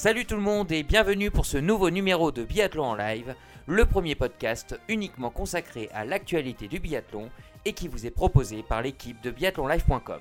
Salut 0.00 0.26
tout 0.26 0.36
le 0.36 0.40
monde 0.40 0.70
et 0.70 0.84
bienvenue 0.84 1.32
pour 1.32 1.44
ce 1.44 1.58
nouveau 1.58 1.90
numéro 1.90 2.30
de 2.30 2.44
Biathlon 2.44 2.84
en 2.84 2.94
live, 2.94 3.34
le 3.66 3.84
premier 3.84 4.14
podcast 4.14 4.78
uniquement 4.86 5.30
consacré 5.30 5.90
à 5.92 6.04
l'actualité 6.04 6.68
du 6.68 6.78
biathlon 6.78 7.30
et 7.64 7.72
qui 7.72 7.88
vous 7.88 8.06
est 8.06 8.12
proposé 8.12 8.62
par 8.62 8.80
l'équipe 8.80 9.20
de 9.22 9.32
biathlonlive.com. 9.32 10.20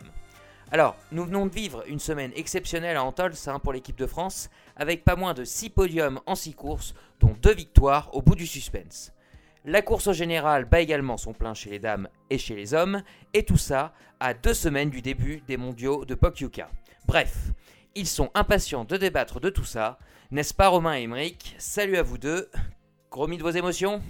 Alors, 0.72 0.96
nous 1.12 1.26
venons 1.26 1.46
de 1.46 1.54
vivre 1.54 1.84
une 1.88 2.00
semaine 2.00 2.32
exceptionnelle 2.36 2.98
à 2.98 3.04
Antols 3.04 3.36
hein, 3.46 3.60
pour 3.60 3.72
l'équipe 3.72 4.00
de 4.00 4.08
France, 4.08 4.50
avec 4.78 5.04
pas 5.04 5.16
moins 5.16 5.36
de 5.36 5.44
6 5.44 5.70
podiums 5.70 6.22
en 6.26 6.34
6 6.34 6.56
courses, 6.56 6.96
dont 7.20 7.36
2 7.40 7.54
victoires 7.54 8.10
au 8.14 8.24
bout 8.24 8.34
du 8.34 8.48
suspense. 8.48 9.14
La 9.64 9.84
course 9.84 10.08
au 10.08 10.14
général 10.14 10.66
bat 10.66 10.82
également 10.82 11.18
son 11.18 11.34
plein 11.34 11.54
chez 11.54 11.70
les 11.70 11.78
dames 11.78 12.10
et 12.32 12.40
chez 12.40 12.56
les 12.56 12.74
hommes, 12.74 13.04
et 13.36 13.44
tout 13.44 13.58
ça 13.58 13.94
à 14.20 14.34
deux 14.34 14.56
semaines 14.56 14.90
du 14.90 15.04
début 15.04 15.44
des 15.48 15.58
mondiaux 15.58 16.04
de 16.04 16.16
Pokyuka. 16.16 16.68
Bref, 17.06 17.52
ils 17.98 18.08
sont 18.08 18.30
impatients 18.34 18.86
de 18.86 18.96
débattre 18.98 19.40
de 19.40 19.50
tout 19.50 19.64
ça, 19.64 19.98
n'est-ce 20.32 20.54
pas 20.54 20.68
Romain 20.70 20.98
et 20.98 21.02
Emeric 21.04 21.56
Salut 21.58 21.98
à 21.98 22.04
vous 22.04 22.18
deux, 22.18 22.50
gros 23.12 23.28
de 23.28 23.42
vos 23.42 23.50
émotions 23.50 24.02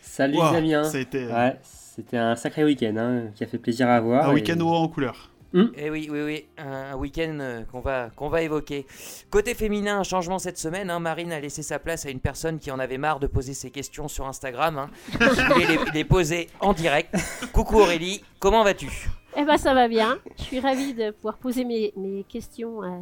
Salut 0.00 0.36
Wow, 0.38 0.52
Damien 0.52 0.82
euh, 0.94 1.32
Ouais, 1.32 1.58
c'était 1.62 2.16
un 2.16 2.36
sacré 2.36 2.64
week-end 2.64 2.94
hein, 2.96 3.22
qui 3.34 3.44
a 3.44 3.46
fait 3.46 3.58
plaisir 3.58 3.88
à 3.88 4.00
voir. 4.00 4.28
Un 4.28 4.32
et- 4.32 4.34
week-end 4.34 4.58
haut 4.60 4.74
en 4.74 4.88
couleur. 4.88 5.30
Eh 5.76 5.90
oui, 5.90 6.08
oui, 6.08 6.22
oui, 6.22 6.46
un, 6.58 6.94
week-end 6.94 7.36
euh, 7.40 7.64
qu'on 7.64 7.80
va, 7.80 8.10
qu'on 8.14 8.28
va 8.28 8.42
évoquer. 8.42 8.86
Côté 9.30 9.54
féminin, 9.54 9.98
un 9.98 10.04
changement 10.04 10.38
cette 10.38 10.58
semaine. 10.58 10.90
hein. 10.90 11.00
Marine 11.00 11.32
a 11.32 11.40
laissé 11.40 11.64
sa 11.64 11.80
place 11.80 12.06
à 12.06 12.10
une 12.10 12.20
personne 12.20 12.60
qui 12.60 12.70
en 12.70 12.78
avait 12.78 12.98
marre 12.98 13.18
de 13.18 13.26
poser 13.26 13.52
ses 13.52 13.72
questions 13.72 14.06
sur 14.06 14.28
Instagram. 14.28 14.78
Hein. 14.78 14.90
Les, 15.58 15.78
les 15.92 16.04
poser 16.04 16.48
en 16.60 16.72
direct. 16.72 17.16
Coucou 17.52 17.80
Aurélie, 17.80 18.22
comment 18.38 18.62
vas-tu? 18.62 19.10
Eh 19.40 19.44
ben 19.44 19.56
ça 19.56 19.74
va 19.74 19.88
bien. 19.88 20.18
Je 20.36 20.42
suis 20.42 20.60
ravie 20.60 20.94
de 20.94 21.10
pouvoir 21.12 21.38
poser 21.38 21.64
mes, 21.64 21.92
mes 21.96 22.24
questions 22.24 22.82
euh, 22.82 22.98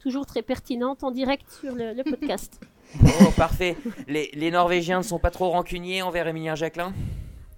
toujours 0.00 0.26
très 0.26 0.42
pertinentes 0.42 1.02
en 1.02 1.10
direct 1.10 1.48
sur 1.50 1.74
le, 1.74 1.92
le 1.94 2.04
podcast. 2.04 2.60
Oh, 3.20 3.30
parfait. 3.36 3.76
Les, 4.06 4.30
les 4.32 4.50
Norvégiens 4.50 4.98
ne 4.98 5.02
sont 5.02 5.18
pas 5.18 5.30
trop 5.30 5.50
rancuniers 5.50 6.00
envers 6.00 6.26
Emilien 6.26 6.54
Jacquelin? 6.54 6.94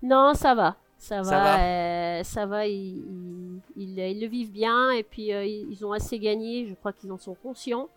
Non, 0.03 0.35
ça 0.35 0.57
va. 0.57 0.75
Ça 0.99 1.19
va, 1.19 1.25
Ça 1.25 1.39
va? 1.39 1.61
euh, 1.61 2.23
ça 2.25 2.47
va, 2.47 2.67
ils, 2.67 2.99
ils- 2.99 3.61
ils- 3.77 3.99
ils 4.01 4.21
le 4.21 4.27
vivent 4.27 4.51
bien 4.51 4.91
et 4.91 5.05
puis 5.05 5.33
euh, 5.33 5.45
ils 5.45 5.69
ils 5.71 5.87
ont 5.87 5.93
assez 5.93 6.19
gagné, 6.19 6.67
je 6.67 6.75
crois 6.75 6.93
qu'ils 6.93 7.13
en 7.13 7.17
sont 7.19 7.35
conscients. 7.41 7.89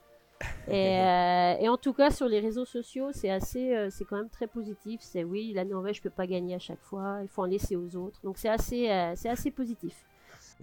Et, 0.67 0.73
euh, 1.00 1.56
et 1.59 1.67
en 1.70 1.78
tout 1.78 1.94
cas, 1.94 2.11
sur 2.11 2.28
les 2.28 2.39
réseaux 2.39 2.66
sociaux, 2.66 3.09
c'est 3.14 3.31
assez, 3.31 3.76
euh, 3.76 3.88
c'est 3.89 4.06
quand 4.06 4.17
même 4.17 4.30
très 4.30 4.45
positif. 4.48 5.00
C'est 5.02 5.23
oui, 5.23 5.54
la 5.56 5.66
Norvège 5.66 6.04
peut 6.04 6.11
pas 6.11 6.28
gagner 6.28 6.54
à 6.54 6.59
chaque 6.59 6.81
fois, 6.84 7.17
il 7.23 7.28
faut 7.30 7.42
en 7.42 7.45
laisser 7.45 7.76
aux 7.76 7.95
autres. 7.95 8.20
Donc 8.23 8.38
c'est 8.38 8.50
assez, 8.50 8.92
euh, 8.92 9.14
c'est 9.16 9.30
assez 9.30 9.50
positif. 9.50 9.95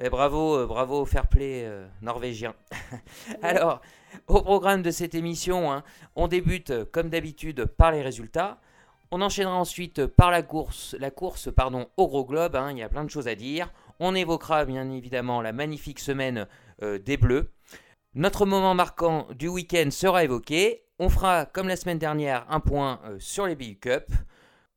Bravo, 0.09 0.57
euh, 0.57 0.67
bravo 0.67 1.03
au 1.03 1.05
fair 1.05 1.27
play 1.27 1.65
euh, 1.67 1.87
norvégien. 2.01 2.55
Alors, 3.43 3.83
au 4.29 4.41
programme 4.41 4.81
de 4.81 4.91
cette 4.91 5.15
émission, 5.15 5.71
hein, 5.71 5.85
on 6.17 6.27
débute 6.27 6.71
euh, 6.71 6.85
comme 6.91 7.11
d'habitude 7.11 7.67
par 7.67 7.93
les 7.93 8.01
résultats. 8.01 8.59
On 9.11 9.21
enchaînera 9.21 9.57
ensuite 9.57 10.07
par 10.07 10.31
la 10.31 10.43
course, 10.43 10.97
la 10.99 11.11
pardon, 11.55 11.89
au 11.99 12.09
gros 12.09 12.25
globe. 12.25 12.57
hein, 12.57 12.71
il 12.71 12.79
y 12.79 12.83
a 12.83 12.89
plein 12.89 13.05
de 13.05 13.11
choses 13.11 13.29
à 13.29 13.35
dire. 13.35 13.71
On 13.99 14.15
évoquera 14.15 14.65
bien 14.65 14.91
évidemment 14.91 15.43
la 15.43 15.53
magnifique 15.53 15.99
semaine 15.99 16.47
des 16.81 17.17
Bleus. 17.17 17.53
Notre 18.15 18.47
moment 18.47 18.73
marquant 18.73 19.27
du 19.37 19.49
week-end 19.49 19.91
sera 19.91 20.23
évoqué. 20.23 20.85
On 21.01 21.09
fera, 21.09 21.45
comme 21.45 21.67
la 21.67 21.75
semaine 21.75 21.99
dernière, 21.99 22.47
un 22.49 22.61
point 22.61 23.01
sur 23.19 23.47
les 23.47 23.57
BU 23.57 23.79
Cup. 23.81 24.05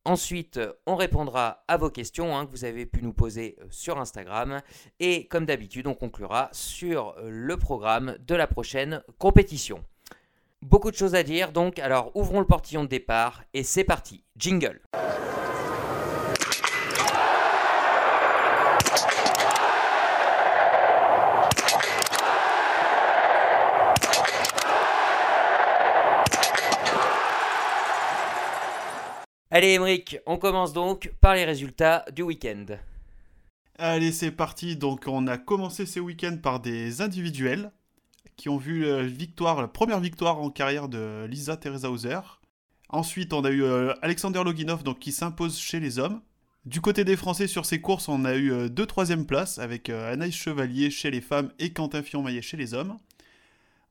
Ensuite, 0.06 0.58
euh, 0.58 0.72
on 0.86 0.96
répondra 0.96 1.64
à 1.66 1.78
vos 1.78 1.88
questions 1.88 2.36
hein, 2.36 2.44
que 2.44 2.50
vous 2.50 2.66
avez 2.66 2.84
pu 2.84 3.02
nous 3.02 3.14
poser 3.14 3.56
euh, 3.60 3.64
sur 3.70 3.98
Instagram. 3.98 4.60
Et 5.00 5.26
comme 5.28 5.46
d'habitude, 5.46 5.86
on 5.86 5.94
conclura 5.94 6.50
sur 6.52 7.14
euh, 7.16 7.30
le 7.30 7.56
programme 7.56 8.18
de 8.26 8.34
la 8.34 8.46
prochaine 8.46 9.02
compétition. 9.18 9.82
Beaucoup 10.60 10.90
de 10.90 10.96
choses 10.96 11.14
à 11.14 11.22
dire, 11.22 11.52
donc 11.52 11.78
alors 11.78 12.10
ouvrons 12.14 12.40
le 12.40 12.46
portillon 12.46 12.84
de 12.84 12.88
départ 12.88 13.44
et 13.54 13.62
c'est 13.62 13.84
parti. 13.84 14.24
Jingle. 14.36 14.80
Allez 29.56 29.74
Emeric, 29.74 30.18
on 30.26 30.36
commence 30.36 30.72
donc 30.72 31.12
par 31.20 31.36
les 31.36 31.44
résultats 31.44 32.04
du 32.12 32.22
week-end. 32.22 32.66
Allez, 33.78 34.10
c'est 34.10 34.32
parti. 34.32 34.74
Donc, 34.74 35.04
on 35.06 35.28
a 35.28 35.38
commencé 35.38 35.86
ce 35.86 36.00
week-end 36.00 36.38
par 36.42 36.58
des 36.58 37.02
individuels 37.02 37.70
qui 38.34 38.48
ont 38.48 38.56
vu 38.56 38.84
la 38.84 39.04
victoire, 39.04 39.62
la 39.62 39.68
première 39.68 40.00
victoire 40.00 40.40
en 40.40 40.50
carrière 40.50 40.88
de 40.88 41.24
Lisa 41.26 41.56
Teresa 41.56 41.88
Hauser. 41.88 42.18
Ensuite, 42.88 43.32
on 43.32 43.44
a 43.44 43.50
eu 43.50 43.62
euh, 43.62 43.94
Alexander 44.02 44.42
Loginov 44.42 44.82
qui 44.98 45.12
s'impose 45.12 45.56
chez 45.56 45.78
les 45.78 46.00
hommes. 46.00 46.20
Du 46.66 46.80
côté 46.80 47.04
des 47.04 47.14
Français 47.14 47.46
sur 47.46 47.64
ces 47.64 47.80
courses, 47.80 48.08
on 48.08 48.24
a 48.24 48.34
eu 48.34 48.50
euh, 48.50 48.68
deux 48.68 48.86
troisièmes 48.86 49.24
places 49.24 49.60
avec 49.60 49.88
euh, 49.88 50.12
Anaïs 50.12 50.34
Chevalier 50.34 50.90
chez 50.90 51.12
les 51.12 51.20
femmes 51.20 51.52
et 51.60 51.72
Quentin 51.72 52.02
Fillon-Maillet 52.02 52.42
chez 52.42 52.56
les 52.56 52.74
hommes. 52.74 52.98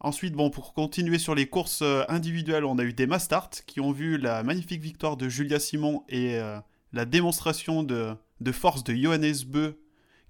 Ensuite, 0.03 0.35
pour 0.35 0.73
continuer 0.73 1.17
sur 1.17 1.33
les 1.33 1.47
courses 1.47 1.81
euh, 1.81 2.03
individuelles, 2.09 2.65
on 2.65 2.77
a 2.77 2.83
eu 2.83 2.91
des 2.91 3.07
Mastart 3.07 3.49
qui 3.65 3.79
ont 3.79 3.93
vu 3.93 4.17
la 4.17 4.43
magnifique 4.43 4.81
victoire 4.81 5.15
de 5.15 5.29
Julia 5.29 5.61
Simon 5.61 6.03
et 6.09 6.35
euh, 6.35 6.59
la 6.91 7.05
démonstration 7.05 7.83
de, 7.83 8.17
force 8.51 8.83
de 8.83 8.93
Johannes 8.93 9.33
Beu 9.47 9.79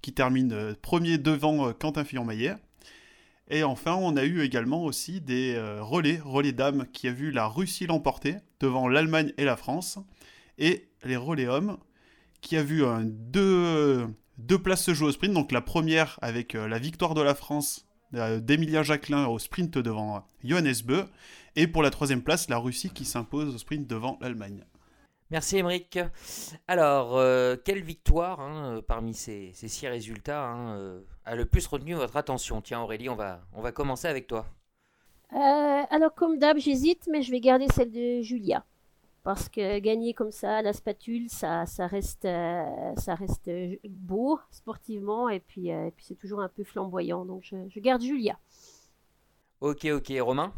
qui 0.00 0.12
termine 0.12 0.52
euh, 0.52 0.74
premier 0.80 1.18
devant 1.18 1.72
Quentin 1.72 2.04
Fillon-Maillet. 2.04 2.54
Et 3.50 3.64
enfin, 3.64 3.96
on 3.96 4.16
a 4.16 4.22
eu 4.22 4.42
également 4.42 4.84
aussi 4.84 5.20
des 5.20 5.60
relais, 5.80 6.18
relais 6.24 6.52
dames 6.52 6.86
qui 6.92 7.08
a 7.08 7.12
vu 7.12 7.30
la 7.30 7.46
Russie 7.46 7.86
l'emporter 7.86 8.36
devant 8.60 8.88
l'Allemagne 8.88 9.32
et 9.36 9.44
la 9.44 9.56
France. 9.56 9.98
Et 10.56 10.88
les 11.04 11.16
relais 11.16 11.46
hommes 11.46 11.76
qui 12.40 12.56
a 12.56 12.62
vu 12.62 12.82
deux, 13.02 14.06
deux 14.38 14.58
places 14.58 14.84
se 14.84 14.94
jouer 14.94 15.08
au 15.08 15.12
sprint. 15.12 15.34
Donc 15.34 15.52
la 15.52 15.60
première 15.60 16.18
avec 16.22 16.54
la 16.54 16.78
victoire 16.78 17.12
de 17.12 17.20
la 17.20 17.34
France 17.34 17.84
euh, 18.14 18.40
d'Emilien 18.40 18.82
Jacquelin 18.82 19.26
au 19.26 19.38
sprint 19.38 19.78
devant 19.78 20.24
Johannes 20.42 20.74
Beu. 20.84 21.04
Et 21.56 21.66
pour 21.66 21.82
la 21.82 21.90
troisième 21.90 22.22
place, 22.22 22.48
la 22.48 22.58
Russie 22.58 22.90
qui 22.90 23.04
s'impose 23.04 23.54
au 23.54 23.58
sprint 23.58 23.86
devant 23.86 24.18
l'Allemagne. 24.20 24.64
Merci 25.30 25.56
Emeric. 25.56 25.98
Alors, 26.68 27.16
euh, 27.16 27.56
quelle 27.64 27.82
victoire 27.82 28.40
hein, 28.40 28.76
euh, 28.76 28.82
parmi 28.82 29.14
ces, 29.14 29.50
ces 29.54 29.68
six 29.68 29.88
résultats 29.88 30.44
hein, 30.44 30.76
euh, 30.76 31.00
a 31.24 31.34
le 31.34 31.46
plus 31.46 31.66
retenu 31.66 31.94
votre 31.94 32.16
attention? 32.16 32.60
Tiens 32.60 32.80
Aurélie, 32.80 33.08
on 33.08 33.16
va, 33.16 33.40
on 33.52 33.62
va 33.62 33.72
commencer 33.72 34.06
avec 34.06 34.26
toi. 34.26 34.46
Euh, 35.32 35.82
alors, 35.90 36.14
comme 36.14 36.38
d'hab, 36.38 36.58
j'hésite, 36.58 37.08
mais 37.10 37.22
je 37.22 37.30
vais 37.30 37.40
garder 37.40 37.66
celle 37.68 37.90
de 37.90 38.20
Julia. 38.22 38.64
Parce 39.24 39.48
que 39.48 39.78
gagner 39.78 40.12
comme 40.12 40.30
ça 40.30 40.58
à 40.58 40.62
la 40.62 40.74
spatule, 40.74 41.30
ça, 41.30 41.64
ça 41.64 41.86
reste, 41.86 42.26
euh, 42.26 42.94
ça 42.98 43.14
reste 43.14 43.50
beau 43.88 44.38
sportivement 44.50 45.30
et 45.30 45.40
puis, 45.40 45.72
euh, 45.72 45.86
et 45.86 45.90
puis 45.92 46.04
c'est 46.06 46.14
toujours 46.14 46.40
un 46.40 46.50
peu 46.50 46.62
flamboyant. 46.62 47.24
Donc, 47.24 47.42
je, 47.42 47.56
je 47.70 47.80
garde 47.80 48.02
Julia. 48.02 48.38
Ok, 49.62 49.86
ok, 49.86 50.12
Romain? 50.20 50.52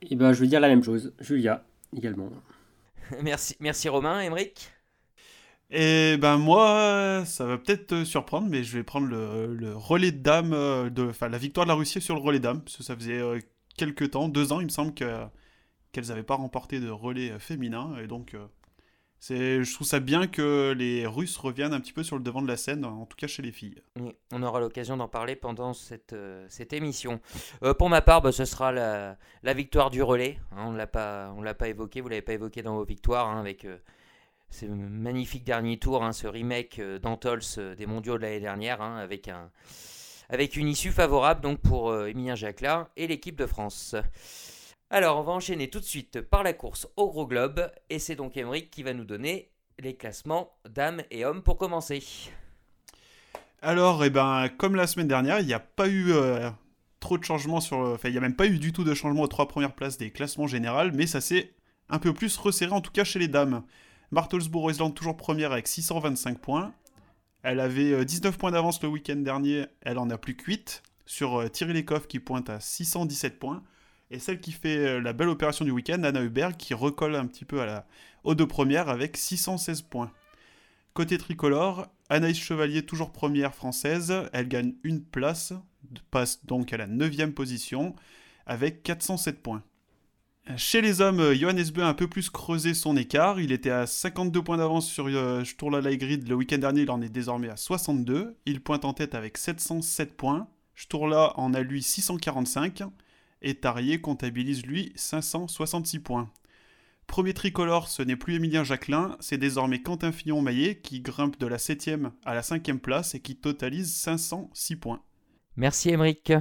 Et 0.00 0.16
ben, 0.16 0.32
je 0.32 0.40
veux 0.40 0.46
dire 0.46 0.58
la 0.58 0.68
même 0.68 0.82
chose. 0.82 1.12
Julia, 1.20 1.66
également. 1.94 2.30
merci, 3.22 3.56
merci 3.60 3.90
Romain. 3.90 4.20
Emeric 4.20 4.72
Et 5.68 6.16
ben 6.16 6.38
moi, 6.38 7.24
ça 7.26 7.44
va 7.44 7.58
peut-être 7.58 7.88
te 7.88 8.04
surprendre, 8.06 8.48
mais 8.48 8.64
je 8.64 8.74
vais 8.78 8.84
prendre 8.84 9.06
le, 9.06 9.54
le 9.54 9.76
relais 9.76 10.12
de 10.12 10.22
dames, 10.22 10.54
euh, 10.54 10.88
de, 10.88 11.10
enfin 11.10 11.28
la 11.28 11.36
victoire 11.36 11.66
de 11.66 11.68
la 11.68 11.76
Russie 11.76 12.00
sur 12.00 12.14
le 12.14 12.22
relais 12.22 12.40
dames, 12.40 12.62
parce 12.62 12.78
que 12.78 12.82
ça 12.82 12.96
faisait 12.96 13.20
quelques 13.76 14.12
temps, 14.12 14.28
deux 14.28 14.50
ans 14.50 14.60
il 14.60 14.64
me 14.64 14.70
semble, 14.70 14.94
que, 14.94 15.26
qu'elles 15.94 16.08
n'avaient 16.08 16.22
pas 16.22 16.34
remporté 16.34 16.80
de 16.80 16.90
relais 16.90 17.30
euh, 17.30 17.38
féminin, 17.38 17.96
et 18.02 18.06
donc 18.06 18.34
euh, 18.34 18.46
je 19.30 19.74
trouve 19.74 19.86
ça 19.86 20.00
bien 20.00 20.26
que 20.26 20.74
les 20.76 21.06
Russes 21.06 21.36
reviennent 21.36 21.72
un 21.72 21.80
petit 21.80 21.92
peu 21.92 22.02
sur 22.02 22.16
le 22.16 22.22
devant 22.22 22.42
de 22.42 22.48
la 22.48 22.56
scène, 22.56 22.84
en 22.84 23.06
tout 23.06 23.16
cas 23.16 23.26
chez 23.26 23.42
les 23.42 23.52
filles. 23.52 23.80
On 24.32 24.42
aura 24.42 24.60
l'occasion 24.60 24.96
d'en 24.96 25.08
parler 25.08 25.36
pendant 25.36 25.72
cette, 25.72 26.12
euh, 26.12 26.44
cette 26.48 26.72
émission. 26.72 27.20
Pour 27.78 27.88
ma 27.88 28.02
part, 28.02 28.20
bah, 28.20 28.32
ce 28.32 28.44
sera 28.44 28.72
la, 28.72 29.16
victoire 29.54 29.90
du 29.90 30.02
relais. 30.02 30.38
hein, 30.52 30.64
on 30.66 30.72
ne 30.72 30.76
l'a 30.76 30.86
pas, 30.86 31.68
évoqué, 31.68 32.00
vous 32.00 32.08
l'avez 32.08 32.22
pas 32.22 32.34
évoqué 32.34 32.62
dans 32.62 32.74
vos 32.74 32.84
victoires, 32.84 33.28
hein, 33.28 33.40
avec 33.40 33.64
euh, 33.64 33.78
ce 34.50 34.66
magnifique 34.66 35.44
dernier 35.44 35.78
tour, 35.78 36.04
hein, 36.04 36.12
ce 36.12 36.26
remake 36.26 36.80
d'Antols 37.02 37.74
des 37.76 37.86
mondiaux 37.86 38.18
de 38.18 38.22
l'année 38.22 38.40
dernière, 38.40 38.82
hein, 38.82 38.96
avec, 38.98 39.28
un, 39.28 39.50
avec 40.28 40.56
une 40.56 40.68
issue 40.68 40.92
favorable 40.92 41.40
donc, 41.40 41.60
pour 41.60 41.96
Emilien 42.06 42.34
Jacquelin 42.34 42.88
et 42.96 43.06
l'équipe 43.06 43.36
de 43.36 43.46
France. 43.46 43.96
Alors, 44.96 45.18
on 45.18 45.22
va 45.24 45.32
enchaîner 45.32 45.68
tout 45.68 45.80
de 45.80 45.84
suite 45.84 46.20
par 46.20 46.44
la 46.44 46.52
course 46.52 46.86
au 46.96 47.08
gros 47.08 47.26
globe, 47.26 47.68
et 47.90 47.98
c'est 47.98 48.14
donc 48.14 48.36
Emeric 48.36 48.70
qui 48.70 48.84
va 48.84 48.94
nous 48.94 49.04
donner 49.04 49.50
les 49.80 49.96
classements 49.96 50.56
dames 50.70 51.02
et 51.10 51.24
hommes 51.24 51.42
pour 51.42 51.58
commencer. 51.58 52.00
Alors, 53.60 54.04
eh 54.04 54.10
ben, 54.10 54.48
comme 54.56 54.76
la 54.76 54.86
semaine 54.86 55.08
dernière, 55.08 55.40
il 55.40 55.48
n'y 55.48 55.52
a 55.52 55.58
pas 55.58 55.88
eu 55.88 56.12
euh, 56.12 56.48
trop 57.00 57.18
de 57.18 57.24
changements 57.24 57.60
sur. 57.60 57.78
Enfin, 57.78 58.08
il 58.08 58.12
n'y 58.12 58.18
a 58.18 58.20
même 58.20 58.36
pas 58.36 58.46
eu 58.46 58.60
du 58.60 58.72
tout 58.72 58.84
de 58.84 58.94
changement 58.94 59.22
aux 59.22 59.26
trois 59.26 59.48
premières 59.48 59.74
places 59.74 59.98
des 59.98 60.12
classements 60.12 60.46
généraux, 60.46 60.92
mais 60.94 61.08
ça 61.08 61.20
s'est 61.20 61.54
un 61.88 61.98
peu 61.98 62.14
plus 62.14 62.36
resserré, 62.36 62.70
en 62.70 62.80
tout 62.80 62.92
cas 62.92 63.02
chez 63.02 63.18
les 63.18 63.26
dames. 63.26 63.64
Martelsbourg-Island 64.12 64.94
toujours 64.94 65.16
première 65.16 65.50
avec 65.50 65.66
625 65.66 66.38
points. 66.38 66.72
Elle 67.42 67.58
avait 67.58 67.90
euh, 67.90 68.04
19 68.04 68.38
points 68.38 68.52
d'avance 68.52 68.80
le 68.80 68.90
week-end 68.90 69.16
dernier, 69.16 69.66
elle 69.80 69.98
en 69.98 70.08
a 70.10 70.18
plus 70.18 70.36
que 70.36 70.44
8. 70.44 70.84
Sur 71.04 71.40
euh, 71.40 71.48
Thierry 71.48 71.72
Lecoff 71.72 72.06
qui 72.06 72.20
pointe 72.20 72.48
à 72.48 72.60
617 72.60 73.40
points. 73.40 73.64
Et 74.10 74.18
celle 74.18 74.40
qui 74.40 74.52
fait 74.52 75.00
la 75.00 75.12
belle 75.12 75.28
opération 75.28 75.64
du 75.64 75.70
week-end, 75.70 76.02
Anna 76.02 76.22
Hubert, 76.22 76.56
qui 76.56 76.74
recolle 76.74 77.16
un 77.16 77.26
petit 77.26 77.44
peu 77.44 77.60
à 77.60 77.66
la, 77.66 77.86
aux 78.22 78.34
deux 78.34 78.46
premières 78.46 78.88
avec 78.88 79.16
616 79.16 79.82
points. 79.82 80.10
Côté 80.92 81.18
tricolore, 81.18 81.88
Anaïs 82.08 82.38
Chevalier, 82.38 82.82
toujours 82.82 83.10
première 83.10 83.54
française, 83.54 84.14
elle 84.32 84.46
gagne 84.46 84.74
une 84.84 85.02
place, 85.02 85.52
passe 86.10 86.44
donc 86.46 86.72
à 86.72 86.76
la 86.76 86.86
9 86.86 87.32
position 87.32 87.94
avec 88.46 88.82
407 88.82 89.42
points. 89.42 89.62
Chez 90.56 90.82
les 90.82 91.00
hommes, 91.00 91.32
Johannes 91.32 91.70
Beu 91.74 91.82
a 91.82 91.88
un 91.88 91.94
peu 91.94 92.06
plus 92.06 92.28
creusé 92.28 92.74
son 92.74 92.98
écart. 92.98 93.40
Il 93.40 93.50
était 93.50 93.70
à 93.70 93.86
52 93.86 94.42
points 94.42 94.58
d'avance 94.58 94.86
sur 94.86 95.06
euh, 95.06 95.42
Sturla 95.42 95.80
Grid 95.96 96.28
le 96.28 96.34
week-end 96.34 96.58
dernier. 96.58 96.82
Il 96.82 96.90
en 96.90 97.00
est 97.00 97.08
désormais 97.08 97.48
à 97.48 97.56
62. 97.56 98.36
Il 98.44 98.60
pointe 98.60 98.84
en 98.84 98.92
tête 98.92 99.14
avec 99.14 99.38
707 99.38 100.14
points. 100.14 100.46
Sturla 100.76 101.32
en 101.38 101.54
a 101.54 101.60
lui 101.62 101.82
645. 101.82 102.82
Et 103.46 103.56
Tarier 103.56 104.00
comptabilise 104.00 104.64
lui 104.64 104.90
566 104.96 105.98
points. 105.98 106.32
Premier 107.06 107.34
tricolore, 107.34 107.88
ce 107.88 108.02
n'est 108.02 108.16
plus 108.16 108.36
Emilien 108.36 108.64
Jacquelin, 108.64 109.18
c'est 109.20 109.36
désormais 109.36 109.82
Quentin 109.82 110.12
Fillon-Maillet 110.12 110.80
qui 110.80 111.02
grimpe 111.02 111.38
de 111.38 111.46
la 111.46 111.58
7e 111.58 112.10
à 112.24 112.34
la 112.34 112.40
5e 112.40 112.78
place 112.78 113.14
et 113.14 113.20
qui 113.20 113.36
totalise 113.36 113.94
506 113.94 114.76
points. 114.76 115.02
Merci 115.56 115.90
Émeric. 115.90 116.32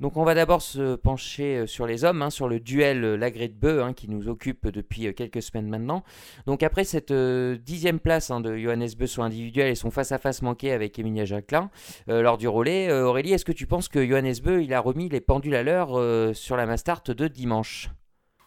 Donc 0.00 0.16
on 0.16 0.24
va 0.24 0.34
d'abord 0.34 0.60
se 0.60 0.96
pencher 0.96 1.58
euh, 1.58 1.66
sur 1.66 1.86
les 1.86 2.04
hommes, 2.04 2.20
hein, 2.20 2.30
sur 2.30 2.48
le 2.48 2.58
duel 2.58 3.04
euh, 3.04 3.16
Lagré 3.16 3.46
de 3.46 3.54
Beu 3.54 3.80
hein, 3.80 3.92
qui 3.92 4.10
nous 4.10 4.28
occupe 4.28 4.66
depuis 4.66 5.06
euh, 5.06 5.12
quelques 5.12 5.40
semaines 5.40 5.68
maintenant. 5.68 6.02
Donc 6.46 6.64
après 6.64 6.82
cette 6.82 7.12
dixième 7.12 8.00
place 8.00 8.30
hein, 8.32 8.40
de 8.40 8.56
Johannes 8.56 8.88
Beu 8.98 9.06
sur 9.06 9.22
individuel 9.22 9.68
et 9.68 9.76
son 9.76 9.92
face-à-face 9.92 10.42
manqué 10.42 10.72
avec 10.72 10.98
Emilia 10.98 11.24
Jacquelin 11.24 11.70
lors 12.06 12.38
du 12.38 12.48
relais, 12.48 12.92
Aurélie, 12.92 13.32
est-ce 13.32 13.44
que 13.44 13.52
tu 13.52 13.66
penses 13.66 13.88
que 13.88 14.04
Johannes 14.04 14.34
Beu 14.42 14.62
il 14.62 14.74
a 14.74 14.80
remis 14.80 15.08
les 15.08 15.20
pendules 15.20 15.54
à 15.54 15.62
l'heure 15.62 16.34
sur 16.34 16.56
la 16.56 16.66
Mastart 16.66 17.02
de 17.06 17.28
dimanche? 17.28 17.90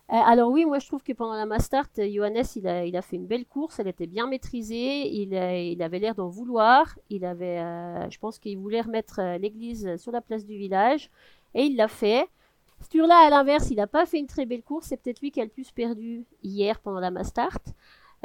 Alors 0.10 0.52
oui, 0.52 0.66
moi 0.66 0.80
je 0.80 0.88
trouve 0.88 1.04
que 1.04 1.12
pendant 1.12 1.36
la 1.36 1.46
Mastart, 1.46 1.90
Johannes 1.98 2.44
il 2.56 2.68
a, 2.68 2.86
il 2.86 2.96
a 2.96 3.02
fait 3.02 3.18
une 3.18 3.28
belle 3.28 3.46
course, 3.46 3.80
elle 3.80 3.88
était 3.88 4.08
bien 4.08 4.28
maîtrisée, 4.28 5.08
il, 5.08 5.34
il 5.34 5.82
avait 5.84 6.00
l'air 6.00 6.16
d'en 6.16 6.30
vouloir, 6.30 6.98
il 7.10 7.26
avait, 7.26 7.60
je 8.10 8.18
pense 8.18 8.40
qu'il 8.40 8.58
voulait 8.58 8.82
remettre 8.82 9.20
l'église 9.38 9.98
sur 9.98 10.12
la 10.12 10.22
place 10.22 10.46
du 10.46 10.58
village. 10.58 11.10
Et 11.58 11.64
il 11.64 11.76
l'a 11.76 11.88
fait. 11.88 12.30
Sturla, 12.82 13.18
à 13.18 13.30
l'inverse, 13.30 13.70
il 13.72 13.78
n'a 13.78 13.88
pas 13.88 14.06
fait 14.06 14.20
une 14.20 14.28
très 14.28 14.46
belle 14.46 14.62
course. 14.62 14.88
C'est 14.88 14.98
peut-être 14.98 15.22
lui 15.22 15.32
qui 15.32 15.42
a 15.42 15.44
le 15.44 15.50
plus 15.50 15.72
perdu 15.72 16.26
hier 16.44 16.80
pendant 16.80 17.00
la 17.00 17.10
Mastart. 17.10 17.60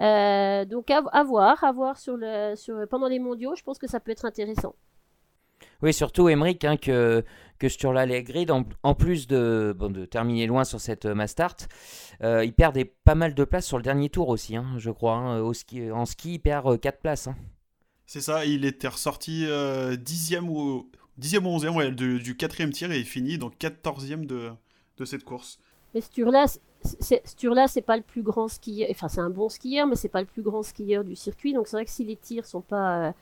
Euh, 0.00 0.64
donc 0.66 0.90
à, 0.90 1.24
voir, 1.24 1.64
à 1.64 1.72
voir 1.72 1.98
sur 1.98 2.16
le, 2.16 2.54
sur, 2.56 2.86
pendant 2.88 3.08
les 3.08 3.18
mondiaux, 3.18 3.54
je 3.56 3.62
pense 3.62 3.78
que 3.78 3.88
ça 3.88 4.00
peut 4.00 4.10
être 4.10 4.26
intéressant. 4.26 4.74
Oui, 5.80 5.94
surtout 5.94 6.28
Emmerich, 6.28 6.64
hein, 6.64 6.76
que, 6.76 7.24
que 7.58 7.68
Sturla 7.68 8.06
Grid, 8.22 8.50
en, 8.50 8.64
en, 8.82 8.94
plus 8.94 9.26
de, 9.26 9.74
bon, 9.76 9.90
de 9.90 10.04
terminer 10.04 10.46
loin 10.46 10.64
sur 10.64 10.80
cette 10.80 11.06
Mastart, 11.06 11.56
euh, 12.22 12.44
il 12.44 12.52
perd 12.52 12.78
pas 13.04 13.14
mal 13.14 13.34
de 13.34 13.44
places 13.44 13.66
sur 13.66 13.78
le 13.78 13.82
dernier 13.82 14.10
tour 14.10 14.28
aussi, 14.28 14.56
hein, 14.56 14.74
je 14.76 14.90
crois. 14.90 15.14
Hein. 15.14 15.40
Au 15.40 15.54
ski, 15.54 15.90
en 15.90 16.04
ski, 16.04 16.34
il 16.34 16.38
perd 16.40 16.78
4 16.78 17.00
places. 17.00 17.28
Hein. 17.28 17.36
C'est 18.06 18.20
ça, 18.20 18.44
il 18.44 18.64
était 18.64 18.88
ressorti 18.88 19.46
euh, 19.46 19.96
dixième 19.96 20.50
ou 20.50 20.90
10e 21.20 21.44
ou 21.44 21.58
11e 21.58 21.76
ouais, 21.76 21.90
du 21.90 22.36
quatrième 22.36 22.70
tir 22.70 22.90
et 22.90 22.98
il 22.98 23.04
finit 23.04 23.38
donc 23.38 23.54
14e 23.58 24.26
de, 24.26 24.50
de 24.98 25.04
cette 25.04 25.24
course. 25.24 25.58
Mais 25.94 26.00
Sturla, 26.00 26.46
Sturla, 27.24 27.68
c'est 27.68 27.82
pas 27.82 27.96
le 27.96 28.02
plus 28.02 28.22
grand 28.22 28.48
skieur. 28.48 28.88
Enfin, 28.90 29.08
c'est 29.08 29.20
un 29.20 29.30
bon 29.30 29.48
skieur, 29.48 29.86
mais 29.86 29.96
c'est 29.96 30.08
pas 30.08 30.20
le 30.20 30.26
plus 30.26 30.42
grand 30.42 30.62
skieur 30.62 31.04
du 31.04 31.16
circuit. 31.16 31.52
Donc 31.52 31.66
c'est 31.66 31.76
vrai 31.76 31.84
que 31.84 31.90
si 31.90 32.04
les 32.04 32.16
tirs 32.16 32.46
sont 32.46 32.62
pas 32.62 33.08
euh, 33.08 33.12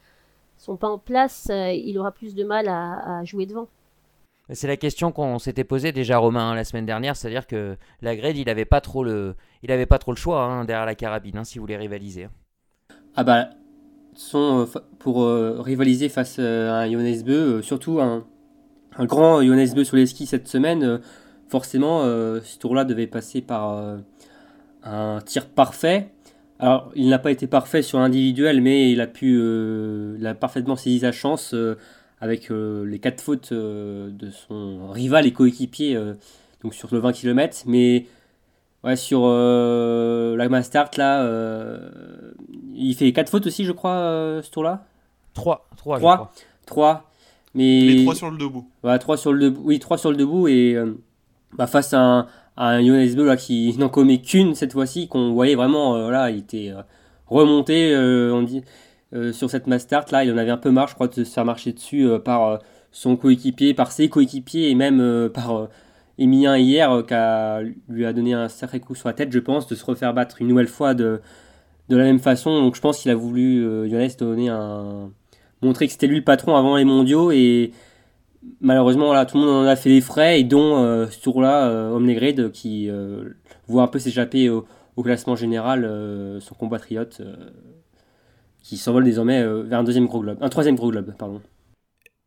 sont 0.57 0.77
pas 0.77 0.89
en 0.89 0.99
place, 0.99 1.49
euh, 1.51 1.73
il 1.73 1.99
aura 1.99 2.13
plus 2.13 2.35
de 2.35 2.45
mal 2.45 2.69
à, 2.69 3.25
jouer 3.25 3.47
devant. 3.47 3.69
C'est 4.53 4.67
la 4.67 4.77
question 4.77 5.13
qu'on 5.13 5.39
s'était 5.39 5.65
posée 5.65 5.93
déjà 5.93 6.19
Romain 6.19 6.51
hein, 6.51 6.55
la 6.55 6.65
semaine 6.65 6.87
dernière, 6.87 7.17
c'est-à-dire 7.17 7.47
que 7.47 7.77
la 8.03 8.17
Grade, 8.17 8.37
il 8.37 8.51
avait 8.51 8.65
pas 8.65 8.81
trop 8.81 9.05
le, 9.05 9.37
il 9.63 9.71
avait 9.71 9.87
pas 9.87 9.99
trop 9.99 10.11
le 10.11 10.17
choix 10.17 10.43
hein, 10.43 10.65
derrière 10.65 10.87
la 10.87 10.97
carabine, 10.97 11.39
hein, 11.39 11.45
si 11.45 11.59
vous 11.59 11.63
voulez 11.63 11.77
rivaliser. 11.77 12.29
Ah 13.15 13.23
bah 13.23 13.51
sont 14.15 14.61
euh, 14.61 14.81
pour 14.99 15.23
euh, 15.23 15.61
rivaliser 15.61 16.09
face 16.09 16.37
euh, 16.39 16.71
à 16.71 16.81
un 16.81 16.91
Johannes 16.91 17.23
Beu, 17.23 17.63
surtout 17.63 18.01
un, 18.01 18.25
un 18.97 19.05
grand 19.05 19.43
Johannes 19.43 19.73
Beu 19.75 19.85
sur 19.85 19.97
les 19.97 20.07
skis 20.07 20.27
cette 20.27 20.49
semaine. 20.49 21.01
forcément, 21.49 22.05
ce 22.05 22.59
tour-là 22.59 22.85
devait 22.85 23.07
passer 23.07 23.41
par 23.41 23.99
un 24.85 25.21
tir 25.25 25.47
parfait. 25.47 26.11
Alors, 26.59 26.93
il 26.95 27.09
n'a 27.09 27.19
pas 27.19 27.31
été 27.31 27.47
parfait 27.47 27.83
sur 27.83 27.99
l'individuel, 27.99 28.61
mais 28.61 28.93
il 28.93 29.01
a 29.01 29.07
pu, 29.07 29.37
il 30.19 30.27
a 30.27 30.35
parfaitement 30.35 30.77
saisi 30.77 31.01
sa 31.01 31.13
chance 31.13 31.55
avec 32.21 32.51
les 32.51 32.99
quatre 32.99 33.21
fautes 33.21 33.53
de 33.53 34.31
son 34.31 34.91
rival 34.91 35.27
et 35.27 35.33
coéquipier, 35.33 35.99
donc 36.63 36.75
sur 36.75 36.89
le 36.93 37.01
20 37.01 37.13
km. 37.13 37.65
Mais 37.67 38.07
Ouais, 38.83 38.97
sur 38.97 39.23
euh, 39.25 40.37
la 40.37 40.49
Mastart, 40.49 40.91
là, 40.97 41.23
euh, 41.23 41.91
il 42.75 42.95
fait 42.95 43.13
4 43.13 43.29
fautes 43.29 43.47
aussi, 43.47 43.65
je 43.65 43.73
crois, 43.73 43.93
euh, 43.93 44.43
ce 44.43 44.51
tour-là 44.51 44.85
3. 45.35 45.69
3, 45.77 45.99
3. 45.99 46.33
3. 46.67 47.11
Mais... 47.55 47.81
Les 47.81 48.03
3 48.05 48.15
sur 48.15 48.31
le 48.31 48.39
debout. 48.39 48.67
Ouais, 48.83 48.99
3 48.99 49.17
sur 49.19 49.33
le 49.33 49.41
debout. 49.41 49.61
Oui, 49.65 49.79
3 49.79 49.99
sur 49.99 50.11
le 50.11 50.17
debout. 50.17 50.49
Et 50.49 50.77
bah, 51.53 51.67
face 51.67 51.93
à 51.93 52.01
un, 52.01 52.27
à 52.57 52.69
un 52.69 52.83
Jonas 52.83 53.15
là, 53.17 53.37
qui 53.37 53.75
n'en 53.79 53.91
commet 53.91 54.23
qu'une 54.23 54.55
cette 54.55 54.73
fois-ci, 54.73 55.09
qu'on 55.09 55.33
voyait 55.33 55.57
vraiment, 55.57 56.09
là, 56.09 56.31
il 56.31 56.39
était 56.39 56.73
remonté, 57.27 57.95
on 57.97 58.43
dit, 58.43 58.63
sur 59.33 59.51
cette 59.51 59.67
Mastart. 59.67 60.07
Là, 60.11 60.25
il 60.25 60.33
en 60.33 60.39
avait 60.39 60.51
un 60.51 60.57
peu 60.57 60.71
marre, 60.71 60.89
je 60.89 60.95
crois, 60.95 61.09
de 61.09 61.23
se 61.23 61.31
faire 61.31 61.45
marcher 61.45 61.73
dessus 61.73 62.09
par 62.25 62.61
son 62.93 63.17
coéquipier, 63.17 63.75
par 63.75 63.93
ses 63.93 64.09
coéquipiers 64.09 64.71
et 64.71 64.75
même 64.75 65.29
par 65.35 65.69
Emilien 66.21 66.57
hier 66.57 66.93
euh, 66.93 67.03
qui 67.03 67.75
lui 67.93 68.07
a 68.07 68.13
donné 68.13 68.35
un 68.35 68.49
sacré 68.49 68.79
coup 68.79 68.95
sur 68.95 69.09
la 69.09 69.15
tête, 69.15 69.33
je 69.33 69.41
pense, 69.41 69.67
de 69.67 69.75
se 69.75 69.85
refaire 69.85 70.15
battre 70.15 70.41
une 70.41 70.47
nouvelle 70.47 70.69
fois 70.69 70.95
de, 70.95 71.21
de 71.91 71.97
la 71.97 72.05
même 72.05 72.21
façon. 72.21 72.63
Donc 72.63 72.77
je 72.77 72.81
pense 72.81 72.99
qu'il 72.99 73.11
a 73.11 73.15
voulu, 73.15 73.67
euh, 73.67 74.49
un. 74.49 75.11
montrer 75.61 75.87
que 75.87 75.93
c'était 75.93 76.07
lui 76.07 76.17
le 76.17 76.25
patron 76.25 76.57
avant 76.57 76.77
les 76.77 76.85
mondiaux 76.85 77.33
et 77.33 77.73
malheureusement 78.61 79.13
là, 79.13 79.27
tout 79.27 79.37
le 79.37 79.45
monde 79.45 79.67
en 79.67 79.69
a 79.69 79.77
fait 79.77 79.91
les 79.91 80.01
frais 80.01 80.41
et 80.41 80.45
dont 80.45 80.79
euh, 80.79 81.09
ce 81.09 81.21
tour-là, 81.21 81.69
euh, 81.69 82.51
qui 82.51 82.89
voit 83.67 83.83
un 83.83 83.89
peu 83.89 83.99
s'échapper 83.99 84.49
au, 84.49 84.67
classement 85.03 85.35
général 85.35 85.91
son 86.43 86.55
compatriote 86.55 87.23
qui 88.63 88.77
s'envole 88.77 89.03
désormais 89.03 89.43
vers 89.63 89.79
un 89.79 89.83
deuxième 89.83 90.05
gros 90.05 90.21
globe, 90.21 90.37
un 90.43 90.51
troisième 90.51 90.77
gros 90.77 90.91
globe, 90.91 91.15
pardon. 91.17 91.41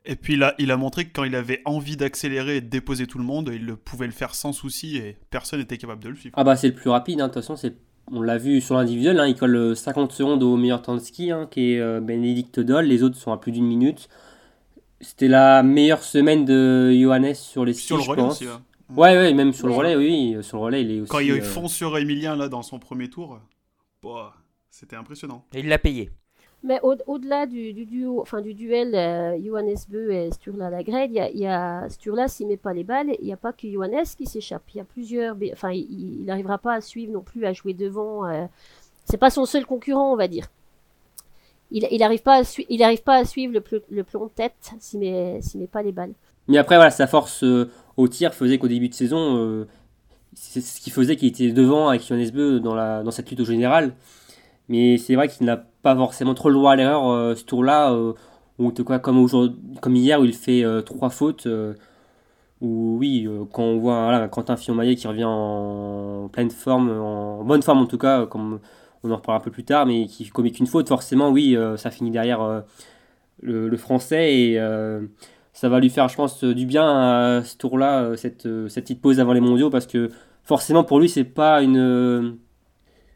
Et 0.06 0.16
puis 0.16 0.36
là, 0.36 0.54
il 0.58 0.72
a 0.72 0.78
montré 0.78 1.06
que 1.06 1.14
quand 1.14 1.24
il 1.24 1.36
avait 1.36 1.62
envie 1.66 1.96
d'accélérer 1.96 2.58
et 2.58 2.62
de 2.62 2.68
déposer 2.68 3.08
tout 3.08 3.18
le 3.18 3.24
monde, 3.24 3.50
il 3.54 3.66
le 3.66 3.78
pouvait 3.78 4.06
le 4.06 4.12
faire 4.12 4.36
sans 4.36 4.52
souci 4.52 4.98
et 4.98 5.18
personne 5.30 5.60
n'était 5.60 5.78
capable 5.78 6.04
de 6.04 6.10
le 6.10 6.16
suivre. 6.16 6.36
Ah 6.38 6.44
bah 6.44 6.58
c'est 6.58 6.68
le 6.68 6.74
plus 6.74 6.90
rapide, 6.90 7.22
hein. 7.22 7.30
de 7.30 7.34
toute 7.34 7.42
façon, 7.42 7.56
c'est... 7.56 7.76
on 8.12 8.22
l'a 8.22 8.38
vu 8.38 8.60
sur 8.60 8.76
l'individuel, 8.76 9.18
hein. 9.20 9.28
il 9.28 9.36
colle 9.36 9.76
50 9.76 10.12
euh, 10.12 10.14
secondes 10.14 10.44
au 10.44 10.58
meilleur 10.58 10.82
temps 10.82 10.96
de 10.96 11.00
ski, 11.00 11.32
hein, 11.32 11.48
qui 11.50 11.74
est 11.74 11.80
euh, 11.80 12.02
Bénédicte 12.02 12.60
Doll, 12.60 12.86
les 12.86 13.02
autres 13.02 13.16
sont 13.16 13.32
à 13.32 13.38
plus 13.38 13.54
d'une 13.54 13.66
minute. 13.66 14.10
C'était 15.00 15.30
la 15.30 15.64
meilleure 15.64 16.04
semaine 16.04 16.44
de 16.44 16.92
Johannes 16.92 17.34
sur 17.34 17.64
les 17.64 17.74
skis, 17.74 17.88
sur 17.88 17.98
le 17.98 18.04
relais 18.04 18.22
Aussi, 18.24 18.46
Ouais, 18.90 19.18
ouais, 19.18 19.34
même 19.34 19.54
sur 19.54 19.68
le 19.68 19.74
relais, 19.74 19.96
oui, 19.96 20.36
sur 20.42 20.58
le 20.58 20.64
relais, 20.64 20.82
il 20.82 20.92
est 20.92 21.00
aussi... 21.00 21.10
Quand 21.10 21.20
il 21.20 21.32
euh... 21.32 21.42
fonce 21.42 21.74
sur 21.74 21.98
Emilien, 21.98 22.36
là, 22.36 22.50
dans 22.50 22.62
son 22.62 22.78
premier 22.78 23.10
tour, 23.10 23.40
bah, 24.04 24.34
c'était 24.70 24.98
impressionnant. 24.98 25.46
Et 25.54 25.62
il 25.62 25.68
l'a 25.70 25.80
payé. 25.80 26.12
Mais 26.66 26.80
au-delà 26.82 27.46
du, 27.46 27.74
duel 27.74 28.96
euh, 28.96 29.38
Johannes 29.44 29.76
Beu 29.90 30.12
et 30.12 30.32
Sturla 30.32 30.70
Lagrade, 30.70 31.10
il 31.12 31.16
y 31.16 31.20
a, 31.20 31.30
y 31.30 31.46
a 31.46 31.90
Sturla 31.90 32.30
s'il 32.30 32.48
met 32.48 32.56
pas 32.56 32.72
les 32.72 32.86
balles, 32.86 33.12
il 33.20 33.26
n'y 33.26 33.34
a 33.34 33.38
pas 33.38 33.52
que 33.52 33.70
Johannes 33.70 34.06
qui 34.18 34.26
s'échappe. 34.26 34.64
Il 34.74 34.78
y 34.78 34.80
a 34.80 34.86
plusieurs, 34.86 35.36
enfin 35.52 35.72
il 35.72 36.24
n'arrivera 36.24 36.58
pas 36.58 36.76
à 36.76 36.82
suivre 36.82 37.12
non 37.12 37.20
plus, 37.20 37.46
à 37.46 37.52
jouer 37.52 37.74
devant. 37.74 38.26
Euh, 38.26 38.46
c'est 39.04 39.18
pas 39.18 39.30
son 39.30 39.46
seul 39.46 39.66
concurrent, 39.66 40.14
on 40.14 40.16
va 40.16 40.30
dire. 40.30 40.48
Il 41.70 41.98
n'arrive 42.00 42.22
pas, 42.22 42.40
à 42.40 42.98
pas 43.04 43.16
à 43.16 43.26
suivre 43.26 43.54
le, 43.54 43.84
le 43.90 44.04
plomb 44.06 44.26
de 44.28 44.32
tête 44.32 44.54
s'il 44.80 45.02
met, 45.02 45.42
met 45.56 45.68
pas 45.68 45.82
les 45.82 45.92
balles. 45.92 46.14
Mais 46.48 46.58
après, 46.58 46.76
voilà, 46.76 46.92
sa 46.92 47.08
force 47.08 47.44
euh, 47.44 47.70
au 47.98 48.08
tir 48.08 48.34
faisait 48.34 48.58
qu'au 48.58 48.70
début 48.70 48.88
de 48.88 48.94
saison, 48.94 49.38
euh, 49.38 49.68
c'est 50.34 50.62
ce 50.62 50.80
qui 50.80 50.92
faisait 50.92 51.18
qu'il 51.18 51.28
était 51.28 51.52
devant 51.52 51.90
avec 51.90 52.06
Johannes 52.06 52.30
Beu 52.32 52.60
dans, 52.62 53.04
dans 53.04 53.12
cette 53.12 53.30
lutte 53.30 53.42
au 53.42 53.46
général. 53.46 53.96
Mais 54.70 54.98
c'est 54.98 55.16
vrai 55.16 55.28
qu'il 55.28 55.46
n'a 55.46 55.66
pas 55.84 55.96
forcément 55.96 56.34
trop 56.34 56.50
le 56.50 56.56
droit 56.56 56.72
à 56.72 56.76
l'erreur 56.76 57.08
euh, 57.10 57.36
ce 57.36 57.44
tour-là. 57.44 57.94
Euh, 57.94 58.14
ou 58.60 58.72
quoi, 58.72 59.00
comme, 59.00 59.28
comme 59.82 59.96
hier 59.96 60.20
où 60.22 60.26
il 60.26 60.34
fait 60.34 60.64
euh, 60.64 60.82
trois 60.82 61.10
fautes. 61.10 61.48
ou 62.62 62.98
oui, 63.00 63.28
quand 63.52 63.64
on 63.64 63.80
voit 63.80 64.04
voilà, 64.04 64.28
Quentin 64.28 64.56
Fillon-Maillet 64.56 64.96
qui 64.96 65.08
revient 65.08 65.26
en 65.26 66.30
pleine 66.32 66.50
forme, 66.52 66.90
en 66.90 67.44
bonne 67.44 67.62
forme 67.62 67.80
en 67.80 67.88
tout 67.88 67.98
cas, 67.98 68.26
comme 68.26 68.60
on 69.04 69.12
en 69.12 69.18
reparlera 69.18 69.42
un 69.42 69.44
peu 69.44 69.52
plus 69.52 69.66
tard, 69.66 69.86
mais 69.86 70.06
qui 70.06 70.30
commet 70.30 70.52
qu'une 70.52 70.68
faute, 70.68 70.88
forcément, 70.88 71.30
oui, 71.30 71.58
ça 71.78 71.92
finit 71.92 72.12
derrière 72.12 72.64
le, 73.42 73.78
français 73.78 74.34
et 74.36 74.60
ça 75.52 75.68
va 75.68 75.80
lui 75.80 75.90
faire, 75.90 76.08
je 76.08 76.16
pense, 76.16 76.44
du 76.44 76.66
bien 76.66 76.88
à 76.88 77.44
ce 77.44 77.58
tour-là, 77.58 78.16
cette, 78.16 78.48
cette 78.70 78.86
petite 78.86 79.02
pause 79.02 79.20
avant 79.20 79.34
les 79.34 79.42
mondiaux, 79.42 79.70
parce 79.70 79.88
que 79.88 80.10
forcément 80.44 80.84
pour 80.84 81.00
lui, 81.00 81.10
c'est 81.10 81.26
pas 81.26 81.64
une 81.64 82.38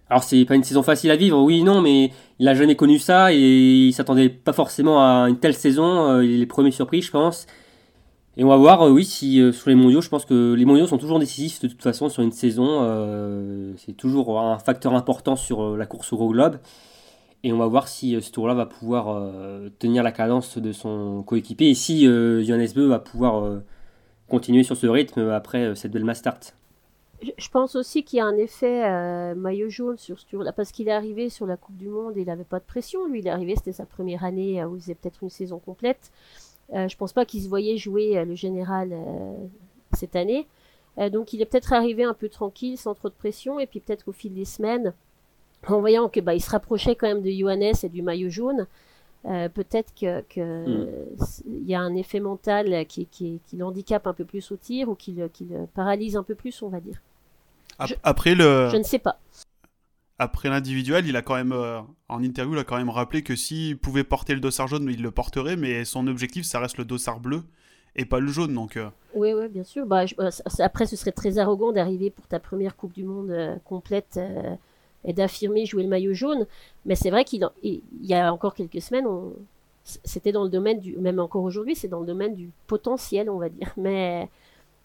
alors 0.09 0.23
c'est 0.23 0.45
pas 0.45 0.55
une 0.55 0.63
saison 0.63 0.83
facile 0.83 1.11
à 1.11 1.15
vivre, 1.17 1.41
oui 1.41 1.63
non, 1.63 1.81
mais 1.81 2.11
il 2.39 2.47
a 2.47 2.53
jamais 2.53 2.75
connu 2.75 2.97
ça 2.97 3.33
et 3.33 3.37
il 3.37 3.93
s'attendait 3.93 4.29
pas 4.29 4.53
forcément 4.53 5.01
à 5.01 5.27
une 5.27 5.37
telle 5.37 5.53
saison. 5.53 6.09
Euh, 6.09 6.25
il 6.25 6.33
est 6.33 6.37
les 6.37 6.45
premiers 6.45 6.71
surpris, 6.71 7.01
je 7.01 7.11
pense. 7.11 7.45
Et 8.37 8.43
on 8.43 8.47
va 8.47 8.55
voir, 8.55 8.83
oui, 8.83 9.03
si 9.03 9.41
sur 9.51 9.69
les 9.69 9.75
mondiaux, 9.75 10.01
je 10.01 10.09
pense 10.09 10.23
que 10.23 10.53
les 10.53 10.63
mondiaux 10.63 10.85
sont 10.87 10.99
toujours 10.99 11.19
décisifs 11.19 11.59
de 11.59 11.67
toute 11.67 11.81
façon 11.81 12.07
sur 12.07 12.21
une 12.21 12.31
saison. 12.31 13.75
c'est 13.77 13.93
toujours 13.97 14.39
un 14.39 14.59
facteur 14.59 14.93
important 14.93 15.35
sur 15.35 15.75
la 15.75 15.87
course 15.87 16.13
au 16.13 16.29
globe. 16.29 16.57
Et 17.43 17.51
on 17.51 17.57
va 17.57 17.65
voir 17.65 17.87
si 17.87 18.21
ce 18.21 18.31
tour-là 18.31 18.53
va 18.53 18.67
pouvoir 18.67 19.31
tenir 19.79 20.03
la 20.03 20.11
cadence 20.11 20.59
de 20.59 20.71
son 20.71 21.23
coéquipier 21.23 21.71
et 21.71 21.73
si 21.73 22.05
Johannes 22.05 22.69
Beu 22.75 22.85
va 22.85 22.99
pouvoir 22.99 23.59
continuer 24.29 24.61
sur 24.61 24.77
ce 24.77 24.85
rythme 24.85 25.31
après 25.31 25.73
cette 25.75 25.91
belle 25.91 26.05
mass 26.05 26.19
start. 26.19 26.53
Je 27.21 27.49
pense 27.49 27.75
aussi 27.75 28.03
qu'il 28.03 28.17
y 28.17 28.19
a 28.19 28.25
un 28.25 28.37
effet 28.37 28.85
euh, 28.85 29.33
maillot 29.33 29.69
jaune 29.69 29.97
sur 29.97 30.19
ce 30.19 30.25
tour-là, 30.27 30.51
parce 30.51 30.71
qu'il 30.71 30.87
est 30.87 30.91
arrivé 30.91 31.29
sur 31.29 31.47
la 31.47 31.57
Coupe 31.57 31.77
du 31.77 31.87
Monde 31.87 32.15
et 32.15 32.21
il 32.21 32.27
n'avait 32.27 32.43
pas 32.43 32.59
de 32.59 32.65
pression. 32.65 33.07
Lui, 33.07 33.19
il 33.19 33.27
est 33.27 33.31
arrivé, 33.31 33.55
c'était 33.55 33.71
sa 33.71 33.85
première 33.85 34.23
année 34.23 34.61
euh, 34.61 34.67
où 34.67 34.75
il 34.75 34.81
faisait 34.81 34.95
peut-être 34.95 35.23
une 35.23 35.29
saison 35.29 35.57
complète. 35.57 36.11
Euh, 36.73 36.87
je 36.87 36.95
pense 36.95 37.13
pas 37.13 37.25
qu'il 37.25 37.41
se 37.41 37.49
voyait 37.49 37.77
jouer 37.77 38.23
le 38.23 38.35
général 38.35 38.93
cette 39.93 40.15
année. 40.15 40.47
donc 41.11 41.31
il 41.33 41.41
est 41.41 41.45
peut-être 41.45 41.73
arrivé 41.73 42.03
un 42.03 42.13
peu 42.13 42.29
tranquille, 42.29 42.77
sans 42.77 42.93
trop 42.93 43.09
de 43.09 43.13
pression, 43.13 43.59
et 43.59 43.65
puis 43.65 43.79
peut-être 43.79 44.03
qu'au 44.03 44.11
fil 44.11 44.33
des 44.33 44.45
semaines, 44.45 44.93
en 45.67 45.79
voyant 45.79 46.09
que 46.09 46.19
bah, 46.19 46.35
il 46.35 46.41
se 46.41 46.49
rapprochait 46.49 46.95
quand 46.95 47.07
même 47.07 47.21
de 47.21 47.31
Johannes 47.31 47.73
et 47.81 47.89
du 47.89 48.01
maillot 48.01 48.29
jaune, 48.29 48.67
peut-être 49.53 49.93
que, 49.93 50.21
hmm. 50.75 50.87
y 51.65 51.75
a 51.75 51.79
un 51.79 51.95
effet 51.95 52.19
mental 52.19 52.85
qui, 52.87 53.05
qui, 53.07 53.41
qui 53.45 53.57
l'handicape 53.57 54.07
un 54.07 54.13
peu 54.13 54.25
plus 54.25 54.51
au 54.51 54.57
tir 54.57 54.89
ou 54.89 54.95
qui 54.95 55.11
le, 55.11 55.27
qui 55.27 55.45
le 55.45 55.67
paralyse 55.67 56.15
un 56.15 56.23
peu 56.23 56.35
plus, 56.35 56.61
on 56.61 56.69
va 56.69 56.79
dire. 56.79 57.01
Après 58.03 58.35
le. 58.35 58.69
Je 58.71 58.77
ne 58.77 58.83
sais 58.83 58.99
pas. 58.99 59.19
Après 60.19 60.49
l'individuel, 60.49 61.05
il 61.05 61.15
a 61.15 61.21
quand 61.21 61.35
même, 61.35 61.51
euh, 61.51 61.79
en 62.09 62.23
interview, 62.23 62.53
il 62.55 62.59
a 62.59 62.63
quand 62.63 62.77
même 62.77 62.89
rappelé 62.89 63.21
que 63.21 63.35
s'il 63.35 63.77
pouvait 63.77 64.03
porter 64.03 64.33
le 64.33 64.39
dossard 64.39 64.67
jaune, 64.67 64.89
il 64.89 65.03
le 65.03 65.11
porterait, 65.11 65.55
mais 65.55 65.85
son 65.85 66.07
objectif, 66.07 66.43
ça 66.43 66.59
reste 66.59 66.77
le 66.79 66.85
dossard 66.85 67.19
bleu 67.19 67.43
et 67.95 68.05
pas 68.05 68.19
le 68.19 68.27
jaune. 68.27 68.53
Donc, 68.55 68.77
euh. 68.77 68.89
Oui, 69.13 69.33
oui, 69.33 69.47
bien 69.47 69.63
sûr. 69.63 69.85
Bah, 69.85 70.05
euh, 70.19 70.31
après, 70.59 70.87
ce 70.87 70.95
serait 70.95 71.11
très 71.11 71.37
arrogant 71.37 71.71
d'arriver 71.71 72.09
pour 72.09 72.25
ta 72.25 72.39
première 72.39 72.75
Coupe 72.75 72.93
du 72.93 73.03
Monde 73.03 73.59
complète 73.63 74.19
et 75.07 75.13
d'affirmer 75.13 75.65
jouer 75.65 75.81
le 75.81 75.89
maillot 75.89 76.13
jaune. 76.13 76.45
Mais 76.85 76.95
c'est 76.95 77.09
vrai 77.09 77.23
qu'il 77.23 77.49
y 78.01 78.13
a 78.13 78.31
encore 78.31 78.53
quelques 78.53 78.81
semaines, 78.81 79.07
c'était 79.83 80.31
dans 80.31 80.43
le 80.43 80.49
domaine 80.49 80.79
du. 80.79 80.95
Même 80.97 81.19
encore 81.19 81.43
aujourd'hui, 81.43 81.75
c'est 81.75 81.87
dans 81.87 82.01
le 82.01 82.05
domaine 82.05 82.35
du 82.35 82.51
potentiel, 82.67 83.29
on 83.29 83.39
va 83.39 83.49
dire. 83.49 83.73
Mais 83.77 84.29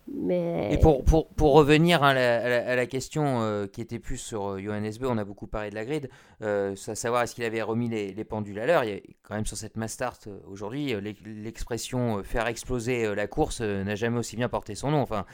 et 0.09 0.79
pour, 0.79 1.05
pour, 1.05 1.29
pour 1.29 1.53
revenir 1.53 2.03
à 2.03 2.13
la, 2.13 2.87
question 2.87 3.41
euh, 3.43 3.67
qui 3.67 3.81
était 3.81 4.01
plus 4.01 4.19
sur 4.19 4.51
euh, 4.51 4.59
Johannes 4.59 4.93
Beu, 5.01 5.07
on 5.09 5.17
a 5.17 5.25
beaucoup 5.25 5.47
parlé 5.47 5.71
de 5.71 5.77
la 5.77 5.85
grid, 5.85 6.11
euh, 6.43 6.75
savoir 6.75 7.23
est-ce 7.23 7.35
qu'il 7.37 7.45
avait 7.45 7.63
remis 7.63 7.89
les, 7.89 8.13
les, 8.13 8.25
pendules 8.25 8.59
à 8.59 8.67
l'heure. 8.67 8.85
Il 8.85 8.91
y 8.91 8.95
a 8.95 9.01
quand 9.23 9.37
même 9.37 9.47
sur 9.47 9.57
cette 9.57 9.77
mass 9.77 9.93
start 9.93 10.29
aujourd'hui, 10.51 10.95
l'expression 11.25 12.23
faire 12.25 12.49
exploser 12.49 13.15
la 13.15 13.27
course 13.29 13.61
n'a 13.61 13.95
jamais 13.95 14.19
aussi 14.19 14.37
bien 14.37 14.49
porté 14.49 14.75
son 14.75 14.91
nom. 14.91 15.01
Enfin, 15.01 15.25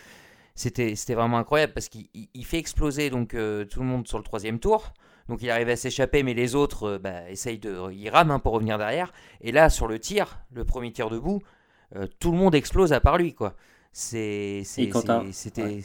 c'était 0.58 1.14
vraiment 1.14 1.38
incroyable 1.38 1.72
parce 1.72 1.88
qu'il 1.88 2.44
fait 2.44 2.58
exploser 2.58 3.10
donc 3.10 3.30
tout 3.30 3.80
le 3.80 3.86
monde 3.86 4.06
sur 4.08 4.18
le 4.18 4.24
troisième 4.24 4.58
tour. 4.58 4.92
Donc 5.28 5.42
il 5.42 5.50
arrive 5.50 5.68
à 5.68 5.76
s'échapper, 5.76 6.22
mais 6.22 6.34
les 6.34 6.54
autres 6.54 6.98
bah, 6.98 7.30
essayent 7.30 7.58
de. 7.58 7.92
Ils 7.92 8.08
rament 8.08 8.32
hein, 8.32 8.38
pour 8.38 8.52
revenir 8.54 8.78
derrière. 8.78 9.12
Et 9.40 9.52
là, 9.52 9.70
sur 9.70 9.86
le 9.86 9.98
tir, 9.98 10.40
le 10.52 10.64
premier 10.64 10.90
tir 10.90 11.10
debout, 11.10 11.40
tout 12.18 12.32
le 12.32 12.38
monde 12.38 12.54
explose 12.54 12.92
à 12.92 13.00
part 13.00 13.18
lui, 13.18 13.34
quoi. 13.34 13.54
C'est, 13.92 14.62
c'était, 14.64 14.92
ouais. 15.62 15.82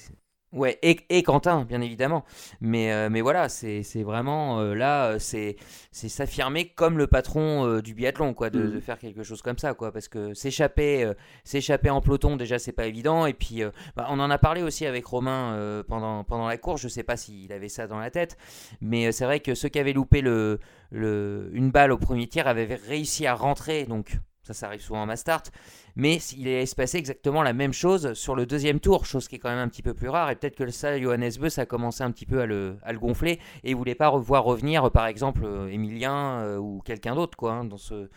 Et, 0.81 1.24
Quentin, 1.24 1.65
bien 1.65 1.81
évidemment. 1.81 2.24
Mais, 2.62 2.91
euh, 2.91 3.10
mais 3.10 3.22
voilà, 3.22 3.50
c'est, 3.50 3.83
vraiment 4.03 4.60
euh, 4.60 4.74
là, 4.74 5.07
euh, 5.07 5.19
c'est, 5.19 5.55
c'est 5.91 6.10
s'affirmer 6.10 6.69
comme 6.69 6.98
le 6.98 7.07
patron 7.07 7.79
du 7.79 7.93
biathlon, 7.93 8.33
quoi, 8.33 8.50
de, 8.50 8.60
mm. 8.60 8.81
faire 8.81 9.00
quelque 9.00 9.24
chose 9.24 9.41
comme 9.41 9.57
ça, 9.57 9.74
quoi, 9.74 9.91
parce 9.91 10.07
que 10.07 10.33
s'échapper, 10.33 11.12
s'échapper 11.43 11.89
en 11.89 12.01
peloton, 12.01 12.36
déjà, 12.36 12.60
c'est 12.60 12.72
pas 12.72 12.86
évident. 12.86 13.25
Et 13.25 13.33
puis, 13.33 13.62
bah, 13.95 14.07
on 14.10 14.19
en 14.19 14.29
a 14.29 14.38
parlé 14.38 14.62
aussi 14.62 14.86
avec 14.86 15.05
Romain 15.05 15.83
pendant, 15.88 16.24
pendant 16.24 16.48
la 16.48 16.57
course. 16.57 16.81
Je 16.81 16.88
sais 16.88 17.03
pas 17.03 17.17
s'il 17.17 17.51
avait 17.51 17.69
ça 17.69 17.88
dans 17.88 18.00
la 18.00 18.12
tête, 18.12 18.38
mais 18.81 19.12
c'est 19.12 19.25
vrai 19.25 19.39
que 19.39 19.55
ceux 19.55 19.69
qui 19.69 19.79
avaient 19.79 19.93
loupé 19.93 20.22
le, 20.22 20.60
le, 20.91 21.50
une 21.53 21.72
balle 21.72 21.91
au 21.91 21.98
premier 21.98 22.27
tir 22.27 22.48
avaient 22.48 22.79
réussi 22.88 23.25
à 23.25 23.36
rentrer, 23.36 23.86
donc 23.86 24.17
ça, 24.44 24.54
ça 24.54 24.68
arrive 24.68 24.82
souvent 24.82 25.02
en 25.02 25.06
mass 25.06 25.22
start. 25.22 25.52
Mais 25.96 26.18
il 26.38 26.48
allait 26.48 26.66
se 26.66 26.98
exactement 26.98 27.44
la 27.44 27.54
même 27.54 27.72
chose 27.72 28.14
sur 28.14 28.36
le 28.36 28.46
deuxième 28.46 28.80
tour, 28.80 29.06
chose 29.06 29.28
qui 29.28 29.36
est 29.36 29.40
quand 29.40 29.50
même 29.50 29.60
un 29.60 29.70
petit 29.70 29.82
peu 29.82 29.94
plus 29.94 30.10
rare. 30.10 30.30
Et 30.30 30.36
peut-être 30.36 30.56
que 30.56 30.70
ça, 30.70 31.00
Johannes 31.00 31.32
Beu, 31.40 31.48
a 31.56 31.66
commencé 31.66 32.04
un 32.04 32.12
petit 32.12 32.26
peu 32.26 32.42
à 32.42 32.46
le, 32.46 32.76
gonfler. 32.96 33.40
Et 33.64 33.72
il 33.72 33.76
voulait 33.76 33.96
pas 33.96 34.10
revoir 34.10 34.44
revenir, 34.44 34.92
par 34.92 35.08
exemple, 35.08 35.46
Emilien 35.72 36.42
euh, 36.42 36.58
ou 36.58 36.82
quelqu'un 36.84 37.16
d'autre 37.16 37.38
quoi, 37.38 37.54
hein, 37.54 37.64
dans, 37.64 37.78
ce, 37.78 38.10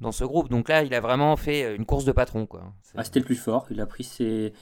dans 0.00 0.12
ce 0.12 0.24
groupe. 0.24 0.48
Donc 0.50 0.68
là, 0.68 0.84
il 0.84 0.94
a 0.94 1.00
vraiment 1.00 1.36
fait 1.36 1.74
une 1.74 1.84
course 1.84 2.04
de 2.04 2.12
patron. 2.12 2.46
Quoi. 2.46 2.72
Ah, 2.94 3.02
C'était 3.02 3.20
le 3.20 3.26
plus 3.26 3.36
fort. 3.36 3.66
Il 3.70 3.80
a 3.80 3.86
pris 3.86 4.04
ses, 4.04 4.52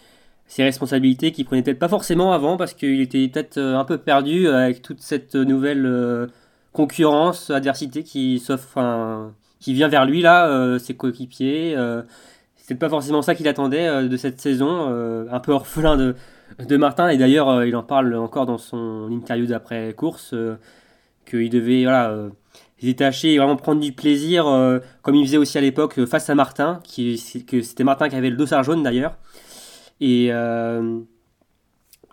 responsabilités 0.56 1.32
qu'il 1.32 1.44
prenait 1.44 1.62
peut-être 1.62 1.78
pas 1.78 1.88
forcément 1.88 2.32
avant 2.32 2.56
parce 2.56 2.72
qu'il 2.72 3.00
était 3.00 3.28
peut-être 3.28 3.58
euh, 3.58 3.76
un 3.76 3.84
peu 3.84 3.98
perdu 3.98 4.48
avec 4.48 4.80
toute 4.80 5.02
cette 5.02 5.34
nouvelle 5.34 5.84
euh, 5.84 6.28
concurrence, 6.72 7.50
adversité 7.50 8.04
qui 8.04 8.38
s'offre 8.38 8.78
qui 9.60 9.74
vient 9.74 9.88
vers 9.88 10.06
lui 10.06 10.22
là, 10.22 10.48
euh, 10.48 10.78
ses 10.78 10.94
coéquipiers. 10.94 11.74
Euh, 11.76 12.02
c'est 12.56 12.74
pas 12.74 12.88
forcément 12.88 13.22
ça 13.22 13.34
qu'il 13.34 13.46
attendait 13.46 13.86
euh, 13.86 14.08
de 14.08 14.16
cette 14.16 14.40
saison, 14.40 14.88
un 15.30 15.40
peu 15.40 15.52
orphelin 15.52 15.96
de, 15.96 16.76
Martin. 16.76 17.08
Et 17.08 17.18
d'ailleurs, 17.18 17.64
il 17.64 17.76
en 17.76 17.82
parle 17.82 18.14
encore 18.16 18.46
dans 18.46 18.58
son 18.58 19.08
interview 19.10 19.46
d'après 19.46 19.92
course, 19.92 20.34
qu'il 21.26 21.50
devait 21.50 21.82
voilà, 21.82 22.16
détacher 22.82 23.34
et 23.34 23.38
vraiment 23.38 23.56
prendre 23.56 23.80
du 23.80 23.92
plaisir, 23.92 24.44
comme 25.02 25.14
il 25.14 25.26
faisait 25.26 25.36
aussi 25.36 25.58
à 25.58 25.60
l'époque 25.60 26.04
face 26.06 26.30
à 26.30 26.34
Martin, 26.34 26.80
qui, 26.82 27.44
que 27.46 27.60
c'était 27.62 27.84
Martin 27.84 28.08
qui 28.08 28.16
avait 28.16 28.30
le 28.30 28.36
dossard 28.36 28.62
jaune 28.62 28.82
d'ailleurs. 28.82 29.16
Et, 30.00 30.26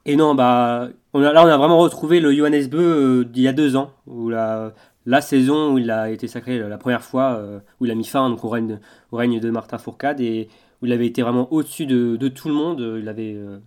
et 0.06 0.16
non, 0.16 0.36
bah, 0.36 0.90
là 1.14 1.44
on 1.46 1.48
a 1.48 1.58
vraiment 1.58 1.80
retrouvé 1.80 2.20
le 2.20 2.34
Johannes 2.34 2.68
Beu 2.68 3.26
d'il 3.26 3.44
y 3.44 3.48
a 3.48 3.54
deux 3.54 3.76
ans, 3.76 3.92
où 4.06 4.30
la, 4.30 4.74
la 5.08 5.22
saison 5.22 5.74
où 5.74 5.78
il 5.78 5.90
a 5.90 6.12
été 6.12 6.28
sacré 6.28 6.60
la 6.60 6.78
première 6.78 7.02
fois, 7.02 7.38
euh, 7.38 7.60
où 7.80 7.86
il 7.86 7.92
a 7.92 7.96
mis 7.96 8.04
fin 8.04 8.30
au, 8.30 8.50
règne, 8.50 8.78
au 9.12 9.16
règne 9.16 9.40
de 9.40 9.50
Martin 9.50 9.78
Fourcade 9.78 10.20
et 10.20 10.50
où 10.82 10.86
il 10.86 10.92
avait 10.92 11.08
été 11.08 11.22
vraiment 11.22 11.52
au-dessus 11.52 11.86
de, 11.86 12.28
tout 12.28 12.50
le 12.50 12.54
monde. 12.54 13.00
Il 13.02 13.08
avait, 13.08 13.34
euh, 13.34 13.58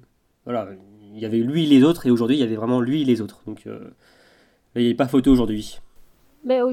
voilà, 0.44 0.68
il 1.14 1.18
y 1.18 1.24
avait 1.24 1.38
lui 1.38 1.64
et 1.64 1.66
les 1.66 1.82
autres 1.82 2.06
et 2.06 2.10
aujourd'hui 2.10 2.36
il 2.36 2.40
y 2.40 2.44
avait 2.44 2.56
vraiment 2.56 2.80
lui 2.80 3.02
et 3.02 3.04
les 3.06 3.22
autres. 3.22 3.40
Donc 3.46 3.66
euh, 3.66 3.80
il 4.76 4.84
n'y 4.84 4.92
a 4.92 4.94
pas 4.94 5.08
photo 5.08 5.32
aujourd'hui. 5.32 5.80
Mais 6.42 6.62
euh, 6.62 6.72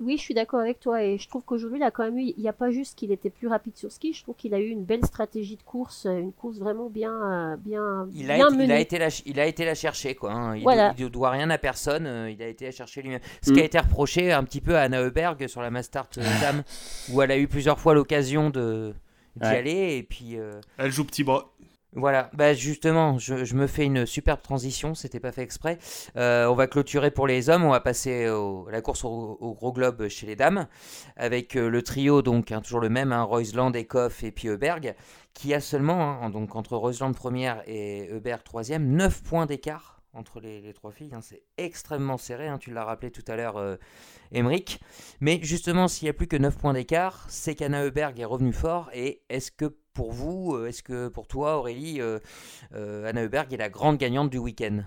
oui, 0.00 0.16
je 0.16 0.22
suis 0.22 0.34
d'accord 0.34 0.60
avec 0.60 0.80
toi 0.80 1.04
et 1.04 1.18
je 1.18 1.28
trouve 1.28 1.42
qu'aujourd'hui, 1.44 1.78
il 1.78 1.82
a 1.82 1.90
quand 1.90 2.04
même 2.04 2.18
eu, 2.18 2.32
il 2.36 2.40
n'y 2.40 2.48
a 2.48 2.54
pas 2.54 2.70
juste 2.70 2.96
qu'il 2.96 3.12
était 3.12 3.28
plus 3.28 3.46
rapide 3.46 3.76
sur 3.76 3.92
ski, 3.92 4.14
je 4.14 4.22
trouve 4.22 4.34
qu'il 4.34 4.54
a 4.54 4.58
eu 4.58 4.68
une 4.68 4.84
belle 4.84 5.04
stratégie 5.04 5.56
de 5.56 5.62
course, 5.62 6.06
euh, 6.06 6.18
une 6.18 6.32
course 6.32 6.58
vraiment 6.58 6.88
bien, 6.88 7.12
euh, 7.12 7.56
bien, 7.56 8.08
il 8.14 8.30
a, 8.30 8.38
été, 8.38 8.64
Il 8.64 8.72
a 8.72 8.80
été 8.80 8.98
la, 8.98 9.08
il 9.26 9.40
a 9.40 9.46
été 9.46 9.64
la 9.66 9.74
chercher 9.74 10.14
quoi. 10.14 10.32
Hein. 10.32 10.56
Il, 10.56 10.64
ne 10.64 11.08
doit 11.08 11.30
rien 11.30 11.50
à 11.50 11.58
personne, 11.58 12.30
il 12.30 12.42
a 12.42 12.48
été 12.48 12.64
la 12.64 12.70
chercher 12.70 13.02
lui-même. 13.02 13.20
Ce 13.42 13.52
qui 13.52 13.60
a 13.60 13.62
mm. 13.62 13.66
été 13.66 13.78
reproché 13.78 14.32
un 14.32 14.44
petit 14.44 14.62
peu 14.62 14.76
à 14.76 14.82
Anna 14.82 15.02
Heuberg 15.02 15.46
sur 15.48 15.60
la 15.60 15.70
Mastart 15.70 16.08
Dame, 16.40 16.62
où 17.12 17.20
elle 17.20 17.30
a 17.30 17.38
eu 17.38 17.46
plusieurs 17.46 17.78
fois 17.78 17.92
l'occasion 17.94 18.48
de 18.48 18.94
d'y 19.36 19.46
aller 19.46 19.96
et 19.98 20.02
puis. 20.02 20.36
Elle 20.78 20.90
joue 20.90 21.04
petit 21.04 21.24
bras. 21.24 21.52
Voilà, 21.94 22.30
bah 22.34 22.52
justement, 22.52 23.18
je, 23.18 23.54
me 23.54 23.66
fais 23.66 23.86
une 23.86 24.04
superbe 24.04 24.42
transition, 24.42 24.94
c'était 24.94 25.20
pas 25.20 25.32
fait 25.32 25.42
exprès. 25.42 25.78
Euh, 26.16 26.46
on 26.46 26.54
va 26.54 26.66
clôturer 26.66 27.10
pour 27.10 27.26
les 27.26 27.48
hommes, 27.48 27.64
on 27.64 27.70
va 27.70 27.80
passer 27.80 28.26
à 28.26 28.70
la 28.70 28.82
course 28.82 29.04
au, 29.04 29.54
gros 29.58 29.72
globe 29.72 30.06
chez 30.08 30.26
les 30.26 30.36
dames, 30.36 30.66
avec 31.16 31.56
euh, 31.56 31.70
le 31.70 31.82
trio, 31.82 32.20
donc 32.20 32.52
hein, 32.52 32.60
toujours 32.60 32.80
le 32.80 32.90
même, 32.90 33.10
hein, 33.10 33.22
Reusland, 33.22 33.72
Ekoff 33.74 34.22
et 34.22 34.30
puis 34.30 34.48
Heuberg, 34.48 34.94
qui 35.32 35.54
a 35.54 35.60
seulement, 35.60 36.22
hein, 36.22 36.28
donc 36.28 36.56
entre 36.56 36.76
Reusland 36.76 37.14
première 37.14 37.62
et 37.66 38.10
Heuberg 38.12 38.42
troisième, 38.44 38.90
9 38.90 39.22
points 39.22 39.46
d'écart 39.46 39.98
entre 40.12 40.40
les, 40.40 40.72
trois 40.74 40.90
filles. 40.90 41.12
c'est 41.22 41.42
extrêmement 41.56 42.18
serré, 42.18 42.50
tu 42.60 42.72
l'as 42.72 42.84
rappelé 42.84 43.10
tout 43.10 43.24
à 43.28 43.36
l'heure, 43.36 43.56
euh, 43.56 43.76
Mais 45.20 45.40
justement, 45.42 45.88
s'il 45.88 46.06
n'y 46.06 46.10
a 46.10 46.12
plus 46.12 46.26
que 46.26 46.36
9 46.36 46.56
points 46.56 46.72
d'écart, 46.74 47.24
c'est 47.28 47.54
qu'Anna 47.54 47.84
est 47.84 48.24
revenu 48.24 48.52
fort. 48.52 48.90
Et 48.92 49.22
est-ce 49.28 49.50
que 49.50 49.76
pour 49.98 50.12
vous, 50.12 50.54
euh, 50.54 50.68
est-ce 50.68 50.84
que 50.84 51.08
pour 51.08 51.26
toi, 51.26 51.58
Aurélie, 51.58 52.00
euh, 52.00 52.20
euh, 52.72 53.04
Anna 53.04 53.24
Heuberg 53.24 53.52
est 53.52 53.56
la 53.56 53.68
grande 53.68 53.96
gagnante 53.96 54.30
du 54.30 54.38
week-end? 54.38 54.82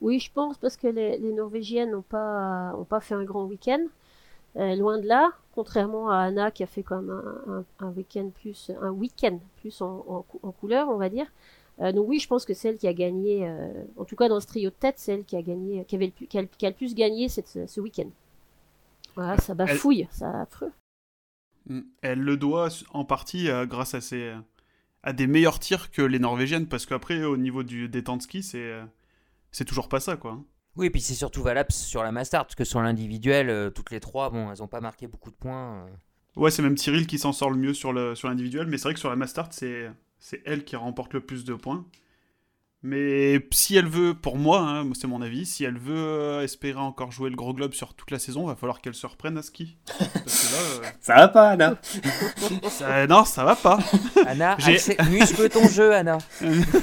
Oui, 0.00 0.20
je 0.20 0.30
pense 0.30 0.56
parce 0.56 0.76
que 0.76 0.86
les, 0.86 1.18
Norvégiennes 1.32 1.90
n'ont 1.90 2.02
pas, 2.02 2.76
ont 2.78 2.84
pas 2.84 3.00
fait 3.00 3.16
un 3.16 3.24
grand 3.24 3.44
week-end. 3.46 3.84
loin 4.54 5.00
de 5.00 5.08
là, 5.08 5.32
contrairement 5.56 6.10
à 6.10 6.18
Anna 6.18 6.52
qui 6.52 6.62
a 6.62 6.66
fait 6.68 6.84
quand 6.84 7.02
même 7.02 7.64
un, 7.80 7.88
week-end 7.88 8.30
plus, 8.40 8.70
un 8.80 8.92
week-end 8.92 9.40
plus 9.56 9.82
en, 9.82 10.24
couleur, 10.60 10.90
on 10.90 10.96
va 10.96 11.08
dire. 11.08 11.26
donc 11.80 12.08
oui, 12.08 12.20
je 12.20 12.28
pense 12.28 12.44
que 12.44 12.54
celle 12.54 12.76
qui 12.76 12.86
a 12.86 12.92
gagné, 12.92 13.52
en 13.96 14.04
tout 14.04 14.14
cas 14.14 14.28
dans 14.28 14.38
ce 14.38 14.46
trio 14.46 14.70
de 14.70 14.76
tête, 14.76 15.00
celle 15.00 15.24
qui 15.24 15.36
a 15.36 15.42
gagné, 15.42 15.84
qui 15.86 15.96
avait 15.96 16.06
le 16.06 16.12
plus, 16.12 16.26
qui 16.28 16.38
a, 16.38 16.42
le 16.42 16.76
plus 16.76 16.94
gagné 16.94 17.28
ce 17.28 17.80
week-end. 17.80 18.10
Voilà, 19.16 19.38
ça 19.38 19.54
bafouille, 19.54 20.06
ça 20.12 20.42
affreux. 20.42 20.70
Mm. 21.66 21.80
Elle 22.02 22.20
le 22.20 22.36
doit 22.36 22.68
en 22.90 23.04
partie 23.04 23.48
euh, 23.48 23.66
grâce 23.66 23.94
à, 23.94 24.00
ses, 24.00 24.32
à 25.02 25.12
des 25.12 25.26
meilleurs 25.26 25.58
tirs 25.58 25.90
que 25.90 26.02
les 26.02 26.18
Norvégiennes, 26.18 26.66
parce 26.66 26.86
qu'après, 26.86 27.24
au 27.24 27.36
niveau 27.36 27.62
du, 27.62 27.88
des 27.88 28.04
temps 28.04 28.16
de 28.16 28.22
ski, 28.22 28.42
c'est, 28.42 28.58
euh, 28.58 28.84
c'est 29.52 29.64
toujours 29.64 29.88
pas 29.88 30.00
ça, 30.00 30.16
quoi. 30.16 30.42
Oui, 30.76 30.86
et 30.86 30.90
puis 30.90 31.00
c'est 31.00 31.14
surtout 31.14 31.42
valable 31.42 31.70
sur 31.70 32.02
la 32.02 32.10
Mastart, 32.10 32.46
parce 32.46 32.56
que 32.56 32.64
sur 32.64 32.80
l'individuel, 32.80 33.48
euh, 33.48 33.70
toutes 33.70 33.90
les 33.90 34.00
trois, 34.00 34.30
bon, 34.30 34.50
elles 34.50 34.58
n'ont 34.58 34.68
pas 34.68 34.80
marqué 34.80 35.06
beaucoup 35.06 35.30
de 35.30 35.36
points. 35.36 35.86
Ouais, 36.36 36.50
c'est 36.50 36.62
même 36.62 36.76
Cyril 36.76 37.06
qui 37.06 37.18
s'en 37.18 37.32
sort 37.32 37.50
le 37.50 37.56
mieux 37.56 37.74
sur 37.74 37.92
l'individuel, 37.92 38.64
sur 38.64 38.70
mais 38.70 38.78
c'est 38.78 38.84
vrai 38.84 38.94
que 38.94 39.00
sur 39.00 39.10
la 39.10 39.16
Mastart, 39.16 39.52
c'est 39.52 39.92
elle 40.44 40.64
qui 40.64 40.74
remporte 40.74 41.14
le 41.14 41.20
plus 41.20 41.44
de 41.44 41.54
points. 41.54 41.86
Mais 42.86 43.40
si 43.50 43.76
elle 43.76 43.88
veut, 43.88 44.12
pour 44.12 44.36
moi, 44.36 44.60
hein, 44.60 44.86
c'est 44.92 45.06
mon 45.06 45.22
avis, 45.22 45.46
si 45.46 45.64
elle 45.64 45.78
veut 45.78 45.96
euh, 45.96 46.42
espérer 46.42 46.78
encore 46.78 47.12
jouer 47.12 47.30
le 47.30 47.34
gros 47.34 47.54
globe 47.54 47.72
sur 47.72 47.94
toute 47.94 48.10
la 48.10 48.18
saison, 48.18 48.46
va 48.46 48.56
falloir 48.56 48.82
qu'elle 48.82 48.94
se 48.94 49.06
reprenne 49.06 49.38
à 49.38 49.42
ski. 49.42 49.78
Parce 49.86 50.04
que 50.04 50.52
là, 50.52 50.60
euh, 50.60 50.90
Ça 51.00 51.14
va 51.14 51.28
pas, 51.28 51.48
Anna 51.48 51.78
Non, 53.08 53.24
ça 53.24 53.42
va 53.42 53.56
pas. 53.56 53.78
Anna, 54.26 54.58
muscle 55.10 55.48
ton 55.48 55.66
jeu, 55.66 55.94
Anna. 55.94 56.18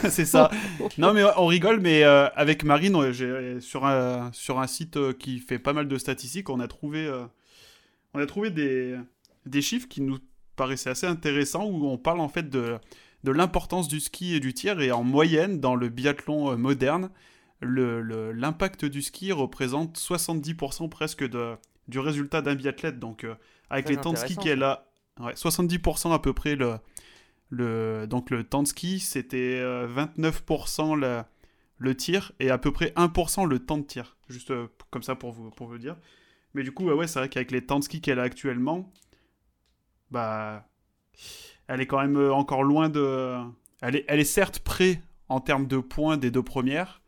c'est 0.09 0.25
ça. 0.25 0.49
Non, 0.97 1.13
mais 1.13 1.23
on 1.37 1.45
rigole, 1.45 1.79
mais 1.79 2.03
euh, 2.03 2.29
avec 2.29 2.63
Marine, 2.63 3.13
sur 3.61 3.85
un, 3.85 4.31
sur 4.33 4.59
un 4.59 4.65
site 4.65 4.97
qui 5.19 5.37
fait 5.37 5.59
pas 5.59 5.73
mal 5.73 5.87
de 5.87 5.97
statistiques, 5.99 6.49
on 6.49 6.59
a 6.61 6.67
trouvé, 6.67 7.11
on 8.15 8.19
a 8.19 8.25
trouvé 8.25 8.49
des, 8.49 8.95
des 9.45 9.61
chiffres 9.61 9.87
qui 9.87 10.01
nous 10.01 10.17
paraissaient 10.55 10.89
assez 10.89 11.05
intéressants, 11.05 11.65
où 11.65 11.85
on 11.85 11.99
parle 11.99 12.21
en 12.21 12.29
fait 12.29 12.49
de 12.49 12.79
de 13.23 13.31
l'importance 13.31 13.87
du 13.87 13.99
ski 13.99 14.35
et 14.35 14.39
du 14.39 14.53
tir. 14.53 14.79
Et 14.81 14.91
en 14.91 15.03
moyenne, 15.03 15.59
dans 15.59 15.75
le 15.75 15.89
biathlon 15.89 16.51
euh, 16.51 16.57
moderne, 16.57 17.09
l'impact 17.61 18.85
du 18.85 19.01
ski 19.01 19.31
représente 19.31 19.97
70% 19.97 20.89
presque 20.89 21.27
de, 21.27 21.55
du 21.87 21.99
résultat 21.99 22.41
d'un 22.41 22.55
biathlète. 22.55 22.99
Donc, 22.99 23.23
euh, 23.23 23.35
avec 23.69 23.89
les 23.89 23.97
temps 23.97 24.13
de 24.13 24.17
ski 24.17 24.35
qu'elle 24.35 24.63
a, 24.63 24.87
70% 25.19 26.13
à 26.13 26.19
peu 26.19 26.33
près 26.33 26.55
le, 26.55 26.77
le, 27.49 28.07
donc 28.07 28.29
le 28.31 28.43
temps 28.43 28.63
de 28.63 28.67
ski, 28.67 28.99
c'était 28.99 29.61
29% 29.61 30.93
euh, 30.93 30.95
le, 30.95 31.23
le 31.77 31.95
tir 31.95 32.31
et 32.39 32.49
à 32.49 32.57
peu 32.57 32.71
près 32.71 32.93
1% 32.95 33.47
le 33.47 33.59
temps 33.59 33.77
de 33.77 33.83
tir. 33.83 34.17
Juste 34.29 34.51
comme 34.89 35.03
ça 35.03 35.15
pour 35.15 35.31
vous, 35.31 35.51
pour 35.51 35.67
vous 35.67 35.77
dire. 35.77 35.97
Mais 36.53 36.63
du 36.63 36.71
coup, 36.71 36.89
ouais, 36.89 37.07
c'est 37.07 37.19
vrai 37.19 37.29
qu'avec 37.29 37.51
les 37.51 37.65
temps 37.65 37.79
de 37.79 37.83
ski 37.83 38.01
qu'elle 38.01 38.19
a 38.19 38.23
actuellement, 38.23 38.91
bah, 40.09 40.67
elle 41.71 41.81
est 41.81 41.87
quand 41.87 42.01
même 42.01 42.17
euh, 42.17 42.33
encore 42.33 42.63
loin 42.63 42.89
de. 42.89 43.37
Elle 43.81 43.95
est, 43.95 44.05
elle 44.07 44.19
est 44.19 44.25
certes 44.25 44.59
près 44.59 45.01
en 45.29 45.39
termes 45.39 45.67
de 45.67 45.77
points 45.77 46.17
des 46.17 46.29
deux 46.29 46.43
premières, 46.43 47.01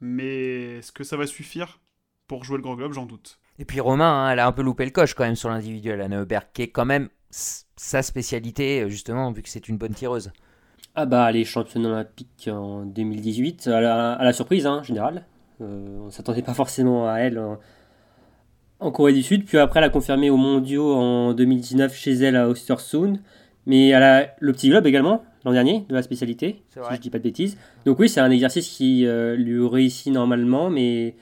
mais 0.00 0.78
est-ce 0.78 0.92
que 0.92 1.04
ça 1.04 1.16
va 1.16 1.26
suffire 1.26 1.80
pour 2.28 2.44
jouer 2.44 2.56
le 2.56 2.62
Grand 2.62 2.76
Globe? 2.76 2.92
J'en 2.92 3.06
doute. 3.06 3.40
Et 3.58 3.64
puis 3.64 3.80
Romain, 3.80 4.26
hein, 4.26 4.30
elle 4.30 4.38
a 4.38 4.46
un 4.46 4.52
peu 4.52 4.62
loupé 4.62 4.84
le 4.84 4.92
coche 4.92 5.14
quand 5.14 5.24
même 5.24 5.34
sur 5.34 5.48
l'individuel, 5.48 6.00
Anne 6.00 6.14
Heuberg, 6.14 6.46
qui 6.52 6.62
est 6.62 6.68
quand 6.68 6.84
même 6.84 7.08
sa 7.30 8.02
spécialité, 8.02 8.82
euh, 8.82 8.88
justement, 8.88 9.32
vu 9.32 9.42
que 9.42 9.48
c'est 9.48 9.68
une 9.68 9.76
bonne 9.76 9.92
tireuse. 9.92 10.30
Ah 10.94 11.04
bah, 11.04 11.28
elle 11.28 11.36
est 11.36 11.44
championne 11.44 11.86
olympique 11.86 12.48
en 12.50 12.84
2018, 12.84 13.66
à 13.66 13.80
la, 14.22 14.32
surprise, 14.32 14.66
hein, 14.66 14.78
en 14.78 14.82
général. 14.82 15.26
Euh, 15.60 15.98
on 16.00 16.06
ne 16.06 16.10
s'attendait 16.10 16.42
pas 16.42 16.54
forcément 16.54 17.10
à 17.10 17.18
elle 17.18 17.38
en, 17.38 17.58
en, 18.80 18.90
Corée 18.92 19.12
du 19.12 19.22
Sud. 19.22 19.44
Puis 19.44 19.58
après, 19.58 19.80
elle 19.80 19.84
a 19.84 19.90
confirmé 19.90 20.30
aux 20.30 20.36
mondiaux 20.36 20.94
en 20.94 21.34
2019 21.34 21.94
chez 21.94 22.12
elle 22.12 22.36
à 22.36 22.48
Ostersund. 22.48 23.20
Mais 23.66 23.88
elle 23.88 24.02
a 24.02 24.34
le 24.38 24.52
petit 24.52 24.68
globe 24.68 24.86
également, 24.86 25.24
l'an 25.44 25.52
dernier, 25.52 25.84
de 25.88 25.94
la 25.94 26.02
spécialité, 26.02 26.62
si 26.70 26.94
je 26.94 27.00
dis 27.00 27.10
pas 27.10 27.18
de 27.18 27.24
bêtises. 27.24 27.58
Donc 27.84 27.98
oui, 27.98 28.08
c'est 28.08 28.20
un 28.20 28.30
exercice 28.30 28.68
qui 28.68 29.06
euh, 29.06 29.34
lui 29.34 29.66
réussit 29.66 30.12
normalement, 30.12 30.70
mais 30.70 31.16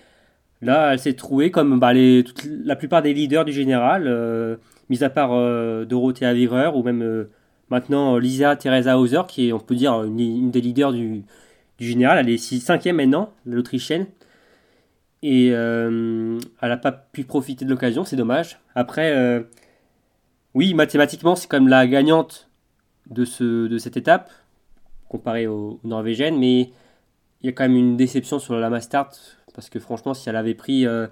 là, 0.60 0.92
elle 0.92 0.98
s'est 0.98 1.14
trouvée 1.14 1.50
comme 1.50 1.80
bah, 1.80 1.94
les, 1.94 2.22
la 2.64 2.76
plupart 2.76 3.00
des 3.00 3.14
leaders 3.14 3.46
du 3.46 3.52
général, 3.52 4.04
euh, 4.06 4.56
mis 4.90 5.02
à 5.02 5.08
part 5.08 5.30
euh, 5.32 5.86
Dorothée 5.86 6.26
Avirer 6.26 6.68
ou 6.74 6.82
même 6.82 7.26
maintenant 7.70 8.18
Lisa 8.18 8.56
Teresa 8.56 8.98
Hauser, 8.98 9.22
qui 9.26 9.48
est, 9.48 9.52
on 9.52 9.58
peut 9.58 9.74
dire, 9.74 10.04
une, 10.04 10.50
des 10.50 10.60
leaders 10.60 10.92
du, 10.92 11.24
du, 11.78 11.86
général. 11.86 12.18
Elle 12.18 12.28
est 12.28 12.36
cinquième 12.36 12.96
maintenant, 12.96 13.32
l'Autrichienne. 13.46 14.06
Et 15.22 15.46
elle 15.46 16.38
n'a 16.60 16.76
pas 16.76 16.92
pu 16.92 17.24
profiter 17.24 17.64
de 17.64 17.70
l'occasion, 17.70 18.04
c'est 18.04 18.16
dommage. 18.16 18.58
Après 18.74 19.46
oui, 20.54 20.72
mathématiquement, 20.74 21.34
c'est 21.34 21.48
quand 21.48 21.58
même 21.58 21.68
la 21.68 21.86
gagnante 21.86 22.48
de, 23.10 23.24
ce, 23.24 23.66
de 23.66 23.78
cette 23.78 23.96
étape, 23.96 24.30
comparée 25.08 25.46
aux, 25.46 25.80
Norvégiennes, 25.84 26.38
mais 26.38 26.70
il 27.42 27.46
y 27.46 27.48
a 27.48 27.52
quand 27.52 27.64
même 27.64 27.76
une 27.76 27.96
déception 27.96 28.38
sur 28.38 28.54
la 28.54 28.70
Mastart, 28.70 29.10
parce 29.54 29.68
que 29.68 29.78
franchement, 29.78 30.14
si 30.14 30.28
elle 30.28 30.36
avait 30.36 30.54
pris 30.54 30.86
euh, 30.86 31.06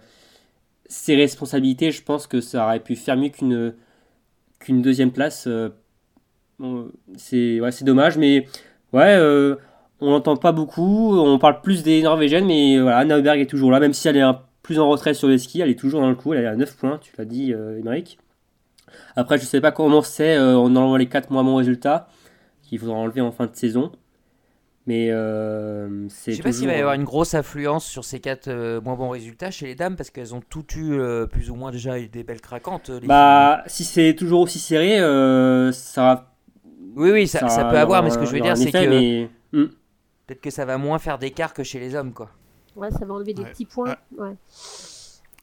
ses 0.86 1.16
responsabilités, 1.16 1.90
je 1.90 2.02
pense 2.02 2.26
que 2.26 2.40
ça 2.40 2.64
aurait 2.64 2.80
pu 2.80 2.96
faire 2.96 3.16
mieux 3.16 3.30
qu'une 3.30 4.82
deuxième 4.82 5.10
place. 5.10 5.46
Euh, 5.46 5.70
c'est 7.16 7.60
ouais, 7.60 7.70
dommage, 7.82 8.16
mais 8.16 8.46
ouais, 8.92 9.16
euh, 9.16 9.56
on 10.00 10.10
n'entend 10.10 10.36
pas 10.36 10.52
beaucoup, 10.52 11.18
on 11.18 11.38
parle 11.38 11.60
plus 11.62 11.82
des 11.82 12.02
Norvégiennes, 12.02 12.46
mais 12.46 12.78
voilà, 12.78 12.98
Anna 12.98 13.16
Heuberg 13.16 13.40
est 13.40 13.46
toujours 13.46 13.72
là, 13.72 13.80
même 13.80 13.92
si 13.92 14.06
elle 14.06 14.16
est 14.16 14.24
plus 14.62 14.78
en 14.78 14.88
retrait 14.88 15.14
sur 15.14 15.26
les 15.26 15.38
skis, 15.38 15.60
elle 15.60 15.70
est 15.70 15.78
toujours 15.78 16.00
dans 16.00 16.08
le 16.08 16.14
coup, 16.14 16.32
elle 16.32 16.44
est 16.44 16.46
à 16.46 16.54
9 16.54 16.76
points, 16.76 16.98
tu 16.98 17.12
l'as 17.18 17.24
dit, 17.24 17.50
Émeric. 17.50 18.18
Après, 19.16 19.38
je 19.38 19.44
sais 19.44 19.60
pas 19.60 19.72
comment 19.72 20.02
c'est 20.02 20.36
euh, 20.36 20.56
en 20.56 20.74
enlevant 20.76 20.96
les 20.96 21.08
4 21.08 21.30
moins 21.30 21.44
bons 21.44 21.56
résultats 21.56 22.08
qu'il 22.62 22.78
faudra 22.78 22.96
enlever 22.96 23.20
en 23.20 23.32
fin 23.32 23.46
de 23.46 23.54
saison. 23.54 23.92
Mais 24.86 25.10
euh, 25.10 26.08
c'est. 26.08 26.32
Je 26.32 26.38
sais 26.38 26.42
pas 26.42 26.52
s'il 26.52 26.66
va 26.66 26.74
y 26.74 26.80
avoir 26.80 26.94
une 26.94 27.04
grosse 27.04 27.34
influence 27.34 27.86
sur 27.86 28.04
ces 28.04 28.18
4 28.18 28.48
euh, 28.48 28.80
moins 28.80 28.96
bons 28.96 29.10
résultats 29.10 29.50
chez 29.50 29.66
les 29.66 29.74
dames 29.74 29.94
parce 29.96 30.10
qu'elles 30.10 30.34
ont 30.34 30.42
toutes 30.48 30.74
eu 30.74 31.00
plus 31.30 31.50
ou 31.50 31.54
moins 31.54 31.70
déjà 31.70 32.00
des 32.00 32.24
belles 32.24 32.40
craquantes. 32.40 32.90
bah, 33.04 33.62
si 33.66 33.84
c'est 33.84 34.14
toujours 34.14 34.40
aussi 34.40 34.58
serré, 34.58 34.98
ça 35.72 36.02
va. 36.02 36.28
Oui, 36.94 37.10
oui, 37.10 37.26
ça, 37.26 37.48
ça, 37.48 37.64
peut 37.64 37.78
avoir, 37.78 38.02
mais 38.02 38.10
ce 38.10 38.18
que 38.18 38.26
je 38.26 38.32
veux 38.32 38.40
dire, 38.40 38.56
c'est 38.56 38.72
que. 38.72 39.24
Hmm. 39.52 39.68
Peut-être 40.26 40.40
que 40.40 40.50
ça 40.50 40.64
va 40.64 40.78
moins 40.78 40.98
faire 40.98 41.18
d'écart 41.18 41.52
que 41.52 41.62
chez 41.62 41.78
les 41.78 41.94
hommes, 41.94 42.12
quoi. 42.12 42.30
Ouais, 42.76 42.90
ça 42.90 43.04
va 43.04 43.14
enlever 43.14 43.34
des 43.34 43.44
petits 43.44 43.66
points. 43.66 43.96
Ouais. 44.16 44.34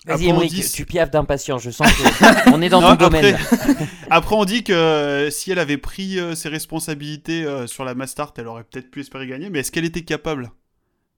Vas-y, 0.10 0.30
Emric, 0.30 0.72
tu 0.72 0.86
piaffes 0.86 1.12
d'impatience. 1.12 1.62
Je 1.62 1.69
sens 1.69 1.88
qu'on 2.45 2.62
est 2.62 2.69
dans 2.69 2.82
ton 2.82 2.95
domaine. 2.95 3.38
Après, 4.10 4.36
on 4.36 4.45
dit 4.45 4.63
que 4.63 4.74
euh, 4.74 5.30
si 5.30 5.52
elle 5.52 5.60
avait 5.60 5.78
pris 5.78 6.19
euh, 6.19 6.34
ses 6.34 6.50
responsabilités 6.50 7.45
euh, 7.45 7.67
sur 7.67 7.86
la 7.86 7.93
Mastart, 7.93 8.34
elle 8.38 8.48
aurait 8.48 8.63
peut-être 8.63 8.89
pu 8.89 9.02
espérer 9.02 9.28
gagner. 9.28 9.50
Mais 9.50 9.60
est-ce 9.60 9.72
qu'elle 9.72 9.86
était 9.86 10.02
capable 10.02 10.52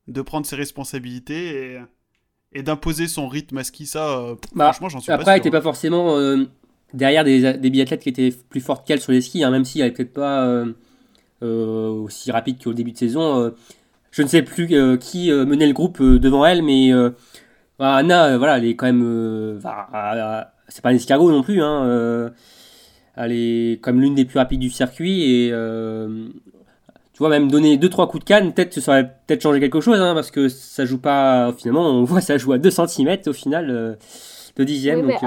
de 0.08 0.22
prendre 0.22 0.46
ses 0.46 0.58
responsabilités 0.58 1.80
et, 2.54 2.64
d'imposer 2.64 3.08
son 3.08 3.30
rythme 3.30 3.60
à 3.60 3.64
ski? 3.64 3.86
Ça, 3.86 4.36
bah, 4.54 4.66
franchement, 4.66 4.90
j'en 4.90 5.00
suis 5.00 5.12
après, 5.12 5.24
pas 5.24 5.24
sûr. 5.24 5.32
Après, 5.32 5.32
elle 5.32 5.40
n'était 5.40 5.52
pas 5.52 5.62
forcément 5.62 6.46
derrière 6.94 7.24
des, 7.24 7.54
des, 7.54 7.70
biathlètes 7.70 8.02
qui 8.02 8.10
étaient 8.10 8.36
plus 8.50 8.60
fortes 8.60 8.86
qu'elle 8.86 9.00
sur 9.00 9.14
les 9.14 9.22
skis, 9.22 9.44
hein, 9.46 9.52
même 9.52 9.64
si 9.64 9.80
elle 9.80 9.88
n'est 9.88 9.94
peut-être 9.94 10.14
pas 10.14 10.66
aussi 11.42 12.32
rapide 12.32 12.62
qu'au 12.62 12.74
début 12.74 12.92
de 12.92 12.98
saison. 12.98 13.54
je 14.12 14.22
ne 14.22 14.28
sais 14.28 14.42
plus 14.42 14.68
qui 15.00 15.32
menait 15.32 15.68
le 15.68 15.74
groupe 15.74 16.02
devant 16.02 16.46
elle, 16.46 16.62
mais 16.62 16.92
bah, 17.80 17.96
Anna, 17.96 18.26
euh, 18.26 18.38
voilà, 18.38 18.58
elle 18.58 18.66
est 18.66 18.76
quand 18.76 18.86
même. 18.86 19.04
Euh, 19.04 19.60
c'est 20.68 20.82
pas 20.82 20.90
un 20.90 20.96
escargot 20.96 21.32
non 21.32 21.42
plus. 21.42 21.62
Hein, 21.62 21.84
euh, 21.86 22.30
elle 23.16 23.32
est 23.32 23.82
comme 23.82 24.00
l'une 24.00 24.16
des 24.16 24.26
plus 24.26 24.38
rapides 24.38 24.60
du 24.60 24.70
circuit 24.70 25.24
et 25.24 25.50
tu 27.14 27.18
vois 27.20 27.30
même 27.30 27.52
donner 27.52 27.78
2-3 27.78 28.10
coups 28.10 28.24
de 28.24 28.28
canne 28.28 28.54
peut-être 28.54 28.80
ça 28.80 28.94
aurait 28.94 29.16
peut-être 29.28 29.42
changé 29.42 29.60
quelque 29.60 29.82
chose 29.82 30.00
hein, 30.00 30.16
parce 30.16 30.32
que 30.32 30.48
ça 30.48 30.86
joue 30.86 30.98
pas 30.98 31.54
finalement 31.58 31.88
on 31.88 32.04
voit 32.06 32.22
ça 32.22 32.38
joue 32.38 32.54
à 32.54 32.58
2 32.58 32.72
cm 32.72 33.18
au 33.28 33.34
final 33.34 33.98
de 34.56 34.64
dixième 34.64 35.06
donc, 35.06 35.22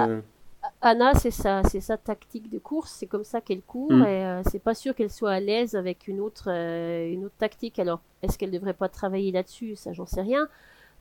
Anna 0.80 1.12
c'est 1.14 1.30
sa 1.30 1.62
c'est 1.64 1.80
sa 1.80 1.98
tactique 1.98 2.50
de 2.50 2.58
course 2.58 2.96
c'est 2.98 3.06
comme 3.06 3.22
ça 3.22 3.42
qu'elle 3.42 3.60
court 3.60 3.92
mm. 3.92 4.06
et 4.06 4.42
c'est 4.50 4.62
pas 4.62 4.74
sûr 4.74 4.94
qu'elle 4.94 5.10
soit 5.10 5.32
à 5.32 5.40
l'aise 5.40 5.76
avec 5.76 6.08
une 6.08 6.20
autre 6.20 6.48
une 6.48 7.26
autre 7.26 7.36
tactique 7.38 7.78
alors 7.78 8.00
est-ce 8.24 8.38
qu'elle 8.38 8.50
devrait 8.50 8.74
pas 8.74 8.88
travailler 8.88 9.30
là-dessus? 9.30 9.76
Ça 9.76 9.92
j'en 9.92 10.06
sais 10.06 10.22
rien 10.22 10.48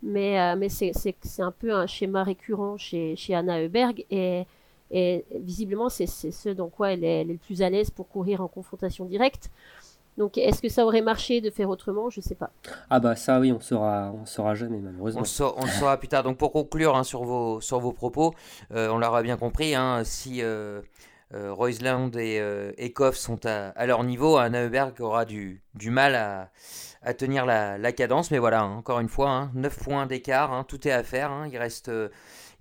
mais, 0.03 0.39
euh, 0.39 0.55
mais 0.57 0.69
c'est 0.69 1.15
un 1.39 1.51
peu 1.51 1.73
un 1.73 1.87
schéma 1.87 2.23
récurrent 2.23 2.77
chez, 2.77 3.15
chez 3.15 3.33
Anna 3.33 3.61
Heuberg 3.61 4.05
et, 4.11 4.43
et 4.91 5.25
visiblement 5.33 5.89
c'est 5.89 6.07
ce 6.07 6.49
dans 6.49 6.69
quoi 6.69 6.91
elle 6.91 7.03
est, 7.03 7.23
le 7.23 7.37
plus 7.37 7.61
à 7.61 7.69
l'aise 7.69 7.89
pour 7.89 8.09
courir 8.09 8.41
en 8.41 8.47
confrontation 8.47 9.05
directe. 9.05 9.49
Donc 10.17 10.37
est-ce 10.37 10.61
que 10.61 10.69
ça 10.69 10.85
aurait 10.85 11.01
marché 11.01 11.41
de 11.41 11.49
faire 11.49 11.69
autrement? 11.69 12.09
Je 12.09 12.21
sais 12.21 12.35
pas. 12.35 12.51
Ah 12.89 12.99
bah 12.99 13.15
ça 13.15 13.39
oui, 13.39 13.51
on 13.51 13.59
saura, 13.59 14.13
on 14.13 14.25
saura 14.25 14.53
jamais 14.53 14.77
malheureusement. 14.77 15.21
On, 15.57 15.65
le 15.65 15.71
saura 15.71 15.97
plus 15.97 16.07
tard. 16.07 16.23
Donc 16.23 16.37
pour 16.37 16.51
conclure 16.51 16.95
hein, 16.95 17.03
sur, 17.03 17.23
vos, 17.23 17.61
sur 17.61 17.79
vos 17.79 17.93
propos, 17.93 18.35
euh, 18.73 18.89
on 18.89 18.99
l'aura 18.99 19.23
bien 19.23 19.37
compris, 19.37 19.73
hein, 19.73 20.03
si 20.03 20.43
euh, 20.43 20.81
euh 21.33 22.71
et, 22.77 22.93
Koff 22.93 23.15
sont 23.15 23.43
à, 23.45 23.69
à, 23.69 23.85
leur 23.87 24.03
niveau, 24.03 24.37
Anna 24.37 24.63
Heuberg 24.63 25.01
aura 25.01 25.25
du, 25.25 25.63
du 25.73 25.89
mal 25.89 26.13
à 26.13 26.51
à 27.03 27.13
tenir 27.13 27.45
la, 27.45 27.91
cadence. 27.91 28.31
Mais 28.31 28.39
voilà, 28.39 28.61
hein, 28.61 28.75
encore 28.77 28.99
une 28.99 29.09
fois, 29.09 29.49
9 29.53 29.73
hein, 29.73 29.83
points 29.83 30.05
d'écart, 30.05 30.53
hein, 30.53 30.65
tout 30.67 30.87
est 30.87 30.91
à 30.91 31.03
faire. 31.03 31.31
il 31.51 31.57
reste, 31.57 31.89
euh, 31.89 32.09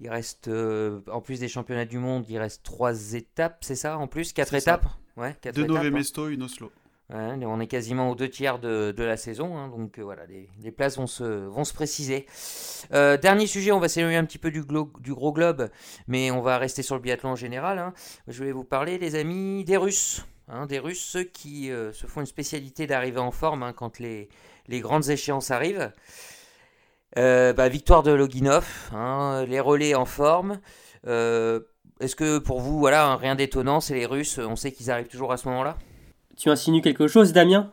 il 0.01 0.09
reste 0.09 0.49
euh, 0.49 1.01
en 1.11 1.21
plus 1.21 1.41
des 1.41 1.49
championnats 1.49 1.85
du 1.85 1.99
monde, 1.99 2.25
il 2.29 2.39
reste 2.39 2.63
3 2.63 3.15
étapes, 3.15 3.59
c'est 3.63 3.77
ça 3.77 3.99
en 3.99 4.07
plus 4.07 4.33
4 4.33 4.55
étapes? 4.55 4.87
Ouais, 5.17 5.37
quatre 5.41 5.55
Deux 5.55 5.67
Nové 5.67 5.91
Mesto, 5.91 6.29
une 6.29 6.43
Oslo. 6.43 6.73
on 7.11 7.61
est 7.61 7.67
quasiment 7.67 8.11
aux 8.11 8.15
deux 8.15 8.31
tiers 8.31 8.59
de, 8.59 8.95
la 8.97 9.19
saison, 9.19 9.69
donc 9.69 9.99
euh, 9.99 10.03
voilà, 10.03 10.23
les, 10.27 10.71
places 10.71 10.97
vont 10.97 11.07
se, 11.07 11.23
vont 11.25 11.65
se 11.65 11.75
préciser. 11.75 12.27
dernier 12.91 13.47
sujet, 13.47 13.73
on 13.73 13.81
va 13.81 13.89
s'éloigner 13.89 14.17
un 14.17 14.25
petit 14.25 14.39
peu 14.39 14.51
du, 14.51 14.63
du, 15.01 15.15
gros 15.15 15.33
globe, 15.33 15.69
mais 16.09 16.31
on 16.31 16.41
va 16.41 16.57
rester 16.57 16.83
sur 16.83 16.95
le 16.95 17.03
biathlon 17.03 17.31
en 17.31 17.37
général. 17.37 17.93
Je 18.27 18.39
voulais 18.39 18.53
vous 18.53 18.65
parler, 18.65 18.99
les 18.99 19.17
amis, 19.17 19.65
des 19.65 19.77
Russes. 19.77 20.25
Hein, 20.55 20.67
des 20.67 20.79
Russes, 20.79 21.01
ceux 21.01 21.25
qui 21.25 21.71
euh, 21.71 21.95
se 21.95 22.07
font 22.07 22.21
une 22.21 22.27
spécialité 22.27 22.87
d'arriver 22.87 23.21
en 23.21 23.31
forme 23.31 23.63
hein, 23.63 23.73
quand 23.73 23.99
les, 23.99 24.29
grandes 24.69 25.09
échéances 25.09 25.51
arrivent. 25.51 25.91
Euh, 27.17 27.55
bah, 27.55 27.71
victoire 27.71 28.03
de 28.03 28.11
Loginov, 28.11 28.91
hein, 28.93 29.47
les 29.49 29.61
relais 29.61 29.95
en 29.95 30.05
forme. 30.05 30.61
Euh, 31.07 31.61
est-ce 32.01 32.15
que 32.15 32.37
pour 32.37 32.61
vous, 32.61 32.79
voilà, 32.79 33.17
rien 33.17 33.35
d'étonnant, 33.35 33.81
c'est 33.81 33.95
les 33.95 34.05
Russes, 34.05 34.39
on 34.39 34.55
sait 34.55 34.73
qu'ils 34.73 34.91
arrivent 34.91 35.09
toujours 35.09 35.33
à 35.33 35.39
ce 35.39 35.49
moment-là? 35.49 35.79
Tu 36.37 36.51
insinues 36.51 36.83
quelque 36.83 37.09
chose, 37.09 37.33
Damien? 37.33 37.73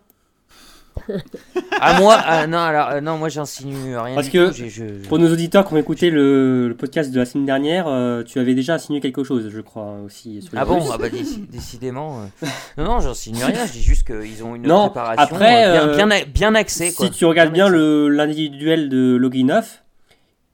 Ah 1.82 2.00
moi, 2.00 2.18
ah, 2.26 2.48
non, 2.48 2.58
alors 2.58 2.90
euh, 2.90 3.02
non, 3.02 3.18
moi 3.18 3.30
j'insinue 3.30 3.98
rien. 3.98 4.16
Parce 4.16 4.28
du 4.28 4.34
que 4.34 4.48
tout, 4.50 4.54
j'ai- 4.54 4.70
je- 4.70 5.08
Pour 5.08 5.20
nos 5.20 5.32
auditeurs 5.32 5.68
qui 5.68 5.74
ont 5.74 5.78
écouté 5.78 6.10
le, 6.10 6.68
le 6.68 6.76
podcast 6.76 7.12
de 7.12 7.20
la 7.20 7.26
semaine 7.26 7.46
dernière, 7.46 7.88
euh, 7.88 8.24
tu 8.24 8.40
avais 8.40 8.54
déjà 8.56 8.76
insinué 8.76 9.00
quelque 9.00 9.24
chose, 9.24 9.50
je 9.50 9.62
crois, 9.62 9.96
aussi. 10.06 10.42
Sur 10.42 10.54
les 10.54 10.60
Ah 10.60 10.66
bon, 10.66 10.80
Russes. 10.80 10.90
ah 10.94 10.98
bah, 10.98 11.10
déci- 11.10 11.48
décidément. 11.50 12.22
euh. 12.44 12.48
Non, 12.78 12.84
non, 12.86 13.00
j'insinue 13.00 13.44
rien, 13.44 13.66
je 13.66 13.72
dis 13.72 13.82
juste 13.84 14.06
qu'ils 14.06 14.44
ont 14.44 14.56
une 14.56 14.64
Non, 14.68 14.86
préparation 14.90 15.24
après, 15.36 15.66
euh, 15.68 15.72
bien, 15.72 15.88
euh, 15.88 15.96
bien, 15.96 16.12
a- 16.12 16.26
bien 16.26 16.56
axée. 16.56 16.94
quoi. 16.94 17.06
Si 17.08 17.12
tu 17.12 17.26
regardes 17.26 17.52
bien 17.54 17.66
axée. 17.66 17.78
le- 17.78 18.10
l'individuel 18.10 18.90
de 18.90 19.16
Loginov, 19.16 19.68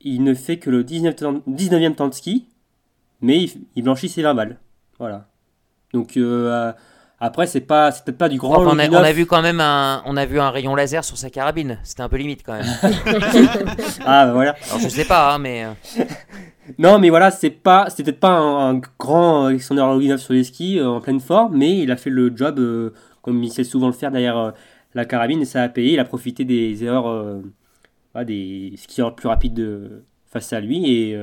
il 0.01 0.23
ne 0.23 0.34
fait 0.34 0.58
que 0.58 0.69
le 0.69 0.84
19, 0.84 1.15
temps- 1.15 1.41
19e 1.47 1.95
temps 1.95 2.08
de 2.08 2.13
ski, 2.13 2.45
mais 3.21 3.41
il, 3.43 3.51
il 3.75 3.84
blanchit 3.84 4.10
ses 4.10 4.21
20 4.21 4.34
balles. 4.36 4.58
Voilà. 4.99 5.27
Donc 5.93 6.17
euh, 6.17 6.51
euh, 6.51 6.71
après, 7.19 7.47
c'est 7.47 7.62
pas, 7.62 7.91
c'est 7.91 8.04
peut-être 8.04 8.17
pas 8.17 8.30
du 8.30 8.38
grand 8.38 8.56
Enfin, 8.58 8.71
on, 8.75 8.80
a, 8.80 8.84
Loginov. 8.84 9.01
on 9.01 9.06
a 9.06 9.12
vu 9.13 9.25
quand 9.25 9.41
même 9.41 9.62
un, 9.62 10.04
on 10.06 10.17
a 10.17 10.25
vu 10.25 10.39
un 10.39 10.49
rayon 10.49 10.75
laser 10.75 11.04
sur 11.04 11.17
sa 11.17 11.30
carabine. 11.30 11.80
C'était 11.84 12.01
un 12.01 12.10
peu 12.10 12.17
limite 12.17 12.43
quand 12.45 12.54
même. 12.54 12.65
Ah 14.06 14.25
bah 14.28 14.34
voilà. 14.34 14.56
Alors 14.67 14.80
je 14.80 14.89
sais 14.89 15.06
pas, 15.06 15.34
hein, 15.34 15.39
mais 15.39 15.65
euh, 15.65 16.04
Non, 16.80 16.99
mais 16.99 17.10
voilà, 17.10 17.32
c'est 17.32 17.51
pas, 17.51 17.89
c'était 17.89 18.04
peut-être 18.12 18.19
pas 18.19 18.32
un, 18.32 18.75
un 18.75 18.82
grand 18.99 19.45
Alexander 19.45 19.82
Loginov 19.82 20.19
sur 20.19 20.34
les 20.34 20.43
skis 20.43 20.80
euh, 20.80 20.88
en 20.89 20.99
pleine 21.01 21.19
forme, 21.19 21.56
mais 21.58 21.78
il 21.78 21.91
a 21.91 21.95
fait 21.95 22.10
le 22.10 22.32
job 22.36 22.60
euh, 22.60 22.91
comme 23.21 23.41
il 23.43 23.51
sait 23.51 23.63
souvent 23.63 23.88
le 23.88 23.93
faire 23.93 24.12
derrière 24.12 24.38
euh, 24.38 24.51
la 24.93 25.06
carabine 25.06 25.41
et 25.41 25.45
ça 25.45 25.62
a 25.63 25.69
payé. 25.69 25.93
Il 25.93 25.99
a 25.99 26.06
profité 26.06 26.43
des 26.43 26.84
erreurs 26.84 27.39
voilà, 28.13 28.25
des 28.25 28.73
skieurs 28.78 29.15
plus 29.15 29.28
rapides 29.28 29.54
de- 29.54 30.04
face 30.25 30.51
à 30.54 30.60
lui 30.60 30.89
et, 30.91 31.17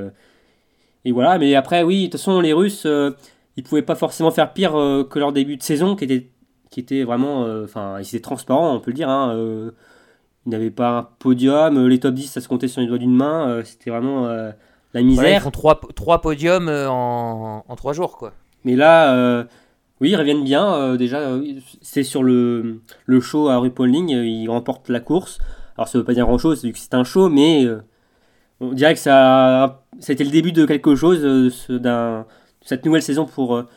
et 1.04 1.12
voilà. 1.12 1.38
Mais 1.38 1.54
après, 1.54 1.82
oui, 1.82 2.00
de 2.00 2.10
toute 2.12 2.20
façon, 2.20 2.40
les 2.40 2.52
Russes, 2.52 2.86
ils 3.56 3.62
pouvaient 3.62 3.82
pas 3.82 3.94
forcément 3.94 4.30
faire 4.30 4.52
pire 4.52 4.78
euh, 4.78 5.04
que 5.04 5.18
leur 5.18 5.32
début 5.32 5.56
de 5.56 5.62
saison 5.62 5.96
qui 5.96 6.04
était, 6.04 6.30
qui 6.70 6.80
était 6.80 7.04
vraiment, 7.04 7.44
euh, 7.44 7.64
enfin, 7.64 7.98
ils 7.98 8.08
étaient 8.08 8.20
transparents, 8.20 8.74
on 8.74 8.80
peut 8.80 8.90
le 8.90 8.96
dire. 8.96 9.08
Hein, 9.08 9.34
euh, 9.34 9.70
ils 10.46 10.50
n'avaient 10.50 10.70
pas 10.70 10.98
un 10.98 11.02
podium, 11.18 11.86
les 11.86 12.00
top 12.00 12.14
10 12.14 12.26
ça 12.26 12.40
se 12.40 12.48
comptait 12.48 12.66
sur 12.68 12.80
les 12.80 12.88
doigts 12.88 12.98
d'une 12.98 13.14
main, 13.14 13.62
c'était 13.64 13.90
vraiment 13.90 14.26
la 14.26 14.54
voilà, 14.92 15.06
misère. 15.06 15.38
ils 15.38 15.40
font 15.40 15.52
trois, 15.52 15.80
trois 15.94 16.20
podiums 16.20 16.68
en, 16.68 17.64
en 17.68 17.76
trois 17.76 17.92
jours 17.92 18.18
quoi. 18.18 18.32
Mais 18.64 18.74
là, 18.74 19.46
oui, 20.02 20.10
ils 20.10 20.16
reviennent 20.16 20.42
bien. 20.42 20.74
euh, 20.74 20.96
déjà, 20.96 21.18
euh, 21.20 21.60
c'est 21.80 22.02
sur 22.02 22.24
le, 22.24 22.80
le 23.06 23.20
show 23.20 23.48
à 23.48 23.58
RuPauling, 23.58 24.12
euh, 24.12 24.26
ils 24.26 24.48
remportent 24.50 24.88
la 24.88 24.98
course. 24.98 25.38
Alors, 25.78 25.86
ça 25.86 25.96
veut 25.96 26.02
pas 26.04 26.12
dire 26.12 26.26
grand-chose, 26.26 26.64
vu 26.64 26.72
que 26.72 26.78
c'est 26.80 26.94
un 26.94 27.04
show, 27.04 27.28
mais 27.28 27.64
on 28.60 28.72
dirait 28.72 28.94
que 28.94 29.00
ça, 29.00 29.84
été 30.08 30.24
le 30.24 30.30
début 30.30 30.50
de 30.50 30.66
quelque 30.66 30.96
chose, 30.96 31.22
d'un, 31.70 32.26
cette 32.64 32.84
nouvelle 32.84 33.02
saison 33.02 33.26
pour, 33.26 33.56
euh, 33.56 33.68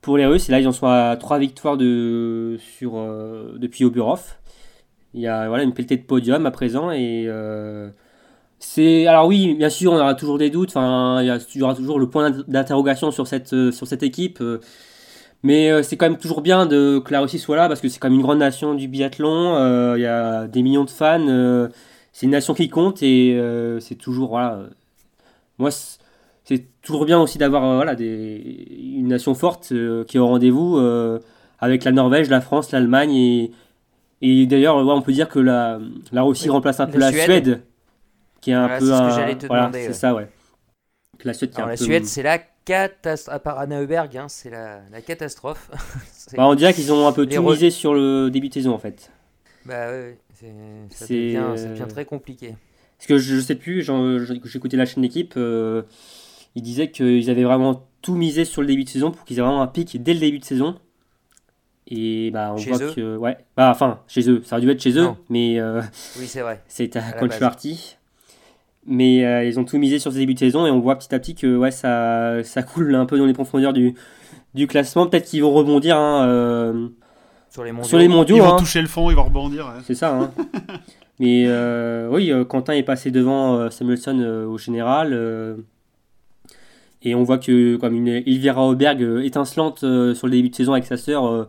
pour 0.00 0.16
les 0.16 0.26
Russes. 0.26 0.48
Et 0.48 0.52
là, 0.52 0.60
ils 0.60 0.68
en 0.68 0.72
sont 0.72 0.86
à 0.86 1.16
trois 1.16 1.38
victoires 1.38 1.76
de, 1.76 2.58
sur, 2.78 2.96
euh, 2.96 3.56
depuis 3.58 3.84
Oburov. 3.84 4.36
Il 5.14 5.20
y 5.20 5.26
a 5.26 5.48
voilà, 5.48 5.64
une 5.64 5.72
pelletée 5.74 5.96
de 5.96 6.02
podium 6.02 6.46
à 6.46 6.50
présent. 6.50 6.90
Et 6.90 7.24
euh, 7.26 7.90
alors 9.06 9.26
oui, 9.26 9.54
bien 9.54 9.70
sûr, 9.70 9.92
on 9.92 9.96
aura 9.96 10.14
toujours 10.14 10.38
des 10.38 10.50
doutes. 10.50 10.72
Il 10.74 11.40
y, 11.56 11.62
aura 11.62 11.74
toujours 11.74 11.98
le 11.98 12.08
point 12.08 12.30
d'in- 12.30 12.44
d'interrogation 12.46 13.10
sur 13.10 13.26
cette, 13.26 13.70
sur 13.70 13.86
cette 13.86 14.02
équipe. 14.02 14.42
mais 15.42 15.82
c'est 15.82 15.96
quand 15.96 16.08
même 16.08 16.18
toujours 16.18 16.42
bien 16.42 16.66
que 16.68 17.02
la 17.10 17.20
Russie 17.20 17.38
soit 17.38 17.56
là 17.56 17.68
parce 17.68 17.80
que 17.80 17.88
c'est 17.88 17.98
quand 17.98 18.08
même 18.08 18.18
une 18.18 18.24
grande 18.24 18.38
nation 18.38 18.74
du 18.74 18.88
biathlon. 18.88 19.94
Il 19.96 20.02
y 20.02 20.06
a 20.06 20.46
des 20.46 20.62
millions 20.62 20.84
de 20.84 20.90
fans. 20.90 21.68
c'est 22.12 22.26
une 22.26 22.32
nation 22.32 22.54
qui 22.54 22.68
compte 22.68 23.02
et 23.02 23.40
c'est 23.80 23.94
toujours 23.94 24.30
voilà. 24.30 24.60
moi, 25.58 25.70
c'est- 26.48 26.66
toujours 26.82 27.04
bien 27.06 27.20
aussi 27.20 27.38
d'avoir 27.38 27.64
euh, 27.64 27.76
voilà 27.76 27.94
des, 27.94 28.66
une 28.96 29.08
nation 29.08 29.34
forte 29.34 29.72
euh, 29.72 30.04
qui 30.04 30.16
est 30.16 30.20
au 30.20 30.26
rendez-vous 30.28 30.78
euh, 30.78 31.18
avec 31.60 31.84
la 31.84 31.92
Norvège, 31.92 32.28
la 32.30 32.40
France, 32.40 32.72
l'Allemagne 32.72 33.14
et, 33.14 33.52
et 34.22 34.46
d'ailleurs 34.46 34.76
ouais, 34.78 34.92
on 34.92 35.02
peut 35.02 35.12
dire 35.12 35.28
que 35.28 35.38
la, 35.40 35.80
la 36.12 36.22
Russie 36.22 36.48
Oui, 36.48 36.50
remplace 36.50 36.80
un 36.80 36.86
peu 36.86 36.98
la 36.98 37.10
Suède. 37.12 37.24
Suède, 37.24 37.62
qui 38.40 38.50
est 38.50 38.54
un 38.54 38.66
Voilà, 38.66 38.78
peu 38.78 38.86
c'est 38.86 38.94
ce 38.94 39.02
que 39.02 39.04
un- 39.04 39.10
j'allais 39.10 39.38
te 39.38 39.46
voilà, 39.46 39.62
demander, 39.68 39.82
c'est 39.82 39.88
ouais. 39.88 39.94
ça 39.94 40.14
ouais. 40.14 40.28
Que 41.18 41.28
la 41.28 41.34
Suède 41.34 41.52
Alors 41.54 41.68
un 41.68 41.72
la 41.72 41.76
peu- 41.76 41.84
Suède, 41.84 42.04
c'est 42.06 42.22
la 42.22 42.38
catastrophe. 42.38 43.34
À 43.34 43.38
part 43.40 43.58
Anna 43.58 43.80
Heuberg, 43.80 44.16
hein, 44.16 44.28
c'est 44.28 44.50
la, 44.50 44.80
la 44.90 45.00
catastrophe. 45.02 45.70
Bah, 46.36 46.46
on 46.46 46.54
dirait 46.54 46.74
qu'ils 46.74 46.92
ont 46.92 47.06
un 47.06 47.12
peu 47.12 47.24
Les 47.24 47.36
tout 47.36 47.42
re- 47.42 47.52
misé 47.52 47.70
sur 47.70 47.94
le 47.94 48.30
début 48.30 48.48
de 48.48 48.54
saison 48.54 48.72
en 48.74 48.78
fait. 48.78 49.10
Bah 49.64 49.90
ouais, 49.90 50.18
ça, 50.90 51.06
devient, 51.06 51.54
ça 51.56 51.68
devient 51.68 51.86
très 51.88 52.04
compliqué. 52.04 52.56
Parce 52.98 53.06
que 53.06 53.18
je, 53.18 53.36
je 53.36 53.40
sais 53.40 53.54
plus, 53.54 53.82
je- 53.82 54.38
j'écoutais 54.44 54.76
la 54.76 54.86
chaîne 54.86 55.02
d'équipe, 55.02 55.34
ils 56.58 56.62
disaient 56.62 56.90
qu'ils 56.90 57.30
avaient 57.30 57.44
vraiment 57.44 57.84
tout 58.02 58.14
misé 58.14 58.44
sur 58.44 58.60
le 58.62 58.66
début 58.68 58.84
de 58.84 58.88
saison 58.88 59.10
pour 59.10 59.24
qu'ils 59.24 59.38
aient 59.38 59.42
vraiment 59.42 59.62
un 59.62 59.66
pic 59.68 60.02
dès 60.02 60.12
le 60.14 60.20
début 60.20 60.38
de 60.40 60.44
saison. 60.44 60.74
Et 61.90 62.30
bah 62.32 62.50
on 62.52 62.58
Chez 62.58 62.70
voit 62.70 62.82
eux 62.82 62.92
que 62.94 63.16
ouais, 63.16 63.36
bah 63.56 63.70
enfin 63.70 64.00
chez 64.08 64.28
eux, 64.28 64.42
ça 64.44 64.56
aurait 64.56 64.62
dû 64.66 64.70
être 64.70 64.82
chez 64.82 64.98
eux, 64.98 65.04
Non. 65.04 65.16
mais 65.30 65.58
euh, 65.58 65.80
Oui, 66.18 66.26
c'est 66.26 66.42
vrai. 66.42 66.62
c'est 66.68 66.96
à 66.96 67.02
base. 67.20 67.38
party. 67.38 67.96
Mais 68.86 69.24
euh, 69.24 69.44
ils 69.44 69.58
ont 69.58 69.64
tout 69.64 69.78
misé 69.78 69.98
sur 69.98 70.12
ce 70.12 70.18
début 70.18 70.34
de 70.34 70.38
saison 70.38 70.66
et 70.66 70.70
on 70.70 70.80
voit 70.80 70.96
petit 70.98 71.14
à 71.14 71.18
petit 71.18 71.34
que 71.34 71.56
ouais 71.56 71.70
ça, 71.70 72.42
ça 72.44 72.62
coule 72.62 72.94
un 72.94 73.06
peu 73.06 73.16
dans 73.18 73.26
les 73.26 73.32
profondeurs 73.32 73.72
du, 73.72 73.94
du 74.54 74.66
classement. 74.66 75.06
Peut-être 75.06 75.26
qu'ils 75.26 75.42
vont 75.42 75.52
rebondir 75.52 75.96
hein, 75.96 76.26
euh, 76.26 76.88
Sur 77.50 77.64
les 77.64 77.72
mondiaux. 77.72 77.88
sur 77.88 77.98
les 77.98 78.08
mondiaux. 78.08 78.36
Ils 78.36 78.42
vont 78.42 78.54
hein. 78.54 78.58
toucher 78.58 78.82
le 78.82 78.88
fond, 78.88 79.10
ils 79.10 79.16
vont 79.16 79.24
rebondir. 79.24 79.66
ouais. 79.66 79.82
C'est 79.86 79.94
ça. 79.94 80.14
Hein. 80.14 80.30
Mais 81.20 81.44
euh, 81.46 82.08
oui, 82.10 82.32
Quentin 82.48 82.74
est 82.74 82.82
passé 82.82 83.10
devant 83.10 83.56
euh, 83.56 83.70
Samuelson 83.70 84.18
euh, 84.20 84.46
au 84.46 84.56
général. 84.58 85.12
Et 87.02 87.14
on 87.14 87.22
voit 87.22 87.38
que 87.38 87.76
comme 87.76 87.94
une 87.94 88.08
Elvira 88.08 88.66
Auberg 88.66 89.02
euh, 89.02 89.22
étincelante 89.24 89.84
euh, 89.84 90.14
sur 90.14 90.26
le 90.26 90.32
début 90.32 90.50
de 90.50 90.54
saison 90.54 90.72
avec 90.72 90.86
sa 90.86 90.96
sœur 90.96 91.26
euh, 91.26 91.44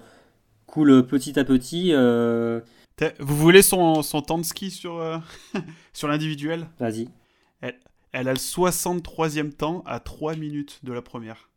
coule 0.65 1.05
petit 1.05 1.39
à 1.39 1.43
petit. 1.43 1.93
Vous 3.19 3.35
voulez 3.35 3.61
son, 3.61 4.03
son 4.03 4.21
temps 4.21 4.37
de 4.37 4.43
ski 4.43 4.71
sur, 4.71 5.21
sur 5.93 6.07
l'individuel? 6.07 6.67
Vas-y. 6.79 7.07
Elle 8.11 8.27
a 8.27 8.33
le 8.33 8.39
63e 8.39 9.51
temps 9.51 9.83
à 9.85 9.99
3 9.99 10.35
minutes 10.35 10.79
de 10.83 10.91
la 10.93 11.01
première. 11.01 11.49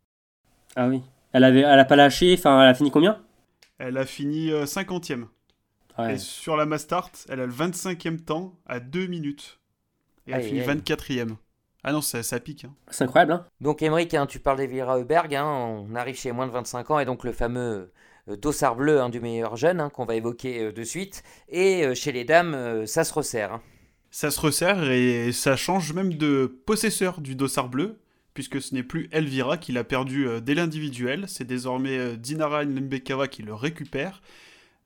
Ah 0.75 0.87
oui. 0.87 1.01
Elle 1.31 1.43
avait, 1.43 1.61
elle 1.61 1.79
a 1.79 1.85
pas 1.85 1.95
lâché. 1.95 2.35
Enfin, 2.37 2.61
elle 2.61 2.69
a 2.69 2.73
fini 2.75 2.91
combien? 2.91 3.19
Elle 3.79 3.97
a 3.97 4.05
fini 4.05 4.51
euh, 4.51 4.65
50e. 4.65 5.25
Ouais. 5.97 6.15
Et 6.15 6.17
sur 6.17 6.55
la 6.55 6.65
Mastart, 6.65 7.11
elle 7.27 7.39
a 7.39 7.45
le 7.45 7.51
25e 7.51 8.19
temps 8.19 8.55
à 8.67 8.79
2 8.79 9.07
minutes. 9.07 9.59
Et 10.27 10.31
elle 10.31 10.41
Aïe, 10.41 10.47
finit 10.47 10.61
aïe. 10.61 10.77
24e. 10.79 11.35
Ah 11.83 11.91
non, 11.91 12.01
ça, 12.01 12.23
ça 12.23 12.39
pique. 12.39 12.65
hein. 12.65 12.73
C'est 12.89 13.03
incroyable. 13.03 13.33
Hein 13.33 13.45
Donc 13.61 13.81
Emmerich, 13.81 14.13
hein, 14.13 14.25
tu 14.25 14.39
parles 14.39 14.57
d'Elvira 14.57 14.97
Heuberg, 14.99 15.35
hein, 15.35 15.45
on 15.45 15.95
arrive 15.95 16.15
chez 16.15 16.31
moins 16.31 16.47
de 16.47 16.51
25 16.51 16.91
ans 16.91 16.99
et 16.99 17.05
donc 17.05 17.23
le 17.25 17.31
fameux 17.33 17.91
euh, 18.29 18.37
dossard 18.37 18.75
bleu 18.75 19.01
hein, 19.01 19.09
du 19.09 19.19
meilleur 19.19 19.55
jeune 19.57 19.81
hein, 19.81 19.89
qu'on 19.89 20.05
va 20.05 20.15
évoquer 20.15 20.61
euh, 20.65 20.71
de 20.71 20.83
suite. 20.83 21.23
Et 21.49 21.85
euh, 21.85 21.93
chez 21.93 22.11
les 22.13 22.23
dames, 22.23 22.53
euh, 22.53 22.85
ça 22.85 23.03
se 23.03 23.13
resserre. 23.13 23.53
hein. 23.53 23.61
Ça 24.11 24.31
se 24.31 24.39
resserre 24.39 24.89
et 24.91 25.31
ça 25.31 25.55
change 25.55 25.91
même 25.93 26.13
de 26.13 26.45
possesseur 26.65 27.19
du 27.19 27.35
dossard 27.35 27.67
bleu, 27.67 27.99
puisque 28.33 28.61
ce 28.61 28.73
n'est 28.75 28.83
plus 28.83 29.09
Elvira 29.11 29.57
qui 29.57 29.71
l'a 29.71 29.83
perdu 29.83 30.27
euh, 30.27 30.39
dès 30.39 30.53
l'individuel, 30.55 31.25
c'est 31.27 31.45
désormais 31.45 31.97
euh, 31.97 32.15
Dinara 32.15 32.63
Lembekava 32.63 33.27
qui 33.27 33.41
le 33.41 33.53
récupère. 33.53 34.21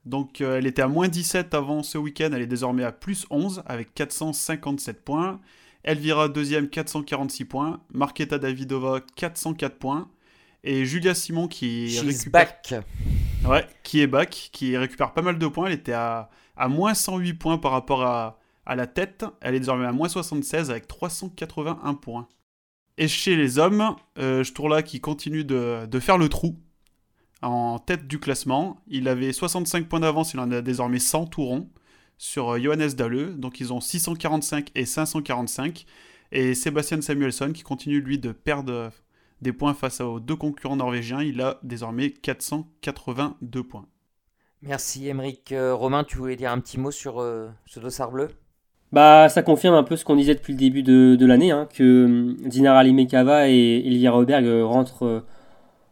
Donc 0.06 0.42
euh, 0.42 0.58
elle 0.58 0.66
était 0.66 0.82
à 0.82 0.88
moins 0.88 1.10
17 1.10 1.54
avant 1.54 1.84
ce 1.84 1.98
week-end, 1.98 2.30
elle 2.34 2.42
est 2.42 2.48
désormais 2.48 2.86
à 2.86 2.92
plus 2.94 3.28
11 3.30 3.64
avec 3.68 3.94
457 3.94 5.04
points. 5.04 5.40
Elvira 5.88 6.28
deuxième 6.28 6.68
446 6.68 7.46
points, 7.46 7.80
Marketa 7.94 8.38
Davidova 8.38 9.00
404 9.16 9.78
points 9.78 10.10
et 10.66 10.84
Julia 10.84 11.16
Simon 11.16 11.48
qui 11.48 11.90
She's 11.90 12.02
récupère 12.02 12.32
back. 12.32 12.76
Ouais, 13.46 13.66
qui 13.84 14.02
est 14.02 14.08
back, 14.08 14.50
qui 14.52 14.76
récupère 14.76 15.14
pas 15.14 15.22
mal 15.22 15.38
de 15.38 15.48
points. 15.48 15.68
Elle 15.68 15.74
était 15.74 15.94
à, 15.94 16.30
à 16.58 16.68
moins 16.68 16.94
108 16.94 17.36
points 17.36 17.58
par 17.58 17.72
rapport 17.72 18.04
à, 18.04 18.38
à 18.66 18.76
la 18.76 18.86
tête. 18.86 19.24
Elle 19.40 19.56
est 19.56 19.60
désormais 19.60 19.86
à 19.86 19.94
moins 19.94 20.10
76 20.10 20.70
avec 20.72 20.88
381 20.88 21.94
points. 21.94 22.28
Et 22.98 23.08
chez 23.08 23.38
les 23.38 23.58
hommes, 23.58 23.96
euh, 24.20 24.44
là 24.70 24.84
qui 24.84 25.00
continue 25.00 25.46
de, 25.46 25.86
de 25.86 26.00
faire 26.02 26.18
le 26.18 26.28
trou 26.28 26.58
en 27.42 27.80
tête 27.80 28.08
du 28.08 28.20
classement. 28.20 28.82
Il 28.88 29.08
avait 29.08 29.32
65 29.32 29.88
points 29.88 30.02
d'avance, 30.02 30.34
il 30.34 30.42
en 30.42 30.52
a 30.52 30.62
désormais 30.62 31.00
100 31.00 31.28
tout 31.28 31.46
rond 31.46 31.70
sur 32.18 32.50
euh, 32.54 32.60
Johannes 32.60 32.94
Dalle. 32.98 33.38
Donc 33.40 33.60
ils 33.60 33.74
ont 33.74 33.82
645 33.82 34.72
et 34.76 34.86
545. 34.86 35.86
Et 36.32 36.54
Sébastien 36.54 37.02
Samuelsson 37.02 37.52
qui 37.54 37.64
continue 37.64 38.02
lui 38.02 38.20
de 38.20 38.32
perdre 38.32 38.92
des 39.42 39.54
points 39.54 39.74
face 39.74 40.02
aux 40.02 40.20
deux 40.20 40.36
concurrents 40.36 40.76
norvégiens. 40.76 41.22
Il 41.22 41.42
a 41.42 41.60
désormais 41.64 42.12
482 42.12 43.64
points. 43.64 43.86
Merci 44.62 45.08
Emeric. 45.08 45.52
Euh, 45.52 45.74
Romain, 45.76 46.04
tu 46.04 46.18
voulais 46.18 46.36
dire 46.36 46.52
un 46.52 46.60
petit 46.60 46.80
mot 46.80 46.92
sur 46.92 47.22
euh, 47.22 47.50
ce 47.66 47.80
dossard 47.80 48.12
bleu? 48.12 48.30
Bah, 48.92 49.28
ça 49.30 49.42
confirme 49.44 49.76
un 49.76 49.84
peu 49.84 49.98
ce 49.98 50.06
qu'on 50.06 50.16
disait 50.16 50.36
depuis 50.36 50.54
le 50.54 50.60
début 50.60 50.82
de, 50.82 51.16
de 51.20 51.26
l'année, 51.26 51.52
hein, 51.52 51.68
que 51.74 52.36
Dinara 52.48 52.84
Limekava 52.84 53.50
et 53.50 53.84
Elvira 53.86 54.18
euh, 54.18 54.66
rentrent, 54.66 55.06
euh, 55.06 55.26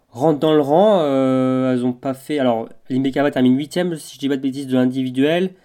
rentrent 0.09 0.39
dans 0.39 0.53
le 0.53 0.61
rang. 0.61 1.01
euh, 1.01 1.73
elles 1.73 1.85
ont 1.85 1.91
pas 1.93 2.13
fait. 2.13 2.39
Alors, 2.39 2.69
Limekava 2.89 3.31
termine 3.31 3.57
8ème, 3.57 3.97
si 3.97 4.15
je 4.15 4.19
dis 4.19 4.29
pas 4.29 4.38
de 4.38 4.41
bêtises, 4.41 4.67
de 4.67 4.75
l'individuel. 4.75 5.55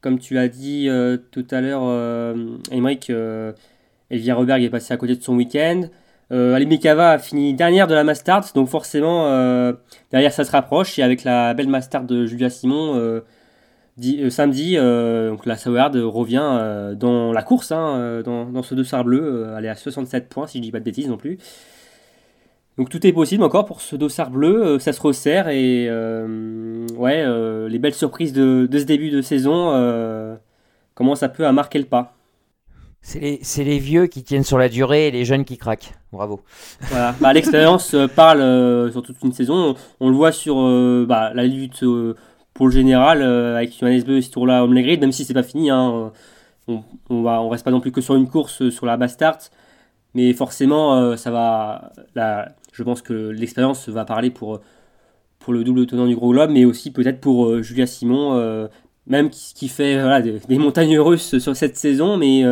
Comme 0.00 0.18
tu 0.18 0.34
l'as 0.34 0.48
dit 0.48 0.88
euh, 0.88 1.16
tout 1.30 1.46
à 1.50 1.60
l'heure, 1.60 1.82
euh, 1.84 2.56
Emmerich, 2.70 3.10
euh, 3.10 3.52
Elvira 4.10 4.40
Auberg 4.40 4.62
est 4.62 4.70
passée 4.70 4.94
à 4.94 4.96
côté 4.96 5.16
de 5.16 5.22
son 5.22 5.34
week-end. 5.34 5.88
Euh, 6.32 6.54
Alimekava 6.54 7.12
a 7.12 7.18
fini 7.18 7.54
dernière 7.54 7.86
de 7.86 7.94
la 7.94 8.02
Mastart, 8.04 8.52
donc 8.54 8.68
forcément, 8.68 9.26
euh, 9.26 9.72
derrière 10.10 10.32
ça 10.32 10.44
se 10.44 10.50
rapproche. 10.50 10.98
Et 10.98 11.02
avec 11.02 11.24
la 11.24 11.54
belle 11.54 11.68
Mastart 11.68 12.04
de 12.04 12.26
Julia 12.26 12.50
Simon, 12.50 12.96
euh, 12.96 14.30
samedi, 14.30 14.76
donc 14.76 15.46
la 15.46 15.56
Sauerde 15.56 15.96
revient 15.96 16.94
dans 16.96 17.32
la 17.32 17.42
course, 17.42 17.72
hein, 17.72 18.22
dans, 18.24 18.44
dans, 18.44 18.62
ce 18.62 18.74
dossard 18.74 19.04
bleu. 19.04 19.54
elle 19.56 19.64
est 19.64 19.70
à 19.70 19.74
67 19.74 20.28
points, 20.28 20.46
si 20.46 20.58
je 20.58 20.62
dis 20.62 20.72
pas 20.72 20.80
de 20.80 20.84
bêtises 20.84 21.08
non 21.08 21.16
plus. 21.16 21.38
Donc 22.78 22.90
tout 22.90 23.06
est 23.06 23.12
possible 23.12 23.42
encore 23.42 23.64
pour 23.64 23.80
ce 23.80 23.96
dossard 23.96 24.30
bleu, 24.30 24.78
ça 24.78 24.92
se 24.92 25.00
resserre 25.00 25.48
et 25.48 25.88
ouais, 26.96 27.68
les 27.68 27.78
belles 27.78 27.94
surprises 27.94 28.32
de, 28.32 28.68
de, 28.70 28.78
ce 28.78 28.84
début 28.84 29.10
de 29.10 29.22
saison 29.22 29.72
commencent 30.94 31.22
un 31.22 31.28
peu 31.28 31.46
à 31.46 31.52
marquer 31.52 31.78
le 31.78 31.86
pas. 31.86 32.16
C'est 33.06 33.20
les, 33.20 33.40
les, 33.64 33.78
vieux 33.78 34.08
qui 34.08 34.24
tiennent 34.24 34.42
sur 34.42 34.58
la 34.58 34.68
durée 34.68 35.06
et 35.06 35.10
les 35.12 35.24
jeunes 35.24 35.44
qui 35.44 35.56
craquent. 35.56 35.94
Bravo. 36.10 36.40
Voilà. 36.88 37.14
Bah, 37.20 37.32
L'expérience 37.32 37.94
euh, 37.94 38.08
parle 38.08 38.40
euh, 38.40 38.90
sur 38.90 39.00
toute 39.00 39.22
une 39.22 39.32
saison. 39.32 39.76
On, 40.00 40.08
le 40.08 40.16
voit 40.16 40.32
sur 40.32 40.56
euh, 40.58 41.06
bah, 41.08 41.30
la 41.32 41.44
lutte 41.44 41.84
pour 42.52 42.66
le 42.66 42.72
général 42.72 43.22
avec 43.22 43.78
Johannes 43.78 44.02
Beu 44.02 44.20
ce 44.20 44.30
tour-là 44.30 44.64
au 44.64 44.68
Grid, 44.68 45.00
même 45.00 45.12
si 45.12 45.24
c'est 45.24 45.34
pas 45.34 45.44
fini. 45.44 45.70
Hein, 45.70 46.10
on, 46.66 46.82
on, 47.08 47.22
va, 47.22 47.40
on 47.42 47.48
reste 47.48 47.64
pas 47.64 47.70
non 47.70 47.80
plus 47.80 47.92
que 47.92 48.00
sur 48.00 48.16
une 48.16 48.28
course 48.28 48.70
sur 48.70 48.86
la 48.86 48.96
Bastard. 48.96 49.38
Mais 50.14 50.32
forcément, 50.32 51.16
ça 51.16 51.30
va. 51.30 51.92
Je 52.76 52.82
pense 52.82 53.00
que 53.00 53.14
l'expérience 53.14 53.88
va 53.88 54.04
parler 54.04 54.30
pour, 54.30 54.60
pour 55.38 55.52
le 55.52 55.64
double 55.64 55.86
tenant 55.86 56.06
du 56.06 56.14
Gros 56.14 56.32
Globe, 56.32 56.50
mais 56.50 56.64
aussi 56.66 56.90
peut-être 56.90 57.20
pour 57.20 57.62
Julia 57.62 57.86
Simon, 57.86 58.68
même 59.06 59.30
qui, 59.30 59.68
fait 59.68 59.96
des, 60.48 60.58
montagnes 60.58 60.98
russes 60.98 61.38
sur 61.38 61.56
cette 61.56 61.76
saison, 61.76 62.18
mais 62.18 62.44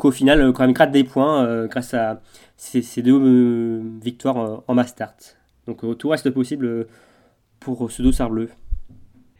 qu'au 0.00 0.10
final, 0.10 0.40
euh, 0.40 0.52
quand 0.52 0.64
même, 0.64 0.72
gratte 0.72 0.90
des 0.90 1.04
points 1.04 1.44
euh, 1.44 1.68
grâce 1.68 1.94
à 1.94 2.20
ces, 2.56 2.82
deux 3.02 3.20
euh, 3.20 3.82
victoires 4.02 4.62
en 4.66 4.74
mass 4.74 4.88
start. 4.88 5.36
Donc 5.66 5.98
tout 5.98 6.08
reste 6.08 6.30
possible 6.30 6.88
pour 7.60 7.90
ce 7.92 8.02
dossard 8.02 8.30
bleu. 8.30 8.48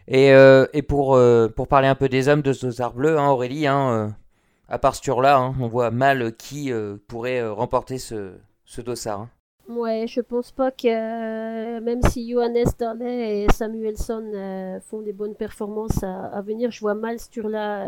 Et, 0.07 0.29
et 0.73 0.83
pour, 0.83 1.19
pour 1.57 1.69
parler 1.69 1.89
un 1.89 1.95
peu 1.95 2.09
des 2.09 2.29
hommes 2.29 2.43
de 2.43 2.53
ce 2.53 2.67
dossard 2.67 2.95
bleu, 2.95 3.19
hein, 3.19 3.29
Aurélie, 3.29 3.67
hein, 3.67 4.15
à 4.69 4.79
part 4.79 4.95
ce 4.95 5.03
tour-là, 5.03 5.39
hein, 5.39 5.55
on 5.61 5.67
voit 5.67 5.91
mal 5.91 6.37
qui 6.37 6.71
pourrait 7.09 7.47
remporter 7.49 7.99
ce, 7.99 8.33
ce 8.65 8.81
dossard. 8.81 9.29
Ouais, 9.71 10.07
je 10.07 10.21
pense 10.21 10.51
pas 10.51 10.71
que 10.71 11.81
même 11.81 12.03
si 12.03 12.31
Johannes 12.31 12.65
Darley 12.79 13.43
et 13.43 13.47
Samuelson 13.53 14.81
font 14.83 15.01
des 15.01 15.13
bonnes 15.13 15.35
performances 15.35 16.03
à, 16.03 16.27
à, 16.27 16.43
venir, 16.43 16.71
je 16.71 16.81
vois 16.81 16.95
mal 16.95 17.19
ce 17.19 17.31
tour-là 17.31 17.87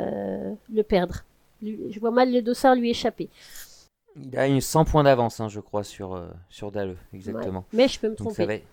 le 0.73 0.83
perdre 0.83 1.25
je 1.63 2.01
vois 2.01 2.11
mal 2.11 2.33
le 2.33 2.43
dossard 2.43 2.75
lui 2.75 2.91
échapper. 2.91 3.29
Il 4.17 4.37
a 4.37 4.47
une 4.47 4.61
100 4.61 4.85
points 4.85 5.05
d'avance, 5.05 5.41
hein, 5.41 5.49
je 5.49 5.61
crois, 5.61 5.85
sur, 5.85 6.15
euh, 6.15 6.29
sur 6.51 6.71
Dalleux, 6.71 6.99
exactement. 7.15 7.65
Mais 7.73 7.89
je 7.89 7.99
peux 7.99 8.11
me 8.11 8.15
tromper. 8.15 8.65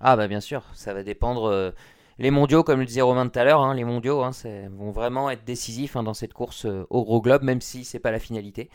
Ah 0.00 0.16
bah 0.16 0.28
bien 0.28 0.40
sûr, 0.40 0.62
ça 0.74 0.94
va 0.94 1.02
dépendre. 1.02 1.72
Euh, 2.18 2.22
les 2.22 2.30
mondiaux, 2.30 2.62
comme 2.62 2.80
le 2.80 2.86
disait 2.86 3.00
Romain 3.00 3.28
tout 3.28 3.38
à 3.38 3.44
l'heure, 3.44 3.60
hein, 3.60 3.74
les 3.74 3.84
mondiaux 3.84 4.22
hein, 4.22 4.30
vont 4.76 4.90
vraiment 4.90 5.30
être 5.30 5.44
décisifs 5.44 5.94
dans 5.94 6.14
cette 6.14 6.32
course 6.32 6.66
euh, 6.66 6.86
au 6.90 7.04
gros 7.04 7.20
globe, 7.20 7.42
même 7.42 7.60
si 7.60 7.84
c'est 7.84 7.98
pas 7.98 8.10
la 8.10 8.18
finalité. 8.18 8.70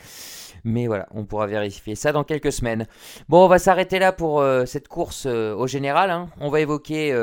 Mais 0.64 0.88
voilà, 0.88 1.08
on 1.12 1.26
pourra 1.26 1.48
vérifier 1.48 1.96
ça 1.96 2.12
dans 2.12 2.24
quelques 2.24 2.52
semaines. 2.52 2.88
Bon, 3.28 3.44
on 3.46 3.48
va 3.48 3.60
s'arrêter 3.60 4.00
là 4.00 4.12
pour 4.14 4.44
cette 4.66 4.88
course 4.88 5.26
au 5.26 5.68
général. 5.68 6.28
On 6.40 6.50
va 6.50 6.62
évoquer 6.62 7.14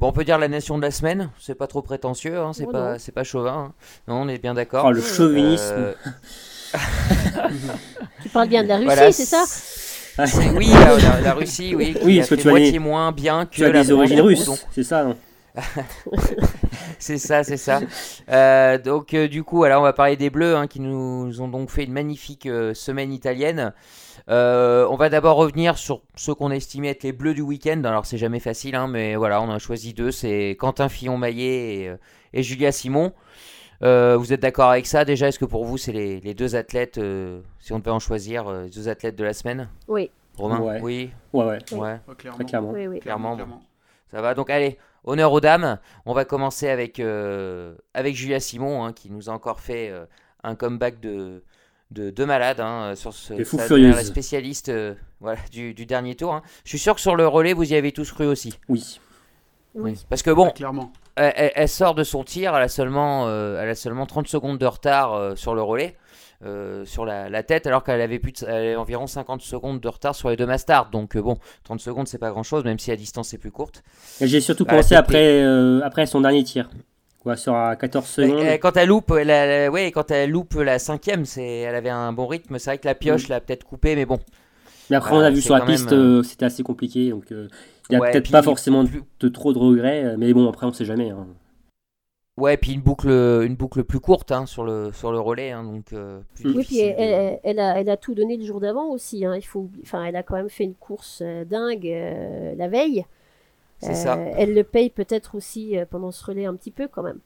Bon, 0.00 0.08
on 0.08 0.12
peut 0.12 0.24
dire 0.24 0.38
la 0.38 0.48
nation 0.48 0.78
de 0.78 0.82
la 0.82 0.90
semaine, 0.90 1.28
c'est 1.38 1.54
pas 1.54 1.66
trop 1.66 1.82
prétentieux, 1.82 2.38
hein, 2.38 2.52
c'est 2.54 2.64
pas, 2.64 2.98
c'est 2.98 3.12
pas 3.12 3.22
chauvin. 3.22 3.52
Hein. 3.52 3.74
Non, 4.08 4.22
on 4.22 4.28
est 4.28 4.38
bien 4.38 4.54
d'accord. 4.54 4.86
Oh, 4.86 4.92
le 4.92 5.02
chauvinisme. 5.02 5.74
Euh, 5.76 5.92
tu 8.22 8.30
parles 8.30 8.48
bien 8.48 8.62
de 8.62 8.68
la 8.68 8.78
Russie, 8.78 9.12
c'est 9.12 9.26
ça 9.26 9.44
Oui, 10.56 10.70
la, 11.22 11.34
Russie, 11.34 11.74
oui, 11.74 11.92
qui 11.92 12.06
oui, 12.06 12.20
a 12.20 12.24
fait 12.24 12.42
moitié 12.46 12.78
moins 12.78 13.12
bien 13.12 13.44
que 13.44 13.50
tu 13.50 13.64
as 13.64 13.72
des 13.72 13.92
origines 13.92 14.22
russes, 14.22 14.48
c'est 14.70 14.84
ça, 14.84 15.04
non 15.04 15.16
c'est 16.98 17.18
ça, 17.18 17.44
c'est 17.44 17.56
ça. 17.56 17.80
Euh, 18.30 18.78
donc, 18.78 19.14
euh, 19.14 19.28
du 19.28 19.42
coup, 19.42 19.64
alors, 19.64 19.80
on 19.80 19.84
va 19.84 19.92
parler 19.92 20.16
des 20.16 20.30
Bleus 20.30 20.56
hein, 20.56 20.66
qui 20.66 20.80
nous 20.80 21.40
ont 21.40 21.48
donc 21.48 21.70
fait 21.70 21.84
une 21.84 21.92
magnifique 21.92 22.48
semaine 22.74 23.12
italienne. 23.12 23.72
Euh, 24.28 24.86
on 24.88 24.96
va 24.96 25.08
d'abord 25.08 25.36
revenir 25.36 25.78
sur 25.78 26.02
ceux 26.14 26.34
qu'on 26.34 26.50
estimait 26.50 26.88
être 26.88 27.02
les 27.02 27.12
bleus 27.12 27.34
du 27.34 27.42
week-end. 27.42 27.82
Alors 27.84 28.06
c'est 28.06 28.18
jamais 28.18 28.40
facile, 28.40 28.74
hein, 28.76 28.86
mais 28.86 29.16
voilà, 29.16 29.40
on 29.42 29.50
a 29.50 29.58
choisi 29.58 29.94
deux. 29.94 30.10
C'est 30.10 30.56
Quentin 30.58 30.88
Fillon-Maillet 30.88 31.74
et, 31.74 31.88
euh, 31.88 31.96
Julia 32.34 32.72
Simon. 32.72 33.12
Euh, 33.82 34.16
vous 34.16 34.32
êtes 34.32 34.40
d'accord 34.40 34.70
avec 34.70 34.86
ça? 34.86 35.04
Déjà 35.04 35.28
Est-ce 35.28 35.38
que 35.38 35.44
pour 35.44 35.64
vous 35.64 35.78
c'est 35.78 35.92
les, 35.92 36.34
deux 36.34 36.54
athlètes, 36.54 37.00
si 37.60 37.72
on 37.72 37.78
devait 37.78 37.90
en 37.90 37.98
choisir, 37.98 38.50
les 38.50 38.70
deux 38.70 38.88
athlètes 38.88 39.16
de 39.16 39.24
la 39.24 39.32
semaine? 39.32 39.68
Oui. 39.88 40.10
Romain? 40.36 40.78
Oui? 40.80 41.10
Ouais, 41.32 41.58
ouais. 41.72 42.00
clairement. 42.44 42.72
clairement. 43.00 43.62
Ça 44.10 44.20
va, 44.20 44.34
donc 44.34 44.50
allez, 44.50 44.76
honneur 45.04 45.32
aux 45.32 45.40
dames. 45.40 45.78
On 46.06 46.14
va 46.14 46.24
commencer 46.24 46.68
avec, 46.68 47.00
avec 47.94 48.14
Julia 48.14 48.40
Simon, 48.40 48.84
hein, 48.84 48.92
qui 48.92 49.10
nous 49.10 49.30
a 49.30 49.32
encore 49.32 49.60
fait 49.60 49.92
un 50.42 50.54
comeback 50.54 51.00
de, 51.00 51.42
de, 51.90 52.10
de 52.10 52.24
malade 52.24 52.60
hein, 52.60 52.94
sur 52.94 53.12
ce 53.12 53.42
sa, 53.44 54.04
spécialiste 54.04 54.68
euh, 54.68 54.94
voilà, 55.20 55.40
du, 55.50 55.74
du, 55.74 55.86
dernier 55.86 56.14
tour. 56.14 56.34
Hein. 56.34 56.42
Je 56.64 56.70
suis 56.70 56.78
sûr 56.78 56.94
que 56.94 57.00
sur 57.00 57.16
le 57.16 57.26
relais, 57.26 57.52
vous 57.52 57.72
y 57.72 57.74
avez 57.76 57.92
tous 57.92 58.12
cru 58.12 58.26
aussi. 58.26 58.58
Oui. 58.68 59.00
Oui. 59.74 60.04
Parce 60.08 60.22
que 60.22 60.30
bon, 60.30 60.48
ah, 60.48 60.52
clairement. 60.52 60.92
Elle, 61.16 61.68
sort 61.68 61.94
de 61.94 62.02
son 62.02 62.24
tir, 62.24 62.56
elle 62.56 62.62
a 62.62 62.68
seulement, 62.68 63.26
euh, 63.28 63.60
elle 63.60 63.68
a 63.68 63.74
seulement 63.74 64.06
30 64.06 64.26
secondes 64.26 64.58
de 64.58 64.66
retard 64.66 65.12
euh, 65.12 65.36
sur 65.36 65.54
le 65.54 65.62
relais, 65.62 65.96
sur 66.84 67.04
la, 67.04 67.28
la, 67.28 67.42
tête, 67.42 67.66
alors 67.66 67.84
qu'elle 67.84 68.00
avait, 68.00 68.18
plus 68.18 68.32
de, 68.32 68.76
environ 68.76 69.06
50 69.06 69.42
secondes 69.42 69.80
de 69.80 69.88
retard 69.88 70.14
sur 70.14 70.30
les 70.30 70.36
deux 70.36 70.46
Masters. 70.46 70.90
Donc 70.90 71.16
bon, 71.16 71.38
30 71.64 71.80
secondes, 71.80 72.08
c'est 72.08 72.18
pas 72.18 72.30
grand 72.30 72.42
chose, 72.42 72.64
même 72.64 72.78
si 72.78 72.90
la 72.90 72.96
distance 72.96 73.34
est 73.34 73.38
plus 73.38 73.50
courte. 73.50 73.82
J'ai 74.20 74.40
surtout 74.40 74.64
bah, 74.64 74.76
pensé 74.76 74.94
après, 74.94 75.42
après 75.82 76.06
son 76.06 76.20
dernier 76.20 76.44
tir. 76.44 76.68
Ouais, 77.24 77.36
sur 77.36 77.52
14 77.52 78.06
secondes. 78.06 78.40
Euh, 78.40 78.56
quand 78.56 78.76
elle 78.76 78.88
loupe, 78.88 79.10
ouais, 79.10 79.92
quand 79.94 80.10
elle 80.10 80.30
loupe 80.30 80.54
la 80.54 80.78
cinquième, 80.78 81.26
c'est, 81.26 81.58
elle 81.60 81.74
avait 81.74 81.90
un 81.90 82.12
bon 82.12 82.26
rythme. 82.26 82.58
C'est 82.58 82.70
vrai 82.70 82.78
que 82.78 82.86
la 82.86 82.94
pioche 82.94 83.28
mm. 83.28 83.32
l'a 83.32 83.40
peut-être 83.40 83.64
coupé, 83.64 83.94
mais 83.94 84.06
bon. 84.06 84.18
Mais 84.88 84.96
après, 84.96 85.14
on 85.14 85.20
a 85.20 85.30
vu 85.30 85.40
sur 85.40 85.54
la 85.54 85.64
piste, 85.64 85.92
euh, 85.92 86.22
c'était 86.22 86.46
assez 86.46 86.62
compliqué, 86.62 87.10
donc 87.10 87.30
euh, 87.30 87.48
il 87.90 87.98
n'y 87.98 88.04
a 88.04 88.10
peut-être 88.10 88.30
pas 88.30 88.42
forcément 88.42 88.84
de, 88.84 89.28
trop 89.28 89.52
de 89.52 89.58
regrets, 89.58 90.16
mais 90.16 90.32
bon, 90.32 90.48
après, 90.48 90.66
on 90.66 90.72
sait 90.72 90.84
jamais. 90.84 91.10
Hein. 91.10 91.26
Ouais, 92.36 92.56
puis 92.56 92.72
une 92.72 92.80
boucle, 92.80 93.08
une 93.08 93.54
boucle 93.54 93.84
plus 93.84 94.00
courte 94.00 94.32
hein, 94.32 94.46
sur, 94.46 94.64
le, 94.64 94.92
sur 94.92 95.12
le 95.12 95.20
relais. 95.20 95.50
Hein, 95.50 95.64
donc, 95.64 95.94
oui, 96.44 96.64
puis 96.64 96.78
elle, 96.78 97.38
elle, 97.42 97.58
a, 97.58 97.78
elle 97.78 97.90
a 97.90 97.96
tout 97.96 98.14
donné 98.14 98.36
le 98.36 98.44
jour 98.44 98.60
d'avant 98.60 98.88
aussi. 98.88 99.20
Il 99.20 99.46
faut, 99.46 99.68
enfin, 99.82 100.04
elle 100.04 100.16
a 100.16 100.22
quand 100.22 100.36
même 100.36 100.48
fait 100.48 100.64
une 100.64 100.74
course 100.74 101.22
dingue 101.22 101.84
la 102.56 102.68
veille. 102.68 103.04
Euh, 103.84 104.32
elle 104.36 104.54
le 104.54 104.64
paye 104.64 104.90
peut-être 104.90 105.34
aussi 105.34 105.78
euh, 105.78 105.84
pendant 105.88 106.10
ce 106.10 106.24
relais 106.24 106.44
un 106.44 106.54
petit 106.54 106.70
peu 106.70 106.88
quand 106.88 107.02
même. 107.02 107.20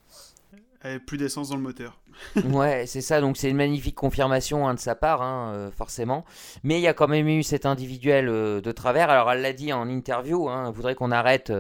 Elle 0.83 1.01
plus 1.01 1.17
d'essence 1.17 1.49
dans 1.49 1.57
le 1.57 1.63
moteur. 1.63 1.99
ouais, 2.45 2.85
c'est 2.87 3.01
ça. 3.01 3.21
Donc 3.21 3.37
c'est 3.37 3.51
une 3.51 3.57
magnifique 3.57 3.97
confirmation 3.97 4.69
hein, 4.69 4.75
de 4.75 4.79
sa 4.79 4.95
part, 4.95 5.23
hein, 5.23 5.53
euh, 5.55 5.71
forcément. 5.71 6.25
Mais 6.63 6.79
il 6.79 6.83
y 6.83 6.87
a 6.87 6.95
quand 6.95 7.09
même 7.09 7.27
eu 7.27 7.43
cet 7.43 7.67
individuel 7.67 8.27
de 8.27 8.73
travers. 8.73 9.11
Alors 9.11 9.33
elle 9.33 9.41
l'a 9.41 9.53
dit 9.53 9.73
en 9.73 9.89
interview. 9.89 10.49
Hein, 10.49 10.67
elle 10.69 10.75
voudrait 10.75 10.95
qu'on 10.95 11.11
arrête 11.11 11.53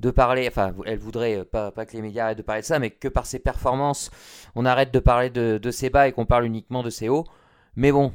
de 0.00 0.10
parler. 0.10 0.48
Enfin, 0.48 0.74
elle 0.86 0.98
voudrait 0.98 1.44
pas, 1.44 1.70
pas, 1.70 1.86
que 1.86 1.92
les 1.92 2.02
médias 2.02 2.24
arrêtent 2.24 2.38
de 2.38 2.42
parler 2.42 2.62
de 2.62 2.66
ça, 2.66 2.78
mais 2.78 2.90
que 2.90 3.08
par 3.08 3.26
ses 3.26 3.38
performances, 3.38 4.10
on 4.54 4.66
arrête 4.66 4.92
de 4.92 4.98
parler 4.98 5.30
de, 5.30 5.70
ses 5.70 5.90
bas 5.90 6.08
et 6.08 6.12
qu'on 6.12 6.26
parle 6.26 6.44
uniquement 6.44 6.82
de 6.82 6.90
ses 6.90 7.08
hauts. 7.08 7.24
Mais 7.76 7.92
bon, 7.92 8.12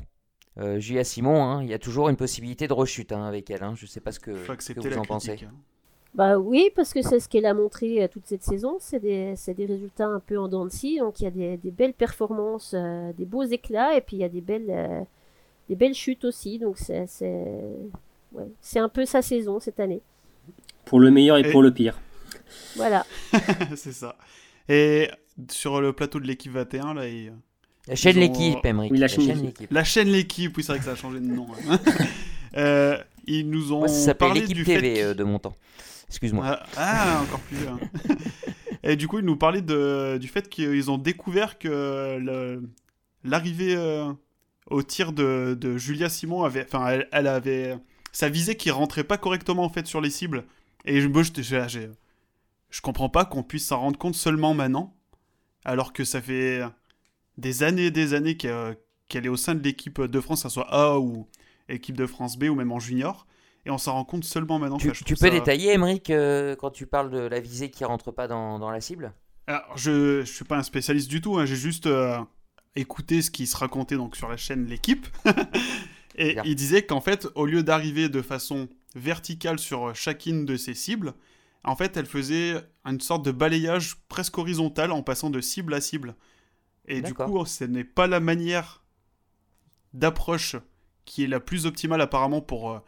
Julia 0.77 1.03
Simon, 1.03 1.61
il 1.61 1.69
y 1.69 1.73
a 1.73 1.79
toujours 1.79 2.09
une 2.09 2.17
possibilité 2.17 2.67
de 2.67 2.73
rechute 2.73 3.11
avec 3.11 3.49
elle. 3.49 3.61
Je 3.75 3.85
ne 3.85 3.87
sais 3.87 4.01
pas 4.01 4.11
ce 4.11 4.19
que, 4.19 4.31
vous 4.31 4.97
en 4.97 5.03
pensez. 5.03 5.37
Bah 6.15 6.37
oui, 6.37 6.71
parce 6.73 6.93
que 6.93 7.01
c'est 7.01 7.19
ce 7.19 7.27
qu'elle 7.27 7.45
a 7.45 7.53
montré 7.53 8.01
euh, 8.01 8.07
toute 8.07 8.25
cette 8.25 8.41
saison. 8.41 8.77
C'est 8.79 9.01
des, 9.01 9.35
des, 9.53 9.65
résultats 9.65 10.07
un 10.07 10.21
peu 10.21 10.39
en 10.39 10.47
dents 10.47 10.63
de 10.63 10.69
scie. 10.69 10.97
Donc 10.97 11.19
il 11.19 11.25
y 11.25 11.27
a 11.27 11.31
des, 11.31 11.57
des 11.57 11.71
belles 11.71 11.93
performances, 11.93 12.73
euh, 12.73 13.11
des 13.11 13.25
beaux 13.25 13.43
éclats, 13.43 13.97
et 13.97 14.01
puis 14.01 14.15
il 14.15 14.19
y 14.21 14.23
a 14.23 14.29
des 14.29 14.39
belles, 14.39 14.69
euh, 14.69 15.01
des 15.67 15.75
belles 15.75 15.93
chutes 15.93 16.23
aussi. 16.23 16.57
Donc 16.57 16.77
c'est 16.77 17.05
ouais, 18.31 18.45
un 18.75 18.89
peu 18.89 19.05
sa 19.05 19.21
saison 19.21 19.59
cette 19.59 19.81
année. 19.81 20.01
Pour 20.85 20.99
le 20.99 21.11
meilleur 21.11 21.37
et, 21.37 21.49
pour 21.51 21.61
le 21.61 21.73
pire. 21.73 21.99
Voilà. 22.75 23.05
c'est 23.75 23.93
ça. 23.93 24.17
Et 24.69 25.09
sur 25.49 25.81
le 25.81 25.93
plateau 25.93 26.19
de 26.19 26.27
l'équipe 26.27 26.51
21, 26.51 26.93
là, 26.93 27.03
La 27.87 27.95
chaîne 27.95 28.17
L'équipe, 28.17 28.57
Oui, 28.63 28.97
la, 28.97 29.07
chaîne 29.07 29.41
L'équipe. 29.41 29.71
La 29.71 29.83
chaîne 29.83 30.09
L'équipe, 30.09 30.55
oui, 30.57 30.63
c'est 30.63 30.71
vrai 30.71 30.79
que 30.79 30.85
ça 30.85 30.91
a 30.91 30.95
changé 30.95 31.19
de 31.19 31.25
nom. 31.25 31.47
Hein. 32.55 32.97
ils 33.27 33.49
nous 33.49 33.73
ont 33.73 33.87
ça 33.87 34.13
parlé 34.13 34.41
l'équipe 34.41 34.65
TV 34.65 35.13
de 35.13 35.23
mon 35.23 35.39
temps. 35.39 35.55
Excuse-moi. 36.07 36.45
Ah, 36.47 36.65
ah, 36.77 37.21
encore 37.23 37.39
plus. 37.41 37.67
Hein. 37.67 37.79
Et 38.83 38.95
du 38.95 39.07
coup, 39.07 39.19
ils 39.19 39.25
nous 39.25 39.35
parlaient 39.35 39.63
de, 39.63 40.17
du 40.19 40.27
fait 40.27 40.47
qu'ils 40.47 40.91
ont 40.91 40.99
découvert 40.99 41.57
que 41.57 42.61
l'arrivée 43.23 43.75
euh, 43.75 44.13
au 44.69 44.83
tir 44.83 45.11
de, 45.11 45.57
de, 45.59 45.77
Julia 45.77 46.07
Simon 46.07 46.43
avait. 46.43 46.65
Enfin, 46.65 46.99
elle, 47.11 47.27
avait. 47.27 47.77
Ça 48.11 48.29
visait 48.29 48.55
qui 48.55 48.69
rentrait 48.69 49.03
pas 49.03 49.17
correctement 49.17 49.63
en 49.63 49.69
fait 49.69 49.87
sur 49.87 50.01
les 50.01 50.11
cibles. 50.11 50.45
Et 50.85 51.01
je, 51.01 51.07
je, 51.09 51.89
je 52.69 52.81
comprends 52.81 53.09
pas 53.09 53.25
qu'on 53.25 53.43
puisse 53.43 53.67
s'en 53.67 53.79
rendre 53.79 53.97
compte 53.97 54.15
seulement 54.15 54.53
maintenant. 54.53 54.95
Alors 55.63 55.93
que 55.93 56.03
ça 56.03 56.21
fait 56.21 56.61
des 57.37 57.63
années 57.63 57.87
et 57.87 57.91
des 57.91 58.13
années 58.13 58.37
qu'elle 58.37 59.25
est 59.25 59.29
au 59.29 59.35
sein 59.37 59.55
de 59.55 59.63
l'équipe 59.63 59.99
de 60.01 60.19
France, 60.21 60.43
que 60.43 60.49
ce 60.49 60.53
soit 60.53 60.71
A 60.71 60.99
ou, 60.99 61.27
équipe 61.69 61.97
de 61.97 62.05
France 62.05 62.37
B 62.37 62.43
ou 62.43 62.55
même 62.55 62.71
en 62.71 62.79
junior. 62.79 63.25
Et 63.65 63.71
on 63.71 63.79
s'en 63.79 63.93
rend 63.93 64.05
compte 64.05 64.23
seulement 64.23 64.59
maintenant. 64.59 64.77
Tu, 64.77 64.93
je 64.93 65.03
tu 65.03 65.15
peux 65.15 65.25
ça- 65.25 65.29
détailler, 65.31 65.71
Emmerich, 65.73 66.11
euh, 66.11 66.55
quand 66.55 66.69
tu 66.69 66.85
parles 66.85 67.09
de 67.09 67.19
la 67.19 67.39
visée 67.39 67.71
qui 67.71 67.83
rentre 67.83 68.11
pas 68.11 68.27
dans, 68.27 68.59
dans 68.59 68.69
la 68.69 68.79
cible? 68.79 69.11
Alors, 69.47 69.75
je, 69.75 70.21
je 70.21 70.31
suis 70.31 70.45
pas 70.45 70.57
un 70.57 70.63
spécialiste 70.63 71.09
du 71.09 71.19
tout, 71.21 71.37
hein, 71.39 71.45
j'ai 71.45 71.55
juste 71.55 71.87
euh, 71.87 72.17
écouté 72.75 73.23
ce 73.23 73.31
qui 73.31 73.47
se 73.47 73.57
racontait 73.57 73.95
donc 73.95 74.15
sur 74.15 74.29
la 74.29 74.37
chaîne 74.37 74.65
L'équipe. 74.67 75.07
et 76.15 76.33
Bien. 76.33 76.43
il 76.45 76.55
disait 76.55 76.85
qu'en 76.85 77.01
fait, 77.01 77.27
au 77.33 77.45
lieu 77.47 77.63
d'arriver 77.63 78.07
de 78.07 78.21
façon 78.21 78.69
verticale 78.95 79.59
sur 79.59 79.93
chacune 79.93 80.45
de 80.45 80.57
ses 80.57 80.73
cibles, 80.73 81.13
en 81.63 81.75
fait, 81.75 81.97
elle 81.97 82.05
faisait 82.05 82.63
une 82.85 83.01
sorte 83.01 83.25
de 83.25 83.31
balayage 83.31 83.97
presque 84.07 84.37
horizontal 84.37 84.91
en 84.91 85.01
passant 85.01 85.29
de 85.29 85.41
cible 85.41 85.73
à 85.73 85.81
cible. 85.81 86.15
Et 86.87 87.01
du 87.01 87.13
coup, 87.13 87.45
ce 87.45 87.63
n'est 87.63 87.83
pas 87.83 88.07
la 88.07 88.19
manière 88.19 88.83
d'approche 89.93 90.55
qui 91.05 91.23
est 91.23 91.27
la 91.27 91.39
plus 91.39 91.65
optimale 91.65 92.01
apparemment 92.01 92.41
pour, 92.41 92.71
euh, 92.71 92.79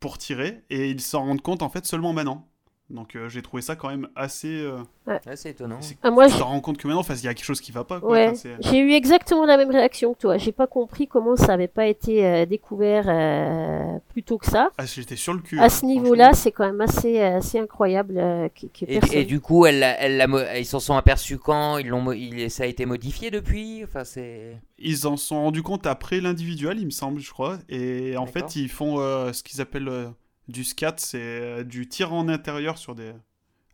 pour 0.00 0.18
tirer. 0.18 0.64
Et 0.70 0.90
ils 0.90 1.00
s'en 1.00 1.24
rendent 1.24 1.42
compte 1.42 1.62
en 1.62 1.68
fait 1.68 1.86
seulement 1.86 2.12
maintenant. 2.12 2.48
Donc 2.90 3.16
euh, 3.16 3.28
j'ai 3.30 3.40
trouvé 3.40 3.62
ça 3.62 3.76
quand 3.76 3.88
même 3.88 4.08
assez... 4.14 4.60
euh, 4.60 4.78
Ouais, 5.06 5.18
C'est 5.36 5.50
étonnant. 5.50 5.80
Ah, 6.02 6.10
moi, 6.10 6.28
tu 6.28 6.40
rends 6.42 6.60
compte 6.60 6.76
que 6.78 6.86
maintenant, 6.86 7.02
il 7.02 7.24
y 7.24 7.28
a 7.28 7.34
quelque 7.34 7.44
chose 7.44 7.60
qui 7.60 7.72
va 7.72 7.84
pas. 7.84 8.00
Quoi. 8.00 8.10
Ouais, 8.10 8.26
Enfin, 8.28 8.34
c'est- 8.36 8.56
j'ai 8.60 8.78
eu 8.78 8.92
exactement 8.92 9.46
la 9.46 9.56
même 9.56 9.70
réaction 9.70 10.12
que 10.14 10.18
toi. 10.18 10.36
J'ai 10.38 10.52
pas 10.52 10.66
compris 10.66 11.06
comment 11.08 11.36
ça 11.36 11.54
avait 11.54 11.68
pas 11.68 11.86
été 11.86 12.26
euh, 12.26 12.46
découvert 12.46 13.04
euh, 13.08 13.98
plus 14.10 14.22
tôt 14.22 14.36
que 14.38 14.46
ça. 14.46 14.70
Ah, 14.76 14.84
j'étais 14.84 15.16
sur 15.16 15.32
le 15.32 15.40
cul. 15.40 15.58
À 15.60 15.64
hein, 15.64 15.68
ce 15.70 15.86
niveau-là, 15.86 16.32
c'est 16.34 16.52
quand 16.52 16.66
même 16.66 16.80
assez, 16.80 17.20
euh, 17.20 17.38
assez 17.38 17.58
incroyable 17.58 18.18
euh, 18.18 18.48
y 18.62 18.70
Et, 18.86 19.00
personne. 19.00 19.18
et 19.18 19.24
du 19.24 19.40
coup, 19.40 19.64
elle, 19.66 19.82
elle, 19.82 20.26
ils 20.58 20.66
s'en 20.66 20.80
sont 20.80 20.94
aperçus 20.96 21.38
quand? 21.38 21.78
Ils 21.78 21.88
l'ont, 21.88 22.04
Ça 22.48 22.64
a 22.64 22.66
été 22.66 22.84
modifié 22.86 23.30
depuis? 23.30 23.82
Enfin, 23.84 24.04
c'est... 24.04 24.58
Ils 24.78 25.06
en 25.06 25.16
sont 25.16 25.36
rendus 25.36 25.62
compte 25.62 25.86
après 25.86 26.20
l'individuel, 26.20 26.78
il 26.78 26.86
me 26.86 26.90
semble, 26.90 27.20
je 27.20 27.30
crois. 27.30 27.58
Et 27.68 28.16
en 28.16 28.26
fait, 28.26 28.56
ils 28.56 28.68
font 28.70 28.98
euh, 28.98 29.32
ce 29.32 29.42
qu'ils 29.42 29.60
appellent 29.60 29.88
euh, 29.88 30.08
du 30.48 30.64
scat, 30.64 30.94
c'est 30.98 31.18
euh, 31.20 31.64
du 31.64 31.88
tir 31.88 32.12
en 32.12 32.28
intérieur 32.28 32.78
sur 32.78 32.94
des... 32.94 33.12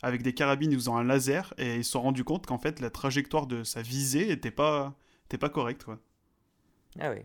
avec 0.01 0.21
des 0.23 0.33
carabines 0.33 0.71
usant 0.73 0.97
un 0.97 1.03
laser. 1.03 1.53
Et 1.57 1.75
ils 1.77 1.83
se 1.85 1.91
sont 1.91 2.01
rendus 2.01 2.23
compte 2.23 2.45
qu'en 2.45 2.57
fait, 2.57 2.79
la 2.79 2.89
trajectoire 2.89 3.47
de 3.47 3.63
sa 3.63 3.81
visée 3.81 4.31
était 4.31 4.51
pas, 4.51 4.93
était 5.25 5.37
pas 5.37 5.49
correcte. 5.49 5.83
Quoi. 5.83 5.97
Ah 6.99 7.11
oui. 7.11 7.19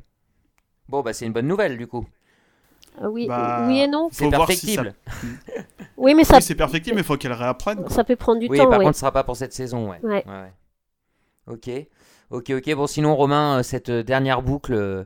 Bon, 0.88 1.02
bah 1.02 1.12
c'est 1.12 1.26
une 1.26 1.32
bonne 1.32 1.48
nouvelle 1.48 1.76
du 1.78 1.86
coup. 1.86 2.06
Ah 3.00 3.10
oui, 3.10 3.26
Bah, 3.26 3.64
oui 3.68 3.80
et 3.80 3.88
non. 3.88 4.08
C'est 4.10 4.24
si 4.24 4.30
perfectible. 4.30 4.94
Oui, 5.98 6.14
mais 6.14 6.24
ça, 6.24 6.36
Oui, 6.36 6.42
c'est 6.42 6.54
perfectible, 6.54 6.96
mais 6.96 7.00
il 7.00 7.06
faut 7.06 7.16
qu'elle 7.16 7.32
réapprenne. 7.32 7.78
quoi. 7.80 7.88
ça 7.90 8.04
peut 8.04 8.16
prendre 8.16 8.38
du 8.38 8.48
oui, 8.48 8.58
temps. 8.58 8.68
par 8.68 8.78
ouais. 8.78 8.84
contre, 8.84 8.96
ce 8.96 9.00
sera 9.00 9.12
pas 9.12 9.24
pour 9.24 9.34
cette 9.36 9.54
saison, 9.54 9.90
ouais. 9.90 9.98
Ouais. 10.02 10.22
ouais. 10.26 10.52
Ok. 11.46 11.70
Ok, 12.30 12.50
ok. 12.50 12.74
Bon, 12.74 12.86
sinon, 12.86 13.16
Romain, 13.16 13.58
euh, 13.58 13.62
cette 13.62 13.88
euh, 13.88 14.02
dernière 14.02 14.42
boucle 14.42 14.74
euh, 14.74 15.04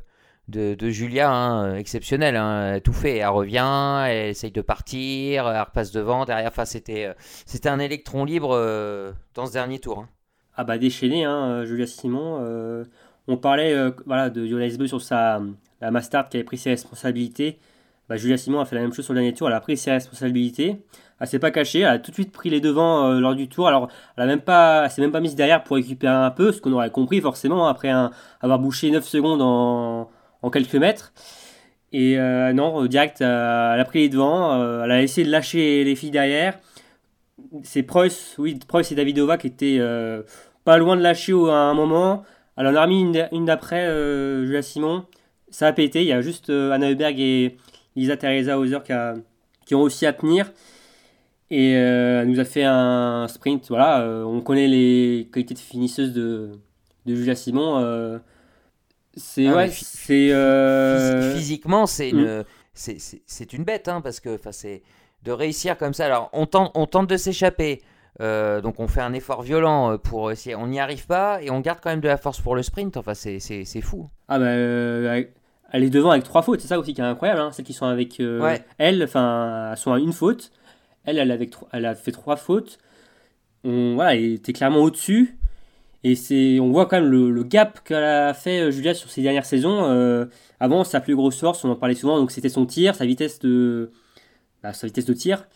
de, 0.51 0.91
Julia, 0.91 1.31
hein, 1.31 1.77
exceptionnelle, 1.77 2.37
hein, 2.37 2.81
tout 2.83 2.93
fait. 2.93 3.19
Elle 3.19 3.29
revient, 3.29 4.05
elle 4.09 4.31
essaye 4.31 4.51
de 4.51 4.61
partir, 4.61 5.49
elle 5.49 5.61
repasse 5.61 5.93
devant, 5.93 6.25
derrière. 6.25 6.49
Enfin, 6.49 6.65
c'était, 6.65 7.07
euh, 7.07 7.15
c'était 7.47 7.69
un 7.69 7.79
électron 7.79 8.25
libre 8.25 8.51
euh, 8.53 9.13
dans 9.35 9.47
ce 9.47 9.53
dernier 9.53 9.79
tour. 9.79 10.01
hein. 10.01 10.09
Ah 10.57 10.65
bah 10.65 10.77
déchaîné, 10.79 11.27
euh, 11.27 11.65
Julia 11.65 11.87
Simon. 11.87 12.85
on 13.29 13.37
parlait 13.37 13.75
voilà, 14.05 14.29
de 14.29 14.47
Jonas 14.47 14.77
Beu 14.79 14.87
sur 14.87 15.01
sa, 15.01 15.41
la 15.81 15.91
Mastart 15.91 16.29
qui 16.29 16.37
avait 16.37 16.45
pris 16.45 16.59
ses 16.59 16.71
responsabilités. 16.71 17.59
Bah, 18.09 18.17
Julia 18.17 18.37
Simon 18.37 18.61
a 18.61 18.65
fait 18.65 18.75
la 18.75 18.83
même 18.83 18.93
chose 18.93 19.05
sur 19.05 19.15
le 19.15 19.21
dernier 19.21 19.33
tour, 19.33 19.49
elle 19.49 19.55
a 19.55 19.61
pris 19.61 19.77
ses 19.77 19.93
responsabilités. 19.93 20.83
Elle 21.21 21.27
s'est 21.27 21.39
pas 21.39 21.51
cachée, 21.51 21.81
elle 21.81 21.87
a 21.87 21.99
tout 21.99 22.11
de 22.11 22.17
suite 22.17 22.33
pris 22.33 22.51
les 22.51 22.61
devants 22.61 23.11
lors 23.13 23.35
du 23.35 23.49
tour. 23.49 23.69
Alors 23.69 23.89
elle 24.17 24.25
a 24.25 24.27
même 24.27 24.41
pas, 24.41 24.89
s'est 24.89 25.01
même 25.01 25.13
pas 25.13 25.21
mise 25.21 25.35
derrière 25.37 25.63
pour 25.63 25.77
récupérer 25.77 26.13
un 26.13 26.31
peu, 26.31 26.51
ce 26.53 26.61
qu'on 26.61 26.73
aurait 26.73 26.91
compris 26.91 27.21
forcément 27.21 27.67
après 27.69 27.91
avoir 28.41 28.59
bouché 28.59 28.91
9 28.91 29.07
secondes 29.07 29.41
en, 29.41 30.11
en 30.43 30.51
quelques 30.51 30.75
mètres. 30.75 31.13
Et 31.93 32.19
euh, 32.19 32.53
non, 32.53 32.85
euh, 32.85 32.89
direct, 32.89 33.21
euh, 33.21 33.75
elle 33.75 33.81
a 33.81 33.85
pris 33.85 34.01
les 34.01 34.09
devants, 34.09 34.61
euh, 34.61 34.85
elle 34.85 34.91
a 34.93 35.03
essayé 35.03 35.27
de 35.27 35.33
lâcher 35.33 35.83
les 35.85 35.97
filles 35.97 36.13
derrière. 36.13 36.59
C'est 37.63 37.83
Preuss, 37.83 38.37
oui, 38.39 38.59
Preuss 38.69 38.93
et 38.93 38.95
Davidova 38.95 39.37
qui 39.39 39.49
étaient 39.49 39.79
euh, 39.81 40.23
pas 40.65 40.77
loin 40.79 40.97
de 40.97 41.03
lâcher 41.03 41.33
à 41.33 41.55
un 41.71 41.75
moment. 41.75 42.23
Elle 42.57 42.67
en 42.69 42.75
a 42.77 42.83
remis 42.83 43.01
une, 43.01 43.29
une 43.33 43.45
d'après, 43.47 43.87
euh, 43.87 44.45
Julia 44.47 44.63
Simon. 44.63 45.05
Ça 45.51 45.67
a 45.67 45.73
pété. 45.73 46.03
Il 46.03 46.07
y 46.07 46.13
a 46.13 46.21
juste 46.21 46.51
euh, 46.51 46.71
Anna 46.71 46.91
Heuberg 46.91 47.19
et 47.19 47.57
Lisa 47.97 48.17
Teresa 48.17 48.59
Hauser 48.59 48.79
qui, 48.85 48.93
a- 48.93 49.15
qui 49.67 49.75
ont 49.75 49.83
réussi 49.83 50.07
à 50.07 50.13
tenir. 50.13 50.53
Et 51.51 51.75
euh, 51.77 52.21
elle 52.23 52.29
nous 52.29 52.39
a 52.39 52.45
fait 52.45 52.63
un 52.63 53.27
sprint. 53.27 53.67
Voilà, 53.69 54.03
euh, 54.03 54.23
on 54.23 54.41
connaît 54.43 54.69
les 54.69 55.29
qualités 55.33 55.55
de 55.55 55.59
finisseuse 55.59 56.13
de, 56.13 56.51
de 57.07 57.15
Julia 57.17 57.35
Simon. 57.35 57.81
C'est 59.17 59.47
Ah, 59.49 59.57
ouais, 59.57 59.71
c'est 59.71 60.31
euh, 60.33 61.33
Phys- 61.33 61.37
Physiquement, 61.37 61.87
c'est 61.87 62.13
mm. 62.13 62.19
une, 62.19 62.45
c'est, 62.75 62.99
c'est- 63.27 63.53
une 63.53 63.65
bête, 63.65 63.89
hein, 63.89 64.01
parce 64.01 64.21
que 64.21 64.37
'fin, 64.37 64.53
c'est 64.53 64.83
de 65.25 65.33
réussir 65.33 65.77
comme 65.77 65.93
ça. 65.95 66.07
Alors, 66.07 66.31
on 66.33 66.47
tente, 66.47 66.71
on 66.75 66.87
tente 66.87 67.09
de 67.09 67.17
s'échapper. 67.17 67.83
euh, 68.21 68.61
donc 68.61 68.81
on 68.81 68.89
fait 68.89 69.01
un 69.01 69.13
effort 69.15 69.43
violent 69.43 69.93
euh, 69.93 69.97
pour 69.97 70.31
essayer, 70.31 70.55
on 70.57 70.67
n'y 70.67 70.81
arrive 70.81 71.07
pas 71.07 71.41
et 71.43 71.51
on 71.51 71.61
garde 71.61 71.79
quand 71.83 71.91
même 71.91 72.01
de 72.01 72.09
la 72.09 72.17
force 72.19 72.41
pour 72.41 72.55
le 72.57 72.63
sprint. 72.63 72.97
Enfin, 72.97 73.15
c'est, 73.15 73.39
fou. 73.83 74.09
Ah 74.29 74.39
bah, 74.39 74.47
euh, 74.47 75.25
elle 75.73 75.85
est 75.85 75.91
devant 75.91 76.11
avec 76.11 76.25
trois 76.25 76.43
fautes, 76.43 76.61
c'est 76.61 76.69
ça 76.69 76.79
aussi 76.79 76.93
qui 76.95 77.01
est 77.01 77.05
incroyable. 77.05 77.41
Hein, 77.41 77.53
celles 77.53 77.65
qui 77.65 77.73
sont 77.73 77.87
avec 77.87 78.17
Ouais. 78.21 78.65
elle, 78.79 79.03
enfin, 79.05 79.73
sont 79.77 79.93
à 79.93 79.99
une 79.99 80.13
faute. 80.13 80.51
Elle, 81.05 81.19
elle, 81.19 81.31
avec, 81.31 81.55
elle 81.73 81.87
a 81.87 81.95
fait 81.95 82.13
trois 82.13 82.37
fautes. 82.37 82.79
On, 83.65 83.95
voilà, 83.95 84.15
était 84.17 84.53
clairement 84.53 84.81
au-dessus. 84.81 85.39
Et 86.03 86.59
on 86.61 86.71
voit 86.71 86.87
quand 86.87 87.01
même 87.01 87.11
le, 87.11 87.43
gap 87.43 87.81
qu'elle 87.85 88.03
a 88.03 88.33
fait 88.33 88.61
euh, 88.61 88.71
Julia 88.71 88.95
sur 88.95 89.11
ses 89.11 89.21
dernières 89.21 89.45
saisons. 89.45 89.85
Euh, 89.85 90.25
avant, 90.59 90.83
sa 90.83 91.01
plus 91.01 91.15
grosse 91.15 91.39
force, 91.39 91.63
on 91.65 91.71
en 91.71 91.77
parlait 91.77 91.95
souvent, 91.95 92.19
donc 92.19 92.31
c'était 92.31 92.49
son 92.49 92.65
tir, 92.65 92.95
sa 92.95 93.05
vitesse 93.05 93.39
de, 93.41 93.91
bah, 94.63 94.73
sa 94.73 94.87
vitesse 94.87 95.05
de 95.05 95.13
tir. 95.13 95.47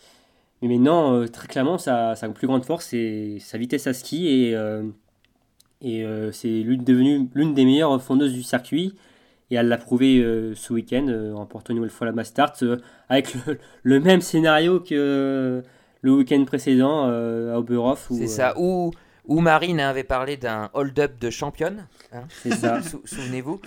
Mais 0.61 0.67
maintenant, 0.67 1.15
euh, 1.15 1.27
très 1.27 1.47
clairement, 1.47 1.79
sa, 1.79 2.15
sa 2.15 2.29
plus 2.29 2.45
grande 2.45 2.63
force, 2.63 2.85
c'est 2.85 3.37
sa 3.39 3.57
vitesse 3.57 3.87
à 3.87 3.93
ski. 3.93 4.27
Et, 4.27 4.55
euh, 4.55 4.83
et 5.81 6.05
c'est 6.31 6.47
l'une 6.47 6.83
devenue 6.83 7.27
l'une 7.35 7.53
des 7.53 7.65
meilleures 7.65 8.01
fondeuses 8.01 8.33
du 8.33 8.43
circuit. 8.43 8.93
Et 9.51 9.55
elle 9.55 9.67
l'a 9.67 9.77
prouvé 9.77 10.23
ce 10.55 10.73
week-end 10.73 11.07
en 11.35 11.37
remportant 11.37 11.71
une 11.71 11.77
nouvelle 11.77 11.91
fois 11.91 12.07
la 12.07 12.13
Mastart 12.13 12.53
avec 13.09 13.31
le, 13.35 13.59
le 13.83 13.99
même 13.99 14.21
scénario 14.21 14.79
que 14.79 15.61
le 16.01 16.11
week-end 16.11 16.43
précédent 16.45 17.03
à 17.03 17.59
Oberhof. 17.59 18.07
C'est 18.09 18.25
ça. 18.25 18.57
Où, 18.57 18.91
où 19.27 19.39
Marine 19.41 19.79
avait 19.79 20.03
parlé 20.03 20.37
d'un 20.37 20.69
hold-up 20.73 21.17
de 21.19 21.29
championne. 21.29 21.87
hein, 22.11 22.23
C'est 22.43 22.53
ça. 22.53 22.81
sou- 22.83 23.01
Souvenez-vous. 23.05 23.59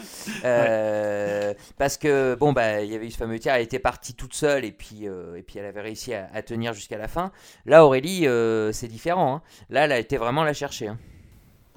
Euh, 0.45 1.55
Parce 1.79 1.97
que, 1.97 2.35
bon, 2.35 2.53
bah, 2.53 2.83
il 2.83 2.91
y 2.93 2.95
avait 2.95 3.07
eu 3.07 3.11
ce 3.11 3.19
fameux 3.19 3.39
tir. 3.39 3.53
Elle 3.55 3.63
était 3.63 3.79
partie 3.79 4.15
toute 4.15 4.35
seule 4.35 4.65
et 4.65 4.73
puis, 4.73 5.09
euh, 5.09 5.37
et 5.37 5.43
puis 5.43 5.59
elle 5.59 5.67
avait 5.67 5.81
réussi 5.81 6.15
à, 6.15 6.29
à 6.33 6.43
tenir 6.43 6.73
jusqu'à 6.73 6.99
la 6.99 7.09
fin. 7.09 7.33
Là, 7.67 7.85
Aurélie, 7.85 8.27
euh, 8.27 8.73
c'est 8.73 8.89
différent. 8.89 9.37
hein. 9.37 9.43
Là, 9.71 9.85
elle 9.85 9.93
a 9.93 9.99
été 9.99 10.17
vraiment 10.17 10.45
la 10.45 10.53
chercher. 10.53 10.89
hein. 10.89 10.99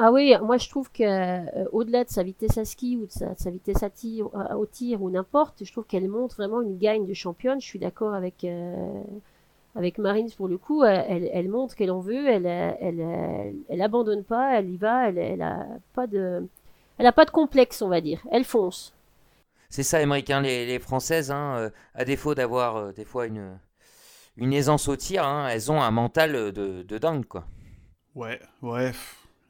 Ah 0.04 0.12
oui, 0.12 0.34
moi 0.42 0.58
je 0.58 0.68
trouve 0.68 0.92
que 0.92 1.04
euh, 1.04 1.66
au-delà 1.72 2.04
de 2.04 2.10
sa 2.10 2.24
vitesse 2.24 2.58
à 2.58 2.66
ski 2.66 2.98
ou 2.98 3.06
de 3.06 3.12
sa, 3.12 3.36
de 3.36 3.40
sa 3.40 3.52
vitesse 3.52 3.84
à 3.84 3.90
tir, 3.92 4.30
à- 4.34 4.58
au 4.58 4.66
tir 4.66 5.00
ou 5.04 5.12
n'importe, 5.12 5.64
je 5.64 5.72
trouve 5.72 5.84
qu'elle 5.86 6.08
montre 6.08 6.38
vraiment 6.38 6.62
une 6.64 6.80
gagne 6.80 7.06
de 7.06 7.14
championne. 7.14 7.62
Je 7.62 7.68
suis 7.68 7.78
d'accord 7.78 8.16
avec 8.16 8.44
euh, 8.44 8.74
avec 9.76 9.98
Marine 9.98 10.30
pour 10.38 10.48
le 10.48 10.58
coup. 10.58 10.84
Elle, 10.84 11.50
montre 11.50 11.76
qu'elle 11.76 11.92
en 11.92 12.00
veut, 12.00 12.28
elle, 12.28 12.46
elle, 12.46 13.00
elle, 13.00 13.56
elle 13.70 13.82
abandonne 13.82 14.24
pas, 14.24 14.58
elle 14.58 14.70
y 14.70 14.78
va, 14.78 15.10
elle, 15.10 15.18
elle 15.18 15.42
a 15.42 15.66
pas 15.94 16.08
de 16.08 16.48
elle 16.98 17.08
a 17.08 17.12
pas 17.12 17.26
de 17.26 17.32
complexe, 17.32 17.82
on 17.82 17.90
va 17.90 18.00
dire. 18.02 18.22
Elle 18.32 18.44
fonce. 18.46 18.94
C'est 19.70 19.84
ça, 19.84 19.98
américain, 19.98 20.42
les, 20.42 20.66
les 20.66 20.80
Françaises, 20.80 21.32
hein, 21.32 21.56
euh, 21.58 21.70
à 21.96 22.06
défaut 22.06 22.36
d'avoir 22.36 22.76
euh, 22.76 22.92
des 22.92 23.06
fois 23.06 23.26
une, 23.26 23.58
une 24.38 24.54
aisance 24.54 24.88
au 24.88 24.96
tir, 24.96 25.26
hein, 25.26 25.48
elles 25.50 25.72
ont 25.72 25.82
un 25.82 25.92
mental 25.92 26.34
de, 26.52 26.84
de 26.84 26.98
dingue, 26.98 27.26
quoi. 27.26 27.46
Ouais, 28.14 28.40
ouais. 28.62 28.92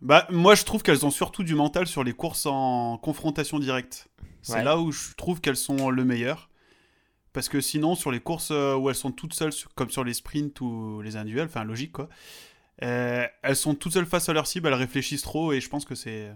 Bah, 0.01 0.27
moi, 0.29 0.55
je 0.55 0.63
trouve 0.63 0.83
qu'elles 0.83 1.05
ont 1.05 1.11
surtout 1.11 1.43
du 1.43 1.55
mental 1.55 1.87
sur 1.87 2.03
les 2.03 2.13
courses 2.13 2.45
en 2.45 2.97
confrontation 2.99 3.59
directe. 3.59 4.07
C'est 4.43 4.53
Ouais. 4.53 4.63
là 4.63 4.77
où 4.77 4.91
je 4.91 5.13
trouve 5.15 5.41
qu'elles 5.41 5.57
sont 5.57 5.89
le 5.89 6.05
meilleur. 6.05 6.49
Parce 7.33 7.47
que 7.49 7.61
sinon, 7.61 7.95
sur 7.95 8.11
les 8.11 8.19
courses 8.19 8.51
euh, 8.51 8.75
où 8.75 8.89
elles 8.89 8.95
sont 8.95 9.11
toutes 9.11 9.33
seules, 9.33 9.53
comme 9.75 9.89
sur 9.89 10.03
les 10.03 10.13
sprints 10.13 10.59
ou 10.61 11.01
les 11.01 11.15
individuels, 11.15 11.45
enfin 11.47 11.63
logique 11.63 11.93
quoi, 11.93 12.09
euh, 12.83 13.25
elles 13.43 13.55
sont 13.55 13.75
toutes 13.75 13.93
seules 13.93 14.05
face 14.05 14.27
à 14.29 14.33
leur 14.33 14.47
cible, 14.47 14.67
elles 14.67 14.73
réfléchissent 14.73 15.21
trop 15.21 15.53
et 15.53 15.61
je 15.61 15.69
pense 15.69 15.85
que 15.85 15.95
c'est 15.95 16.31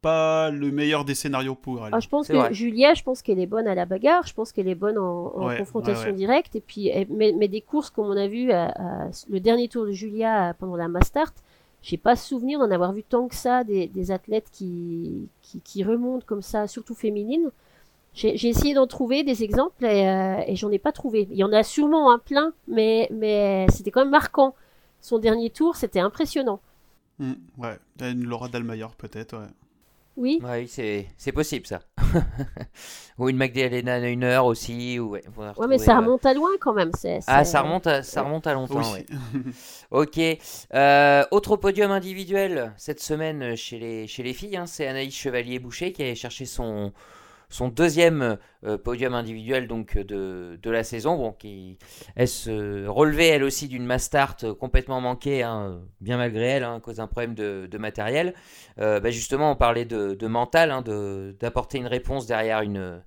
pas 0.00 0.50
le 0.50 0.70
meilleur 0.70 1.04
des 1.04 1.14
scénarios 1.14 1.54
pour 1.54 1.86
elles. 1.86 1.92
Ah, 1.94 2.00
je 2.00 2.08
pense 2.08 2.26
que 2.28 2.32
vrai. 2.32 2.54
Julia, 2.54 2.94
je 2.94 3.02
pense 3.02 3.20
qu'elle 3.20 3.38
est 3.38 3.46
bonne 3.46 3.66
à 3.66 3.74
la 3.74 3.84
bagarre, 3.84 4.26
je 4.26 4.32
pense 4.32 4.50
qu'elle 4.52 4.68
est 4.68 4.74
bonne 4.74 4.96
en, 4.96 5.26
en 5.36 5.46
Ouais, 5.48 5.58
confrontation 5.58 6.04
ouais, 6.06 6.10
ouais. 6.12 6.16
directe. 6.16 6.56
Et 6.56 6.62
puis, 6.62 6.88
elle- 6.88 7.08
mais, 7.10 7.34
mais 7.36 7.48
des 7.48 7.60
courses 7.60 7.90
comme 7.90 8.06
on 8.06 8.16
a 8.16 8.26
vu, 8.26 8.50
à- 8.50 8.68
à- 8.68 9.10
le 9.28 9.40
dernier 9.40 9.68
tour 9.68 9.84
de 9.84 9.92
Julia 9.92 10.50
euh, 10.50 10.52
pendant 10.58 10.76
la 10.76 10.88
Mastart, 10.88 11.34
j'ai 11.82 11.98
pas 11.98 12.16
souvenir 12.16 12.58
d'en 12.60 12.70
avoir 12.70 12.92
vu 12.94 13.02
tant 13.02 13.28
que 13.28 13.34
ça 13.34 13.62
des, 13.64 13.88
des 13.88 14.10
athlètes 14.10 14.48
qui, 14.50 15.28
qui, 15.42 15.60
qui 15.60 15.84
remontent 15.84 16.24
comme 16.26 16.42
ça, 16.42 16.66
surtout 16.66 16.94
féminines. 16.94 17.50
J'ai 18.12 18.48
essayé 18.48 18.74
d'en 18.74 18.86
trouver 18.86 19.22
des 19.22 19.44
exemples 19.44 19.84
et, 19.84 20.08
euh, 20.08 20.42
et 20.46 20.56
j'en 20.56 20.70
ai 20.70 20.78
pas 20.78 20.92
trouvé. 20.92 21.28
Il 21.30 21.36
y 21.36 21.44
en 21.44 21.52
a 21.52 21.62
sûrement 21.62 22.12
un 22.12 22.18
plein, 22.18 22.52
mais, 22.66 23.08
mais 23.12 23.66
c'était 23.70 23.90
quand 23.90 24.00
même 24.00 24.10
marquant. 24.10 24.54
Son 25.00 25.18
dernier 25.18 25.50
tour, 25.50 25.76
c'était 25.76 26.00
impressionnant. 26.00 26.60
Hmm, 27.18 27.34
ouais, 27.58 27.78
une 28.00 28.24
Laura 28.24 28.48
Dalmayer 28.48 28.86
peut-être, 28.98 29.36
ouais. 29.38 29.46
Oui. 30.16 30.40
Oui, 30.42 30.68
c'est 30.68 31.32
possible 31.32 31.66
ça. 31.66 31.80
ou 33.18 33.28
une 33.28 33.36
Magdalena 33.36 34.00
Neuner 34.00 34.38
aussi. 34.44 34.98
Ou, 34.98 35.12
ouais, 35.12 35.22
mais 35.68 35.78
ça 35.78 35.94
euh, 35.96 36.00
remonte 36.00 36.26
à 36.26 36.34
loin 36.34 36.50
quand 36.60 36.74
même. 36.74 36.90
Ah, 37.26 37.44
ça 37.44 37.62
remonte 37.62 37.86
à, 37.86 38.02
ça 38.02 38.20
Ouais. 38.20 38.26
remonte 38.26 38.46
à 38.46 38.52
longtemps, 38.54 38.80
Oui. 38.92 39.06
ouais. 39.34 39.40
Ok. 39.90 40.20
Euh, 40.74 41.24
autre 41.30 41.56
podium 41.56 41.90
individuel 41.90 42.72
cette 42.76 43.00
semaine 43.00 43.56
chez 43.56 43.78
les, 43.78 44.06
chez 44.06 44.22
les 44.22 44.34
filles, 44.34 44.56
hein, 44.56 44.66
c'est 44.66 44.86
Anaïs 44.86 45.14
Chevalier-Boucher 45.14 45.92
qui 45.92 46.02
a 46.02 46.14
cherché 46.14 46.44
son, 46.44 46.92
son 47.50 47.68
deuxième 47.68 48.38
euh, 48.64 48.78
podium 48.78 49.14
individuel 49.14 49.68
donc, 49.68 49.98
de, 49.98 50.58
de 50.62 50.70
la 50.70 50.82
saison. 50.82 51.16
Bon, 51.16 51.32
qui, 51.32 51.76
elle 52.16 52.28
se 52.28 52.86
relevait 52.86 53.28
elle 53.28 53.44
aussi 53.44 53.68
d'une 53.68 53.84
mass 53.84 54.04
start 54.04 54.44
euh, 54.44 54.54
complètement 54.54 55.00
manquée, 55.00 55.42
hein, 55.42 55.82
bien 56.00 56.16
malgré 56.16 56.46
elle, 56.46 56.64
hein, 56.64 56.76
à 56.76 56.80
cause 56.80 56.96
d'un 56.96 57.06
problème 57.06 57.34
de, 57.34 57.78
matériel. 57.78 58.34
Euh, 58.78 59.00
bah, 59.00 59.10
justement, 59.10 59.52
on 59.52 59.56
parlait 59.56 59.84
de, 59.84 60.26
mental, 60.26 60.70
hein, 60.70 60.82
d'apporter 61.38 61.78
une 61.78 61.86
réponse 61.86 62.26
derrière 62.26 62.62
une, 62.62 63.02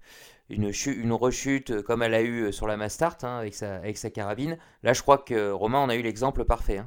une, 0.49 0.71
une 0.87 1.13
rechute 1.13 1.71
euh, 1.71 1.81
comme 1.81 2.03
elle 2.03 2.13
a 2.13 2.21
eu 2.21 2.43
euh, 2.43 2.51
sur 2.51 2.67
la 2.67 2.77
mass 2.77 2.93
start 2.93 3.23
avec, 3.23 3.53
sa, 3.53 3.75
avec 3.75 3.97
sa 3.97 4.09
carabine. 4.09 4.57
Là, 4.83 4.93
je 4.93 5.01
crois 5.01 5.17
que 5.17 5.51
Romain, 5.51 5.79
on 5.79 5.89
a 5.89 5.95
eu 5.95 6.01
l'exemple 6.01 6.45
parfait. 6.45 6.81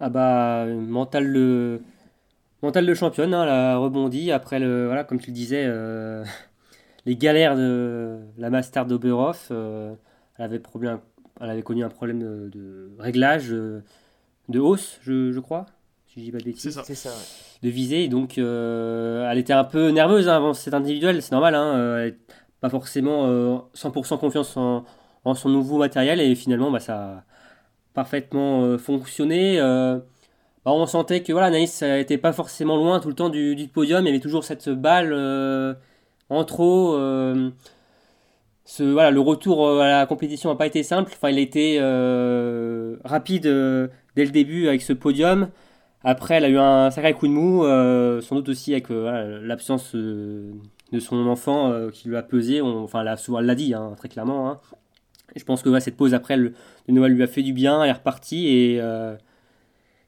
Ah 0.00 0.08
bah, 0.08 0.66
mental 0.66 1.32
de, 1.32 1.80
mental 2.62 2.86
de 2.86 2.94
championne, 2.94 3.34
hein, 3.34 3.42
elle 3.44 3.48
a 3.50 3.76
rebondi 3.78 4.30
après 4.32 4.58
le, 4.58 4.86
voilà, 4.86 5.04
comme 5.04 5.20
tu 5.20 5.30
le 5.30 5.34
disais, 5.34 5.64
euh, 5.66 6.24
les 7.06 7.16
galères 7.16 7.56
de 7.56 8.20
la 8.38 8.50
Master 8.50 8.86
d'Oberhof. 8.86 9.48
euh, 9.50 9.94
elle 10.38 10.44
avait 10.44 10.58
problème, 10.58 11.00
elle 11.40 11.50
avait 11.50 11.62
connu 11.62 11.84
un 11.84 11.88
problème 11.88 12.20
de, 12.20 12.48
de 12.52 12.90
réglage, 12.98 13.48
euh, 13.52 13.82
de 14.48 14.60
hausse, 14.60 14.98
je, 15.02 15.32
je 15.32 15.40
crois, 15.40 15.66
si 16.06 16.20
je 16.20 16.24
dis 16.26 16.32
pas 16.32 16.38
de 16.38 16.44
bêtises 16.44 16.62
C'est 16.62 16.70
ça. 16.70 16.82
C'est 16.84 16.94
ça. 16.94 17.10
ouais. 17.10 17.14
de 17.62 17.68
viser. 17.68 18.08
Donc, 18.08 18.38
euh, 18.38 19.28
elle 19.30 19.38
était 19.38 19.52
un 19.52 19.64
peu 19.64 19.90
nerveuse 19.90 20.28
hein, 20.28 20.36
avant 20.36 20.54
cet 20.54 20.74
individuel, 20.74 21.22
c'est 21.22 21.32
normal. 21.32 21.54
Hein, 21.54 21.76
euh, 21.76 22.06
elle 22.06 22.18
pas 22.60 22.70
forcément 22.70 23.26
euh, 23.26 23.58
100% 23.74 24.18
confiance 24.18 24.56
en, 24.56 24.84
en 25.24 25.34
son 25.34 25.48
nouveau 25.48 25.78
matériel 25.78 26.20
et 26.20 26.34
finalement, 26.36 26.70
bah, 26.70 26.78
ça 26.80 26.94
a 27.18 27.24
parfaitement 27.94 28.62
euh, 28.64 28.78
fonctionné. 28.78 29.58
Bah, 30.64 30.70
on 30.72 30.86
sentait 30.86 31.22
que 31.22 31.32
voilà, 31.32 31.50
Naïs 31.50 31.82
était 31.82 32.18
pas 32.18 32.32
forcément 32.32 32.76
loin 32.76 33.00
tout 33.00 33.08
le 33.08 33.14
temps 33.14 33.30
du, 33.30 33.68
podium. 33.72 34.04
Il 34.04 34.06
y 34.06 34.10
avait 34.10 34.20
toujours 34.20 34.44
cette 34.44 34.68
balle 34.68 35.12
euh, 35.12 35.74
en 36.28 36.44
trop. 36.44 36.94
euh, 36.94 37.50
voilà, 38.78 39.10
le 39.10 39.20
retour 39.20 39.66
euh, 39.66 39.80
à 39.80 39.88
la 39.88 40.06
compétition 40.06 40.50
n'a 40.50 40.56
pas 40.56 40.66
été 40.66 40.82
simple. 40.84 41.12
Il 41.24 41.38
a 41.38 41.40
été 41.40 41.78
rapide 43.04 43.44
dès 44.16 44.24
le 44.24 44.30
début 44.30 44.68
avec 44.68 44.82
ce 44.82 44.92
podium. 44.92 45.48
Après, 46.04 46.36
elle 46.36 46.44
a 46.44 46.48
eu 46.48 46.58
un 46.58 46.90
sacré 46.90 47.12
coup 47.14 47.26
de 47.28 47.32
mou, 47.32 47.64
sans 48.22 48.36
doute 48.36 48.48
aussi 48.48 48.72
avec 48.72 48.86
l'absence 48.88 49.94
de 49.94 51.00
son 51.00 51.26
enfant 51.26 51.88
qui 51.92 52.08
lui 52.08 52.16
a 52.16 52.22
pesé. 52.22 52.60
Enfin, 52.60 53.02
elle 53.02 53.08
a 53.08 53.16
souvent 53.16 53.40
l'a 53.40 53.54
dit, 53.54 53.74
hein, 53.74 53.94
très 53.96 54.08
clairement. 54.08 54.50
hein. 54.50 54.60
Je 55.34 55.44
pense 55.44 55.62
que 55.62 55.80
cette 55.80 55.96
pause 55.96 56.14
après 56.14 56.36
de 56.36 56.52
Noël 56.88 57.12
lui 57.12 57.22
a 57.22 57.26
fait 57.26 57.42
du 57.42 57.52
bien. 57.52 57.82
Elle 57.82 57.90
est 57.90 57.94
repartie 57.94 58.48
et, 58.48 58.80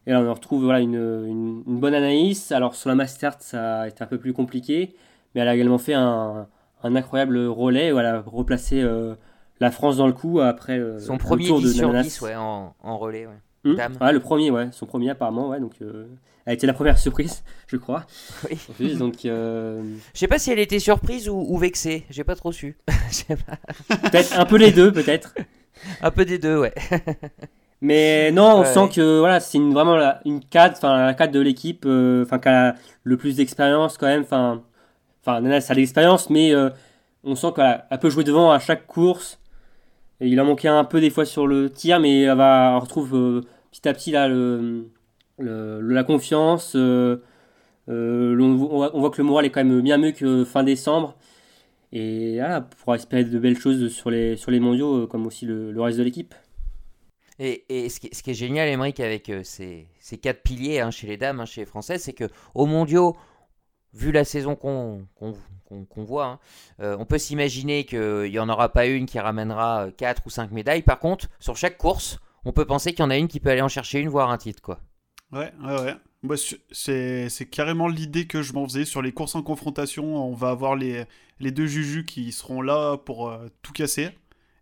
et 0.07 0.13
là, 0.13 0.21
on 0.21 0.33
retrouve 0.35 0.65
voilà, 0.65 0.81
une, 0.81 0.95
une- 0.95 1.63
une 1.67 1.81
bonne 1.81 1.95
Anaïs. 1.95 2.53
Alors, 2.53 2.75
sur 2.75 2.89
la 2.89 2.95
Master, 2.95 3.35
ça 3.41 3.81
a 3.83 3.89
été 3.89 4.03
un 4.03 4.07
peu 4.07 4.19
plus 4.19 4.33
compliqué, 4.33 4.95
mais 5.35 5.41
elle 5.41 5.49
a 5.49 5.55
également 5.55 5.79
fait 5.79 5.95
un, 5.95 6.47
un 6.83 6.97
incroyable 6.97 7.39
relais 7.47 7.93
où 7.93 7.99
elle 7.99 8.07
a 8.07 8.21
replacé 8.21 8.83
euh, 8.83 9.15
la 9.61 9.71
France 9.71 9.97
dans 9.97 10.07
le 10.07 10.13
coup 10.13 10.41
après 10.41 10.79
euh, 10.79 10.99
Son 11.01 11.17
premier 11.19 11.47
tour 11.47 11.61
de 11.61 11.69
10 11.69 11.75
sur 11.77 11.87
Nananas. 11.89 12.03
10 12.05 12.21
ouais, 12.23 12.35
en, 12.37 12.75
en 12.83 12.99
relais. 12.99 13.27
Ouais. 13.27 13.33
Hmm. 13.71 13.77
Dame. 13.77 13.97
Ouais, 14.01 14.13
le 14.13 14.21
premier, 14.21 14.51
ouais, 14.51 14.69
son 14.73 14.85
premier 14.85 15.09
apparemment, 15.09 15.49
ouais, 15.49 15.59
donc 15.59 15.77
euh, 15.81 16.05
elle 16.45 16.51
a 16.51 16.53
été 16.55 16.67
la 16.67 16.75
première 16.75 16.99
surprise, 16.99 17.43
je 17.67 17.79
crois. 17.79 18.05
Oui. 18.51 18.59
Plus, 18.77 18.99
donc 18.99 19.25
euh, 19.25 19.83
Je 20.13 20.19
sais 20.19 20.29
pas 20.29 20.39
si 20.39 20.51
elle 20.51 20.59
était 20.59 20.79
surprise 20.79 21.31
ou, 21.31 21.47
ou 21.49 21.57
vexée, 21.57 22.05
j'ai 22.11 22.25
pas 22.25 22.35
trop 22.37 22.53
su. 22.53 22.77
Peut-être 24.03 24.39
un 24.39 24.45
peu 24.45 24.57
les 24.59 24.71
deux, 24.71 24.93
peut-être. 24.93 25.35
Un 26.03 26.11
peu 26.11 26.27
des 26.27 26.39
deux, 26.39 26.59
ouais. 26.59 26.75
Mais 27.85 28.33
non, 28.33 28.57
on 28.59 28.61
Ouais, 28.61 28.67
sent 28.67 28.89
que 28.95 29.19
voilà, 29.21 29.41
c'est 29.41 29.59
une, 29.59 29.73
vraiment 29.75 29.97
la- 29.97 30.21
une 30.25 30.41
cadre, 30.45 30.75
enfin 30.77 31.07
la 31.07 31.15
cadre 31.15 31.33
de 31.35 31.41
l'équipe, 31.41 31.85
euh, 31.87 32.25
enfin 32.25 32.39
qui 32.39 32.49
a 32.49 32.75
le 33.05 33.17
plus 33.19 33.37
d'expérience 33.37 33.99
quand 33.99 34.07
même. 34.07 34.23
Enfin, 34.23 34.63
enfin 35.23 35.41
Nana, 35.43 35.61
ça 35.61 35.73
a 35.73 35.77
de 35.77 35.81
l'expérience, 35.81 36.31
mais 36.31 36.55
euh, 36.55 36.71
on 37.25 37.35
sent 37.37 37.49
qu'elle 37.57 37.85
elle 37.91 37.99
peut 37.99 38.11
jouer 38.11 38.25
devant 38.25 38.51
à 38.53 38.59
chaque 38.59 38.87
course. 38.87 39.39
Et 40.21 40.29
il 40.29 40.41
en 40.41 40.47
manquait 40.47 40.69
un 40.69 40.85
peu 40.85 41.01
des 41.01 41.11
fois 41.11 41.27
sur 41.27 41.47
le 41.47 41.71
tir, 41.71 42.01
mais 42.01 42.23
elle 42.23 42.37
va 42.39 42.73
elle 42.77 42.83
retrouve 42.83 43.15
euh, 43.17 43.43
petit 43.73 43.89
à 43.89 43.95
petit 43.95 44.13
là 44.13 44.29
le, 44.29 44.89
le- 45.39 45.81
le- 45.81 45.95
la 45.95 46.05
confiance. 46.05 46.75
euh, 46.77 47.19
on, 47.89 48.55
voit, 48.57 48.97
on 48.97 49.01
voit 49.01 49.11
que 49.11 49.19
le 49.19 49.25
moral 49.25 49.45
est 49.47 49.51
quand 49.51 49.65
même 49.65 49.81
bien 49.83 49.99
mieux 49.99 50.13
que 50.13 50.45
fin 50.45 50.63
décembre. 50.65 51.17
Et 51.93 52.37
voilà, 52.39 52.61
on 52.61 52.77
pourra 52.85 52.97
espérer 52.97 53.25
de 53.25 53.39
belles 53.39 53.59
choses 53.59 53.89
sur 53.93 54.11
les, 54.11 54.37
sur 54.37 54.51
les 54.53 54.61
mondiaux, 54.61 55.07
comme 55.09 55.27
aussi 55.27 55.47
le, 55.47 55.73
le 55.73 55.81
reste 55.83 55.99
de 55.99 56.05
l'équipe. 56.05 56.35
Et, 57.39 57.89
ce, 57.89 57.99
qui, 58.01 58.31
est 58.31 58.35
génial, 58.35 58.69
Émeric, 58.69 59.01
avec 59.01 59.29
euh, 59.29 59.43
ces, 59.43 59.89
ces 59.99 60.19
quatre 60.19 60.43
piliers 60.43 60.81
hein, 60.81 60.91
chez 60.91 61.07
les 61.09 61.17
dames, 61.17 61.41
hein, 61.41 61.47
chez 61.47 61.63
les 61.63 61.67
Françaises, 61.67 62.03
c'est 62.03 62.13
que 62.13 62.29
au 62.55 62.67
mondiaux, 62.67 63.17
vu 63.93 64.13
la 64.13 64.25
saison 64.25 64.55
qu'on 64.57 65.07
qu'on- 65.17 65.35
qu'on 65.89 66.05
voit, 66.05 66.27
hein, 66.27 66.39
euh, 66.81 66.97
on 66.99 67.07
peut 67.07 67.19
s'imaginer 67.19 67.85
qu'il 67.85 68.31
n'y 68.31 68.39
en 68.39 68.49
aura 68.49 68.69
pas 68.73 68.87
une 68.87 69.07
qui 69.07 69.19
ramènera 69.19 69.89
4 69.97 70.23
ou 70.27 70.31
5 70.31 70.53
médailles. 70.53 70.83
Par 70.83 70.99
contre, 71.01 71.27
sur 71.41 71.57
chaque 71.57 71.79
course, 71.79 72.19
on 72.45 72.53
peut 72.53 72.67
penser 72.67 72.91
qu'il 72.91 73.01
y 73.01 73.03
en 73.07 73.11
a 73.11 73.17
une 73.17 73.29
qui 73.29 73.41
peut 73.41 73.51
aller 73.51 73.63
en 73.63 73.69
chercher 73.69 73.99
une, 74.01 74.09
voire 74.09 74.31
un 74.31 74.39
titre. 74.39 74.63
quoi. 74.63 74.81
Ouais, 75.33 75.53
ouais, 75.65 75.81
ouais. 75.83 76.37
C'est- 76.71 77.51
carrément 77.51 77.89
l'idée 77.89 78.27
que 78.27 78.43
je 78.43 78.53
m'en 78.53 78.65
faisais 78.67 78.85
sur 78.85 79.03
les 79.03 79.13
courses 79.13 79.35
en 79.35 79.43
confrontation. 79.43 80.17
On 80.17 80.35
va 80.35 80.51
avoir 80.51 80.77
les, 80.77 81.05
les 81.41 81.51
deux 81.51 81.67
Juju 81.67 82.05
qui 82.05 82.31
seront 82.33 82.63
là 82.63 82.97
pour 82.99 83.29
euh, 83.31 83.49
tout 83.63 83.73
casser. 83.73 84.11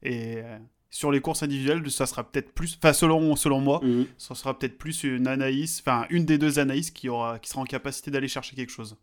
Et 0.03 0.37
euh, 0.39 0.59
sur 0.95 1.11
les 1.11 1.21
courses 1.23 1.43
individuelles, 1.43 1.91
ça 1.91 2.05
sera 2.07 2.23
peut-être 2.23 2.53
plus, 2.53 2.77
enfin 2.77 2.93
selon, 2.93 3.35
selon 3.35 3.61
moi, 3.61 3.81
Mhm. 3.83 4.07
ça 4.19 4.35
sera 4.35 4.57
peut-être 4.57 4.77
plus 4.77 5.03
une 5.05 5.27
Anaïs, 5.27 5.81
enfin 5.81 6.05
une 6.11 6.27
des 6.27 6.37
deux 6.39 6.59
Anaïs 6.59 6.91
qui, 6.91 7.09
aura, 7.09 7.39
qui 7.39 7.49
sera 7.49 7.63
en 7.63 7.65
capacité 7.65 8.11
d'aller 8.11 8.29
chercher 8.29 8.55
quelque 8.55 8.71
chose. 8.71 8.97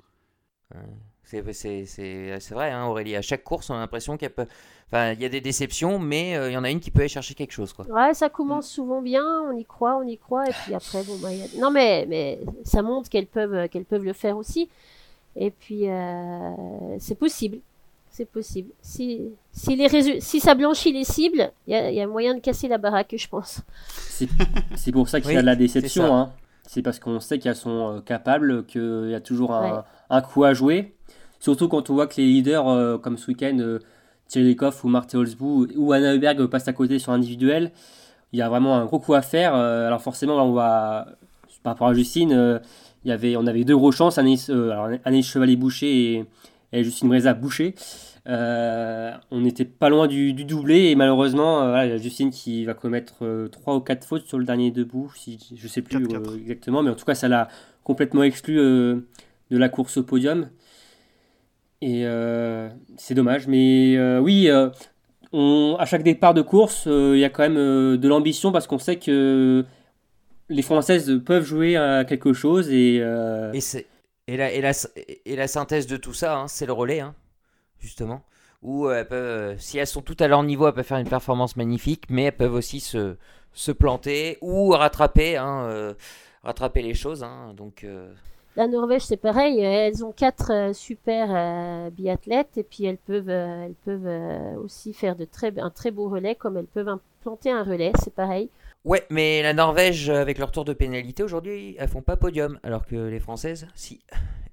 C'est 1.24 1.44
c'est- 1.54 1.86
c'est- 1.86 2.40
c'est 2.40 2.54
vrai, 2.54 2.72
hein, 2.72 2.86
Aurélie. 2.86 3.16
À 3.16 3.22
chaque 3.22 3.44
course, 3.44 3.70
on 3.70 3.76
a 3.76 3.80
l'impression 3.80 4.18
qu'il 4.18 4.24
y 4.26 4.28
a 4.28 4.30
peu- 4.32 4.48
enfin, 4.88 5.12
il 5.14 5.22
y 5.22 5.26
a 5.26 5.30
des 5.30 5.42
déceptions, 5.42 6.00
mais 6.00 6.36
euh, 6.38 6.50
il 6.50 6.54
y 6.54 6.58
en 6.58 6.64
a 6.64 6.70
une 6.72 6.80
qui 6.80 6.90
peut 6.92 7.00
aller 7.02 7.08
chercher 7.10 7.34
quelque 7.36 7.52
chose. 7.54 7.74
Quoi. 7.74 7.86
Ouais, 7.88 8.14
ça 8.14 8.30
commence 8.30 8.68
souvent 8.70 9.02
bien, 9.02 9.24
on 9.48 9.56
y 9.58 9.66
croit, 9.66 9.98
on 9.98 10.08
y 10.08 10.18
croit, 10.18 10.48
et 10.48 10.54
puis 10.64 10.74
après, 10.74 11.04
bon, 11.04 11.18
bah, 11.22 11.32
il 11.34 11.40
y 11.40 11.42
a- 11.44 11.60
non, 11.62 11.70
mais, 11.72 12.06
mais 12.08 12.40
ça 12.66 12.82
montre 12.82 13.10
qu'elles 13.10 13.28
peuvent, 13.28 13.68
qu'elles 13.70 13.86
peuvent 13.86 14.04
le 14.06 14.14
faire 14.14 14.38
aussi. 14.38 14.70
Et 15.36 15.52
puis, 15.52 15.88
euh, 15.88 16.98
c'est 17.00 17.16
possible. 17.18 17.60
C'est 18.20 18.26
possible. 18.26 18.72
Si, 18.82 19.22
si, 19.54 19.78
les 19.78 19.88
résu- 19.88 20.20
si 20.20 20.42
ça 20.42 20.54
blanchit 20.54 20.92
les 20.92 21.06
cibles, 21.06 21.54
il 21.68 21.72
y 21.72 21.76
a, 21.78 21.90
il 21.90 21.96
y 21.96 22.02
a 22.02 22.06
moyen 22.08 22.36
de 22.36 22.42
casser 22.42 22.68
la 22.68 22.78
baraque, 22.78 23.16
je 23.18 23.28
pense. 23.30 23.62
C'est 24.76 24.92
pour 24.92 25.08
ça 25.08 25.22
qu'il 25.22 25.32
y 25.32 25.38
a 25.38 25.42
de 25.42 25.46
la 25.46 25.56
déception. 25.56 26.14
hein. 26.14 26.34
C'est 26.68 26.82
parce 26.82 27.00
qu'on 27.00 27.22
sait 27.22 27.40
qu'elles 27.40 27.56
sont 27.56 27.96
euh, 27.96 28.02
capables, 28.02 28.66
qu'il 28.66 29.08
y 29.10 29.16
a 29.16 29.22
toujours 29.22 29.54
un, 29.54 29.72
Ouais. 29.72 29.80
un 30.10 30.20
coup 30.22 30.44
à 30.44 30.54
jouer. 30.54 30.96
Surtout 31.40 31.70
quand 31.70 31.90
on 31.90 31.94
voit 31.94 32.08
que 32.08 32.18
les 32.18 32.26
leaders, 32.28 32.68
euh, 32.68 32.98
comme 32.98 33.18
ce 33.18 33.28
week-end, 33.32 33.58
euh, 33.62 33.80
Thierry 34.28 34.50
Lecoff 34.50 34.84
ou 34.84 34.90
Marthe 34.90 35.16
Holzbou 35.16 35.68
ou 35.78 35.94
Anna 35.94 36.14
Heuberg 36.14 36.46
passent 36.48 36.68
à 36.68 36.74
côté 36.74 37.00
sur 37.00 37.14
individuel. 37.14 37.72
Il 38.34 38.40
y 38.40 38.42
a 38.42 38.50
vraiment 38.50 38.76
un 38.76 38.84
gros 38.84 39.00
coup 39.00 39.14
à 39.14 39.22
faire. 39.22 39.56
Euh, 39.56 39.88
alors 39.88 40.02
forcément, 40.02 40.36
là, 40.36 40.44
on 40.44 40.52
va, 40.52 41.08
par 41.64 41.72
rapport 41.74 41.88
à 41.88 41.94
Justine, 41.94 42.34
euh, 42.34 42.60
il 43.06 43.10
y 43.10 43.12
avait, 43.14 43.38
on 43.38 43.48
avait 43.48 43.64
deux 43.64 43.78
gros 43.78 43.94
chances, 43.94 44.20
euh, 44.20 44.98
Anaïs 45.06 45.26
Chevalier-Boucher 45.26 45.88
et, 46.18 46.26
et 46.74 46.84
Justine 46.84 47.08
Breza-Boucher. 47.08 47.74
Euh, 48.28 49.12
on 49.32 49.42
n'était 49.42 49.66
pas 49.66 49.90
loin 49.90 50.08
du, 50.08 50.34
du 50.34 50.46
doublé 50.46 50.86
et 50.90 50.96
malheureusement, 50.96 51.62
euh, 51.62 51.68
voilà, 51.70 51.86
il 51.86 51.92
y 51.92 51.94
a 51.94 51.98
Justine 51.98 52.30
qui 52.32 52.66
va 52.66 52.74
commettre 52.74 53.48
3 53.52 53.76
ou 53.76 53.80
4 53.80 54.06
fautes 54.06 54.26
sur 54.26 54.38
le 54.38 54.46
dernier 54.46 54.72
debout, 54.72 55.12
si, 55.16 55.40
je 55.56 55.68
sais 55.68 55.82
plus 55.82 55.98
4-4. 56.06 56.16
euh, 56.16 56.38
exactement, 56.38 56.84
mais 56.84 56.90
en 56.92 56.96
tout 56.96 57.06
cas, 57.06 57.16
ça 57.16 57.28
l'a 57.28 57.48
complètement 57.84 58.24
exclu 58.24 58.60
euh, 58.60 59.02
de 59.52 59.58
la 59.58 59.70
course 59.70 59.98
au 59.98 60.04
podium. 60.04 60.50
Et 61.82 62.06
euh, 62.06 62.70
c'est 62.98 63.14
dommage, 63.14 63.48
mais 63.48 63.96
euh, 63.96 64.20
oui, 64.20 64.50
euh, 64.50 64.70
on, 65.32 65.78
à 65.80 65.86
chaque 65.86 66.04
départ 66.04 66.34
de 66.34 66.42
course, 66.42 66.86
euh, 66.88 67.14
il 67.16 67.20
y 67.20 67.24
a 67.24 67.30
quand 67.30 67.44
même 67.44 67.58
euh, 67.58 67.98
de 67.98 68.08
l'ambition 68.10 68.52
parce 68.52 68.68
qu'on 68.68 68.80
sait 68.80 68.98
que 68.98 69.64
les 70.50 70.62
Françaises 70.62 71.22
peuvent 71.26 71.46
jouer 71.46 71.78
à 71.78 72.04
quelque 72.04 72.34
chose 72.34 72.70
et, 72.70 73.00
euh, 73.02 73.54
et, 74.28 74.36
la, 74.36 74.52
et, 74.52 74.62
la, 74.62 74.72
et 75.26 75.36
la 75.38 75.48
synthèse 75.48 75.88
de 75.88 75.96
tout 75.96 76.14
ça, 76.14 76.38
hein, 76.38 76.48
c'est 76.50 76.66
le 76.66 76.74
relais, 76.74 77.00
hein, 77.00 77.16
justement. 77.80 78.22
Où 78.62 78.88
euh, 78.88 79.00
elles 79.00 79.08
peuvent, 79.08 79.54
euh, 79.54 79.58
si 79.58 79.78
elles 79.78 79.88
sont 79.88 80.02
toutes 80.02 80.22
à 80.22 80.28
leur 80.28 80.44
niveau, 80.44 80.68
elles 80.68 80.74
peuvent 80.74 80.84
faire 80.86 80.98
une 80.98 81.08
performance 81.08 81.56
magnifique, 81.56 82.04
mais 82.10 82.24
elles 82.24 82.36
peuvent 82.36 82.54
aussi 82.54 82.80
se, 82.82 83.16
se 83.54 83.72
planter 83.72 84.38
ou 84.42 84.70
rattraper, 84.72 85.38
hein, 85.38 85.64
euh, 85.70 85.94
rattraper 86.44 86.82
les 86.82 86.94
choses. 86.94 87.24
hein. 87.24 87.54
donc, 87.56 87.86
La 88.58 88.68
Norvège, 88.68 89.04
c'est 89.04 89.16
pareil. 89.18 89.60
Elles 89.62 90.04
ont 90.04 90.12
quatre 90.12 90.72
super 90.74 91.28
euh, 91.32 91.90
biathlètes 91.92 92.58
et 92.58 92.64
puis 92.64 92.84
elles 92.86 92.98
peuvent, 92.98 93.30
euh, 93.30 93.66
elles 93.66 93.76
peuvent 93.86 94.08
euh, 94.08 94.56
aussi 94.56 94.92
faire 94.94 95.16
de 95.16 95.24
très, 95.24 95.58
un 95.60 95.70
très 95.70 95.92
beau 95.92 96.10
relais 96.10 96.36
comme 96.36 96.58
elles 96.58 96.66
peuvent 96.66 96.90
implanter 96.90 97.52
un 97.52 97.64
relais. 97.64 97.94
C'est 98.04 98.14
pareil. 98.14 98.50
Ouais, 98.86 99.06
mais 99.10 99.42
la 99.44 99.54
Norvège, 99.54 100.10
avec 100.10 100.38
leur 100.38 100.52
tour 100.52 100.66
de 100.66 100.74
pénalité 100.74 101.24
aujourd'hui, 101.24 101.76
elles 101.80 101.90
font 101.90 102.02
pas 102.02 102.18
podium, 102.18 102.60
alors 102.64 102.86
que 102.86 102.96
les 102.96 103.20
Françaises, 103.20 103.68
si. 103.76 104.02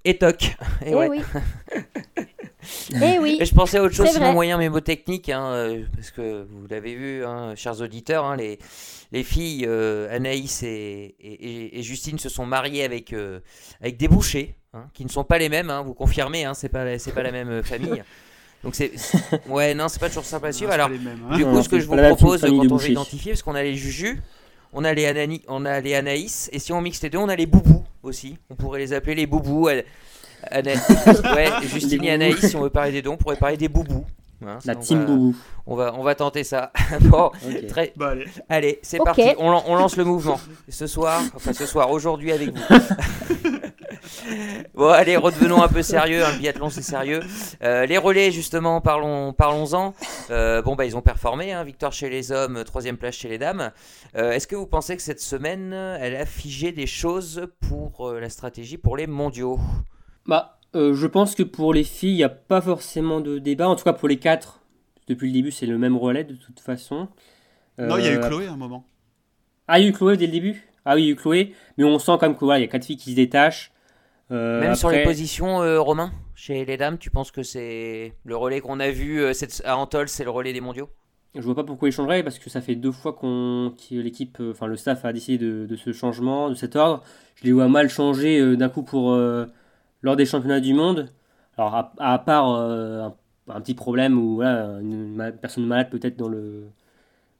Et 0.09 0.17
toc. 0.17 0.43
Et 0.43 0.55
Eh 0.87 0.95
ouais. 0.95 1.07
oui. 1.09 1.21
Eh 3.01 3.19
oui. 3.19 3.37
Et 3.39 3.45
je 3.45 3.53
pensais 3.55 3.77
à 3.77 3.83
autre 3.83 3.93
chose, 3.95 4.07
C'est 4.07 4.13
sinon 4.15 4.33
moyen 4.33 4.57
mémotechnique, 4.57 5.29
hein, 5.29 5.45
euh, 5.51 5.83
parce 5.95 6.11
que 6.11 6.45
vous 6.49 6.67
l'avez 6.69 6.95
vu, 6.95 7.23
hein, 7.25 7.53
chers 7.55 7.79
auditeurs, 7.81 8.25
hein, 8.25 8.35
les, 8.35 8.59
les 9.13 9.23
filles 9.23 9.65
euh, 9.67 10.13
Anaïs 10.13 10.63
et, 10.63 11.15
et- 11.19 11.33
et- 11.33 11.79
et 11.79 11.83
Justine 11.83 12.19
se 12.19 12.27
sont 12.29 12.45
mariées 12.45 12.83
avec, 12.83 13.13
euh, 13.13 13.39
avec 13.79 13.95
des 13.97 14.09
bouchers, 14.09 14.55
hein, 14.73 14.85
qui 14.93 15.05
ne 15.05 15.09
sont 15.09 15.23
pas 15.23 15.37
les 15.37 15.47
mêmes, 15.47 15.69
hein, 15.69 15.81
vous 15.81 15.93
confirmez, 15.93 16.43
hein, 16.43 16.53
c'est 16.53 16.67
pas, 16.69 16.97
c'est 16.99 17.13
pas 17.13 17.23
la 17.23 17.31
même 17.31 17.63
famille. 17.63 18.03
Donc 18.63 18.75
c'est, 18.75 18.91
ouais, 19.47 19.73
non, 19.73 19.87
c'est 19.87 19.99
pas 19.99 20.09
toujours 20.09 20.25
simple 20.25 20.47
à 20.47 20.51
suivre. 20.51 20.71
Alors, 20.73 20.89
mêmes, 20.89 21.07
hein. 21.29 21.37
du 21.37 21.45
coup, 21.45 21.51
Non, 21.51 21.63
ce 21.63 21.69
que 21.69 21.79
je 21.79 21.85
vous 21.85 21.95
propose 21.95 22.41
quand 22.41 22.49
on 22.51 22.75
veut 22.75 22.89
identifier, 22.89 23.31
parce 23.31 23.43
qu'on 23.43 23.55
a 23.55 23.63
les 23.63 23.75
Juju, 23.75 24.21
on 24.73 24.83
a 24.83 24.93
les, 24.93 25.05
Anani, 25.05 25.41
on 25.47 25.63
a 25.63 25.79
les 25.79 25.95
Anaïs, 25.95 26.49
et 26.51 26.59
si 26.59 26.73
on 26.73 26.81
mixe 26.81 27.01
les 27.01 27.09
deux, 27.09 27.19
on 27.19 27.29
a 27.29 27.35
les 27.35 27.45
Boubous 27.45 27.76
aussi. 28.07 28.37
On 28.49 28.55
pourrait 28.55 28.79
les 28.79 28.93
appeler 28.93 29.15
les 29.15 29.27
Boubous. 29.27 29.69
Ana- 30.49 30.71
ouais, 31.35 31.49
Justine 31.67 32.03
et 32.03 32.11
Anaïs, 32.11 32.37
si 32.47 32.55
on 32.55 32.61
veut 32.61 32.69
parler 32.69 32.91
des 32.91 33.01
dons, 33.01 33.13
on 33.13 33.17
pourrait 33.17 33.35
parler 33.37 33.57
des 33.57 33.67
Boubous. 33.69 34.05
Hein, 34.45 34.59
La 34.65 34.75
on 34.75 34.79
team 34.79 34.99
va- 34.99 35.05
Boubou. 35.05 35.35
On 35.65 35.75
va, 35.75 35.93
on 35.97 36.03
va 36.03 36.15
tenter 36.15 36.43
ça. 36.43 36.71
bon, 37.01 37.31
très, 37.67 37.91
Bah, 37.97 38.09
allez. 38.09 38.25
allez, 38.49 38.79
c'est 38.83 38.99
parti. 38.99 39.23
On, 39.39 39.61
on 39.67 39.75
lance 39.75 39.97
le 39.97 40.05
mouvement. 40.05 40.39
Ce 40.69 40.85
soir, 40.87 41.21
enfin 41.35 41.53
ce 41.53 41.65
soir, 41.65 41.89
aujourd'hui 41.91 42.31
avec 42.31 42.55
vous. 42.55 42.63
bon, 44.73 44.89
allez, 44.89 45.17
redevenons 45.17 45.61
un 45.61 45.67
peu 45.67 45.81
sérieux. 45.81 46.23
hein, 46.23 46.31
le 46.33 46.39
biathlon, 46.39 46.69
c'est 46.69 46.81
sérieux. 46.81 47.21
Euh, 47.63 47.85
les 47.85 47.97
relais, 47.97 48.31
justement, 48.31 48.81
parlons, 48.81 49.33
parlons-en. 49.33 49.93
Euh, 50.29 50.61
bon, 50.61 50.75
bah, 50.75 50.85
ils 50.85 50.95
ont 50.97 51.01
performé. 51.01 51.53
Hein, 51.53 51.63
victoire 51.63 51.93
chez 51.93 52.09
les 52.09 52.31
hommes, 52.31 52.63
troisième 52.63 52.97
place 52.97 53.15
chez 53.15 53.29
les 53.29 53.37
dames. 53.37 53.71
Euh, 54.15 54.31
Est-ce 54.31 54.47
que 54.47 54.55
vous 54.55 54.67
pensez 54.67 54.95
que 54.95 55.01
cette 55.01 55.21
semaine, 55.21 55.73
elle 55.73 56.15
a 56.15 56.25
figé 56.25 56.71
des 56.71 56.87
choses 56.87 57.47
pour 57.67 58.09
euh, 58.09 58.19
la 58.19 58.29
stratégie 58.29 58.77
pour 58.77 58.97
les 58.97 59.07
mondiaux? 59.07 59.59
Bah, 60.25 60.59
euh, 60.75 60.93
je 60.93 61.07
pense 61.07 61.35
que 61.35 61.43
pour 61.43 61.73
les 61.73 61.83
filles, 61.83 62.11
il 62.11 62.17
n'y 62.17 62.23
a 62.23 62.29
pas 62.29 62.61
forcément 62.61 63.21
de 63.21 63.39
débat. 63.39 63.67
En 63.69 63.75
tout 63.75 63.83
cas, 63.83 63.93
pour 63.93 64.07
les 64.07 64.17
quatre, 64.17 64.61
depuis 65.07 65.27
le 65.27 65.33
début, 65.33 65.51
c'est 65.51 65.65
le 65.65 65.77
même 65.77 65.95
relais 65.97 66.23
de 66.23 66.35
toute 66.35 66.59
façon. 66.59 67.07
Non, 67.77 67.97
il 67.97 68.05
y 68.05 68.07
a 68.07 68.13
eu 68.13 68.19
Chloé 68.19 68.47
à 68.47 68.53
un 68.53 68.57
moment. 68.57 68.85
Ah, 69.67 69.79
il 69.79 69.83
y 69.83 69.85
a 69.85 69.89
eu 69.89 69.93
Chloé 69.93 70.17
dès 70.17 70.25
le 70.25 70.31
début? 70.31 70.67
Ah 70.83 70.95
oui, 70.95 71.03
il 71.03 71.05
y 71.05 71.09
a 71.09 71.11
eu 71.11 71.15
Chloé. 71.15 71.53
Mais 71.77 71.83
on 71.83 71.99
sent 71.99 72.13
quand 72.19 72.23
même 72.23 72.35
qu'il 72.35 72.45
voilà, 72.45 72.59
y 72.59 72.63
a 72.63 72.67
quatre 72.67 72.85
filles 72.85 72.97
qui 72.97 73.11
se 73.11 73.15
détachent. 73.15 73.71
Euh, 74.31 74.59
Même 74.59 74.75
sur 74.75 74.89
les 74.89 75.03
positions, 75.03 75.61
euh, 75.61 75.79
Romain, 75.79 76.11
chez 76.35 76.65
les 76.65 76.77
dames, 76.77 76.97
tu 76.97 77.09
penses 77.09 77.31
que 77.31 77.43
c'est 77.43 78.13
le 78.25 78.35
relais 78.35 78.59
qu'on 78.59 78.79
a 78.79 78.89
vu 78.91 79.21
euh, 79.21 79.33
cette- 79.33 79.61
à 79.65 79.77
Antol, 79.77 80.09
c'est 80.09 80.23
le 80.25 80.29
relais 80.29 80.53
des 80.53 80.61
mondiaux? 80.61 80.89
Je 81.35 81.41
vois 81.41 81.55
pas 81.55 81.63
pourquoi 81.63 81.87
il 81.87 81.91
changerait 81.91 82.23
parce 82.23 82.39
que 82.39 82.49
ça 82.49 82.61
fait 82.61 82.75
deux 82.75 82.91
fois 82.91 83.13
qu'on 83.13 83.73
que 83.77 83.95
l'équipe, 83.95 84.37
euh, 84.39 84.51
enfin 84.51 84.67
le 84.67 84.75
staff 84.75 85.05
a 85.05 85.13
décidé 85.13 85.37
de, 85.37 85.65
de 85.65 85.75
ce 85.75 85.93
changement, 85.93 86.49
de 86.49 86.55
cet 86.55 86.75
ordre. 86.75 87.03
Je 87.35 87.45
les 87.45 87.51
vois 87.51 87.67
mal 87.67 87.89
changer 87.89 88.57
d'un 88.57 88.69
coup 88.69 88.81
pour 88.83 89.15
lors 90.01 90.15
des 90.15 90.25
championnats 90.25 90.59
du 90.59 90.73
monde. 90.73 91.11
Alors 91.57 91.75
à, 91.75 91.93
à 91.99 92.17
part 92.19 92.47
un, 92.47 93.15
un 93.47 93.61
petit 93.61 93.75
problème 93.75 94.17
ou 94.17 94.35
voilà, 94.35 94.79
une, 94.81 95.33
personne 95.39 95.65
malade 95.67 95.89
peut-être 95.91 96.17
dans 96.17 96.27
le 96.29 96.63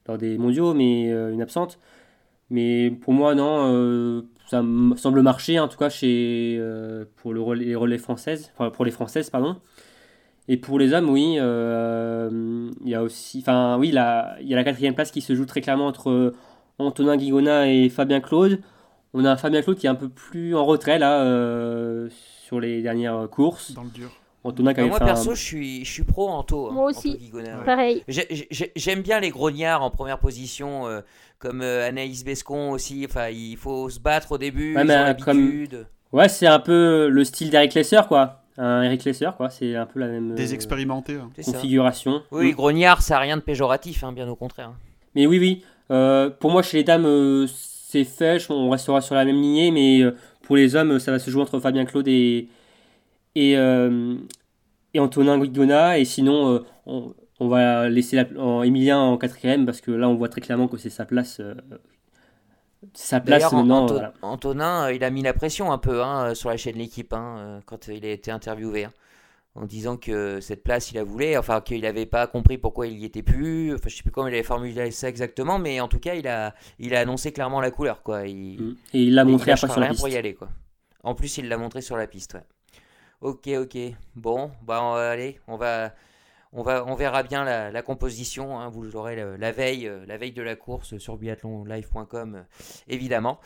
lors 0.06 0.16
des 0.18 0.38
mondiaux, 0.38 0.72
mais 0.74 1.08
une 1.10 1.42
absente. 1.42 1.78
Mais 2.50 2.90
pour 2.90 3.12
moi 3.12 3.34
non, 3.34 4.22
ça 4.50 4.62
semble 4.96 5.22
marcher 5.22 5.58
en 5.60 5.68
tout 5.68 5.78
cas 5.78 5.88
chez 5.90 6.56
euh, 6.58 7.04
pour 7.16 7.32
le 7.34 7.40
relais, 7.40 7.64
les 7.66 7.74
relais 7.76 7.98
françaises, 7.98 8.50
enfin 8.54 8.70
pour 8.70 8.84
les 8.84 8.90
françaises 8.90 9.30
pardon. 9.30 9.56
Et 10.50 10.56
pour 10.56 10.78
les 10.78 10.94
hommes, 10.94 11.10
oui, 11.10 11.36
euh, 11.38 12.70
il 12.82 12.88
y 12.90 12.94
a 12.94 13.02
aussi, 13.02 13.40
enfin 13.40 13.76
oui, 13.78 13.90
la- 13.90 14.36
il 14.40 14.48
y 14.48 14.54
a 14.54 14.56
la 14.56 14.64
quatrième 14.64 14.94
place 14.94 15.10
qui 15.10 15.20
se 15.20 15.34
joue 15.34 15.44
très 15.44 15.60
clairement 15.60 15.86
entre 15.86 16.32
Antonin 16.78 17.16
Guigona 17.18 17.70
et 17.70 17.90
Fabien 17.90 18.20
Claude. 18.20 18.60
On 19.12 19.24
a 19.26 19.36
Fabien 19.36 19.60
Claude 19.62 19.76
qui 19.76 19.86
est 19.86 19.90
un 19.90 19.94
peu 19.94 20.08
plus 20.08 20.54
en 20.54 20.64
retrait 20.64 20.98
là 20.98 21.22
euh, 21.22 22.08
sur 22.10 22.60
les 22.60 22.80
dernières 22.80 23.28
courses. 23.30 23.72
Dans 23.72 23.84
le 23.84 23.90
dur. 23.90 24.10
Antonin 24.48 24.74
qui 24.74 24.80
Bah, 24.80 24.86
Moi 24.88 25.02
un- 25.02 25.04
perso, 25.06 25.34
je 25.34 25.42
suis, 25.42 25.84
je 25.84 25.90
suis 25.92 26.02
pro 26.04 26.28
Anto. 26.28 26.68
hein, 26.68 26.72
Moi 26.72 26.86
aussi. 26.90 27.18
Anto 27.32 27.36
ouais. 27.38 27.64
Pareil. 27.64 28.02
J'ai- 28.08 28.46
j'ai- 28.50 28.72
J'aime 28.76 29.02
bien 29.02 29.20
les 29.20 29.30
grognards 29.30 29.82
en 29.82 29.90
première 29.90 30.18
position, 30.18 30.86
euh, 30.86 31.00
comme 31.38 31.62
euh, 31.62 31.86
Anaïs 31.88 32.24
Bescon 32.24 32.70
aussi. 32.70 33.04
Enfin, 33.08 33.28
il 33.28 33.56
faut 33.56 33.88
se 33.88 34.00
battre 34.00 34.32
au 34.32 34.38
début, 34.38 34.74
Ouais, 34.76 34.84
mais, 34.84 34.94
euh, 34.96 35.14
comme-. 35.14 35.66
Ouais, 36.12 36.28
c'est 36.28 36.46
un 36.46 36.58
peu 36.60 37.08
le 37.08 37.24
style 37.24 37.50
d'Eric 37.50 37.74
Lesser 37.74 38.00
quoi. 38.08 38.42
Un 38.56 38.82
Eric 38.82 39.04
Lesser 39.04 39.28
quoi, 39.36 39.50
c'est 39.50 39.76
un 39.76 39.86
peu 39.86 40.00
la 40.00 40.08
même 40.08 40.34
Des 40.34 40.50
euh, 40.50 40.54
expérimentés. 40.54 41.14
hein. 41.14 41.30
Configuration. 41.44 42.22
Oui, 42.32 42.50
Mm. 42.52 42.54
grognard, 42.56 43.02
ça 43.02 43.14
n'a 43.14 43.20
rien 43.20 43.36
de 43.36 43.42
péjoratif, 43.42 44.02
hein, 44.04 44.12
bien 44.12 44.28
au 44.28 44.34
contraire. 44.34 44.72
Mais 45.14 45.26
oui, 45.26 45.38
oui. 45.38 45.62
euh, 45.90 46.28
pour 46.30 46.50
moi, 46.50 46.62
chez 46.62 46.78
les 46.78 46.84
dames, 46.84 47.06
euh, 47.06 47.46
c'est 47.48 48.04
fait. 48.04 48.44
On 48.50 48.68
restera 48.70 49.00
sur 49.00 49.14
la 49.14 49.24
même 49.24 49.36
lignée. 49.40 49.70
Mais 49.70 50.02
euh, 50.02 50.14
pour 50.42 50.56
les 50.56 50.74
hommes, 50.76 50.98
ça 50.98 51.12
va 51.12 51.18
se 51.18 51.30
jouer 51.30 51.40
entre 51.42 51.58
Fabien 51.60 51.84
Claude 51.86 52.08
et, 52.08 52.48
et, 53.34 53.56
euh, 53.56 54.16
et 54.94 55.00
Antonin 55.00 55.38
Guigona. 55.38 55.98
Et 55.98 56.04
sinon, 56.04 56.54
euh, 56.54 56.64
on, 56.86 57.14
on 57.40 57.48
va 57.48 57.88
laisser 57.88 58.16
la, 58.16 58.26
en, 58.40 58.62
Emilien 58.62 58.98
en 58.98 59.16
quatrième 59.18 59.66
parce 59.66 59.80
que 59.80 59.90
là, 59.90 60.08
on 60.08 60.14
voit 60.14 60.28
très 60.28 60.40
clairement 60.40 60.68
que 60.68 60.76
c'est 60.76 60.90
sa 60.90 61.04
place. 61.04 61.40
euh, 61.40 61.54
sa 62.94 63.20
place 63.20 63.50
maintenant. 63.52 63.86
Anto- 63.86 63.94
voilà. 63.94 64.12
Antonin, 64.22 64.86
euh, 64.86 64.92
il 64.92 65.02
a 65.04 65.10
mis 65.10 65.22
la 65.22 65.32
pression 65.32 65.72
un 65.72 65.78
peu 65.78 66.02
hein, 66.02 66.34
sur 66.34 66.48
la 66.50 66.56
chaîne 66.56 66.76
L'équipe 66.76 67.12
hein, 67.12 67.60
quand 67.66 67.88
il 67.88 68.04
a 68.04 68.10
été 68.10 68.30
interviewé. 68.30 68.84
hein, 68.84 68.92
en 69.54 69.64
disant 69.66 69.96
que 69.96 70.38
cette 70.40 70.62
place, 70.62 70.92
il 70.92 70.94
la 70.94 71.02
voulait, 71.02 71.36
enfin 71.36 71.60
qu'il 71.60 71.80
n'avait 71.80 72.06
pas 72.06 72.28
compris 72.28 72.58
pourquoi 72.58 72.86
il 72.86 72.98
y 72.98 73.04
était 73.04 73.24
plus. 73.24 73.74
Enfin, 73.74 73.88
je 73.88 73.96
sais 73.96 74.02
plus 74.04 74.12
comment 74.12 74.28
il 74.28 74.34
avait 74.34 74.44
formulé 74.44 74.92
ça 74.92 75.08
exactement, 75.08 75.58
mais 75.58 75.80
en 75.80 75.88
tout 75.88 75.98
cas, 75.98 76.14
il 76.14 76.28
a, 76.28 76.54
il 76.78 76.94
a 76.94 77.00
annoncé 77.00 77.32
clairement 77.32 77.60
la 77.60 77.72
couleur. 77.72 78.02
Quoi. 78.04 78.28
Il, 78.28 78.60
Mm. 78.62 78.76
Et 78.94 79.02
il 79.02 79.14
l'a 79.14 79.24
montré 79.24 79.50
il 79.50 79.54
après 79.54 79.66
sur 79.68 79.80
la 79.80 79.88
piste. 79.88 79.98
pour 80.00 80.08
y 80.10 80.16
aller 80.16 80.34
quoi. 80.34 80.48
En 81.02 81.16
plus, 81.16 81.38
il 81.38 81.48
l'a 81.48 81.58
montré 81.58 81.80
sur 81.80 81.96
la 81.96 82.06
piste, 82.06 82.34
ouais. 82.34 82.44
Ok, 83.20 83.48
ok. 83.48 83.76
Bon, 84.14 84.50
bah 84.62 84.80
on 84.82 84.92
va 84.94 85.10
aller, 85.10 85.40
on 85.48 85.56
va, 85.56 85.92
on 86.52 86.62
va, 86.62 86.84
on 86.86 86.94
verra 86.94 87.22
bien 87.24 87.44
la, 87.44 87.70
la 87.70 87.82
composition. 87.82 88.58
hein, 88.60 88.68
vous 88.68 88.82
l'aurez 88.84 89.16
la, 89.16 89.36
la 89.36 89.52
veille, 89.52 89.88
euh, 89.88 90.06
la 90.06 90.16
veille 90.16 90.32
de 90.32 90.42
la 90.42 90.54
course 90.54 90.98
sur 90.98 91.16
biathlonlive.com, 91.16 92.36
euh, 92.36 92.42
évidemment. 92.86 93.40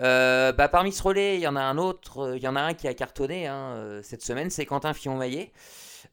Euh, 0.00 0.52
bah, 0.52 0.68
parmi 0.68 0.92
ce 0.92 1.02
relais, 1.02 1.36
il 1.36 1.40
y 1.40 1.46
en 1.46 1.54
a 1.56 1.62
un 1.62 1.78
autre, 1.78 2.18
euh, 2.18 2.36
il 2.36 2.42
y 2.42 2.48
en 2.48 2.56
a 2.56 2.60
un 2.60 2.74
qui 2.74 2.88
a 2.88 2.94
cartonné 2.94 3.46
hein, 3.46 3.74
euh, 3.76 4.02
cette 4.02 4.22
semaine, 4.22 4.50
c'est 4.50 4.66
Quentin 4.66 4.92
Fillon-Maillet. 4.92 5.52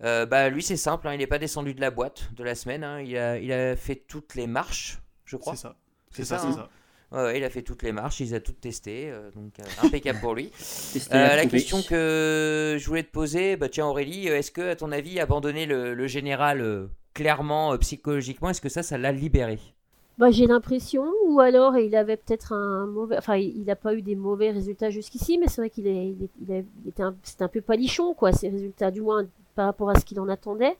Euh, 0.03 0.25
bah, 0.27 0.49
lui, 0.49 0.61
c'est 0.61 0.77
simple, 0.77 1.07
hein, 1.07 1.13
il 1.13 1.17
n'est 1.17 1.27
pas 1.27 1.39
descendu 1.39 1.73
de 1.73 1.81
la 1.81 1.89
boîte 1.91 2.31
de 2.35 2.43
la 2.43 2.53
semaine. 2.55 2.85
il, 3.03 3.17
a, 3.17 3.37
il 3.39 3.51
a 3.51 3.75
fait 3.75 3.95
toutes 3.95 4.35
les 4.35 4.45
marches, 4.47 4.99
je 5.25 5.35
crois. 5.35 5.55
C'est 5.55 5.61
ça. 5.61 5.75
C'est 6.11 6.25
ça. 6.25 6.69
Ouais, 7.11 7.39
il 7.39 7.43
a 7.43 7.49
fait 7.49 7.63
toutes 7.63 7.81
les 7.81 7.91
marches, 7.91 8.19
il 8.19 8.27
les 8.27 8.33
a 8.35 8.39
toutes 8.39 8.61
testées, 8.61 9.09
euh, 9.09 9.31
donc 9.31 9.59
euh, 9.59 9.63
impeccable 9.77 10.19
pour 10.19 10.35
lui. 10.35 10.51
Euh, 11.11 11.35
la 11.35 11.45
question 11.47 11.81
que 11.81 12.77
je 12.79 12.85
voulais 12.87 13.01
te 13.03 13.11
poser, 13.11 13.57
bah 13.57 13.67
tiens 13.69 13.87
Aurélie, 13.87 14.27
est-ce 14.27 14.51
que 14.51 14.61
à 14.69 14.75
ton 14.75 14.91
avis 14.91 15.19
abandonner 15.19 15.65
le, 15.65 15.95
le 15.95 16.07
général 16.07 16.61
euh, 16.61 16.87
clairement 17.15 17.73
euh, 17.73 17.77
psychologiquement, 17.77 18.49
est-ce 18.51 18.61
que 18.61 18.69
ça, 18.69 18.83
ça 18.83 18.97
l'a 18.99 19.11
libéré? 19.11 19.59
Bah, 20.17 20.31
j'ai 20.31 20.47
l'impression, 20.47 21.05
ou 21.27 21.39
alors 21.39 21.77
il 21.77 21.95
avait 21.95 22.17
peut-être 22.17 22.51
un 22.51 22.85
mauvais, 22.87 23.17
enfin 23.17 23.37
il 23.37 23.63
n'a 23.63 23.77
pas 23.77 23.93
eu 23.95 24.01
des 24.01 24.15
mauvais 24.15 24.51
résultats 24.51 24.89
jusqu'ici, 24.89 25.37
mais 25.37 25.47
c'est 25.47 25.61
vrai 25.61 25.69
qu'il 25.69 25.87
est, 25.87 26.09
il 26.09 26.23
est- 26.23 26.29
il 26.41 26.51
est- 26.51 26.65
il 26.83 26.89
était 26.89 27.03
un, 27.03 27.15
c'était 27.23 27.43
un 27.43 27.47
peu 27.47 27.61
palichon 27.61 28.13
quoi, 28.13 28.33
ces 28.33 28.49
résultats, 28.49 28.91
du 28.91 28.99
moins 29.01 29.25
par 29.55 29.65
rapport 29.67 29.89
à 29.89 29.95
ce 29.95 30.03
qu'il 30.03 30.19
en 30.19 30.27
attendait. 30.27 30.75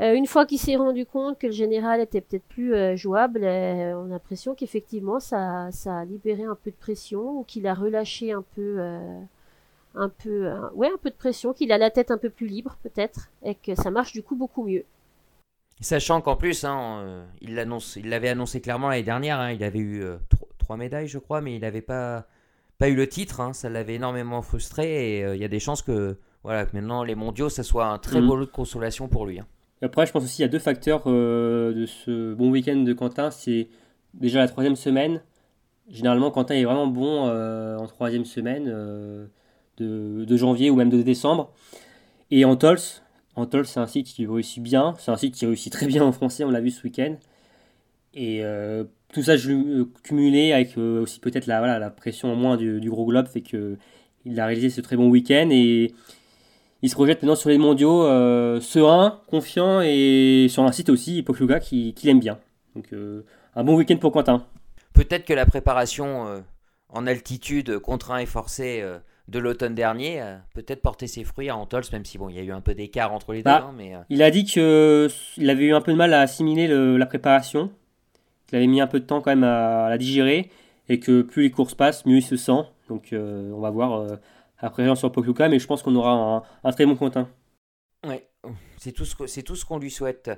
Euh, 0.00 0.14
une 0.14 0.26
fois 0.26 0.46
qu'il 0.46 0.58
s'est 0.58 0.76
rendu 0.76 1.06
compte 1.06 1.38
que 1.38 1.46
le 1.46 1.52
général 1.52 2.00
était 2.00 2.20
peut-être 2.20 2.44
plus 2.44 2.74
euh, 2.74 2.96
jouable, 2.96 3.44
euh, 3.44 3.94
on 3.96 4.06
a 4.06 4.08
l'impression 4.08 4.54
qu'effectivement 4.54 5.20
ça, 5.20 5.70
ça 5.70 5.98
a 5.98 6.04
libéré 6.04 6.44
un 6.44 6.56
peu 6.56 6.70
de 6.70 6.76
pression 6.76 7.38
ou 7.38 7.44
qu'il 7.44 7.66
a 7.66 7.74
relâché 7.74 8.32
un 8.32 8.42
peu, 8.54 8.76
euh, 8.78 9.20
un 9.94 10.08
peu, 10.08 10.46
euh, 10.48 10.70
ouais, 10.74 10.88
un 10.88 10.98
peu 11.00 11.10
de 11.10 11.14
pression, 11.16 11.52
qu'il 11.52 11.72
a 11.72 11.78
la 11.78 11.90
tête 11.90 12.10
un 12.10 12.18
peu 12.18 12.30
plus 12.30 12.46
libre 12.48 12.78
peut-être, 12.82 13.30
et 13.44 13.54
que 13.54 13.74
ça 13.74 13.90
marche 13.90 14.12
du 14.12 14.22
coup 14.22 14.36
beaucoup 14.36 14.64
mieux. 14.64 14.84
Sachant 15.80 16.20
qu'en 16.20 16.36
plus, 16.36 16.64
hein, 16.64 17.00
euh, 17.02 17.26
il 17.40 17.54
l'annonce, 17.54 17.96
il 17.96 18.08
l'avait 18.08 18.28
annoncé 18.30 18.60
clairement 18.60 18.88
l'année 18.88 19.02
dernière, 19.02 19.40
hein, 19.40 19.52
il 19.52 19.62
avait 19.64 19.78
eu 19.80 20.02
euh, 20.02 20.16
tro- 20.30 20.48
trois 20.58 20.76
médailles 20.76 21.08
je 21.08 21.18
crois, 21.18 21.40
mais 21.40 21.54
il 21.56 21.60
n'avait 21.60 21.82
pas, 21.82 22.26
pas 22.78 22.88
eu 22.88 22.94
le 22.94 23.08
titre, 23.08 23.40
hein, 23.40 23.52
ça 23.52 23.68
l'avait 23.68 23.94
énormément 23.96 24.42
frustré 24.42 25.18
et 25.18 25.24
euh, 25.24 25.36
il 25.36 25.42
y 25.42 25.44
a 25.44 25.48
des 25.48 25.60
chances 25.60 25.82
que, 25.82 26.18
voilà, 26.44 26.66
que 26.66 26.74
maintenant 26.76 27.04
les 27.04 27.14
mondiaux, 27.16 27.48
ça 27.50 27.62
soit 27.62 27.86
un 27.86 27.98
très 27.98 28.20
Mhm. 28.20 28.26
beau 28.26 28.36
lot 28.36 28.46
de 28.46 28.50
consolation 28.50 29.08
pour 29.08 29.26
lui. 29.26 29.40
hein. 29.40 29.46
Après, 29.82 30.06
je 30.06 30.12
pense 30.12 30.22
aussi 30.22 30.36
qu'il 30.36 30.42
y 30.42 30.46
a 30.46 30.48
deux 30.48 30.60
facteurs 30.60 31.02
euh, 31.06 31.72
de 31.72 31.86
ce 31.86 32.34
bon 32.34 32.50
week-end 32.50 32.76
de 32.76 32.92
Quentin. 32.92 33.32
C'est 33.32 33.68
déjà 34.14 34.38
la 34.38 34.46
troisième 34.46 34.76
semaine. 34.76 35.20
Généralement, 35.90 36.30
Quentin 36.30 36.54
est 36.54 36.64
vraiment 36.64 36.86
bon 36.86 37.26
euh, 37.26 37.76
en 37.76 37.86
troisième 37.88 38.24
semaine 38.24 38.66
euh, 38.68 39.26
de, 39.78 40.36
janvier 40.36 40.70
ou 40.70 40.76
même 40.76 40.90
de 40.90 41.02
décembre. 41.02 41.52
Et 42.30 42.44
Antols, 42.44 42.78
Antols, 43.34 43.66
c'est 43.66 43.80
un 43.80 43.88
site 43.88 44.06
qui 44.06 44.24
réussit 44.24 44.62
bien. 44.62 44.94
C'est 44.98 45.10
un 45.10 45.16
site 45.16 45.34
qui 45.34 45.46
réussit 45.46 45.72
très 45.72 45.86
bien 45.86 46.04
en 46.04 46.12
français, 46.12 46.44
on 46.44 46.50
l'a 46.50 46.60
vu 46.60 46.70
ce 46.70 46.84
week-end. 46.84 47.16
Et 48.14 48.42
tout 49.12 49.22
ça 49.22 49.34
cumulé 50.02 50.52
avec 50.52 50.76
aussi 50.76 51.18
peut-être 51.18 51.46
la, 51.46 51.90
pression 51.90 52.32
en 52.32 52.36
moins 52.36 52.56
du, 52.56 52.80
du 52.80 52.90
gros 52.90 53.06
globe 53.06 53.26
fait 53.26 53.40
que 53.40 53.76
il 54.24 54.38
a 54.38 54.46
réalisé 54.46 54.70
ce 54.70 54.80
très 54.80 54.96
bon 54.96 55.08
week-end 55.08 55.48
et 55.50 55.92
il 56.82 56.90
se 56.90 56.94
projette 56.94 57.22
maintenant 57.22 57.36
sur 57.36 57.48
les 57.50 57.58
mondiaux 57.58 58.04
euh, 58.04 58.60
serein, 58.60 59.20
confiant 59.28 59.80
et 59.82 60.46
sur 60.48 60.64
un 60.64 60.72
site 60.72 60.88
aussi, 60.88 61.22
Pokuga, 61.22 61.60
qui, 61.60 61.94
qui 61.94 62.06
l'aime 62.06 62.20
bien. 62.20 62.38
Donc 62.74 62.92
euh, 62.92 63.24
un 63.54 63.64
bon 63.64 63.76
week-end 63.76 63.96
pour 63.96 64.12
Quentin. 64.12 64.44
Peut-être 64.92 65.24
que 65.24 65.32
la 65.32 65.46
préparation 65.46 66.26
euh, 66.26 66.40
en 66.88 67.06
altitude, 67.06 67.78
contraint 67.78 68.18
et 68.18 68.26
forcé, 68.26 68.84
de 69.28 69.38
l'automne 69.38 69.74
dernier 69.74 70.20
a 70.20 70.40
peut-être 70.54 70.82
porté 70.82 71.06
ses 71.06 71.24
fruits 71.24 71.48
à 71.48 71.56
Antols, 71.56 71.84
même 71.92 72.04
si 72.04 72.18
bon, 72.18 72.28
il 72.28 72.36
y 72.36 72.38
a 72.38 72.42
eu 72.42 72.50
un 72.52 72.60
peu 72.60 72.74
d'écart 72.74 73.12
entre 73.12 73.32
les 73.32 73.38
deux. 73.38 73.44
Bah, 73.44 73.66
hein, 73.68 73.74
mais, 73.76 73.94
euh, 73.94 74.00
Il 74.10 74.22
a 74.22 74.30
dit 74.30 74.44
qu'il 74.44 75.50
avait 75.50 75.64
eu 75.64 75.74
un 75.74 75.80
peu 75.80 75.92
de 75.92 75.96
mal 75.96 76.12
à 76.12 76.20
assimiler 76.20 76.66
le- 76.66 76.96
la 76.96 77.06
préparation, 77.06 77.70
qu'il 78.46 78.56
avait 78.58 78.66
mis 78.66 78.80
un 78.80 78.86
peu 78.86 79.00
de 79.00 79.06
temps 79.06 79.20
quand 79.20 79.30
même 79.30 79.44
à, 79.44 79.88
la 79.88 79.96
digérer, 79.96 80.50
et 80.88 80.98
que 80.98 81.22
plus 81.22 81.44
les 81.44 81.50
courses 81.50 81.74
passent, 81.74 82.04
mieux 82.04 82.16
il 82.18 82.22
se 82.22 82.36
sent. 82.36 82.64
Donc 82.88 83.10
on 83.14 83.60
va 83.60 83.70
voir 83.70 84.18
après 84.62 84.84
Jean 84.86 84.94
sur 84.94 85.12
Pokluka, 85.12 85.48
mais 85.48 85.58
je 85.58 85.66
pense 85.66 85.82
qu'on 85.82 85.94
aura 85.96 86.12
un, 86.12 86.42
un 86.64 86.72
très 86.72 86.86
bon 86.86 86.96
Quentin. 86.96 87.28
Ouais, 88.06 88.28
c'est 88.78 88.92
tout 88.92 89.04
ce 89.04 89.26
c'est 89.26 89.64
qu'on 89.64 89.78
lui 89.78 89.90
souhaite. 89.90 90.30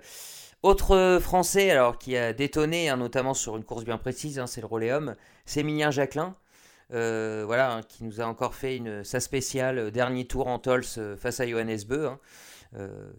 Autre 0.63 1.19
Français 1.21 1.71
alors 1.71 1.99
qui 1.99 2.17
a 2.17 2.33
détonné, 2.33 2.89
hein, 2.89 2.97
notamment 2.97 3.35
sur 3.35 3.57
une 3.57 3.65
course 3.65 3.85
bien 3.85 3.99
précise, 3.99 4.39
hein, 4.39 4.47
c'est 4.47 4.61
le 4.63 4.67
Roléum, 4.67 5.15
c'est 5.45 5.61
Emilien 5.61 5.91
Jacquelin. 5.91 6.35
euh, 6.93 7.45
voilà, 7.47 7.73
hein, 7.77 7.81
qui 7.89 8.05
nous 8.05 8.21
a 8.21 8.25
encore 8.27 8.55
fait 8.55 8.77
une, 8.77 9.05
sa 9.05 9.21
spéciale 9.21 9.79
euh, 9.79 9.91
dernier 9.91 10.27
tour 10.27 10.49
en 10.49 10.59
Tols 10.59 10.85
euh, 10.99 11.17
face 11.17 11.41
à 11.41 11.47
Johannes 11.47 11.81
Beu, 11.89 12.11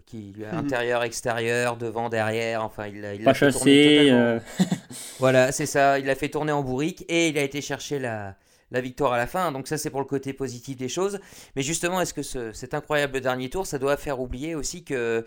qui 0.05 0.33
lui 0.35 0.45
a 0.45 0.55
intérieur, 0.57 1.03
extérieur, 1.03 1.77
devant, 1.77 2.09
derrière, 2.09 2.63
enfin 2.63 2.87
il 2.87 3.01
l'a 3.01 3.13
il 3.15 3.19
l'a 3.21 3.25
Pas 3.25 3.33
chassé. 3.33 4.11
Voilà, 5.19 5.51
c'est 5.51 5.65
ça. 5.65 5.97
Il 5.99 6.09
a 6.09 6.15
fait 6.15 6.29
tourner 6.29 6.51
en 6.51 6.61
bourrique 6.63 7.05
et 7.07 7.29
il 7.29 7.37
a 7.37 7.41
été 7.43 7.61
chercher 7.61 7.99
la, 7.99 8.35
la 8.71 8.81
victoire 8.81 9.13
à 9.13 9.17
la 9.17 9.27
fin. 9.27 9.51
Donc 9.51 9.67
ça, 9.67 9.77
c'est 9.77 9.89
pour 9.89 9.99
le 10.01 10.05
côté 10.05 10.33
positif 10.33 10.77
des 10.77 10.89
choses. 10.89 11.19
Mais 11.55 11.61
justement, 11.61 12.01
est-ce 12.01 12.13
que 12.13 12.23
ce- 12.23 12.51
cet 12.53 12.73
incroyable 12.73 13.21
dernier 13.21 13.49
tour, 13.49 13.65
ça 13.67 13.79
doit 13.79 13.97
faire 13.97 14.19
oublier 14.19 14.55
aussi 14.55 14.83
que 14.83 15.25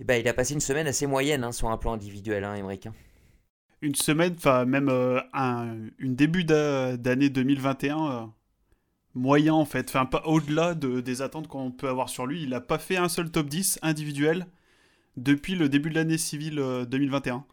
eh 0.00 0.04
ben, 0.04 0.20
il 0.20 0.28
a 0.28 0.34
passé 0.34 0.54
une 0.54 0.60
semaine 0.60 0.86
assez 0.86 1.06
moyenne 1.06 1.44
hein, 1.44 1.52
sur 1.52 1.68
un 1.70 1.76
plan 1.78 1.92
individuel, 1.94 2.44
hein, 2.44 2.54
hein. 2.86 2.92
Une 3.82 3.94
semaine, 3.94 4.34
enfin 4.36 4.66
même 4.66 4.88
euh, 4.90 5.20
un 5.32 5.76
une 5.98 6.14
début 6.14 6.44
d'a- 6.44 6.96
d'année 6.96 7.30
2021 7.30 8.10
euh, 8.12 8.26
moyen 9.14 9.54
en 9.54 9.64
fait, 9.64 9.88
enfin 9.88 10.06
pas 10.06 10.22
au-delà 10.26 10.74
de, 10.74 11.00
des 11.00 11.22
attentes 11.22 11.48
qu'on 11.48 11.70
peut 11.72 11.88
avoir 11.88 12.08
sur 12.10 12.26
lui. 12.26 12.42
Il 12.42 12.50
n'a 12.50 12.60
pas 12.60 12.78
fait 12.78 12.96
un 12.96 13.08
seul 13.08 13.30
top 13.30 13.48
10 13.48 13.78
individuel 13.82 14.46
depuis 15.16 15.54
le 15.56 15.68
début 15.68 15.90
de 15.90 15.96
l'année 15.96 16.18
civile 16.18 16.58
euh, 16.60 16.86
2021. 16.86 17.44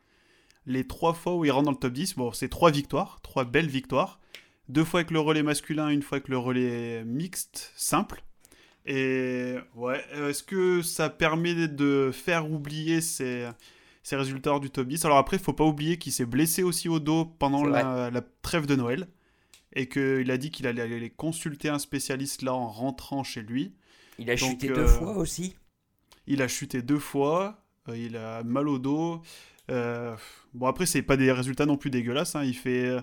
Les 0.68 0.88
trois 0.88 1.14
fois 1.14 1.36
où 1.36 1.46
il 1.46 1.52
rentre 1.52 1.66
dans 1.66 1.72
le 1.72 1.78
top 1.78 1.94
10, 1.94 2.16
bon, 2.16 2.32
c'est 2.34 2.50
trois 2.50 2.72
victoires, 2.72 3.20
trois 3.24 3.46
belles 3.46 3.70
victoires. 3.70 4.20
Deux 4.70 4.84
fois 4.84 5.00
avec 5.02 5.12
le 5.12 5.20
relais 5.20 5.44
masculin, 5.44 5.90
une 5.90 6.02
fois 6.02 6.18
avec 6.18 6.28
le 6.28 6.38
relais 6.38 7.04
mixte 7.06 7.72
simple. 7.76 8.24
Et 8.86 9.56
ouais, 9.76 10.04
euh, 10.14 10.30
est-ce 10.30 10.44
que 10.44 10.82
ça 10.82 11.10
permet 11.10 11.68
de 11.68 12.12
faire 12.14 12.50
oublier 12.50 13.02
ces, 13.02 13.48
ces 14.04 14.16
résultats 14.16 14.52
hors 14.52 14.60
du 14.60 14.70
top 14.70 14.88
10 14.88 15.06
Alors 15.06 15.18
après, 15.18 15.38
il 15.38 15.44
faut 15.44 15.54
pas 15.54 15.66
oublier 15.66 15.98
qu'il 15.98 16.12
s'est 16.14 16.26
blessé 16.26 16.64
aussi 16.64 16.88
au 16.90 17.00
dos 17.00 17.26
pendant 17.26 17.64
la, 17.66 18.10
la 18.10 18.22
trêve 18.42 18.66
de 18.66 18.76
Noël. 18.76 19.08
Et 19.74 19.90
qu'il 19.90 20.32
a 20.32 20.38
dit 20.38 20.50
qu'il 20.50 20.66
allait 20.66 20.82
aller 20.82 21.10
consulter 21.10 21.70
un 21.70 21.78
spécialiste 21.78 22.42
là 22.42 22.54
en 22.54 22.68
rentrant 22.68 23.24
chez 23.24 23.42
lui. 23.42 23.74
Il 24.18 24.30
a 24.32 24.36
Donc, 24.36 24.52
chuté 24.52 24.70
euh, 24.72 24.76
deux 24.76 24.88
fois 24.88 25.18
aussi? 25.18 25.56
Il 26.26 26.42
a 26.42 26.48
chuté 26.48 26.82
deux 26.82 26.98
fois, 26.98 27.64
euh, 27.90 27.98
il 27.98 28.18
a 28.18 28.42
mal 28.44 28.68
au 28.70 28.80
dos. 28.80 29.22
Euh, 29.70 30.16
bon, 30.54 30.66
après, 30.66 30.86
c'est 30.86 31.02
pas 31.04 31.16
des 31.18 31.32
résultats 31.32 31.66
non 31.66 31.78
plus 31.78 31.90
dégueulasses. 31.92 32.36
hein. 32.36 32.44
Il, 32.44 32.56
fait, 32.56 32.86
euh, 32.86 33.02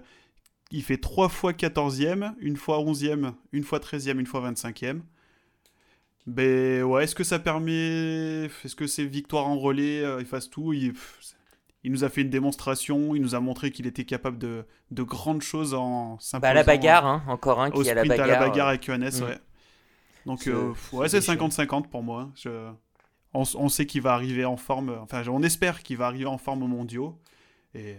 il 0.70 0.82
fait 0.82 0.96
trois 0.98 1.28
fois 1.28 1.52
14e, 1.52 2.34
une 2.38 2.56
fois 2.56 2.78
11e, 2.78 3.32
une 3.52 3.62
fois 3.64 3.78
13e, 3.78 4.18
une 4.18 4.26
fois 4.26 4.40
25e. 4.50 5.00
Ben 6.26 6.82
ouais, 6.82 7.04
est-ce 7.04 7.14
que 7.14 7.24
ça 7.24 7.38
permet. 7.38 8.46
Est-ce 8.64 8.74
que 8.74 8.86
ces 8.86 9.04
victoires 9.04 9.46
en 9.46 9.58
relais, 9.58 10.02
euh, 10.02 10.20
il 10.20 10.26
fasse 10.26 10.48
tout? 10.48 10.72
Il, 10.72 10.94
il 11.82 11.92
nous 11.92 12.02
a 12.02 12.08
fait 12.08 12.22
une 12.22 12.30
démonstration, 12.30 13.14
il 13.14 13.20
nous 13.20 13.34
a 13.34 13.40
montré 13.40 13.70
qu'il 13.70 13.86
était 13.86 14.04
capable 14.04 14.38
de, 14.38 14.64
de 14.90 15.02
grandes 15.02 15.42
choses 15.42 15.74
en. 15.74 16.18
Bah, 16.40 16.54
la 16.54 16.62
bagarre, 16.64 17.04
hein, 17.06 17.22
encore 17.28 17.60
un 17.60 17.70
qui 17.70 17.90
a 17.90 17.94
la 17.94 18.04
bagarre. 18.04 18.24
à 18.24 18.26
la 18.26 18.38
bagarre 18.48 18.66
euh, 18.68 18.70
avec 18.70 18.84
Johannes, 18.86 19.10
mm. 19.20 19.22
ouais. 19.24 19.38
Donc, 20.24 20.46
euh, 20.46 20.72
ouais, 20.92 21.10
c'est 21.10 21.20
déchirant. 21.20 21.48
50-50 21.48 21.88
pour 21.88 22.02
moi. 22.02 22.30
Je- 22.36 22.70
On, 23.34 23.42
on 23.56 23.68
sait 23.68 23.84
qu'il 23.84 24.00
va 24.00 24.14
arriver 24.14 24.46
en 24.46 24.56
forme, 24.56 24.96
enfin, 25.02 25.22
on 25.28 25.42
espère 25.42 25.82
qu'il 25.82 25.98
va 25.98 26.06
arriver 26.06 26.24
en 26.24 26.38
forme 26.38 26.62
aux 26.62 26.68
mondiaux. 26.68 27.18
Et 27.74 27.96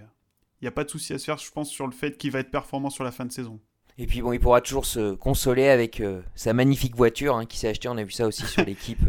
il 0.62 0.66
n'y 0.66 0.68
a 0.68 0.72
pas 0.72 0.84
de 0.84 0.89
souci 0.89 1.14
à 1.14 1.20
se 1.20 1.26
faire, 1.26 1.38
je 1.38 1.51
pense, 1.51 1.70
sur 1.70 1.86
le 1.86 1.93
fait 1.93 2.18
qu'il 2.18 2.32
va 2.32 2.39
être 2.39 2.51
performant 2.51 2.89
sur 2.89 3.03
la 3.03 3.12
fin 3.12 3.26
de 3.26 3.32
saison. 3.32 3.60
Et 3.97 4.08
puis 4.08 4.22
bon, 4.22 4.34
il 4.34 4.39
pourra 4.39 4.62
toujours 4.62 4.86
se 4.86 5.16
consoler 5.16 5.70
avec 5.70 6.01
euh, 6.01 6.22
sa 6.36 6.53
magnifique 6.53 6.95
voiture 6.95 7.36
hein, 7.36 7.45
qui 7.45 7.58
s'est 7.58 7.70
achetée. 7.70 7.88
On 7.88 7.97
a 7.97 8.03
vu 8.03 8.12
ça 8.12 8.28
aussi 8.28 8.45
sur 8.45 8.64
l'équipe. 8.66 9.08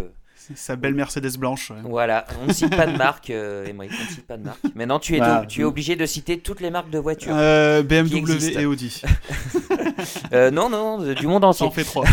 Euh, 0.50 0.54
Sa 0.56 0.76
belle 0.76 0.94
Mercedes 0.94 1.36
blanche. 1.38 1.70
ouais. 1.70 1.76
Voilà, 1.84 2.24
on 2.42 2.46
ne 2.46 2.52
cite 2.52 2.74
pas 2.76 2.86
de 2.86 2.96
marque, 2.96 3.30
euh, 3.30 3.66
on 3.78 3.82
ne 3.82 3.88
cite 3.88 4.26
pas 4.26 4.36
de 4.36 4.44
marque. 4.44 4.60
Maintenant, 4.74 4.98
tu 4.98 5.16
es, 5.16 5.20
tu 5.48 5.60
es 5.62 5.64
obligé 5.64 5.96
de 5.96 6.06
citer 6.06 6.38
toutes 6.38 6.60
les 6.60 6.70
marques 6.70 6.90
de 6.90 6.98
voitures. 6.98 7.32
Euh, 7.36 7.82
BMW 7.82 8.58
et 8.58 8.66
Audi. 8.66 9.02
Euh, 10.32 10.50
non, 10.50 10.68
non, 10.68 11.00
euh, 11.02 11.14
du 11.14 11.26
monde 11.26 11.42
Ça 11.42 11.48
entier. 11.48 11.66
en 11.66 11.70
fait 11.70 11.84
trois. 11.84 12.04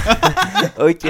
ok, 0.80 1.06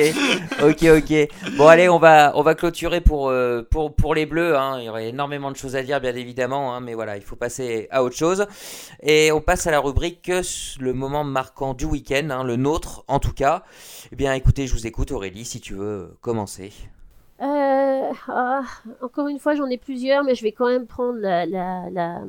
ok, 0.63 0.83
ok. 0.97 1.27
Bon, 1.57 1.67
allez, 1.67 1.87
on 1.89 1.99
va, 1.99 2.31
on 2.35 2.41
va 2.41 2.55
clôturer 2.55 3.01
pour, 3.01 3.29
euh, 3.29 3.61
pour, 3.69 3.95
pour 3.95 4.15
les 4.15 4.25
Bleus. 4.25 4.57
hein. 4.57 4.77
Il 4.79 4.85
y 4.85 4.89
aurait 4.89 5.09
énormément 5.09 5.51
de 5.51 5.55
choses 5.55 5.75
à 5.75 5.83
dire, 5.83 5.99
bien 6.01 6.15
évidemment, 6.15 6.75
hein, 6.75 6.79
mais 6.79 6.93
voilà, 6.93 7.15
il 7.17 7.23
faut 7.23 7.35
passer 7.35 7.87
à 7.91 8.03
autre 8.03 8.15
chose. 8.15 8.47
Et 9.01 9.31
on 9.31 9.41
passe 9.41 9.67
à 9.67 9.71
la 9.71 9.79
rubrique 9.79 10.29
euh, 10.29 10.41
le 10.79 10.93
moment 10.93 11.23
marquant 11.23 11.73
du 11.73 11.85
week-end, 11.85 12.27
hein, 12.31 12.43
le 12.43 12.55
nôtre 12.55 13.03
en 13.07 13.19
tout 13.19 13.33
cas. 13.33 13.63
Eh 14.11 14.15
bien, 14.15 14.33
écoutez, 14.33 14.65
je 14.67 14.73
vous 14.73 14.87
écoute, 14.87 15.11
Aurélie, 15.11 15.45
si 15.45 15.59
tu 15.61 15.73
veux 15.75 15.85
euh, 15.85 16.17
commencer. 16.21 16.71
Euh, 17.41 18.11
ah, 18.27 18.61
encore 19.01 19.27
une 19.27 19.39
fois, 19.39 19.55
j'en 19.55 19.67
ai 19.67 19.77
plusieurs, 19.77 20.23
mais 20.23 20.35
je 20.35 20.43
vais 20.43 20.51
quand 20.51 20.67
même 20.67 20.85
prendre 20.87 21.19
la, 21.19 21.45
la, 21.45 21.89
la, 21.89 22.21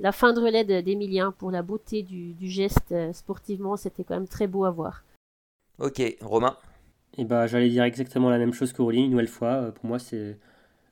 la 0.00 0.12
fin 0.12 0.32
de 0.32 0.40
relais 0.40 0.64
de- 0.64 0.80
d'Emilien 0.80 1.32
pour 1.32 1.50
la 1.50 1.62
beauté 1.62 2.02
du, 2.02 2.32
du 2.34 2.48
geste 2.48 2.92
euh, 2.92 3.12
sportivement. 3.12 3.76
C'était 3.76 4.04
quand 4.04 4.14
même 4.14 4.28
très 4.28 4.46
beau 4.46 4.64
à 4.64 4.70
voir. 4.70 5.04
Ok, 5.78 6.02
Romain? 6.20 6.56
Et 7.18 7.24
bah, 7.24 7.46
j'allais 7.46 7.68
dire 7.68 7.84
exactement 7.84 8.30
la 8.30 8.38
même 8.38 8.52
chose 8.52 8.72
qu'Aurélie, 8.72 9.04
une 9.04 9.10
nouvelle 9.12 9.28
fois. 9.28 9.48
Euh, 9.48 9.70
Pour 9.70 9.86
moi, 9.86 9.98
c'est 9.98 10.38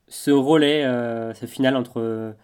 ce 0.08 0.30
relais, 0.30 0.84
euh, 0.84 1.34
ce 1.34 1.46
final 1.46 1.76
entre 1.76 2.34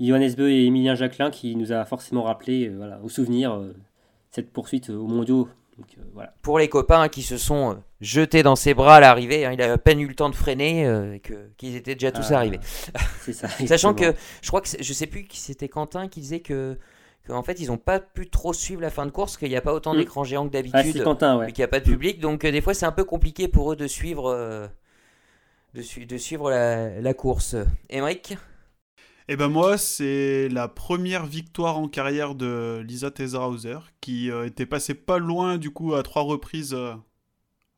Johannes 0.00 0.34
Beu 0.36 0.50
et 0.50 0.66
Emilien 0.66 0.94
Jacquelin 0.94 1.30
qui 1.30 1.54
nous 1.56 1.72
a 1.72 1.84
forcément 1.84 2.22
rappelé, 2.24 2.68
euh, 2.68 2.76
voilà, 2.76 3.00
au 3.02 3.08
souvenir, 3.08 3.52
euh, 3.54 3.72
cette 4.30 4.50
poursuite 4.52 4.90
aux 4.90 5.06
mondiaux. 5.06 5.48
Donc, 5.78 5.88
euh, 5.98 6.02
voilà. 6.14 6.32
Pour 6.42 6.58
les 6.58 6.68
copains 6.68 7.02
hein, 7.02 7.08
qui 7.08 7.22
se 7.22 7.36
sont 7.36 7.72
euh, 7.72 7.74
jetés 8.00 8.42
dans 8.42 8.56
ses 8.56 8.72
bras 8.72 8.96
à 8.96 9.00
l'arrivée, 9.00 9.44
hein, 9.44 9.52
il 9.52 9.60
a 9.60 9.72
à 9.72 9.78
peine 9.78 10.00
eu 10.00 10.06
le 10.08 10.14
temps 10.14 10.30
de 10.30 10.34
freiner, 10.34 10.86
euh, 10.86 11.14
et 11.14 11.20
que- 11.20 11.50
qu'ils 11.58 11.76
étaient 11.76 11.94
déjà 11.94 12.12
tous 12.12 12.30
Ah, 12.30 12.36
arrivés. 12.38 12.60
Ça. 13.32 13.48
Sachant 13.66 13.92
que 13.92 14.14
je 14.40 14.48
crois 14.48 14.60
que 14.62 14.68
je 14.80 14.92
sais 14.94 15.06
plus 15.06 15.24
qui 15.24 15.38
c'était 15.38 15.68
Quentin 15.68 16.08
qui 16.08 16.20
disait 16.20 16.40
que, 16.40 16.78
en 17.28 17.42
fait 17.42 17.60
ils 17.60 17.70
ont 17.72 17.76
pas 17.76 17.98
pu 18.00 18.30
trop 18.30 18.52
suivre 18.54 18.80
la 18.80 18.88
fin 18.90 19.04
de 19.04 19.10
course, 19.10 19.36
qu'il 19.36 19.48
n'y 19.50 19.56
a 19.56 19.60
pas 19.60 19.74
autant 19.74 19.92
Mm. 19.94 19.98
d'écrans 19.98 20.24
géants 20.24 20.44
que 20.48 20.56
Ah, 20.56 20.62
d'habitude, 20.62 21.04
ouais. 21.06 21.52
qu'il 21.52 21.58
n'y 21.60 21.64
a 21.64 21.68
pas 21.68 21.80
de 21.80 21.84
public, 21.84 22.20
donc 22.20 22.44
euh, 22.44 22.52
des 22.52 22.60
fois 22.62 22.72
c'est 22.72 22.86
un 22.86 22.92
peu 22.92 23.04
compliqué 23.04 23.46
pour 23.48 23.72
eux 23.72 23.76
de 23.76 23.86
suivre 23.86 24.30
euh, 24.32 24.66
de, 25.74 25.82
su- 25.82 26.06
de 26.06 26.16
suivre 26.16 26.48
la, 26.50 27.00
la 27.00 27.12
course. 27.14 27.54
Emric 27.90 28.38
Et 29.28 29.34
ben 29.34 29.48
moi, 29.48 29.76
c'est 29.76 30.48
la 30.50 30.68
première 30.68 31.26
victoire 31.26 31.78
en 31.78 31.88
carrière 31.88 32.36
de 32.36 32.80
Lisa 32.86 33.10
Tesarhauser, 33.10 33.78
qui 34.00 34.30
euh, 34.30 34.46
était 34.46 34.66
passée 34.66 34.94
pas 34.94 35.18
loin 35.18 35.58
du 35.58 35.70
coup 35.70 35.94
à 35.94 36.04
trois 36.04 36.22
reprises 36.22 36.74
euh, 36.74 36.94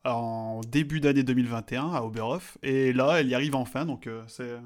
en 0.05 0.61
début 0.67 1.01
d'année 1.01 1.23
2021 1.23 1.95
à 1.95 2.03
Oberhof. 2.03 2.59
Et 2.63 2.93
là, 2.93 3.21
elle 3.21 3.29
y 3.29 3.35
arrive 3.35 3.55
enfin, 3.55 3.87
donc 3.87 4.07
euh, 4.07 4.23
c'est 4.27 4.59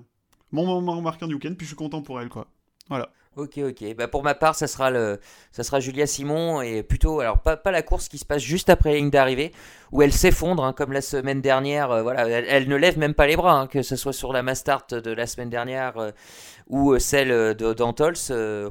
mon 0.50 0.66
moment 0.66 1.00
marquant 1.00 1.28
du 1.28 1.34
week-end, 1.34 1.54
puis 1.56 1.66
je 1.66 1.70
suis 1.70 1.76
content 1.76 2.02
pour 2.02 2.20
elle, 2.20 2.28
quoi. 2.28 2.48
Voilà. 2.88 3.10
Ok, 3.34 3.58
ok. 3.66 3.94
Bah 3.96 4.08
pour 4.08 4.22
ma 4.22 4.34
part, 4.34 4.54
ça 4.54 4.66
sera, 4.66 4.90
le, 4.90 5.18
ça 5.52 5.62
sera 5.62 5.80
Julia 5.80 6.06
Simon 6.06 6.60
et 6.60 6.82
plutôt, 6.82 7.20
alors 7.20 7.38
pas, 7.38 7.56
pas 7.56 7.70
la 7.70 7.80
course 7.80 8.08
qui 8.08 8.18
se 8.18 8.26
passe 8.26 8.42
juste 8.42 8.68
après 8.68 8.90
la 8.90 8.96
ligne 8.96 9.08
d'arrivée, 9.10 9.52
où 9.90 10.02
elle 10.02 10.12
s'effondre, 10.12 10.62
hein, 10.62 10.74
comme 10.74 10.92
la 10.92 11.00
semaine 11.00 11.40
dernière. 11.40 11.90
euh, 11.90 12.02
voilà, 12.02 12.28
elle, 12.28 12.44
elle 12.46 12.68
ne 12.68 12.76
lève 12.76 12.98
même 12.98 13.14
pas 13.14 13.26
les 13.26 13.36
bras, 13.36 13.52
hein, 13.54 13.66
que 13.68 13.80
ce 13.80 13.96
soit 13.96 14.12
sur 14.12 14.34
la 14.34 14.42
Mastart 14.42 14.86
de 14.90 15.10
la 15.12 15.26
semaine 15.26 15.48
dernière 15.48 15.96
euh, 15.96 16.10
ou 16.68 16.92
euh, 16.92 16.98
celle 16.98 17.54
d'Antols. 17.54 18.14
euh, 18.30 18.68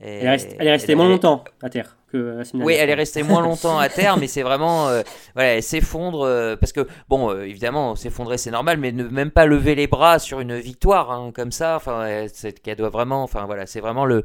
Elle 0.00 0.26
est 0.26 0.30
restée, 0.72 0.92
elle 0.92 0.96
moins 0.96 1.08
longtemps 1.08 1.44
à 1.62 1.70
terre 1.70 1.96
que 2.10 2.18
la 2.18 2.44
semaine 2.44 2.66
Oui, 2.66 2.74
elle 2.74 2.90
est 2.90 2.94
restée 2.94 3.22
moins 3.22 3.40
longtemps 3.40 3.78
à 3.78 3.88
terre, 3.88 4.16
mais 4.18 4.26
c'est 4.26 4.42
vraiment. 4.42 4.88
euh, 4.88 5.02
voilà, 5.34 5.54
elle 5.54 5.62
s'effondre. 5.62 6.22
euh, 6.22 6.56
parce 6.56 6.72
que, 6.72 6.86
bon, 7.08 7.30
euh, 7.30 7.44
évidemment, 7.44 7.96
s'effondrer, 7.96 8.36
c'est 8.36 8.50
normal, 8.50 8.76
mais 8.78 8.92
ne 8.92 9.04
même 9.04 9.30
pas 9.30 9.46
lever 9.46 9.74
les 9.74 9.86
bras 9.86 10.18
sur 10.18 10.40
une 10.40 10.56
victoire, 10.58 11.10
hein, 11.10 11.32
comme 11.34 11.52
ça, 11.52 11.76
enfin, 11.76 12.04
elle- 12.06 12.76
doit 12.76 12.90
vraiment. 12.90 13.22
Enfin, 13.22 13.46
voilà, 13.46 13.66
c'est 13.66 13.80
vraiment 13.80 13.91
le, 14.06 14.22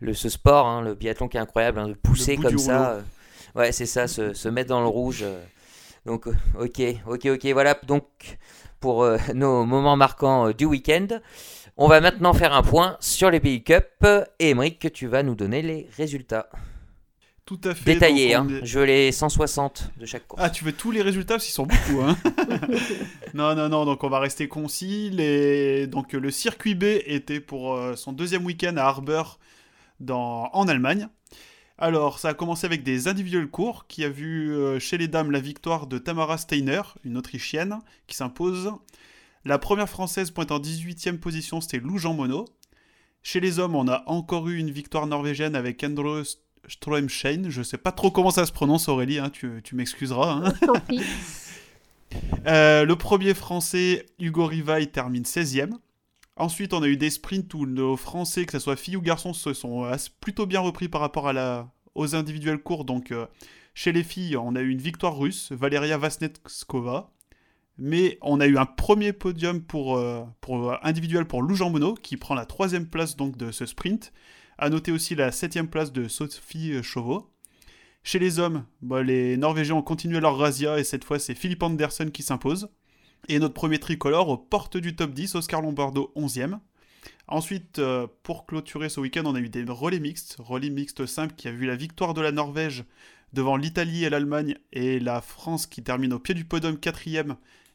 le, 0.00 0.14
ce 0.14 0.28
sport, 0.28 0.66
hein, 0.66 0.82
le 0.82 0.94
biathlon 0.94 1.28
qui 1.28 1.36
est 1.36 1.40
incroyable, 1.40 1.78
hein, 1.78 1.88
de 1.88 1.94
pousser 1.94 2.36
comme 2.36 2.58
ça. 2.58 2.90
euh, 2.90 3.00
ouais, 3.54 3.72
c'est 3.72 3.86
ça, 3.86 4.06
se, 4.06 4.34
se 4.34 4.48
mettre 4.48 4.68
dans 4.70 4.80
le 4.80 4.86
rouge. 4.88 5.20
euh. 5.22 5.42
donc, 6.04 6.26
euh, 6.26 6.34
ok, 6.60 6.80
ok, 7.06 7.26
ok, 7.34 7.46
voilà. 7.52 7.74
Donc, 7.86 8.04
pour 8.80 9.02
euh, 9.04 9.16
nos 9.34 9.64
moments 9.64 9.96
marquants 9.96 10.50
du 10.50 10.64
week-end. 10.64 11.06
On 11.78 11.88
va 11.88 12.00
maintenant 12.00 12.32
faire 12.32 12.54
un 12.54 12.62
point 12.62 12.96
sur 13.00 13.30
les 13.30 13.38
pays 13.40 13.62
Cup. 13.62 14.06
Et 14.38 14.50
Emric, 14.50 14.90
tu 14.92 15.06
vas 15.08 15.22
nous 15.22 15.34
donner 15.34 15.60
les 15.60 15.88
résultats. 15.96 16.48
Tout 17.46 17.60
à 17.62 17.74
fait. 17.76 17.94
Détaillé, 17.94 18.34
donc 18.34 18.50
hein. 18.50 18.54
est- 18.60 18.66
je 18.66 18.78
veux 18.80 18.84
les 18.84 19.12
160 19.12 19.90
de 19.98 20.04
chaque 20.04 20.26
course. 20.26 20.42
Ah, 20.44 20.50
tu 20.50 20.64
veux 20.64 20.72
tous 20.72 20.90
les 20.90 21.00
résultats 21.00 21.34
parce 21.34 21.44
qu'ils 21.44 21.54
sont 21.54 21.66
beaucoup, 21.66 22.02
hein 22.02 22.16
Non, 23.34 23.54
non, 23.54 23.68
non, 23.68 23.84
donc 23.84 24.02
on 24.02 24.08
va 24.08 24.18
rester 24.18 24.48
concis. 24.48 25.10
Les... 25.10 25.86
Donc 25.86 26.12
le 26.12 26.30
circuit 26.32 26.74
B 26.74 26.82
était 27.06 27.38
pour 27.38 27.74
euh, 27.74 27.94
son 27.94 28.12
deuxième 28.12 28.44
week-end 28.44 28.76
à 28.76 28.82
Harbour 28.82 29.38
dans... 30.00 30.50
en 30.52 30.66
Allemagne. 30.66 31.08
Alors, 31.78 32.18
ça 32.18 32.30
a 32.30 32.34
commencé 32.34 32.66
avec 32.66 32.82
des 32.82 33.06
individuels 33.06 33.48
courts, 33.48 33.86
qui 33.86 34.02
a 34.02 34.08
vu 34.08 34.52
euh, 34.52 34.78
chez 34.80 34.96
les 34.98 35.08
dames 35.08 35.30
la 35.30 35.40
victoire 35.40 35.86
de 35.86 35.98
Tamara 35.98 36.38
Steiner, 36.38 36.80
une 37.04 37.16
Autrichienne, 37.16 37.78
qui 38.06 38.16
s'impose. 38.16 38.72
La 39.44 39.58
première 39.58 39.88
française 39.88 40.30
pointe 40.32 40.50
en 40.50 40.58
18e 40.58 41.18
position, 41.18 41.60
c'était 41.60 41.78
Lou 41.78 41.98
Jean 41.98 42.14
Monod. 42.14 42.46
Chez 43.22 43.40
les 43.40 43.58
hommes, 43.58 43.76
on 43.76 43.86
a 43.88 44.02
encore 44.06 44.48
eu 44.48 44.56
une 44.56 44.70
victoire 44.70 45.06
norvégienne 45.06 45.54
avec 45.54 45.84
Andrew 46.66 46.72
Strömschein. 46.72 47.48
Je 47.48 47.62
sais 47.62 47.78
pas 47.78 47.92
trop 47.92 48.10
comment 48.10 48.30
ça 48.30 48.46
se 48.46 48.52
prononce, 48.52 48.88
Aurélie, 48.88 49.18
hein, 49.18 49.30
tu, 49.30 49.60
tu 49.62 49.74
m'excuseras. 49.74 50.42
hein. 50.44 50.54
Euh, 52.46 52.84
le 52.84 52.96
premier 52.96 53.34
français, 53.34 54.06
Hugo 54.20 54.46
Rivail, 54.46 54.92
termine 54.92 55.24
16e. 55.24 55.72
Ensuite, 56.36 56.72
on 56.72 56.82
a 56.82 56.86
eu 56.86 56.96
des 56.96 57.10
sprints 57.10 57.52
où 57.52 57.66
nos 57.66 57.96
Français, 57.96 58.46
que 58.46 58.52
ce 58.52 58.58
soit 58.60 58.76
filles 58.76 58.96
ou 58.96 59.02
garçons, 59.02 59.32
se 59.32 59.52
sont 59.52 59.84
euh, 59.84 59.96
plutôt 60.20 60.46
bien 60.46 60.60
repris 60.60 60.88
par 60.88 61.00
rapport 61.00 61.26
à 61.26 61.32
la... 61.32 61.68
aux 61.96 62.14
individuels 62.14 62.58
courts. 62.62 62.84
Donc, 62.84 63.10
euh, 63.10 63.26
chez 63.74 63.90
les 63.90 64.04
filles, 64.04 64.36
on 64.36 64.54
a 64.54 64.60
eu 64.60 64.70
une 64.70 64.80
victoire 64.80 65.18
russe, 65.18 65.50
Valeria 65.50 65.98
Vasnetskova. 65.98 67.10
Mais 67.76 68.18
on 68.22 68.40
a 68.40 68.46
eu 68.46 68.56
un 68.56 68.66
premier 68.66 69.12
podium 69.12 69.60
pour, 69.60 69.96
euh, 69.98 70.22
pour 70.40 70.78
individuel 70.86 71.26
pour 71.26 71.42
Lou 71.42 71.56
Jean 71.56 71.70
Monod, 71.70 71.98
qui 71.98 72.16
prend 72.16 72.34
la 72.36 72.46
troisième 72.46 72.86
place 72.86 73.16
donc 73.16 73.36
de 73.36 73.50
ce 73.50 73.66
sprint. 73.66 74.12
À 74.58 74.70
noter 74.70 74.90
aussi 74.90 75.14
la 75.14 75.32
septième 75.32 75.68
place 75.68 75.92
de 75.92 76.08
Sophie 76.08 76.82
Chauveau. 76.82 77.30
Chez 78.02 78.18
les 78.18 78.38
hommes, 78.38 78.64
bah, 78.80 79.02
les 79.02 79.36
Norvégiens 79.36 79.74
ont 79.74 79.82
continué 79.82 80.18
leur 80.18 80.38
razzia 80.38 80.78
et 80.78 80.84
cette 80.84 81.04
fois 81.04 81.18
c'est 81.18 81.34
Philippe 81.34 81.62
Anderson 81.62 82.08
qui 82.12 82.22
s'impose. 82.22 82.70
Et 83.28 83.38
notre 83.38 83.52
premier 83.52 83.78
tricolore 83.78 84.28
aux 84.28 84.38
portes 84.38 84.76
du 84.76 84.96
top 84.96 85.12
10, 85.12 85.34
Oscar 85.34 85.60
Lombardo 85.60 86.12
11e. 86.16 86.58
Ensuite, 87.28 87.80
euh, 87.80 88.06
pour 88.22 88.46
clôturer 88.46 88.88
ce 88.88 89.00
week-end, 89.00 89.24
on 89.26 89.34
a 89.34 89.40
eu 89.40 89.48
des 89.48 89.64
relais 89.68 90.00
mixtes. 90.00 90.36
Relais 90.38 90.70
mixtes 90.70 91.04
simples 91.04 91.34
qui 91.36 91.48
a 91.48 91.52
vu 91.52 91.66
la 91.66 91.76
victoire 91.76 92.14
de 92.14 92.20
la 92.22 92.32
Norvège 92.32 92.84
devant 93.34 93.56
l'Italie 93.56 94.04
et 94.04 94.10
l'Allemagne 94.10 94.56
et 94.72 95.00
la 95.00 95.20
France 95.20 95.66
qui 95.66 95.82
termine 95.82 96.14
au 96.14 96.18
pied 96.18 96.34
du 96.34 96.44
podium 96.44 96.78
4 96.78 97.02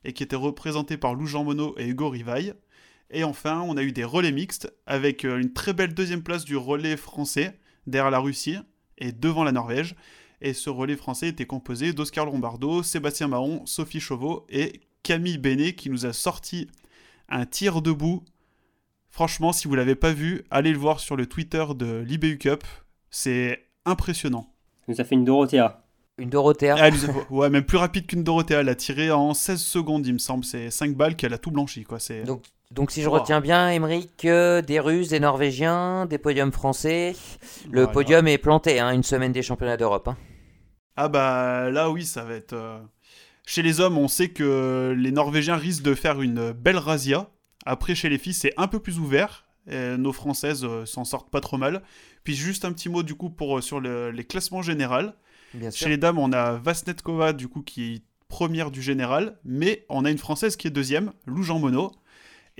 et 0.03 0.13
qui 0.13 0.23
était 0.23 0.35
représentée 0.35 0.97
par 0.97 1.13
Lou 1.13 1.27
Jean 1.27 1.43
Monod 1.43 1.73
et 1.77 1.87
Hugo 1.87 2.09
Rivail. 2.09 2.55
Et 3.11 3.23
enfin, 3.23 3.61
on 3.61 3.77
a 3.77 3.83
eu 3.83 3.91
des 3.91 4.03
relais 4.03 4.31
mixtes 4.31 4.71
avec 4.85 5.25
euh, 5.25 5.37
une 5.39 5.53
très 5.53 5.73
belle 5.73 5.93
deuxième 5.93 6.23
place 6.23 6.45
du 6.45 6.55
relais 6.57 6.97
français 6.97 7.59
derrière 7.87 8.11
la 8.11 8.19
Russie 8.19 8.57
et 8.97 9.11
devant 9.11 9.43
la 9.43 9.51
Norvège. 9.51 9.95
Et 10.41 10.53
ce 10.53 10.69
relais 10.69 10.95
français 10.95 11.27
était 11.27 11.45
composé 11.45 11.93
d'Oscar 11.93 12.25
Lombardo, 12.25 12.83
Sébastien 12.83 13.27
Mahon, 13.27 13.65
Sophie 13.65 13.99
Chauveau 13.99 14.45
et 14.49 14.81
Camille 15.03 15.37
Bénet 15.37 15.73
qui 15.73 15.89
nous 15.89 16.05
a 16.05 16.13
sorti 16.13 16.67
un 17.29 17.45
tir 17.45 17.81
debout. 17.81 18.23
Franchement, 19.09 19.51
si 19.51 19.67
vous 19.67 19.75
l'avez 19.75 19.95
pas 19.95 20.13
vu, 20.13 20.43
allez 20.49 20.71
le 20.71 20.77
voir 20.77 20.99
sur 20.99 21.15
le 21.15 21.25
Twitter 21.25 21.65
de 21.75 21.97
l'IBU 22.07 22.37
Cup. 22.37 22.63
C'est 23.09 23.67
impressionnant. 23.85 24.53
Ça 24.79 24.85
nous 24.93 25.01
a 25.01 25.03
fait 25.03 25.15
une 25.15 25.25
Dorothea. 25.25 25.83
Une 26.17 26.29
Dorothea. 26.29 26.75
Elle 26.79 26.93
nous 26.93 27.05
a- 27.09 27.31
ouais, 27.31 27.49
même 27.49 27.65
plus 27.65 27.77
rapide 27.77 28.07
qu'une 28.07 28.23
Dorothea. 28.23 28.61
Elle 28.61 28.69
a 28.69 28.75
tiré 28.75 29.11
en 29.11 29.33
16 29.33 29.59
secondes, 29.61 30.05
il 30.07 30.13
me 30.13 30.17
semble. 30.19 30.45
C'est 30.45 30.71
5 30.71 30.95
balles 30.95 31.15
qu'elle 31.15 31.33
a 31.33 31.37
tout 31.37 31.51
blanchi. 31.51 31.83
Quoi. 31.83 31.97
Donc, 32.25 32.45
donc 32.71 32.91
si 32.91 33.01
je 33.01 33.07
Wow. 33.09 33.19
retiens 33.19 33.41
bien, 33.41 33.69
Emeric, 33.69 34.25
euh, 34.25 34.61
des 34.61 34.79
Russes, 34.79 35.09
des 35.09 35.19
Norvégiens, 35.19 36.05
des 36.05 36.17
podiums 36.17 36.51
français. 36.51 37.13
Le 37.69 37.81
Voilà. 37.81 37.87
podium 37.93 38.27
est 38.27 38.37
planté, 38.37 38.79
hein, 38.79 38.91
une 38.91 39.03
semaine 39.03 39.31
des 39.31 39.43
championnats 39.43 39.77
d'Europe. 39.77 40.07
hein. 40.07 40.17
Ah 40.97 41.07
bah 41.07 41.69
là 41.69 41.89
oui, 41.89 42.05
ça 42.05 42.23
va 42.23 42.33
être... 42.35 42.53
euh, 42.53 42.79
Chez 43.45 43.61
les 43.61 43.79
hommes, 43.79 43.97
on 43.97 44.07
sait 44.07 44.29
que 44.29 44.93
les 44.97 45.11
Norvégiens 45.11 45.55
risquent 45.55 45.83
de 45.83 45.95
faire 45.95 46.21
une 46.21 46.51
belle 46.51 46.77
razzia. 46.77 47.29
Après, 47.65 47.95
chez 47.95 48.09
les 48.09 48.17
filles, 48.17 48.33
c'est 48.33 48.53
un 48.57 48.67
peu 48.67 48.79
plus 48.79 48.99
ouvert. 48.99 49.45
Et 49.69 49.95
nos 49.97 50.11
Françaises 50.13 50.63
euh, 50.63 50.85
s'en 50.85 51.03
sortent 51.05 51.29
pas 51.29 51.39
trop 51.41 51.57
mal. 51.57 51.81
Puis 52.23 52.35
juste 52.35 52.65
un 52.65 52.71
petit 52.73 52.89
mot 52.89 53.03
du 53.03 53.15
coup 53.15 53.29
pour, 53.29 53.57
euh, 53.57 53.61
sur 53.61 53.79
le- 53.79 54.11
les 54.11 54.23
classements 54.23 54.61
généraux. 54.61 55.11
Chez 55.71 55.89
les 55.89 55.97
dames, 55.97 56.17
on 56.17 56.31
a 56.33 56.53
Vasnetkova 56.53 57.33
du 57.33 57.47
coup 57.47 57.61
qui 57.61 57.95
est 57.95 58.01
première 58.27 58.71
du 58.71 58.81
général, 58.81 59.37
mais 59.43 59.85
on 59.89 60.05
a 60.05 60.09
une 60.11 60.17
Française 60.17 60.55
qui 60.55 60.67
est 60.67 60.71
deuxième, 60.71 61.11
Lou 61.25 61.43
Jean 61.43 61.59
Monod. 61.59 61.91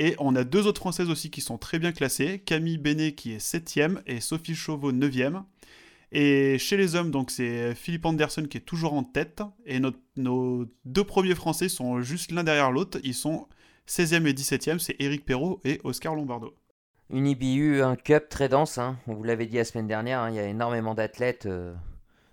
Et 0.04 0.16
on 0.18 0.36
a 0.36 0.43
deux 0.43 0.66
autres 0.66 0.82
Françaises 0.82 1.12
aussi 1.12 1.30
qui 1.30 1.41
sont 1.41 1.60
très 1.60 1.78
bien 1.78 1.91
classées, 1.91 2.39
Camille 2.39 2.80
Bénet 2.80 3.12
qui 3.14 3.34
est 3.34 3.39
septième 3.39 4.02
et 4.08 4.20
Sophie 4.20 4.56
Chauveau 4.56 4.91
neuvième. 4.91 5.43
Et 6.12 6.58
chez 6.58 6.76
les 6.76 6.95
hommes, 6.95 7.12
donc 7.12 7.30
c'est 7.30 7.76
Philippe 7.76 8.06
Anderson 8.08 8.47
qui 8.49 8.58
est 8.58 8.62
toujours 8.62 8.93
en 8.93 9.04
tête. 9.04 9.43
Et 9.68 9.80
notre- 9.80 9.99
nos 10.18 10.66
deux 10.86 11.04
premiers 11.04 11.36
Français 11.36 11.70
sont 11.70 12.02
juste 12.02 12.32
l'un 12.32 12.43
derrière 12.43 12.72
l'autre. 12.72 12.97
Ils 13.04 13.14
sont 13.14 13.47
16e 13.86 14.26
et 14.26 14.34
17e, 14.34 14.80
c'est 14.80 14.95
Éric 14.99 15.24
Perrault 15.24 15.60
et 15.66 15.80
Oscar 15.84 16.16
Lombardo. 16.16 16.56
Une 17.12 17.28
IBU, 17.28 17.82
un 17.84 17.95
cup 17.95 18.28
très 18.28 18.49
dense. 18.49 18.80
hein. 18.80 18.97
On 19.06 19.14
vous 19.14 19.24
l'avait 19.24 19.45
dit 19.45 19.58
la 19.58 19.66
semaine 19.66 19.88
dernière, 19.88 20.22
hein, 20.22 20.30
il 20.32 20.36
y 20.36 20.39
a 20.39 20.47
énormément 20.47 20.95
d'athlètes. 20.95 21.45
euh, 21.45 21.74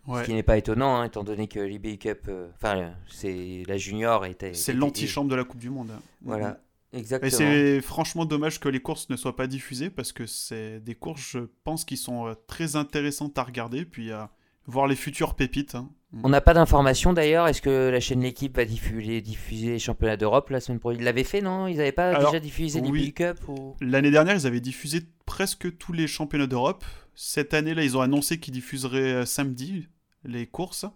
Ouais. 0.07 0.23
Ce 0.23 0.27
qui 0.27 0.33
n'est 0.33 0.43
pas 0.43 0.57
étonnant, 0.57 0.97
hein, 0.97 1.05
étant 1.05 1.23
donné 1.23 1.49
que 1.49 1.61
l'IBU 1.61 1.99
Cup, 1.99 2.21
euh, 2.29 2.49
enfin, 2.57 2.79
euh, 2.79 2.91
c'est 3.11 3.62
la 3.66 3.77
junior 3.77 4.25
était. 4.25 4.55
C'est 4.55 4.73
l'antichambre 4.73 5.29
de 5.31 5.35
la 5.37 5.45
Coupe 5.45 5.61
du 5.61 5.69
Monde. 5.69 5.91
Voilà, 6.23 6.59
Et 6.93 6.99
exactement. 6.99 7.30
c'est 7.30 7.80
franchement 7.82 8.24
dommage 8.24 8.61
que 8.61 8.68
les 8.68 8.80
courses 8.80 9.11
ne 9.11 9.16
soient 9.16 9.36
pas 9.36 9.47
diffusées 9.47 9.91
parce 9.91 10.12
que 10.12 10.26
c'est 10.26 10.80
des 10.80 10.95
courses, 10.95 11.30
je 11.32 11.41
pense, 11.64 11.84
qui 11.84 11.97
sont 11.97 12.26
euh, 12.28 12.34
très 12.47 12.76
intéressantes 12.76 13.36
à 13.39 13.43
regarder, 13.45 13.84
puis 13.84 14.11
à 14.11 14.30
voir 14.66 14.86
les 14.86 14.97
futures 14.97 15.34
pépites. 15.34 15.74
hein. 15.74 15.91
On 16.22 16.30
n'a 16.30 16.41
pas 16.41 16.55
d'informations 16.55 17.12
d'ailleurs. 17.12 17.47
Est-ce 17.49 17.61
que 17.61 17.91
la 17.91 18.01
chaîne 18.01 18.22
L'équipe 18.22 18.57
va 18.57 18.64
diffuser, 18.64 19.20
diffuser 19.20 19.66
les 19.72 19.78
championnats 19.78 20.16
d'Europe 20.16 20.49
la 20.49 20.61
semaine 20.61 20.78
prochaine 20.80 21.03
Ils 21.03 21.05
l'avaient 21.05 21.24
fait, 21.24 21.43
non? 21.43 21.66
Ils 21.66 21.76
n'avaient 21.76 21.93
pas 21.93 22.09
Alors, 22.09 22.30
déjà 22.32 22.41
diffusé 22.41 22.80
oui. 22.80 22.99
l'IBU 23.01 23.12
Cup 23.12 23.36
ou... 23.49 23.76
L'année 23.82 24.11
dernière, 24.11 24.34
ils 24.34 24.47
avaient 24.47 24.61
diffusé 24.61 25.01
presque 25.26 25.76
tous 25.76 25.93
les 25.93 26.07
championnats 26.07 26.47
d'Europe. 26.47 26.86
Cette 27.14 27.53
année-là, 27.53 27.84
ils 27.84 27.99
ont 27.99 28.01
annoncé 28.01 28.41
qu'ils 28.41 28.55
diffuseraient 28.55 29.12
euh, 29.12 29.24
samedi 29.26 29.89
les 30.24 30.47
courses. 30.47 30.86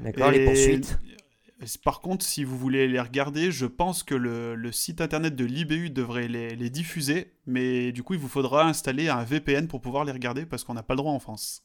D'accord, 0.00 0.32
les 0.32 0.40
Et- 0.40 0.44
poursuites. 0.44 0.98
Par 1.84 2.00
contre, 2.00 2.24
si 2.24 2.44
vous 2.44 2.56
voulez 2.56 2.86
les 2.86 3.00
regarder, 3.00 3.50
je 3.50 3.66
pense 3.66 4.02
que 4.04 4.14
le, 4.14 4.54
le 4.54 4.72
site 4.72 5.00
internet 5.00 5.34
de 5.34 5.44
l'IBU 5.44 5.90
devrait 5.90 6.28
les, 6.28 6.54
les 6.54 6.70
diffuser, 6.70 7.32
mais 7.46 7.90
du 7.90 8.02
coup, 8.02 8.14
il 8.14 8.20
vous 8.20 8.28
faudra 8.28 8.64
installer 8.64 9.08
un 9.08 9.24
VPN 9.24 9.66
pour 9.66 9.80
pouvoir 9.80 10.04
les 10.04 10.12
regarder 10.12 10.46
parce 10.46 10.62
qu'on 10.62 10.74
n'a 10.74 10.84
pas 10.84 10.94
le 10.94 10.98
droit 10.98 11.12
en 11.12 11.18
France. 11.18 11.64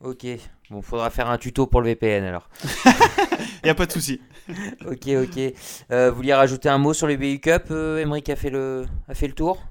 Ok, 0.00 0.26
bon, 0.70 0.82
faudra 0.82 1.08
faire 1.10 1.30
un 1.30 1.38
tuto 1.38 1.66
pour 1.66 1.80
le 1.80 1.88
VPN 1.88 2.24
alors. 2.24 2.50
Il 3.62 3.64
n'y 3.64 3.70
a 3.70 3.74
pas 3.74 3.86
de 3.86 3.92
souci. 3.92 4.20
ok, 4.86 5.08
ok. 5.08 5.54
Euh, 5.90 6.10
vous 6.10 6.16
vouliez 6.16 6.34
rajouter 6.34 6.68
un 6.68 6.78
mot 6.78 6.92
sur 6.92 7.06
l'IBU 7.06 7.40
Cup 7.40 7.68
euh, 7.70 7.98
Emmerich 7.98 8.28
a 8.28 8.36
fait 8.36 8.50
le, 8.50 8.86
a 9.08 9.14
fait 9.14 9.26
le 9.26 9.32
tour? 9.32 9.62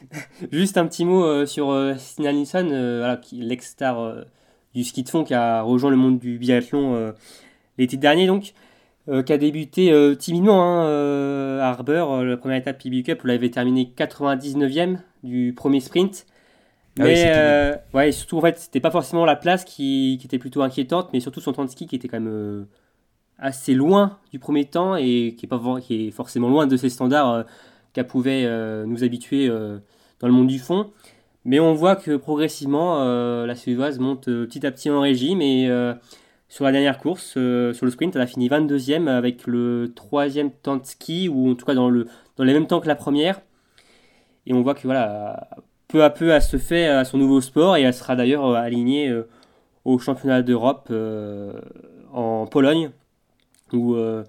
Juste 0.52 0.76
un 0.76 0.86
petit 0.86 1.04
mot 1.04 1.24
euh, 1.24 1.46
sur 1.46 1.70
euh, 1.70 1.94
Stina 1.96 2.32
Nilsson, 2.32 2.68
euh, 2.70 2.98
voilà, 2.98 3.20
l'ex-star 3.32 3.98
euh, 3.98 4.24
du 4.74 4.84
ski 4.84 5.02
de 5.02 5.08
fond 5.08 5.24
qui 5.24 5.34
a 5.34 5.62
rejoint 5.62 5.90
le 5.90 5.96
monde 5.96 6.18
du 6.18 6.38
biathlon 6.38 6.94
euh, 6.94 7.12
l'été 7.78 7.96
dernier, 7.96 8.26
donc, 8.26 8.52
euh, 9.10 9.24
qui 9.24 9.32
a 9.32 9.38
débuté 9.38 9.90
euh, 9.90 10.14
timidement 10.14 10.62
hein, 10.62 10.84
euh, 10.84 11.60
à 11.60 11.70
Harbour. 11.70 12.22
la 12.22 12.36
première 12.36 12.58
étape 12.58 12.80
PB 12.80 13.02
Cup, 13.02 13.22
elle 13.24 13.30
avait 13.30 13.50
terminé 13.50 13.92
99e 13.96 14.98
du 15.24 15.52
premier 15.52 15.80
sprint. 15.80 16.26
Ah 16.98 17.04
oui, 17.04 17.14
Mais 17.14 17.80
ouais, 17.92 18.12
surtout, 18.12 18.38
en 18.38 18.40
fait, 18.40 18.58
c'était 18.58 18.78
pas 18.78 18.92
forcément 18.92 19.24
la 19.24 19.34
place 19.34 19.64
qui, 19.64 20.16
qui 20.20 20.28
était 20.28 20.38
plutôt 20.38 20.62
inquiétante, 20.62 21.08
mais 21.12 21.18
surtout 21.18 21.40
son 21.40 21.52
temps 21.52 21.64
de 21.64 21.70
ski 21.70 21.88
qui 21.88 21.96
était 21.96 22.06
quand 22.06 22.20
même 22.20 22.66
assez 23.38 23.74
loin 23.74 24.18
du 24.32 24.38
premier 24.38 24.66
temps 24.66 24.94
et 24.94 25.34
qui 25.36 25.46
est, 25.46 25.48
pas, 25.48 25.60
qui 25.80 26.08
est 26.08 26.10
forcément 26.12 26.48
loin 26.48 26.68
de 26.68 26.76
ces 26.76 26.88
standards 26.88 27.46
qu'elle 27.92 28.06
pouvait 28.06 28.44
nous 28.86 29.02
habituer 29.02 29.48
dans 29.48 30.26
le 30.28 30.32
monde 30.32 30.48
du 30.48 30.58
fond. 30.58 30.90
Mais 31.44 31.58
on 31.58 31.74
voit 31.74 31.96
que 31.96 32.16
progressivement, 32.16 33.04
la 33.44 33.54
Suédoise 33.54 33.98
monte 33.98 34.26
petit 34.26 34.66
à 34.66 34.70
petit 34.70 34.90
en 34.90 35.00
régime 35.00 35.40
et 35.40 35.68
sur 36.50 36.64
la 36.66 36.72
dernière 36.72 36.98
course, 36.98 37.34
euh, 37.38 37.72
sur 37.72 37.86
le 37.86 37.92
sprint, 37.92 38.14
elle 38.16 38.22
a 38.22 38.26
fini 38.26 38.48
22e 38.48 39.06
avec 39.08 39.46
le 39.46 39.92
troisième 39.94 40.50
temps 40.50 40.76
de 40.76 40.84
ski, 40.84 41.28
ou 41.28 41.50
en 41.50 41.54
tout 41.54 41.64
cas 41.64 41.74
dans, 41.74 41.88
le, 41.88 42.06
dans 42.36 42.44
les 42.44 42.52
mêmes 42.52 42.66
temps 42.66 42.80
que 42.80 42.88
la 42.88 42.96
première. 42.96 43.40
Et 44.46 44.52
on 44.52 44.60
voit 44.60 44.74
que 44.74 44.82
voilà, 44.82 45.48
peu 45.88 46.02
à 46.04 46.10
peu, 46.10 46.30
elle 46.30 46.42
se 46.42 46.56
fait 46.58 46.86
à 46.88 47.04
son 47.04 47.18
nouveau 47.18 47.40
sport 47.40 47.76
et 47.76 47.82
elle 47.82 47.94
sera 47.94 48.16
d'ailleurs 48.16 48.44
euh, 48.46 48.54
alignée 48.56 49.08
euh, 49.08 49.28
au 49.84 49.98
championnat 49.98 50.42
d'Europe 50.42 50.88
euh, 50.90 51.52
en 52.12 52.46
Pologne, 52.46 52.90
où 53.72 53.94
euh, 53.94 54.24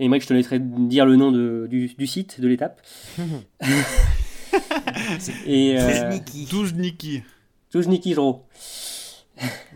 Aymeric, 0.00 0.22
je 0.22 0.28
te 0.28 0.34
laisserai 0.34 0.58
dire 0.58 1.06
le 1.06 1.14
nom 1.16 1.30
de- 1.30 1.66
du, 1.70 1.86
du 1.86 2.06
site, 2.06 2.40
de 2.40 2.48
l'étape. 2.48 2.80
et 5.46 5.78
euh, 5.78 5.88
Krasniki. 5.88 6.46
Douzniki. 6.50 7.22
Tujniki 7.70 8.14
Jro. 8.14 8.44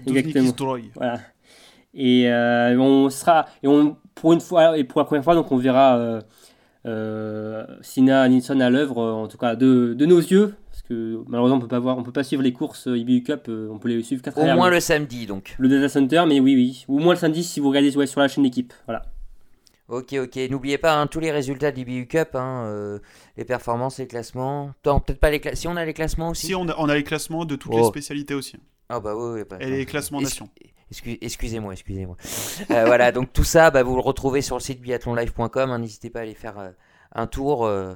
Exactement. 0.07 0.53
Voilà. 0.97 1.21
Et 1.95 2.29
euh, 2.31 2.77
on 2.79 3.09
sera 3.11 3.47
et 3.63 3.69
on 3.69 3.97
pour 4.15 4.33
une 4.33 4.41
fois 4.41 4.77
et 4.79 4.85
pour 4.85 5.01
la 5.01 5.05
première 5.05 5.23
fois 5.25 5.35
donc 5.35 5.51
on 5.53 5.57
verra 5.57 5.97
euh, 5.97 6.21
euh, 6.87 7.65
Sina 7.83 8.29
Nilsson 8.29 8.61
à 8.61 8.69
l'œuvre 8.71 9.01
en 9.03 9.29
tout 9.29 9.39
cas 9.39 9.57
de, 9.57 9.95
de 9.95 10.07
nos 10.07 10.19
yeux 10.19 10.55
parce 10.71 10.83
que 10.83 11.19
malheureusement 11.29 11.57
on 11.57 11.61
peut 11.61 11.69
pas 11.69 11.79
voir 11.79 11.97
on 11.97 12.03
peut 12.03 12.13
pas 12.13 12.25
suivre 12.25 12.43
les 12.43 12.53
courses 12.53 12.87
IBU 12.93 13.23
Cup 13.23 13.47
euh, 13.49 13.69
on 13.71 13.79
peut 13.79 13.89
les 13.89 14.03
suivre 14.03 14.23
qu'à 14.23 14.33
Au 14.37 14.57
moins 14.57 14.71
le, 14.71 14.81
samedi 14.81 15.27
donc. 15.27 15.55
le 15.59 15.69
Data 15.69 15.89
Center 15.89 16.25
mais 16.27 16.41
oui 16.41 16.55
oui 16.55 16.85
ou 16.89 16.97
au 16.99 17.01
moins 17.01 17.15
le 17.15 17.19
samedi 17.19 17.43
si 17.43 17.61
vous 17.61 17.69
regardez 17.69 17.97
ouais, 17.97 18.07
sur 18.07 18.21
la 18.21 18.29
chaîne 18.29 18.45
d'équipe 18.45 18.73
voilà 18.87 19.03
Ok, 19.87 20.15
ok. 20.15 20.39
N'oubliez 20.51 20.79
pas 20.79 20.99
hein, 20.99 21.07
tous 21.07 21.21
les 21.21 21.31
résultats 21.31 21.71
de 21.71 21.77
l'IBU 21.77 22.07
Cup, 22.07 22.31
hein, 22.35 22.65
euh, 22.69 22.99
les 23.37 23.45
performances, 23.45 23.99
les 23.99 24.07
classements. 24.07 24.71
Peut-être 24.83 25.21
pas 25.21 25.31
les 25.31 25.41
classements. 25.41 25.61
Si 25.61 25.69
on 25.69 25.77
a 25.77 25.85
les 25.85 25.93
classements 25.93 26.31
aussi. 26.31 26.47
Si 26.47 26.55
on 26.55 26.67
a, 26.71 26.75
on 26.79 26.89
a 26.89 26.95
les 26.95 27.05
classements 27.05 27.45
de 27.45 27.55
toutes 27.55 27.71
Oh. 27.75 27.77
les 27.81 27.85
spécialités 27.85 28.33
aussi. 28.33 28.57
Ah 28.89 29.01
bah 29.01 29.15
oui, 29.17 29.41
oui, 29.41 29.45
bah, 29.49 29.57
Et 29.61 29.71
les 29.71 29.87
classements 29.87 30.21
nation. 30.21 30.49
Excu- 30.93 31.19
Excusez-moi, 31.21 31.73
excusez-moi. 31.73 32.17
Euh, 32.71 32.85
voilà, 32.85 33.11
donc 33.13 33.33
tout 33.33 33.45
ça, 33.45 33.71
bah, 33.71 33.83
vous 33.83 33.95
le 33.95 34.03
retrouvez 34.03 34.43
sur 34.43 34.57
le 34.57 34.61
site 34.61 34.81
biathlonlive.com. 34.81 35.71
hein, 35.71 35.79
N'hésitez 35.79 36.11
pas 36.11 36.21
à 36.21 36.23
aller 36.23 36.35
faire 36.35 36.59
euh, 36.59 36.71
un 37.15 37.27
tour 37.27 37.65
euh, 37.65 37.95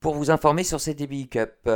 pour 0.00 0.14
vous 0.14 0.30
informer 0.30 0.64
sur 0.64 0.80
ces 0.80 0.94
DBI 0.94 1.28
Cup. 1.28 1.70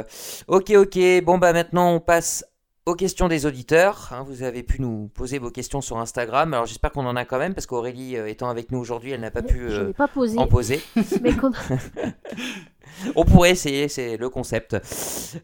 Ok, 0.49 0.71
ok. 0.71 0.99
Bon, 1.25 1.39
bah 1.39 1.53
maintenant, 1.53 1.93
on 1.93 2.01
passe 2.01 2.45
aux 2.87 2.95
questions 2.97 3.29
des 3.29 3.47
auditeurs. 3.47 4.11
hein. 4.13 4.25
vous 4.27 4.43
avez 4.43 4.63
pu 4.63 4.83
nous 4.83 5.09
poser 5.15 5.39
vos 5.39 5.51
questions 5.51 5.81
sur 5.81 5.99
Instagram. 5.99 6.53
Alors, 6.53 6.67
j'espère 6.67 6.91
qu'on 6.93 7.07
en 7.07 7.17
a 7.17 7.25
quand 7.25 7.39
même, 7.39 7.55
parce 7.55 7.67
qu'Aurélie 7.67 8.17
euh, 8.19 8.27
étant 8.27 8.51
avec 8.51 8.73
nous 8.73 8.79
aujourd'hui, 8.79 9.13
elle 9.13 9.21
n'a 9.21 9.31
pas 9.31 9.43
pu 9.43 9.61
euh, 9.71 9.93
pas 9.93 10.09
posé, 10.09 10.39
en 10.39 10.47
poser. 10.49 10.83
mais 11.23 11.35
comme... 11.35 11.55
On 13.17 13.25
pourrait 13.25 13.51
essayer, 13.53 13.89
c'est 13.89 14.17
le 14.17 14.29
concept. 14.29 14.77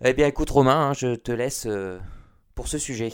Eh 0.04 0.12
bien, 0.12 0.26
écoute, 0.26 0.50
Romain, 0.50 0.88
hein, 0.90 0.92
je 0.92 1.14
te 1.14 1.32
laisse 1.32 1.64
euh, 1.66 1.98
pour 2.54 2.68
ce 2.68 2.78
sujet. 2.78 3.10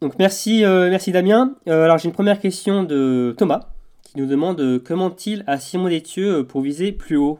Donc 0.00 0.14
merci, 0.18 0.64
euh, 0.64 0.88
merci 0.90 1.12
Damien. 1.12 1.54
Euh, 1.68 1.84
alors 1.84 1.98
j'ai 1.98 2.06
une 2.08 2.14
première 2.14 2.40
question 2.40 2.82
de 2.82 3.34
Thomas 3.36 3.68
qui 4.02 4.18
nous 4.18 4.26
demande 4.26 4.60
euh, 4.60 4.78
comment 4.82 5.14
il 5.26 5.44
à 5.46 5.58
Simon 5.58 5.88
Détieux 5.88 6.44
pour 6.44 6.62
viser 6.62 6.92
plus 6.92 7.16
haut? 7.16 7.38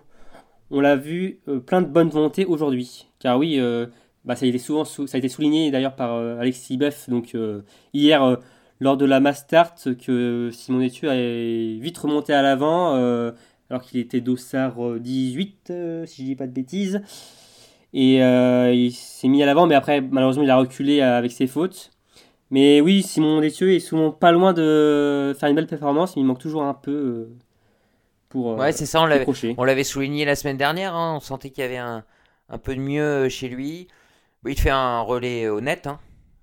On 0.71 0.81
l'a 0.81 0.95
vu, 0.95 1.41
plein 1.67 1.83
de 1.83 1.89
bonne 1.89 2.11
volonté 2.11 2.45
aujourd'hui. 2.45 3.09
Car 3.19 3.39
oui, 3.39 3.61
bah, 4.25 4.37
ça, 4.37 4.47
a 4.47 4.49
été 4.49 4.59
souvent 4.59 4.85
sou- 4.85 5.09
ça 5.09 5.17
a 5.17 5.19
été 5.19 5.29
souligné 5.29 5.73
d'ailleurs 5.73 5.97
par 5.97 6.15
Alexis 6.15 6.77
Beff 6.77 7.11
donc, 7.11 7.37
hier 7.93 8.37
lors 8.79 8.97
de 8.97 9.05
la 9.05 9.19
Mastart 9.19 9.75
que 10.01 10.51
Simon 10.53 10.79
Détieux 10.79 11.11
est 11.11 11.77
vite 11.81 11.99
remonté 11.99 12.33
à 12.33 12.43
l'avant 12.43 12.95
alors 13.71 13.83
qu'il 13.83 14.01
était 14.01 14.21
dossard 14.21 14.85
euh, 14.85 14.99
18 14.99 15.69
euh, 15.71 16.07
si 16.07 16.23
je 16.23 16.27
dis 16.27 16.37
pas 16.37 16.47
de 16.47 16.53
bêtises. 16.53 17.01
Et 17.93 18.23
euh, 18.23 18.73
il 18.73 18.93
s'est 18.93 19.27
mis 19.29 19.43
à 19.43 19.47
l'avant 19.47 19.67
mais 19.67 19.75
après 19.75 20.01
malheureusement 20.01 20.45
il 20.45 20.51
a 20.51 20.57
reculé 20.57 21.01
euh, 21.01 21.19
avec 21.19 21.33
ses 21.33 21.47
fautes. 21.47 21.91
Mais 22.53 22.81
oui, 22.81 23.03
Simon 23.03 23.41
Détieux 23.41 23.73
est 23.75 23.81
souvent 23.81 24.11
pas 24.11 24.33
loin 24.33 24.53
de 24.53 25.35
faire 25.39 25.49
une 25.49 25.55
belle 25.55 25.67
performance, 25.69 26.17
mais 26.17 26.23
il 26.23 26.25
manque 26.25 26.41
toujours 26.41 26.63
un 26.65 26.75
peu 26.75 26.91
euh, 26.91 27.29
pour 28.29 28.53
euh, 28.53 28.57
Ouais, 28.57 28.73
c'est 28.73 28.87
ça, 28.87 29.01
on 29.03 29.07
l'avait, 29.07 29.21
décrocher. 29.21 29.55
on 29.57 29.65
l'avait 29.65 29.85
souligné 29.85 30.25
la 30.25 30.35
semaine 30.35 30.57
dernière. 30.57 30.95
hein, 30.95 31.15
on 31.17 31.21
sentait 31.21 31.51
qu'il 31.51 31.63
y 31.63 31.67
avait 31.67 31.77
un, 31.77 32.05
un 32.49 32.59
peu 32.59 32.75
de 32.75 32.81
mieux 32.81 33.29
chez 33.29 33.49
lui. 33.49 33.87
Il 34.47 34.59
fait 34.59 34.71
un 34.71 35.01
relais 35.01 35.49
honnête. 35.49 35.87
hein. 35.87 35.99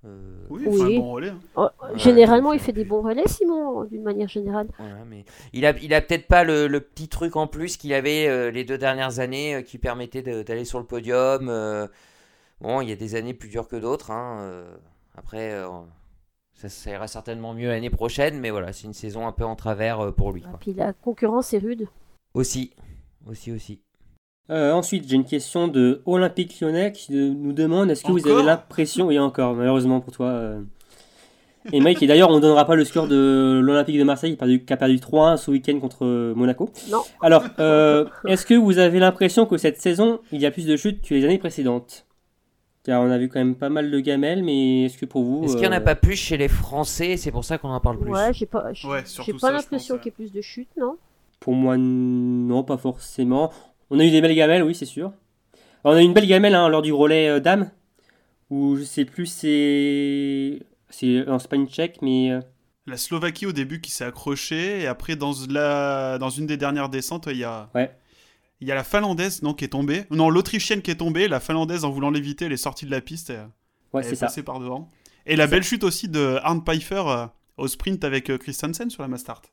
Euh, 0.07 0.45
Oui, 0.49 0.63
Oui. 0.65 0.81
enfin, 0.81 0.89
bon 0.95 1.11
relais. 1.11 1.29
hein. 1.29 1.39
Oh, 1.55 1.67
généralement, 1.95 2.53
il 2.53 2.59
fait 2.59 2.71
des 2.71 2.85
bons 2.85 3.01
relais, 3.01 3.27
Simon, 3.27 3.83
d'une 3.85 4.03
manière 4.03 4.27
générale. 4.29 4.67
voilà, 4.79 5.03
mais 5.05 5.25
il 5.53 5.65
a, 5.65 5.77
il 5.79 5.93
a 5.93 6.01
peut-être 6.01 6.27
pas 6.27 6.43
le, 6.43 6.67
le 6.67 6.79
petit 6.79 7.07
truc 7.09 7.35
en 7.35 7.47
plus 7.47 7.77
qu'il 7.77 7.93
avait 7.93 8.27
euh, 8.27 8.49
les 8.51 8.63
deux 8.63 8.77
dernières 8.77 9.19
années 9.19 9.55
euh, 9.55 9.61
qui 9.61 9.77
permettait 9.77 10.21
d'aller 10.21 10.65
sur 10.65 10.79
le 10.79 10.85
podium. 10.85 11.49
euh. 11.49 11.87
bon, 12.61 12.81
il 12.81 12.89
y 12.89 12.91
a 12.91 12.95
des 12.95 13.15
années 13.15 13.33
plus 13.33 13.49
dures 13.49 13.67
que 13.67 13.75
d'autres. 13.75 14.11
hein, 14.11 14.39
euh. 14.41 14.75
après, 15.15 15.51
euh, 15.53 15.67
ça, 16.53 16.69
ça 16.69 16.91
ira 16.91 17.07
certainement 17.07 17.53
mieux 17.53 17.67
l'année 17.69 17.89
prochaine, 17.89 18.39
mais 18.39 18.49
voilà, 18.49 18.71
c'est 18.73 18.87
une 18.87 18.93
saison 18.93 19.27
un 19.27 19.31
peu 19.31 19.43
en 19.45 19.55
travers 19.55 19.99
euh, 19.99 20.11
pour 20.11 20.31
lui. 20.31 20.41
Et 20.41 20.43
quoi. 20.45 20.57
puis 20.59 20.73
la 20.73 20.93
concurrence 20.93 21.53
est 21.53 21.59
rude. 21.59 21.87
Aussi, 22.33 22.73
aussi, 23.27 23.51
aussi. 23.51 23.81
Euh, 24.49 24.71
ensuite, 24.71 25.07
j'ai 25.09 25.15
une 25.15 25.25
question 25.25 25.67
de 25.67 26.01
Olympique 26.05 26.59
Lyonnais 26.61 26.91
qui 26.93 27.13
nous 27.13 27.53
demande 27.53 27.91
est-ce 27.91 28.03
que 28.03 28.11
vous 28.11 28.27
avez 28.27 28.43
l'impression, 28.43 29.11
et 29.11 29.19
encore, 29.19 29.55
malheureusement 29.55 29.99
pour 29.99 30.13
toi, 30.13 30.27
euh, 30.27 30.61
et 31.73 31.81
Mike, 31.81 32.01
et 32.01 32.07
d'ailleurs, 32.07 32.29
on 32.29 32.35
ne 32.35 32.39
donnera 32.39 32.65
pas 32.65 32.75
le 32.75 32.85
score 32.85 33.07
de 33.07 33.59
l'Olympique 33.61 33.97
de 33.97 34.03
Marseille 34.03 34.31
qui 34.31 34.35
a 34.35 34.39
perdu, 34.39 34.63
qui 34.63 34.73
a 34.73 34.77
perdu 34.77 34.97
3-1 34.97 35.37
ce 35.37 35.51
week-end 35.51 35.79
contre 35.79 36.05
euh, 36.05 36.33
Monaco. 36.33 36.69
Non. 36.89 37.01
Alors, 37.21 37.43
euh, 37.59 38.05
est-ce 38.25 38.45
que 38.45 38.53
vous 38.53 38.77
avez 38.77 38.99
l'impression 38.99 39.45
que 39.45 39.57
cette 39.57 39.81
saison, 39.81 40.19
il 40.31 40.39
y 40.39 40.45
a 40.45 40.51
plus 40.51 40.65
de 40.65 40.77
chutes 40.77 41.01
que 41.01 41.13
les 41.13 41.25
années 41.25 41.37
précédentes? 41.37 42.05
Car 42.83 43.01
on 43.01 43.11
a 43.11 43.17
vu 43.17 43.27
quand 43.27 43.39
même 43.39 43.55
pas 43.55 43.67
mal 43.67 43.91
de 43.91 43.99
gamelles, 43.99 44.43
mais 44.43 44.85
est-ce 44.85 44.97
que 44.97 45.05
pour 45.05 45.23
vous. 45.23 45.43
Est-ce 45.43 45.53
qu'il 45.53 45.63
n'y 45.63 45.67
en 45.67 45.77
a 45.77 45.81
pas 45.81 45.95
plus 45.95 46.15
chez 46.15 46.37
les 46.37 46.47
Français? 46.47 47.17
C'est 47.17 47.31
pour 47.31 47.43
ça 47.43 47.57
qu'on 47.57 47.69
en 47.69 47.81
parle 47.81 47.99
plus. 47.99 48.11
Ouais, 48.11 48.31
j'ai 48.31 48.45
pas, 48.45 48.71
j'ai 48.71 48.87
Ouais, 48.87 49.03
j'ai 49.25 49.33
pas 49.33 49.39
ça, 49.39 49.51
l'impression 49.51 49.97
qu'il 49.97 50.05
y 50.05 50.07
ait 50.09 50.11
plus 50.11 50.31
de 50.31 50.39
chutes, 50.39 50.69
non? 50.79 50.95
Pour 51.41 51.53
moi, 51.53 51.75
non, 51.77 52.63
pas 52.63 52.77
forcément. 52.77 53.51
On 53.89 53.99
a 53.99 54.03
eu 54.05 54.11
des 54.11 54.21
belles 54.21 54.35
gamelles, 54.35 54.63
oui, 54.63 54.75
c'est 54.75 54.85
sûr. 54.85 55.13
Alors, 55.83 55.95
on 55.95 55.99
a 55.99 56.01
eu 56.01 56.05
une 56.05 56.13
belle 56.13 56.27
gamelle 56.27 56.55
hein, 56.55 56.67
lors 56.69 56.81
du 56.81 56.91
relais 56.93 57.29
euh, 57.29 57.39
dame, 57.39 57.71
où 58.49 58.75
je 58.75 58.83
sais 58.83 59.05
plus, 59.05 59.25
c'est. 59.27 60.59
C'est 60.89 61.27
en 61.27 61.39
Spain 61.39 61.65
tchèque, 61.65 62.01
mais. 62.01 62.31
euh, 62.31 62.41
La 62.85 62.97
Slovaquie 62.97 63.45
au 63.45 63.51
début 63.51 63.81
qui 63.81 63.91
s'est 63.91 64.05
accrochée, 64.05 64.81
et 64.81 64.87
après 64.87 65.15
dans, 65.15 65.33
la... 65.49 66.17
dans 66.17 66.29
une 66.29 66.47
des 66.47 66.57
dernières 66.57 66.89
descentes, 66.89 67.27
il 67.29 67.37
y 67.37 67.43
a... 67.43 67.69
Ouais. 67.75 67.93
Il 68.59 68.67
y 68.67 68.71
a 68.71 68.75
la 68.75 68.83
Finlandaise 68.83 69.43
non, 69.43 69.53
qui 69.53 69.65
est 69.65 69.67
tombée. 69.67 70.05
Non, 70.09 70.31
l'Autrichienne 70.31 70.81
qui 70.81 70.89
est 70.89 70.95
tombée. 70.95 71.27
La 71.27 71.39
Finlandaise, 71.39 71.85
en 71.85 71.91
voulant 71.91 72.09
l'éviter, 72.09 72.45
elle 72.45 72.53
est 72.53 72.57
sortie 72.57 72.87
de 72.87 72.91
la 72.91 73.01
piste. 73.01 73.29
Et... 73.29 73.35
Ouais, 73.93 74.01
elle 74.01 74.05
c'est 74.05 74.13
est 74.13 74.15
ça. 74.15 74.25
passée 74.25 74.41
par 74.41 74.59
devant. 74.59 74.89
Et 75.27 75.35
la 75.35 75.45
belle 75.45 75.61
chute 75.61 75.83
aussi 75.83 76.07
de 76.09 76.39
Arne 76.41 76.63
Pfeiffer 76.63 77.03
euh, 77.05 77.25
au 77.57 77.67
sprint 77.67 78.03
avec 78.03 78.31
euh, 78.31 78.37
Christensen 78.39 78.89
sur 78.89 79.03
la 79.03 79.09
Mastart. 79.09 79.43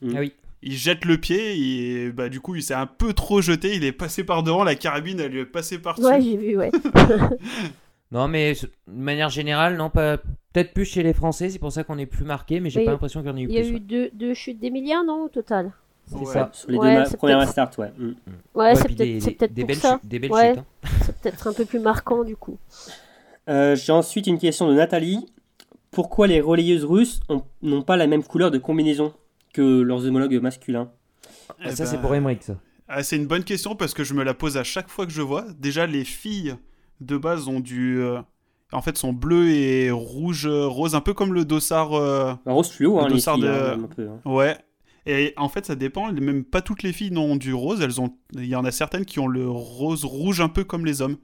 Mm. 0.00 0.12
Ah 0.16 0.20
oui. 0.20 0.32
Il 0.62 0.72
jette 0.72 1.04
le 1.04 1.18
pied 1.18 1.56
et 1.56 2.10
bah, 2.10 2.28
du 2.28 2.40
coup 2.40 2.56
il 2.56 2.62
s'est 2.64 2.74
un 2.74 2.86
peu 2.86 3.12
trop 3.12 3.40
jeté, 3.40 3.76
il 3.76 3.84
est 3.84 3.92
passé 3.92 4.24
par 4.24 4.42
devant, 4.42 4.64
la 4.64 4.74
carabine 4.74 5.20
elle 5.20 5.30
lui 5.32 5.40
est 5.40 5.44
passée 5.46 5.78
par 5.78 5.94
dessus. 5.96 6.08
Ouais, 6.08 6.20
j'ai 6.20 6.36
vu, 6.36 6.56
ouais. 6.56 6.70
Non, 8.10 8.26
mais 8.26 8.54
de 8.54 8.68
manière 8.86 9.28
générale, 9.28 9.76
non, 9.76 9.90
pas 9.90 10.16
peut-être 10.16 10.72
plus 10.72 10.86
chez 10.86 11.02
les 11.02 11.12
Français. 11.12 11.50
C'est 11.50 11.58
pour 11.58 11.72
ça 11.72 11.84
qu'on 11.84 11.98
est 11.98 12.06
plus 12.06 12.24
marqué, 12.24 12.58
mais 12.58 12.70
j'ai 12.70 12.82
pas 12.84 12.92
l'impression 12.92 13.20
qu'il 13.20 13.28
y 13.30 13.32
en 13.32 13.36
ait 13.36 13.42
eu 13.42 13.48
Il 13.48 13.54
y 13.54 13.58
a 13.58 13.60
plus. 13.60 13.70
eu 13.70 13.74
ouais. 13.74 13.80
deux, 13.80 14.10
deux 14.14 14.32
chutes 14.34 14.58
d'Emilien, 14.58 15.04
non, 15.04 15.24
au 15.24 15.28
total 15.28 15.72
C'est 16.06 16.16
Ouais. 16.16 16.24
ça. 16.24 16.48
Sur 16.54 16.70
les 16.70 16.78
Ouais, 16.78 16.94
deux 16.94 16.98
ma- 17.00 17.04
c'est 17.04 17.16
premières 17.18 17.38
ouais. 17.38 17.92
Mm. 17.98 18.06
Ouais, 18.08 18.14
Ouais, 18.54 18.74
c'est 18.74 18.88
peut-être 18.88 19.52
des, 19.52 19.64
belles 19.64 19.76
ça. 19.76 19.98
chutes, 20.00 20.08
des 20.08 20.18
belles 20.18 20.32
Ouais. 20.32 20.50
chutes, 20.54 20.58
hein. 20.60 20.88
C'est 21.04 21.20
peut-être 21.20 21.46
un 21.48 21.52
peu 21.52 21.66
plus 21.66 21.80
marquant, 21.80 22.24
du 22.24 22.34
coup. 22.34 22.56
Euh, 23.50 23.76
J'ai 23.76 23.92
ensuite 23.92 24.26
une 24.26 24.38
question 24.38 24.68
de 24.68 24.74
Nathalie. 24.74 25.26
Pourquoi 25.90 26.26
les 26.28 26.40
relayeuses 26.40 26.84
russes 26.84 27.20
ont- 27.28 27.42
n'ont 27.62 27.82
pas 27.82 27.98
la 27.98 28.06
même 28.06 28.22
couleur 28.22 28.50
de 28.50 28.56
combinaison? 28.58 29.12
Que 29.58 29.80
leurs 29.82 30.04
homologues 30.06 30.40
masculins 30.40 30.90
Eh 31.60 31.64
Ah, 31.64 31.70
ça, 31.76 31.84
bah, 31.84 31.90
c'est 31.90 32.00
pour 32.00 32.14
Emmerich, 32.14 32.42
ça. 32.42 32.56
ah, 32.88 33.02
c'est 33.02 33.16
une 33.16 33.26
bonne 33.26 33.44
question 33.44 33.74
parce 33.76 33.94
que 33.94 34.04
je 34.04 34.14
me 34.14 34.22
la 34.22 34.34
pose 34.34 34.56
à 34.56 34.64
chaque 34.64 34.88
fois 34.88 35.06
que 35.06 35.12
je 35.12 35.22
vois. 35.22 35.44
Déjà 35.58 35.86
les 35.86 36.04
filles 36.04 36.54
de 37.00 37.16
base 37.16 37.48
ont 37.48 37.60
du... 37.60 37.98
euh, 38.00 38.20
En 38.72 38.82
fait 38.82 38.96
sont 38.96 39.12
bleues 39.12 39.50
et 39.50 39.90
rouge, 39.90 40.46
euh, 40.46 40.66
rose, 40.66 40.94
un 40.94 41.00
peu 41.00 41.14
comme 41.14 41.32
le 41.34 41.44
dossard... 41.44 41.94
euh, 41.94 42.34
Un 42.46 42.52
Rose 42.52 42.70
fluo, 42.70 42.98
Le 42.98 43.04
hein, 43.04 43.08
les 43.08 43.14
dossard 43.14 43.34
filles, 43.36 43.44
de- 43.44 43.48
hein, 43.50 43.80
un 43.84 43.86
peu, 43.88 44.08
hein. 44.08 44.20
Ouais. 44.24 44.56
Et 45.06 45.32
en 45.38 45.48
fait, 45.48 45.64
ça 45.64 45.74
dépend. 45.74 46.12
Même 46.12 46.44
pas 46.44 46.60
toutes 46.60 46.82
les 46.82 46.92
filles 46.92 47.10
n'ont 47.12 47.36
du 47.36 47.54
rose. 47.54 47.80
Elles 47.80 47.98
ont. 47.98 48.12
Il 48.34 48.44
y 48.44 48.54
en 48.56 48.64
a 48.66 48.70
certaines 48.70 49.06
qui 49.06 49.18
ont 49.20 49.26
le 49.28 49.48
rose 49.48 50.04
rouge 50.04 50.42
un 50.42 50.50
peu 50.50 50.64
comme 50.64 50.84
les 50.84 51.00
hommes. 51.00 51.16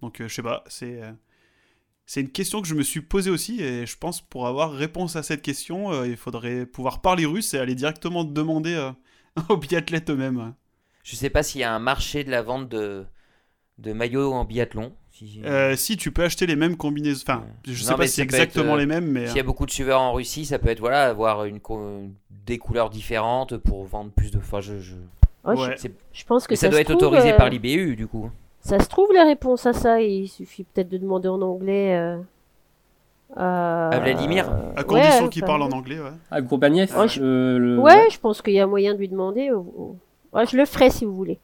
Donc, 0.00 0.20
euh, 0.20 0.28
je 0.28 0.34
sais 0.34 0.42
pas. 0.44 0.62
C'est. 0.68 1.00
C'est 2.06 2.20
une 2.20 2.30
question 2.30 2.60
que 2.60 2.68
je 2.68 2.74
me 2.74 2.82
suis 2.82 3.00
posée 3.00 3.30
aussi. 3.30 3.60
Et 3.62 3.86
je 3.86 3.96
pense 3.96 4.20
pour 4.20 4.46
avoir 4.46 4.72
réponse 4.72 5.16
à 5.16 5.22
cette 5.22 5.42
question, 5.42 5.92
euh, 5.92 6.06
il 6.06 6.16
faudrait 6.16 6.66
pouvoir 6.66 7.00
parler 7.00 7.24
russe 7.26 7.54
et 7.54 7.58
aller 7.58 7.74
directement 7.74 8.24
demander 8.24 8.74
euh, 8.74 8.90
aux 9.48 9.56
biathlètes 9.56 10.10
eux-mêmes. 10.10 10.54
Je 11.04 11.16
sais 11.16 11.30
pas 11.30 11.42
s'il 11.42 11.60
y 11.60 11.64
a 11.64 11.72
un 11.74 11.78
marché 11.78 12.22
de 12.24 12.30
la 12.30 12.42
vente 12.42 12.68
de, 12.68 13.04
de 13.78 13.92
maillots 13.92 14.32
en 14.32 14.44
biathlon. 14.44 14.92
Si- 15.10 15.42
Euh, 15.44 15.76
si 15.76 15.96
tu 15.96 16.10
peux 16.10 16.24
acheter 16.24 16.46
les 16.46 16.56
mêmes 16.56 16.76
combinaisons. 16.76 17.22
Enfin, 17.26 17.44
je 17.66 17.72
Non, 17.72 17.76
sais 17.90 17.94
pas 17.96 18.06
si 18.06 18.14
c'est 18.14 18.22
être, 18.22 18.32
exactement 18.34 18.76
les 18.76 18.86
mêmes, 18.86 19.06
mais. 19.06 19.26
S'il 19.26 19.36
y 19.36 19.40
a 19.40 19.44
beaucoup 19.44 19.66
de 19.66 19.70
suiveurs 19.70 20.00
en 20.00 20.12
Russie, 20.12 20.46
ça 20.46 20.58
peut 20.58 20.68
être 20.68 20.80
voilà, 20.80 21.08
avoir 21.08 21.44
une 21.44 21.60
co- 21.60 22.08
des 22.30 22.58
couleurs 22.58 22.88
différentes 22.90 23.56
pour 23.58 23.84
vendre 23.84 24.10
plus 24.10 24.30
de. 24.30 24.38
Enfin, 24.38 24.60
je, 24.60 24.78
je... 24.80 24.94
Ouais, 25.44 25.56
Ouais. 25.56 25.76
je, 26.12 26.24
pense 26.24 26.46
que 26.46 26.54
ça, 26.54 26.62
ça, 26.62 26.68
doit 26.70 26.80
être 26.80 26.86
trouve, 26.96 27.08
autorisé 27.08 27.32
euh, 27.32 27.36
par 27.36 27.48
l'IBU 27.50 27.96
du 27.96 28.06
coup. 28.06 28.30
Ça 28.62 28.78
se 28.78 28.88
trouve 28.88 29.12
la 29.12 29.24
réponse 29.24 29.66
à 29.66 29.72
ça. 29.72 30.00
Il 30.00 30.28
suffit 30.28 30.64
peut-être 30.64 30.88
de 30.88 30.96
demander 30.98 31.28
en 31.28 31.42
anglais. 31.42 31.94
euh, 31.96 32.18
à 33.36 33.88
À 33.88 33.98
Vladimir 34.00 34.50
À 34.76 34.84
condition 34.84 35.24
ouais, 35.24 35.28
qu'il 35.30 35.42
parle 35.42 35.62
en 35.62 35.70
anglais, 35.70 35.98
ouais. 35.98 36.10
Je- 37.08 37.20
euh, 37.22 37.58
le- 37.58 37.78
Ouais, 37.78 38.08
je 38.10 38.18
pense 38.20 38.42
qu'il 38.42 38.52
y 38.52 38.60
a 38.60 38.66
moyen 38.66 38.92
de 38.94 38.98
lui 38.98 39.08
demander. 39.08 39.50
Ouais, 39.50 40.46
je 40.46 40.56
le 40.56 40.64
ferai 40.66 40.90
si 40.90 41.04
vous 41.04 41.16
voulez. 41.16 41.38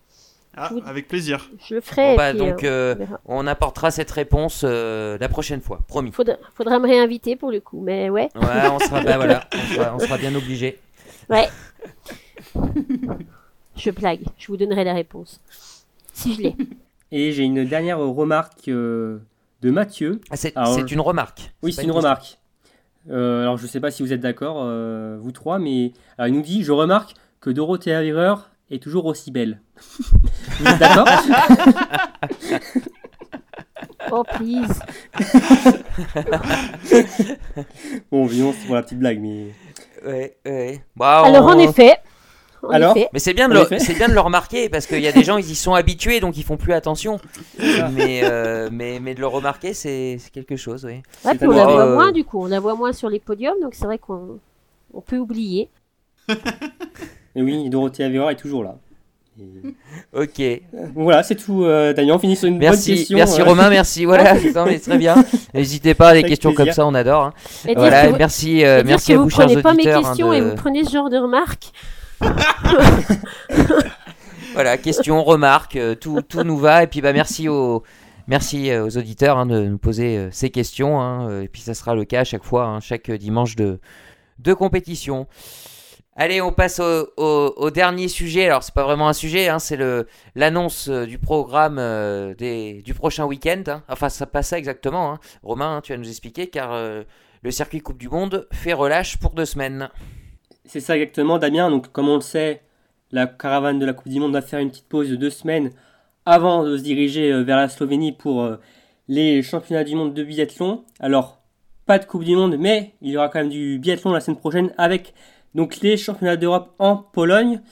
Ah, 0.56 0.68
vous- 0.72 0.80
avec 0.86 1.08
plaisir. 1.08 1.50
Je 1.66 1.76
le 1.76 1.80
ferai. 1.80 2.10
Bon, 2.10 2.16
bah, 2.16 2.30
puis, 2.30 2.38
donc, 2.40 2.64
euh, 2.64 2.94
euh, 3.00 3.06
on 3.26 3.46
apportera 3.46 3.90
cette 3.90 4.10
réponse 4.10 4.62
euh, 4.64 5.16
la 5.20 5.28
prochaine 5.28 5.60
fois, 5.60 5.78
promis. 5.88 6.10
faudra, 6.12 6.34
faudra 6.54 6.78
me 6.78 6.86
réinviter 6.88 7.36
pour 7.36 7.50
le 7.50 7.60
coup. 7.60 7.80
Mais 7.80 8.10
ouais. 8.10 8.28
Ouais, 8.34 8.68
on 8.72 8.78
sera, 8.80 9.00
bah, 9.02 9.16
voilà, 9.16 9.44
on 9.54 9.74
sera, 9.74 9.94
on 9.94 9.98
sera 9.98 10.18
bien 10.18 10.34
obligé. 10.34 10.78
Ouais. 11.30 11.48
je 13.76 13.90
blague. 13.90 14.20
Je 14.36 14.46
vous 14.48 14.56
donnerai 14.56 14.84
la 14.84 14.94
réponse. 14.94 15.40
Si 16.12 16.34
je 16.34 16.42
l'ai. 16.42 16.56
Et 17.11 17.32
j'ai 17.32 17.42
une 17.44 17.64
dernière 17.64 17.98
remarque 17.98 18.68
euh, 18.68 19.18
de 19.62 19.70
Mathieu. 19.70 20.20
Ah, 20.30 20.36
c'est 20.36 20.56
Alors, 20.56 20.74
c'est 20.74 20.90
une 20.92 21.00
remarque. 21.00 21.52
Oui, 21.62 21.72
c'est 21.72 21.84
une 21.84 21.90
remarque. 21.90 22.38
Euh, 23.11 23.42
alors, 23.42 23.56
je 23.56 23.66
sais 23.66 23.80
pas 23.80 23.90
si 23.90 24.02
vous 24.02 24.12
êtes 24.12 24.20
d'accord, 24.20 24.59
euh, 24.61 25.16
vous 25.20 25.32
trois, 25.32 25.59
mais 25.59 25.92
alors, 26.18 26.28
il 26.28 26.34
nous 26.34 26.42
dit 26.42 26.62
Je 26.62 26.72
remarque 26.72 27.14
que 27.40 27.48
Dorothée 27.50 27.94
Avirer 27.94 28.34
est 28.70 28.82
toujours 28.82 29.06
aussi 29.06 29.30
belle. 29.30 29.61
vous 30.61 30.66
êtes 30.66 30.78
d'accord? 30.78 31.09
Oh, 34.11 34.22
please. 34.24 34.80
Bon, 38.11 38.26
évidemment, 38.26 38.52
c'est 38.59 38.66
pour 38.66 38.74
la 38.74 38.82
petite 38.82 38.98
blague, 38.98 39.20
mais. 39.20 39.48
Ouais, 40.04 40.36
ouais. 40.46 40.80
Bah, 40.96 41.22
Alors, 41.24 41.44
on- 41.44 41.50
en 41.50 41.59
effet, 41.59 41.96
en 42.62 42.70
Alors 42.70 42.96
effet. 42.96 43.09
Mais 43.12 43.18
c'est 43.18 43.34
bien, 43.34 43.48
de 43.48 43.54
le- 43.54 43.61
effet. 43.62 43.78
c'est 43.78 43.94
bien 43.94 44.09
de 44.09 44.12
le 44.14 44.20
remarquer 44.20 44.68
parce 44.68 44.86
qu'il 44.86 45.00
y 45.00 45.06
a 45.09 45.12
des 45.12 45.24
gens, 45.24 45.36
ils 45.36 45.50
y 45.50 45.54
sont 45.54 45.74
habitués 45.74 46.20
donc 46.20 46.36
ils 46.36 46.44
font 46.44 46.56
plus 46.56 46.72
attention. 46.72 47.18
mais, 47.59 48.20
euh, 48.24 48.68
mais, 48.72 49.00
mais 49.00 49.14
de 49.14 49.20
le 49.20 49.26
remarquer, 49.26 49.72
c'est 49.74 50.16
c'est 50.18 50.30
quelque 50.32 50.56
chose, 50.56 50.84
oui. 50.84 50.94
Ouais, 51.24 51.32
C'est 51.32 51.38
puis 51.38 51.46
on 51.48 51.52
la 51.52 51.64
voit 51.64 51.82
Euh, 51.86 51.94
moins 51.94 52.12
du 52.12 52.24
coup, 52.24 52.42
on 52.42 52.46
la 52.46 52.61
voit 52.61 52.74
moins 52.74 52.92
sur 52.92 53.09
les 53.09 53.20
podiums, 53.20 53.61
donc 53.62 53.74
c'est 53.74 53.84
vrai 53.86 53.98
qu'on 53.98 54.38
on 54.94 55.00
peut 55.00 55.18
oublier. 55.18 55.68
Et 57.36 57.42
oui, 57.42 57.68
Dorothée 57.70 58.04
Avera 58.04 58.32
est 58.32 58.36
toujours 58.36 58.64
là. 58.64 58.76
Et- 59.40 59.74
Ok. 60.12 60.42
Voilà, 60.96 61.22
c'est 61.22 61.36
tout. 61.36 61.62
Euh, 61.64 61.92
Daniel, 61.92 62.14
on 62.14 62.18
finit 62.18 62.34
sur 62.34 62.48
une 62.48 62.54
bonne 62.54 62.62
Merci, 62.70 62.96
question. 62.96 63.16
merci 63.16 63.40
euh. 63.40 63.44
Romain, 63.44 63.70
merci. 63.70 64.04
Voilà, 64.04 64.34
non, 64.54 64.64
mais 64.66 64.80
très 64.80 64.98
bien. 64.98 65.14
N'hésitez 65.54 65.94
pas, 65.94 66.12
des 66.12 66.18
Avec 66.20 66.30
questions 66.30 66.52
comme 66.54 66.72
ça, 66.72 66.84
on 66.86 66.94
adore. 66.94 67.22
hein. 67.24 67.32
Voilà, 67.76 68.09
vous- 68.09 68.16
merci, 68.16 68.59
et 68.61 68.66
euh, 68.66 68.82
merci 68.84 69.12
à 69.12 69.16
vous, 69.18 69.24
vous 69.24 69.30
chers 69.30 69.46
prenez 69.46 69.62
pas 69.62 69.70
mes 69.74 69.82
auditeurs. 69.82 69.98
hein, 69.98 70.02
questions 70.09 70.30
de- 70.30 70.34
et 70.34 70.40
vous 70.40 70.54
prenez 70.56 70.82
ce 70.84 70.90
genre 70.90 71.09
de 71.11 71.18
remarques. 71.18 71.70
Voilà, 74.54 74.76
questions, 74.78 75.22
remarques, 75.22 75.76
euh, 75.76 75.94
tout, 75.94 76.20
tout 76.22 76.42
nous 76.42 76.58
va. 76.58 76.82
Et 76.82 76.86
puis 76.88 77.00
bah 77.00 77.12
merci 77.12 77.48
aux, 77.48 77.84
merci 78.26 78.70
euh, 78.70 78.84
aux 78.86 78.96
auditeurs 78.98 79.38
hein, 79.38 79.46
de 79.46 79.62
nous 79.64 79.78
poser 79.78 80.16
euh, 80.18 80.28
ces 80.32 80.50
questions. 80.50 81.00
hein, 81.00 81.42
et 81.42 81.48
puis 81.48 81.60
ça 81.62 81.74
sera 81.74 81.94
le 81.94 82.04
cas 82.04 82.20
à 82.20 82.24
chaque 82.24 82.42
fois, 82.44 82.64
hein, 82.64 82.80
chaque 82.80 83.10
dimanche 83.10 83.54
de, 83.56 83.78
de 84.40 84.54
compétition. 84.54 85.26
Allez, 86.16 86.40
on 86.40 86.50
passe 86.50 86.80
au, 86.80 87.08
au- 87.16 87.70
dernier 87.70 88.08
sujet. 88.08 88.46
Alors 88.46 88.64
c'est 88.64 88.74
pas 88.74 88.82
vraiment 88.82 89.08
un 89.08 89.12
sujet, 89.12 89.48
c'est 89.60 89.78
l'annonce 90.34 90.88
du 90.88 91.16
programme 91.18 91.76
des, 92.36 92.82
du 92.84 92.92
prochain 92.94 93.24
week-end. 93.26 93.62
Enfin, 93.88 94.08
ça 94.08 94.26
passe 94.26 94.48
ça 94.48 94.58
exactement. 94.58 95.18
Romain, 95.44 95.80
tu 95.84 95.92
vas 95.92 95.98
nous 95.98 96.08
expliquer 96.08 96.48
car 96.48 96.72
le 97.42 97.50
circuit 97.52 97.80
Coupe 97.80 97.98
du 97.98 98.08
Monde 98.08 98.48
fait 98.52 98.72
relâche 98.72 99.18
pour 99.18 99.30
deux 99.34 99.44
semaines. 99.44 99.90
C'est 100.68 100.80
ça 100.80 100.96
exactement, 100.96 101.38
Damien. 101.38 101.70
Donc, 101.70 101.90
comme 101.92 102.10
on 102.10 102.16
le 102.16 102.20
sait, 102.20 102.60
la 103.10 103.26
caravane 103.26 103.78
de 103.78 103.86
la 103.86 103.94
Coupe 103.94 104.12
du 104.12 104.20
Monde 104.20 104.34
va 104.34 104.42
faire 104.42 104.60
une 104.60 104.68
petite 104.68 104.86
pause 104.86 105.08
de 105.08 105.16
deux 105.16 105.30
semaines 105.30 105.70
avant 106.26 106.62
de 106.62 106.76
se 106.76 106.82
diriger 106.82 107.32
euh, 107.32 107.42
vers 107.42 107.56
la 107.56 107.70
Slovénie 107.70 108.12
pour 108.12 108.42
euh, 108.42 108.56
les 109.08 109.40
championnats 109.42 109.82
du 109.82 109.96
monde 109.96 110.12
de 110.12 110.22
biathlon. 110.22 110.84
Alors, 111.00 111.40
pas 111.86 111.98
de 111.98 112.04
Coupe 112.04 112.22
du 112.22 112.36
Monde, 112.36 112.56
mais 112.58 112.92
il 113.00 113.12
y 113.12 113.16
aura 113.16 113.30
quand 113.30 113.38
même 113.38 113.48
du 113.48 113.78
biathlon 113.78 114.12
la 114.12 114.20
semaine 114.20 114.36
prochaine 114.36 114.74
avec 114.76 115.14
donc 115.54 115.80
les 115.80 115.96
championnats 115.96 116.36
d'Europe 116.36 116.74
en 116.78 116.96
Pologne. 116.96 117.62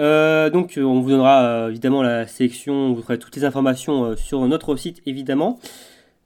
Euh, 0.00 0.50
donc, 0.50 0.74
on 0.76 1.00
vous 1.00 1.10
donnera 1.10 1.68
évidemment 1.68 2.02
la 2.02 2.26
sélection, 2.26 2.92
vous 2.92 3.02
aurez 3.02 3.20
toutes 3.20 3.36
les 3.36 3.44
informations 3.44 4.16
sur 4.16 4.40
notre 4.48 4.74
site 4.74 5.00
évidemment. 5.06 5.60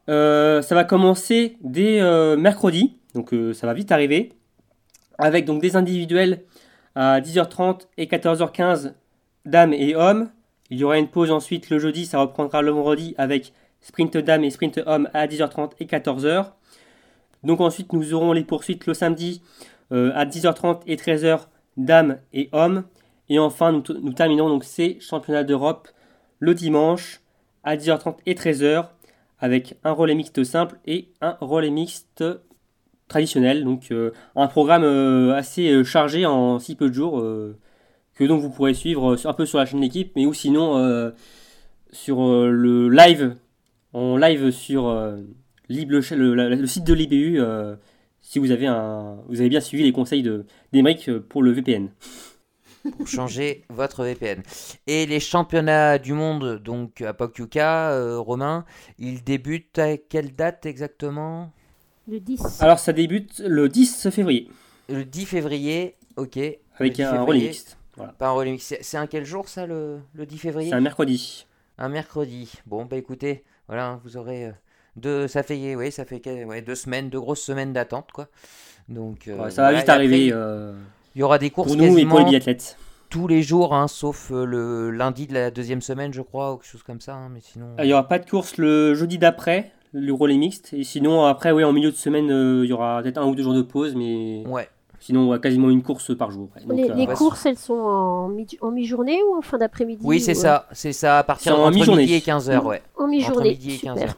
Ça 0.09 0.63
va 0.71 0.85
commencer 0.85 1.59
dès 1.61 2.01
mercredi, 2.37 2.97
donc 3.15 3.33
ça 3.53 3.67
va 3.67 3.75
vite 3.75 3.93
arriver 3.93 4.33
avec 5.21 5.45
donc 5.45 5.61
des 5.61 5.77
individuels 5.77 6.43
à 6.95 7.21
10h30 7.21 7.83
et 7.99 8.07
14h15 8.07 8.95
dames 9.45 9.73
et 9.73 9.95
hommes. 9.95 10.31
Il 10.71 10.79
y 10.79 10.85
aura 10.85 10.99
une 10.99 11.09
pause 11.09 11.31
ensuite 11.31 11.71
le 11.71 11.79
jeudi, 11.79 12.07
ça 12.07 12.21
reprendra 12.21 12.63
le 12.63 12.71
vendredi 12.71 13.15
avec 13.19 13.53
sprint 13.81 14.17
dames 14.17 14.45
et 14.45 14.51
sprint 14.51 14.81
hommes 14.87 15.09
à 15.15 15.27
10h30 15.27 15.73
et 15.81 15.87
14h. 15.87 16.53
Donc 17.43 17.61
ensuite 17.61 17.93
nous 17.93 18.15
aurons 18.15 18.33
les 18.33 18.45
poursuites 18.45 18.87
le 18.87 18.95
samedi 18.95 19.43
euh, 19.93 20.13
à 20.15 20.25
10h30 20.27 20.81
et 20.87 20.97
13h 20.97 21.47
dames 21.77 22.19
et 22.33 22.49
hommes. 22.53 22.85
Et 23.29 23.39
enfin 23.39 23.73
nous, 23.73 24.13
terminons 24.13 24.49
donc 24.49 24.65
ces 24.65 24.99
championnats 25.01 25.45
d'Europe 25.45 25.89
le 26.39 26.55
dimanche 26.55 27.21
à 27.65 27.77
10h30 27.77 28.17
et 28.27 28.35
13h 28.35 28.87
avec 29.39 29.77
un 29.85 29.93
relais 29.93 30.15
mixte 30.15 30.45
simple 30.45 30.79
et 30.87 31.09
un 31.21 31.37
relais 31.41 31.71
mixte 31.71 32.25
traditionnel. 33.11 33.65
Donc 33.65 33.89
euh, 33.91 34.13
un 34.35 34.47
programme 34.47 34.85
euh, 34.85 35.35
assez 35.35 35.71
euh, 35.71 35.85
chargé 35.85 36.25
en 36.25 36.59
si 36.59 36.77
peu 36.77 36.89
de 36.89 36.95
jours 36.95 37.23
que 38.15 38.25
donc 38.25 38.41
vous 38.41 38.51
pourrez 38.51 38.73
suivre 38.73 39.17
un 39.23 39.33
peu 39.35 39.45
sur 39.45 39.59
la 39.59 39.67
chaîne 39.67 39.81
d'équipe, 39.81 40.13
mais 40.17 40.25
ou 40.25 40.33
sinon 40.33 41.13
sur 41.93 42.21
le 42.23 42.89
live 42.89 43.37
en 43.93 44.17
live 44.17 44.51
sur 44.51 44.89
le, 45.69 46.67
site 46.67 46.85
de 46.85 46.95
l'IBU 46.95 47.41
si 48.21 48.39
vous 48.39 48.51
avez 48.51 49.49
bien 49.49 49.61
suivi 49.61 49.85
les 49.85 49.93
conseils 49.93 50.23
de 50.23 50.45
d'Emeric 50.73 51.11
pour 51.29 51.43
le 51.43 51.51
VPN. 51.51 51.89
pour 52.99 53.09
changer 53.09 53.65
votre 53.71 54.05
VPN. 54.05 54.43
Et 54.87 55.07
les 55.07 55.21
championnats 55.21 55.99
du 55.99 56.13
monde, 56.13 56.61
donc 56.63 57.01
à 57.01 57.15
Pokyuka, 57.15 58.19
Romain, 58.19 58.67
ils 58.99 59.25
débutent 59.25 59.79
à 59.79 59.97
quelle 59.97 60.35
date 60.35 60.67
exactement? 60.67 61.53
Le 62.11 62.19
10. 62.19 62.61
Alors 62.61 62.81
ça 62.81 62.93
débute 62.93 63.39
le 63.47 63.69
10 63.69 64.09
février 64.11 64.51
Le 64.89 65.05
10 65.05 65.27
février, 65.27 65.95
ok. 66.17 66.37
avec 66.39 66.59
Le 66.81 66.89
10 66.91 67.03
un 67.05 67.25
mixte. 67.27 67.79
Voilà. 67.97 68.13
Pas 68.15 68.31
un. 68.31 68.57
C'est 68.59 68.97
un 68.97 69.07
quel 69.07 69.25
jour 69.25 69.49
ça, 69.49 69.65
le, 69.67 70.01
le 70.15 70.27
10 70.27 70.39
février? 70.39 70.71
C'est 70.71 70.77
un 70.77 70.81
mercredi. 70.81 71.47
Un 71.79 71.89
mercredi. 71.89 72.53
Bon, 72.67 72.85
bah 72.85 72.97
écoutez, 72.97 73.45
voilà, 73.69 73.87
hein, 73.91 74.01
vous 74.05 74.17
aurez 74.17 74.47
euh, 74.47 74.51
deux, 74.97 75.29
ça 75.29 75.45
fait, 75.45 75.77
oui, 75.77 75.93
ça 75.93 76.05
fait 76.05 76.21
ouais, 76.45 76.63
deux 76.63 76.75
semaines, 76.75 77.11
deux 77.11 77.21
grosses 77.21 77.43
semaines 77.43 77.73
d'attente, 77.73 78.11
quoi. 78.13 78.27
Donc, 78.89 79.29
euh, 79.29 79.37
Ouais, 79.37 79.51
ça 79.51 79.63
va 79.63 79.69
voilà, 79.69 79.79
vite 79.79 79.89
et 79.89 79.91
après, 79.91 79.93
arriver 79.93 80.31
euh, 80.33 80.75
Il 81.15 81.21
y 81.21 81.23
aura 81.23 81.39
des 81.39 81.51
courses 81.51 81.69
pour 81.69 81.77
nous 81.77 81.85
et 81.85 81.89
quasiment 81.91 82.17
pour 82.17 82.19
les 82.25 82.25
biathlètes. 82.31 82.77
tous 83.09 83.29
les 83.29 83.43
jours, 83.43 83.73
hein, 83.73 83.87
sauf 83.87 84.31
le 84.31 84.91
lundi 84.91 85.29
de 85.29 85.35
la 85.35 85.51
deuxième 85.53 85.81
semaine, 85.81 86.13
je 86.13 86.23
crois, 86.23 86.55
ou 86.55 86.57
quelque 86.57 86.67
chose 86.71 86.83
comme 86.83 87.01
ça. 87.01 87.15
hein, 87.15 87.29
mais 87.33 87.41
sinon. 87.41 87.77
Il 87.79 87.85
n'y 87.85 87.93
aura 87.93 88.09
pas 88.09 88.19
de 88.19 88.29
course 88.29 88.57
le 88.57 88.95
jeudi 88.95 89.17
d'après, 89.19 89.73
le 89.93 90.13
relais 90.13 90.37
mixte. 90.37 90.73
Et 90.73 90.85
sinon, 90.85 91.25
après, 91.27 91.53
oui, 91.53 91.65
en 91.65 91.73
milieu 91.73 91.91
de 91.91 91.97
semaine, 91.97 92.31
euh, 92.31 92.65
il 92.65 92.71
y 92.71 92.73
aura 92.73 93.03
peut-être 93.03 93.19
un 93.19 93.27
ou 93.27 93.35
deux 93.35 93.43
jours 93.43 93.55
de 93.55 93.63
pause, 93.63 93.95
mais 93.97 94.45
Ouais. 94.47 94.69
sinon, 95.01 95.29
ouais, 95.29 95.41
quasiment 95.41 95.71
une 95.71 95.83
course 95.83 96.17
par 96.17 96.31
jour. 96.31 96.49
ouais. 96.57 96.63
Donc, 96.65 96.77
les 96.79 96.91
euh, 96.91 96.95
les 96.95 97.07
ouais, 97.07 97.15
courses, 97.15 97.45
elles 97.47 97.59
sont 97.59 97.75
en, 97.75 98.29
mi- 98.29 98.47
mi-journée 98.73 99.21
ou 99.29 99.37
en 99.37 99.43
fin 99.43 99.59
d'après-midi 99.59 100.03
Oui, 100.05 100.21
c'est 100.21 100.35
ou, 100.37 100.39
euh, 100.39 100.43
ça, 100.43 100.67
c'est 100.73 100.93
ça, 100.93 101.19
à 101.19 101.25
partir 101.25 101.59
en 101.59 101.65
entre 101.67 101.75
mi-journée. 101.77 102.03
midi 102.03 102.15
et 102.15 102.21
15h, 102.21 102.65
ouais. 102.65 102.83
En 102.97 103.07
mi-journée. 103.09 103.51
midi 103.51 103.75
et 103.83 103.87
15h. 103.87 103.99
Super. 103.99 104.15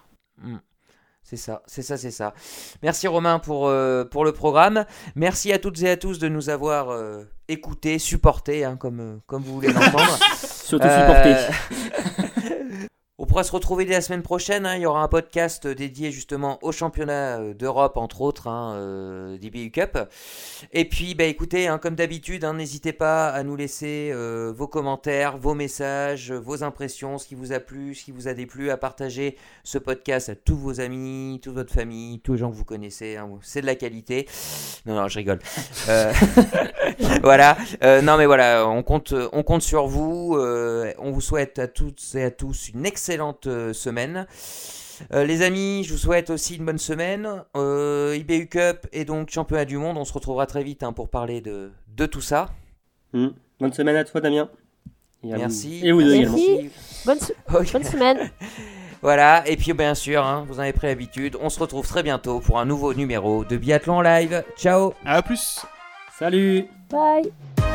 C'est 1.25 1.37
ça, 1.39 1.63
c'est 1.67 1.81
ça, 1.83 1.97
c'est 1.97 2.11
ça. 2.11 2.35
Merci 2.83 3.07
Romain 3.09 3.39
pour, 3.39 3.67
euh, 3.67 4.05
pour 4.05 4.23
le 4.27 4.33
programme. 4.33 4.85
Merci 5.17 5.51
à 5.53 5.59
toutes 5.59 5.81
et 5.83 5.89
à 5.89 5.97
tous 5.97 6.19
de 6.19 6.29
nous 6.29 6.51
avoir 6.51 6.91
euh, 6.91 7.23
écoutés, 7.49 7.99
supportés, 7.99 8.65
hein, 8.67 8.77
comme, 8.77 9.21
comme 9.27 9.43
vous 9.43 9.55
voulez 9.55 9.73
l'entendre. 9.73 10.19
surtout 10.45 10.87
Euh, 10.87 11.01
supporter. 11.01 11.55
On 12.12 12.12
pourra 13.33 13.45
se 13.45 13.53
retrouver 13.53 13.87
dès 13.87 13.95
la 13.95 14.03
semaine 14.03 14.21
prochaine. 14.21 14.67
hein. 14.67 14.77
Il 14.77 14.83
y 14.83 14.87
aura 14.87 15.03
un 15.03 15.09
podcast 15.09 15.67
dédié 15.67 16.13
justement 16.13 16.59
au 16.61 16.71
championnat 16.71 17.41
euh, 17.41 17.55
d'Europe, 17.55 17.97
entre 17.97 18.21
autres, 18.21 18.47
hein, 18.47 18.75
euh, 18.75 19.39
d'IBU 19.39 19.71
Cup. 19.71 19.99
Et 20.75 20.85
puis, 20.85 21.15
bah, 21.15 21.25
écoutez, 21.25 21.67
hein, 21.67 21.79
comme 21.79 21.95
d'habitude, 21.95 22.45
hein, 22.45 22.53
n'hésitez 22.53 22.93
pas 22.93 23.31
à 23.31 23.43
nous 23.43 23.57
laisser 23.57 24.11
euh, 24.13 24.53
vos 24.55 24.67
commentaires, 24.69 25.39
vos 25.39 25.55
messages, 25.55 26.31
vos 26.31 26.63
impressions, 26.63 27.17
ce 27.17 27.27
qui 27.27 27.35
vous 27.35 27.55
a 27.55 27.61
plu, 27.61 27.95
ce 27.95 28.05
qui 28.05 28.13
vous 28.13 28.29
a 28.29 28.35
déplu, 28.35 28.71
à 28.71 28.77
partager 28.77 29.39
ce 29.65 29.79
podcast 29.79 30.29
à 30.29 30.35
tous 30.35 30.59
vos 30.59 30.81
amis, 30.83 31.41
toute 31.43 31.55
votre 31.55 31.73
famille, 31.73 32.21
tous 32.21 32.35
les 32.35 32.39
gens 32.39 32.51
que 32.51 32.57
vous 32.57 32.67
connaissez. 32.67 33.17
C'est 33.41 33.63
de 33.63 33.67
la 33.67 33.77
qualité. 33.77 34.29
Non, 34.85 34.95
non, 34.95 35.09
je 35.09 35.19
rigole. 35.19 35.39
Euh, 35.89 36.13
voilà. 37.23 37.57
Euh, 37.83 38.03
non, 38.03 38.19
mais 38.19 38.27
voilà, 38.27 38.69
on 38.69 38.83
compte, 38.83 39.15
on 39.33 39.43
compte 39.43 39.63
sur 39.63 39.87
vous. 39.87 40.37
euh, 40.37 40.93
on 40.99 41.13
vous 41.13 41.23
souhaite 41.23 41.59
à 41.59 41.67
toutes 41.67 42.03
et 42.15 42.25
à 42.25 42.31
tous 42.31 42.69
une 42.69 42.85
excellente 42.85 43.22
euh, 43.47 43.73
semaine. 43.73 44.27
Euh, 45.13 45.25
les 45.25 45.43
amis, 45.43 45.83
je 45.85 45.93
vous 45.93 45.99
souhaite 45.99 46.31
aussi 46.31 46.57
une 46.57 46.65
bonne 46.65 46.79
semaine. 46.79 47.43
Euh, 47.57 48.17
IBU 48.17 48.49
Cup 48.49 48.87
et 48.93 49.05
donc 49.05 49.31
championnat 49.31 49.65
du 49.65 49.77
monde. 49.79 49.97
On 49.99 50.05
se 50.05 50.13
retrouvera 50.13 50.47
très 50.47 50.63
vite 50.63 50.83
hein, 50.83 50.93
pour 50.93 51.09
parler 51.09 51.41
de, 51.41 51.71
de 51.97 52.07
tout 52.07 52.21
ça. 52.21 52.51
Hmm. 53.13 53.29
Bonne 53.61 53.73
semaine 53.73 53.97
à 53.97 54.05
toi, 54.05 54.21
Damien. 54.21 54.49
Et 55.25 55.33
à 55.33 55.37
vous- 55.37 55.41
Merci. 55.43 55.81
Et 55.87 55.93
vous 55.93 56.03
deux 56.03 56.19
Merci. 56.19 56.45
également. 56.45 56.71
Bonne, 57.07 57.19
se- 57.21 57.33
Ok. 57.55 57.73
bonne 57.73 57.85
semaine. 57.85 58.31
Voilà, 59.05 59.43
et 59.49 59.57
puis 59.57 59.73
bien 59.73 59.97
sûr, 59.97 60.25
hein, 60.25 60.45
vous 60.47 60.59
en 60.61 60.63
avez 60.63 60.73
pris 60.73 60.87
l'habitude, 60.87 61.37
on 61.41 61.51
se 61.51 61.59
retrouve 61.59 61.85
très 61.85 62.05
bientôt 62.05 62.39
pour 62.39 62.61
un 62.61 62.65
nouveau 62.65 62.95
numéro 62.95 63.45
de 63.45 63.57
Biathlon 63.57 64.01
Live. 64.01 64.45
Ciao 64.57 64.95
À 65.05 65.23
plus 65.23 65.59
Salut 66.17 66.67
Bye. 66.89 67.72